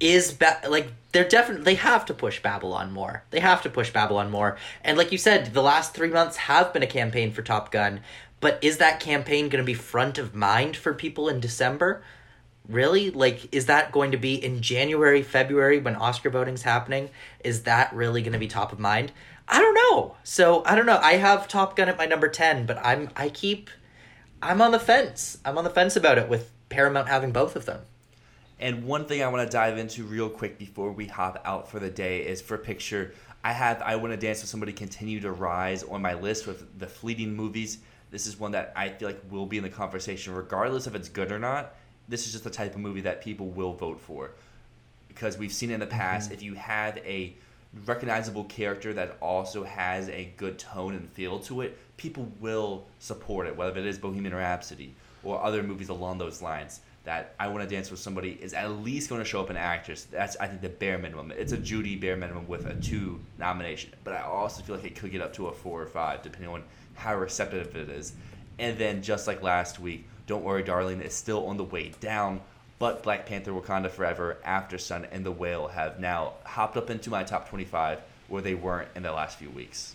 is 0.00 0.32
ba- 0.32 0.60
like 0.68 0.92
they're 1.12 1.28
definitely 1.28 1.64
they 1.64 1.74
have 1.74 2.04
to 2.06 2.14
push 2.14 2.42
Babylon 2.42 2.92
more. 2.92 3.24
They 3.30 3.40
have 3.40 3.62
to 3.62 3.70
push 3.70 3.92
Babylon 3.92 4.30
more, 4.30 4.56
and 4.82 4.98
like 4.98 5.12
you 5.12 5.18
said, 5.18 5.52
the 5.52 5.62
last 5.62 5.94
three 5.94 6.10
months 6.10 6.36
have 6.36 6.72
been 6.72 6.82
a 6.82 6.86
campaign 6.86 7.32
for 7.32 7.42
Top 7.42 7.70
Gun, 7.72 8.00
but 8.40 8.58
is 8.62 8.78
that 8.78 9.00
campaign 9.00 9.48
going 9.48 9.62
to 9.62 9.66
be 9.66 9.74
front 9.74 10.18
of 10.18 10.34
mind 10.34 10.76
for 10.76 10.94
people 10.94 11.28
in 11.28 11.40
December? 11.40 12.02
really? 12.68 13.10
Like 13.10 13.48
is 13.52 13.66
that 13.66 13.92
going 13.92 14.12
to 14.12 14.18
be 14.18 14.34
in 14.34 14.60
january 14.60 15.22
february 15.22 15.78
when 15.78 15.96
oscar 15.96 16.30
voting's 16.30 16.62
happening? 16.62 17.10
Is 17.42 17.62
that 17.62 17.92
really 17.94 18.22
going 18.22 18.34
to 18.34 18.38
be 18.38 18.46
top 18.46 18.72
of 18.72 18.78
mind? 18.78 19.12
I 19.48 19.60
don't 19.60 19.74
know. 19.74 20.16
So 20.22 20.62
i 20.66 20.74
don't 20.74 20.86
know. 20.86 20.98
I 21.02 21.14
have 21.14 21.48
top 21.48 21.76
gun 21.76 21.88
at 21.88 21.98
my 21.98 22.06
number 22.06 22.28
10 22.28 22.66
but 22.66 22.78
i'm 22.84 23.10
i 23.16 23.28
keep 23.28 23.70
i'm 24.42 24.60
on 24.60 24.72
the 24.72 24.78
fence. 24.78 25.38
I'm 25.44 25.58
on 25.58 25.64
the 25.64 25.70
fence 25.70 25.96
about 25.96 26.18
it 26.18 26.28
with 26.28 26.50
paramount 26.68 27.08
having 27.08 27.32
both 27.32 27.56
of 27.56 27.64
them 27.64 27.80
And 28.60 28.84
one 28.84 29.04
thing 29.04 29.22
I 29.22 29.28
want 29.28 29.48
to 29.48 29.52
dive 29.52 29.78
into 29.78 30.02
real 30.02 30.28
quick 30.28 30.58
before 30.58 30.90
we 30.90 31.06
hop 31.06 31.40
out 31.44 31.70
for 31.70 31.78
the 31.78 31.90
day 31.90 32.26
is 32.26 32.42
for 32.42 32.58
picture. 32.58 33.14
I 33.44 33.52
have 33.52 33.80
I 33.82 33.94
Want 33.96 34.12
to 34.12 34.16
Dance 34.16 34.40
with 34.40 34.50
Somebody 34.50 34.72
continue 34.72 35.20
to 35.20 35.30
rise 35.30 35.84
on 35.84 36.02
my 36.02 36.14
list 36.14 36.46
with 36.46 36.78
the 36.78 36.86
fleeting 36.88 37.36
movies. 37.36 37.78
This 38.10 38.26
is 38.26 38.38
one 38.38 38.50
that 38.52 38.72
I 38.74 38.88
feel 38.88 39.08
like 39.08 39.20
will 39.30 39.46
be 39.46 39.58
in 39.58 39.62
the 39.62 39.70
conversation 39.70 40.34
regardless 40.34 40.88
if 40.88 40.96
it's 40.96 41.08
good 41.08 41.30
or 41.30 41.38
not. 41.38 41.74
This 42.08 42.26
is 42.26 42.32
just 42.32 42.42
the 42.42 42.50
type 42.50 42.74
of 42.74 42.80
movie 42.80 43.02
that 43.02 43.22
people 43.22 43.46
will 43.46 43.74
vote 43.74 44.00
for. 44.00 44.32
Because 45.06 45.38
we've 45.38 45.52
seen 45.52 45.70
in 45.70 45.78
the 45.78 45.86
past, 45.86 46.26
mm-hmm. 46.26 46.34
if 46.34 46.42
you 46.42 46.54
have 46.54 46.96
a 46.98 47.34
recognizable 47.86 48.44
character 48.44 48.92
that 48.94 49.18
also 49.20 49.62
has 49.62 50.08
a 50.08 50.32
good 50.36 50.58
tone 50.58 50.94
and 50.94 51.08
feel 51.10 51.38
to 51.40 51.60
it, 51.60 51.78
people 51.96 52.28
will 52.40 52.86
support 52.98 53.46
it, 53.46 53.56
whether 53.56 53.78
it 53.78 53.86
is 53.86 53.98
Bohemian 53.98 54.34
Rhapsody 54.34 54.94
or 55.22 55.42
other 55.42 55.62
movies 55.62 55.90
along 55.90 56.18
those 56.18 56.42
lines. 56.42 56.80
That 57.08 57.34
I 57.40 57.48
Want 57.48 57.66
to 57.66 57.74
Dance 57.74 57.90
with 57.90 58.00
Somebody 58.00 58.32
is 58.32 58.52
at 58.52 58.70
least 58.70 59.08
going 59.08 59.22
to 59.22 59.24
show 59.24 59.40
up 59.40 59.48
an 59.48 59.56
actress. 59.56 60.04
That's, 60.04 60.36
I 60.36 60.46
think, 60.46 60.60
the 60.60 60.68
bare 60.68 60.98
minimum. 60.98 61.32
It's 61.32 61.52
a 61.52 61.56
mm-hmm. 61.56 61.64
Judy 61.64 61.96
bare 61.96 62.18
minimum 62.18 62.46
with 62.46 62.66
a 62.66 62.74
two 62.74 63.18
nomination. 63.38 63.94
But 64.04 64.12
I 64.12 64.20
also 64.20 64.62
feel 64.62 64.76
like 64.76 64.84
it 64.84 64.94
could 64.94 65.10
get 65.10 65.22
up 65.22 65.32
to 65.32 65.46
a 65.46 65.52
four 65.52 65.80
or 65.80 65.86
five, 65.86 66.20
depending 66.20 66.50
on 66.50 66.64
how 66.92 67.16
receptive 67.16 67.74
it 67.74 67.88
is. 67.88 68.12
And 68.58 68.76
then, 68.76 69.00
just 69.00 69.26
like 69.26 69.42
last 69.42 69.80
week, 69.80 70.06
Don't 70.26 70.44
Worry, 70.44 70.62
Darling 70.62 71.00
is 71.00 71.14
still 71.14 71.46
on 71.46 71.56
the 71.56 71.64
way 71.64 71.92
down. 71.98 72.42
But 72.78 73.02
Black 73.02 73.24
Panther, 73.24 73.52
Wakanda 73.52 73.90
Forever, 73.90 74.36
Aftersun, 74.46 75.08
and 75.10 75.24
The 75.24 75.32
Whale 75.32 75.68
have 75.68 75.98
now 75.98 76.34
hopped 76.44 76.76
up 76.76 76.90
into 76.90 77.08
my 77.08 77.24
top 77.24 77.48
25 77.48 78.02
where 78.28 78.42
they 78.42 78.54
weren't 78.54 78.90
in 78.94 79.02
the 79.02 79.12
last 79.12 79.38
few 79.38 79.48
weeks. 79.48 79.94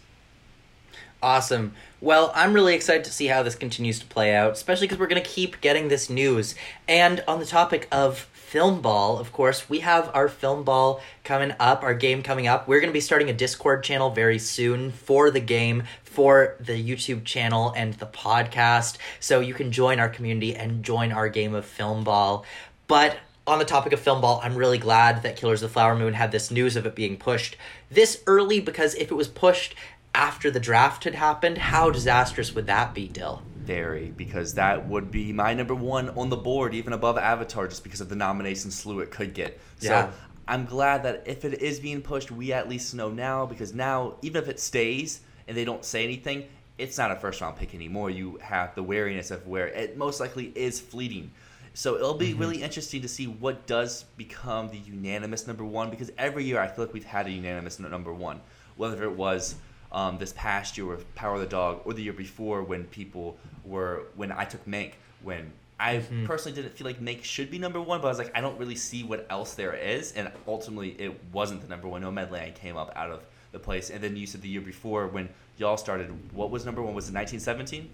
Awesome. 1.23 1.73
Well, 2.01 2.33
I'm 2.35 2.53
really 2.53 2.75
excited 2.75 3.05
to 3.05 3.11
see 3.13 3.27
how 3.27 3.43
this 3.43 3.55
continues 3.55 3.97
to 3.99 4.05
play 4.05 4.35
out, 4.35 4.51
especially 4.51 4.87
because 4.87 4.99
we're 4.99 5.07
going 5.07 5.23
to 5.23 5.29
keep 5.29 5.61
getting 5.61 5.87
this 5.87 6.09
news. 6.09 6.53
And 6.85 7.23
on 7.29 7.39
the 7.39 7.45
topic 7.45 7.87
of 7.93 8.27
Filmball, 8.35 9.21
of 9.21 9.31
course, 9.31 9.69
we 9.69 9.79
have 9.79 10.11
our 10.13 10.27
Filmball 10.27 10.99
coming 11.23 11.53
up, 11.61 11.81
our 11.81 11.93
game 11.93 12.23
coming 12.23 12.45
up. 12.45 12.67
We're 12.67 12.81
going 12.81 12.89
to 12.89 12.93
be 12.93 12.99
starting 12.99 13.29
a 13.29 13.33
Discord 13.33 13.85
channel 13.85 14.09
very 14.09 14.37
soon 14.37 14.91
for 14.91 15.31
the 15.31 15.39
game, 15.39 15.83
for 16.03 16.57
the 16.59 16.73
YouTube 16.73 17.23
channel 17.23 17.71
and 17.73 17.93
the 17.93 18.05
podcast. 18.05 18.97
So 19.21 19.39
you 19.39 19.53
can 19.53 19.71
join 19.71 20.01
our 20.01 20.09
community 20.09 20.53
and 20.53 20.83
join 20.83 21.13
our 21.13 21.29
game 21.29 21.55
of 21.55 21.65
Filmball. 21.65 22.43
But 22.89 23.15
on 23.47 23.59
the 23.59 23.65
topic 23.65 23.93
of 23.93 24.01
Filmball, 24.01 24.41
I'm 24.43 24.55
really 24.55 24.77
glad 24.77 25.23
that 25.23 25.37
Killers 25.37 25.63
of 25.63 25.69
the 25.69 25.73
Flower 25.73 25.95
Moon 25.95 26.15
had 26.15 26.33
this 26.33 26.51
news 26.51 26.75
of 26.75 26.85
it 26.85 26.95
being 26.95 27.15
pushed 27.15 27.55
this 27.89 28.21
early 28.27 28.59
because 28.59 28.93
if 28.95 29.09
it 29.09 29.15
was 29.15 29.29
pushed 29.29 29.73
after 30.15 30.51
the 30.51 30.59
draft 30.59 31.03
had 31.03 31.15
happened, 31.15 31.57
how 31.57 31.89
disastrous 31.89 32.53
would 32.53 32.67
that 32.67 32.93
be, 32.93 33.07
Dyl? 33.07 33.41
Very, 33.55 34.11
because 34.15 34.55
that 34.55 34.87
would 34.87 35.09
be 35.09 35.31
my 35.31 35.53
number 35.53 35.73
one 35.73 36.09
on 36.11 36.29
the 36.29 36.37
board, 36.37 36.73
even 36.73 36.93
above 36.93 37.17
Avatar, 37.17 37.67
just 37.67 37.83
because 37.83 38.01
of 38.01 38.09
the 38.09 38.15
nomination 38.15 38.71
slew 38.71 38.99
it 38.99 39.09
could 39.09 39.33
get. 39.33 39.59
So 39.79 39.89
Yeah. 39.89 40.11
I'm 40.47 40.65
glad 40.65 41.03
that 41.03 41.23
if 41.25 41.45
it 41.45 41.61
is 41.61 41.79
being 41.79 42.01
pushed, 42.01 42.29
we 42.29 42.51
at 42.51 42.67
least 42.67 42.93
know 42.93 43.09
now, 43.09 43.45
because 43.45 43.73
now, 43.73 44.15
even 44.21 44.43
if 44.43 44.49
it 44.49 44.59
stays 44.59 45.21
and 45.47 45.55
they 45.55 45.63
don't 45.63 45.85
say 45.85 46.03
anything, 46.03 46.43
it's 46.77 46.97
not 46.97 47.11
a 47.11 47.15
first 47.15 47.39
round 47.39 47.55
pick 47.55 47.73
anymore. 47.73 48.09
You 48.09 48.37
have 48.41 48.75
the 48.75 48.83
wariness 48.83 49.31
of 49.31 49.47
where 49.47 49.67
it 49.67 49.97
most 49.97 50.19
likely 50.19 50.51
is 50.55 50.79
fleeting. 50.79 51.31
So 51.73 51.95
it'll 51.95 52.13
be 52.13 52.31
mm-hmm. 52.31 52.39
really 52.39 52.61
interesting 52.61 53.01
to 53.01 53.07
see 53.07 53.27
what 53.27 53.65
does 53.65 54.03
become 54.17 54.69
the 54.69 54.77
unanimous 54.77 55.47
number 55.47 55.63
one, 55.63 55.89
because 55.89 56.11
every 56.17 56.43
year 56.43 56.59
I 56.59 56.67
feel 56.67 56.85
like 56.85 56.93
we've 56.93 57.05
had 57.05 57.25
a 57.27 57.31
unanimous 57.31 57.79
number 57.79 58.13
one, 58.13 58.41
whether 58.75 59.03
it 59.03 59.15
was 59.15 59.55
um, 59.93 60.17
this 60.17 60.33
past 60.33 60.77
year 60.77 60.85
with 60.85 61.13
Power 61.15 61.35
of 61.35 61.41
the 61.41 61.47
Dog, 61.47 61.81
or 61.85 61.93
the 61.93 62.01
year 62.03 62.13
before 62.13 62.63
when 62.63 62.85
people 62.85 63.37
were 63.63 64.03
when 64.15 64.31
I 64.31 64.45
took 64.45 64.65
Mank. 64.65 64.93
When 65.21 65.53
I 65.79 66.01
personally 66.25 66.55
didn't 66.61 66.75
feel 66.75 66.85
like 66.85 66.99
Mank 66.99 67.23
should 67.23 67.49
be 67.49 67.57
number 67.57 67.81
one, 67.81 68.01
but 68.01 68.07
I 68.07 68.11
was 68.11 68.17
like, 68.17 68.31
I 68.35 68.41
don't 68.41 68.57
really 68.59 68.75
see 68.75 69.03
what 69.03 69.25
else 69.29 69.53
there 69.55 69.73
is, 69.73 70.11
and 70.13 70.31
ultimately 70.47 70.89
it 70.99 71.17
wasn't 71.31 71.61
the 71.61 71.67
number 71.67 71.87
one. 71.87 72.01
Nomadland 72.01 72.55
came 72.55 72.75
up 72.77 72.91
out 72.95 73.11
of 73.11 73.23
the 73.51 73.59
place. 73.59 73.89
And 73.89 74.01
then 74.01 74.17
you 74.17 74.25
said 74.27 74.41
the 74.41 74.49
year 74.49 74.61
before 74.61 75.07
when 75.07 75.29
y'all 75.57 75.77
started, 75.77 76.11
what 76.33 76.49
was 76.49 76.65
number 76.65 76.81
one? 76.81 76.93
Was 76.93 77.09
it 77.09 77.13
1917? 77.15 77.89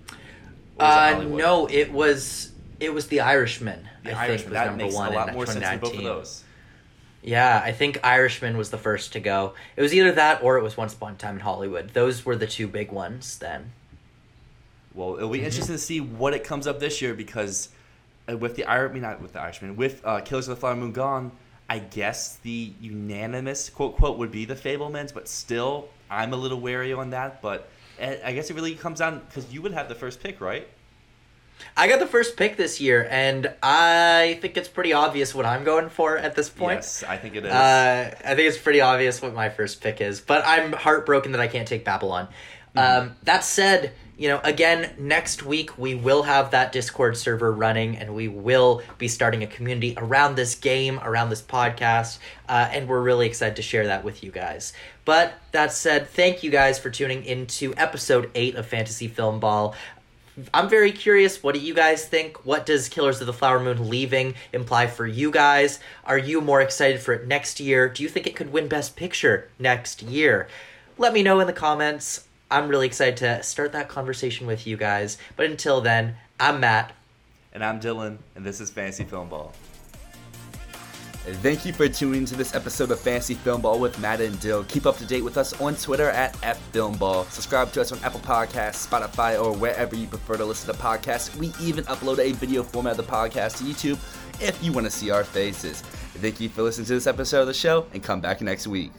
Uh, 0.80 1.24
no, 1.28 1.68
it 1.68 1.92
was 1.92 2.52
it 2.80 2.94
was 2.94 3.08
The 3.08 3.20
Irishman. 3.20 3.88
The 4.04 4.14
I 4.14 4.28
Irishman. 4.28 4.38
think 4.38 4.46
was 4.46 4.54
That 4.54 4.66
number 4.68 4.84
makes 4.86 4.96
one 4.96 5.12
a 5.12 5.16
lot 5.16 5.30
in 5.30 5.36
more 5.36 5.46
sense 5.46 5.60
than 5.60 5.80
both 5.80 5.96
of 5.96 6.04
those. 6.04 6.44
Yeah, 7.22 7.62
I 7.64 7.72
think 7.74 8.00
Irishman 8.04 8.58
was 8.58 8.70
the 8.70 8.78
first 8.78 9.14
to 9.14 9.20
go. 9.20 9.54
It 9.76 9.82
was 9.82 9.94
either 9.94 10.14
that 10.14 10.42
or 10.42 10.58
it 10.58 10.64
was 10.64 10.78
Once 10.78 10.94
Upon 10.94 11.14
a 11.14 11.16
Time 11.16 11.36
in 11.36 11.42
Hollywood. 11.42 11.90
Those 11.90 12.26
were 12.26 12.36
the 12.36 12.48
two 12.48 12.68
big 12.68 12.92
ones 12.92 13.38
then. 13.38 13.72
Well, 14.94 15.18
it'll 15.18 15.30
be 15.30 15.44
interesting 15.44 15.76
to 15.76 15.80
see 15.80 16.00
what 16.00 16.34
it 16.34 16.44
comes 16.44 16.66
up 16.66 16.80
this 16.80 17.02
year 17.02 17.14
because 17.14 17.70
uh, 18.30 18.38
with 18.38 18.56
the 18.56 18.64
Ir- 18.64 18.90
I 18.90 18.94
mean 18.94 19.02
not 19.02 19.22
with 19.22 19.34
the 19.34 19.42
Irishman, 19.42 19.76
with 19.76 20.02
uh, 20.06 20.22
Killers 20.22 20.48
of 20.48 20.56
the 20.56 20.60
Flower 20.60 20.76
Moon 20.76 20.92
gone, 20.92 21.32
I 21.70 21.80
guess 21.80 22.38
the 22.38 22.74
unanimous 22.82 23.70
quote 23.70 23.96
quote 23.98 24.18
would 24.18 24.32
be 24.32 24.46
the 24.46 24.56
Fabelmans, 24.56 25.14
but 25.14 25.28
still 25.28 25.90
I'm 26.10 26.34
a 26.34 26.38
little 26.38 26.60
wary 26.60 26.94
on 26.94 27.12
that. 27.12 27.42
But 27.42 27.70
uh, 28.02 28.16
I 28.24 28.34
guess 28.34 28.50
it 28.50 28.56
really 28.56 28.76
comes 28.76 29.00
down 29.00 29.20
because 29.28 29.52
you 29.54 29.62
would 29.62 29.74
have 29.74 29.90
the 29.90 29.96
first 29.96 30.22
pick, 30.22 30.42
right? 30.42 30.68
I 31.76 31.88
got 31.88 32.00
the 32.00 32.08
first 32.08 32.38
pick 32.38 32.58
this 32.58 32.82
year, 32.82 33.08
and 33.10 33.54
I 33.64 34.38
think 34.42 34.58
it's 34.58 34.68
pretty 34.68 34.94
obvious 34.94 35.34
what 35.34 35.46
I'm 35.46 35.64
going 35.64 35.90
for 35.90 36.18
at 36.18 36.36
this 36.36 36.50
point. 36.50 36.78
Yes, 36.78 37.04
I 37.04 37.18
think 37.18 37.36
it 37.36 37.46
is. 37.46 37.52
Uh, 37.52 38.16
I 38.26 38.36
think 38.36 38.48
it's 38.48 38.58
pretty 38.58 38.82
obvious 38.82 39.22
what 39.22 39.34
my 39.34 39.50
first 39.50 39.82
pick 39.82 40.02
is, 40.02 40.22
but 40.22 40.44
I'm 40.46 40.74
heartbroken 40.74 41.32
that 41.34 41.42
I 41.42 41.48
can't 41.48 41.68
take 41.68 41.86
Babylon. 41.86 42.28
Um, 42.76 43.16
that 43.24 43.44
said, 43.44 43.94
you 44.18 44.30
know, 44.30 44.40
again, 44.44 44.94
next 44.98 45.44
week 45.44 45.78
we 45.78 45.96
will 45.96 46.24
have 46.24 46.52
that 46.52 46.72
Discord 46.72 47.18
server 47.18 47.52
running, 47.52 47.98
and 47.98 48.14
we 48.14 48.28
will 48.28 48.82
be 48.98 49.08
starting 49.08 49.44
a 49.44 49.48
community 49.48 49.96
around 49.98 50.36
this 50.36 50.56
game, 50.56 51.00
around 51.02 51.30
this 51.30 51.42
podcast, 51.42 52.20
uh, 52.48 52.70
and 52.72 52.88
we're 52.88 53.02
really 53.02 53.28
excited 53.28 53.56
to 53.56 53.62
share 53.62 53.88
that 53.88 54.04
with 54.04 54.24
you 54.24 54.32
guys. 54.32 54.74
But 55.06 55.34
that 55.52 55.72
said, 55.72 56.10
thank 56.10 56.44
you 56.44 56.52
guys 56.52 56.78
for 56.78 56.90
tuning 56.90 57.24
into 57.24 57.74
episode 57.76 58.30
eight 58.36 58.56
of 58.56 58.66
Fantasy 58.66 59.10
Filmball. 59.10 59.74
I'm 60.54 60.70
very 60.70 60.92
curious. 60.92 61.42
What 61.42 61.56
do 61.56 61.62
you 61.62 61.74
guys 61.74 62.06
think? 62.06 62.46
What 62.46 62.66
does 62.66 62.90
Killers 62.90 63.20
of 63.22 63.28
the 63.28 63.34
Flower 63.34 63.60
Moon 63.60 63.90
leaving 63.90 64.36
imply 64.54 64.88
for 64.88 65.08
you 65.08 65.32
guys? 65.32 65.80
Are 66.06 66.18
you 66.18 66.42
more 66.42 66.62
excited 66.62 67.00
for 67.02 67.14
it 67.14 67.28
next 67.28 67.60
year? 67.60 67.90
Do 67.90 68.04
you 68.04 68.10
think 68.10 68.28
it 68.28 68.36
could 68.36 68.52
win 68.52 68.68
Best 68.68 68.96
Picture 68.96 69.50
next 69.58 70.02
year? 70.04 70.48
Let 70.98 71.14
me 71.14 71.24
know 71.24 71.40
in 71.40 71.48
the 71.48 71.54
comments. 71.54 72.26
I'm 72.52 72.68
really 72.68 72.88
excited 72.88 73.18
to 73.18 73.44
start 73.44 73.72
that 73.74 73.90
conversation 73.90 74.48
with 74.48 74.66
you 74.68 74.78
guys. 74.78 75.18
But 75.36 75.46
until 75.48 75.82
then, 75.82 76.16
I'm 76.40 76.60
Matt. 76.60 76.94
and 77.54 77.64
I'm 77.64 77.80
Dylan, 77.80 78.18
and 78.36 78.46
this 78.46 78.60
is 78.62 78.70
Fantasy 78.70 79.06
Filmball. 79.06 79.52
Thank 81.26 81.66
you 81.66 81.74
for 81.74 81.88
tuning 81.88 82.26
to 82.26 82.36
this 82.36 82.56
episode 82.56 82.92
of 82.92 83.00
Fantasy 83.00 83.36
Filmball 83.36 83.80
with 83.80 84.00
Matt 84.00 84.20
and 84.22 84.40
Dyl. 84.40 84.64
Keep 84.64 84.86
up 84.86 84.98
to 84.98 85.06
date 85.06 85.22
with 85.22 85.38
us 85.38 85.60
on 85.62 85.76
Twitter 85.76 86.10
at 86.10 86.34
FFilmball. 86.42 87.30
Subscribe 87.30 87.72
to 87.74 87.82
us 87.82 87.92
on 87.92 88.00
Apple 88.04 88.22
Podcasts, 88.22 88.88
Spotify, 88.88 89.40
or 89.40 89.56
wherever 89.56 89.96
you 89.96 90.08
prefer 90.08 90.38
to 90.38 90.46
listen 90.46 90.74
to 90.74 90.82
podcasts. 90.82 91.36
We 91.36 91.54
even 91.62 91.84
upload 91.86 92.20
a 92.20 92.32
video 92.32 92.64
format 92.64 92.98
of 92.98 93.06
the 93.06 93.12
podcast 93.12 93.58
to 93.58 93.64
YouTube 93.66 94.00
if 94.42 94.64
you 94.64 94.72
want 94.72 94.86
to 94.86 94.92
see 94.92 95.12
our 95.12 95.24
faces. 95.24 95.82
Thank 95.82 96.40
you 96.40 96.50
for 96.50 96.64
listening 96.64 96.88
to 96.88 96.94
this 96.94 97.08
episode 97.08 97.42
of 97.42 97.48
the 97.48 97.54
show, 97.54 97.86
and 97.94 98.02
come 98.02 98.22
back 98.22 98.42
next 98.42 98.66
week. 98.66 98.92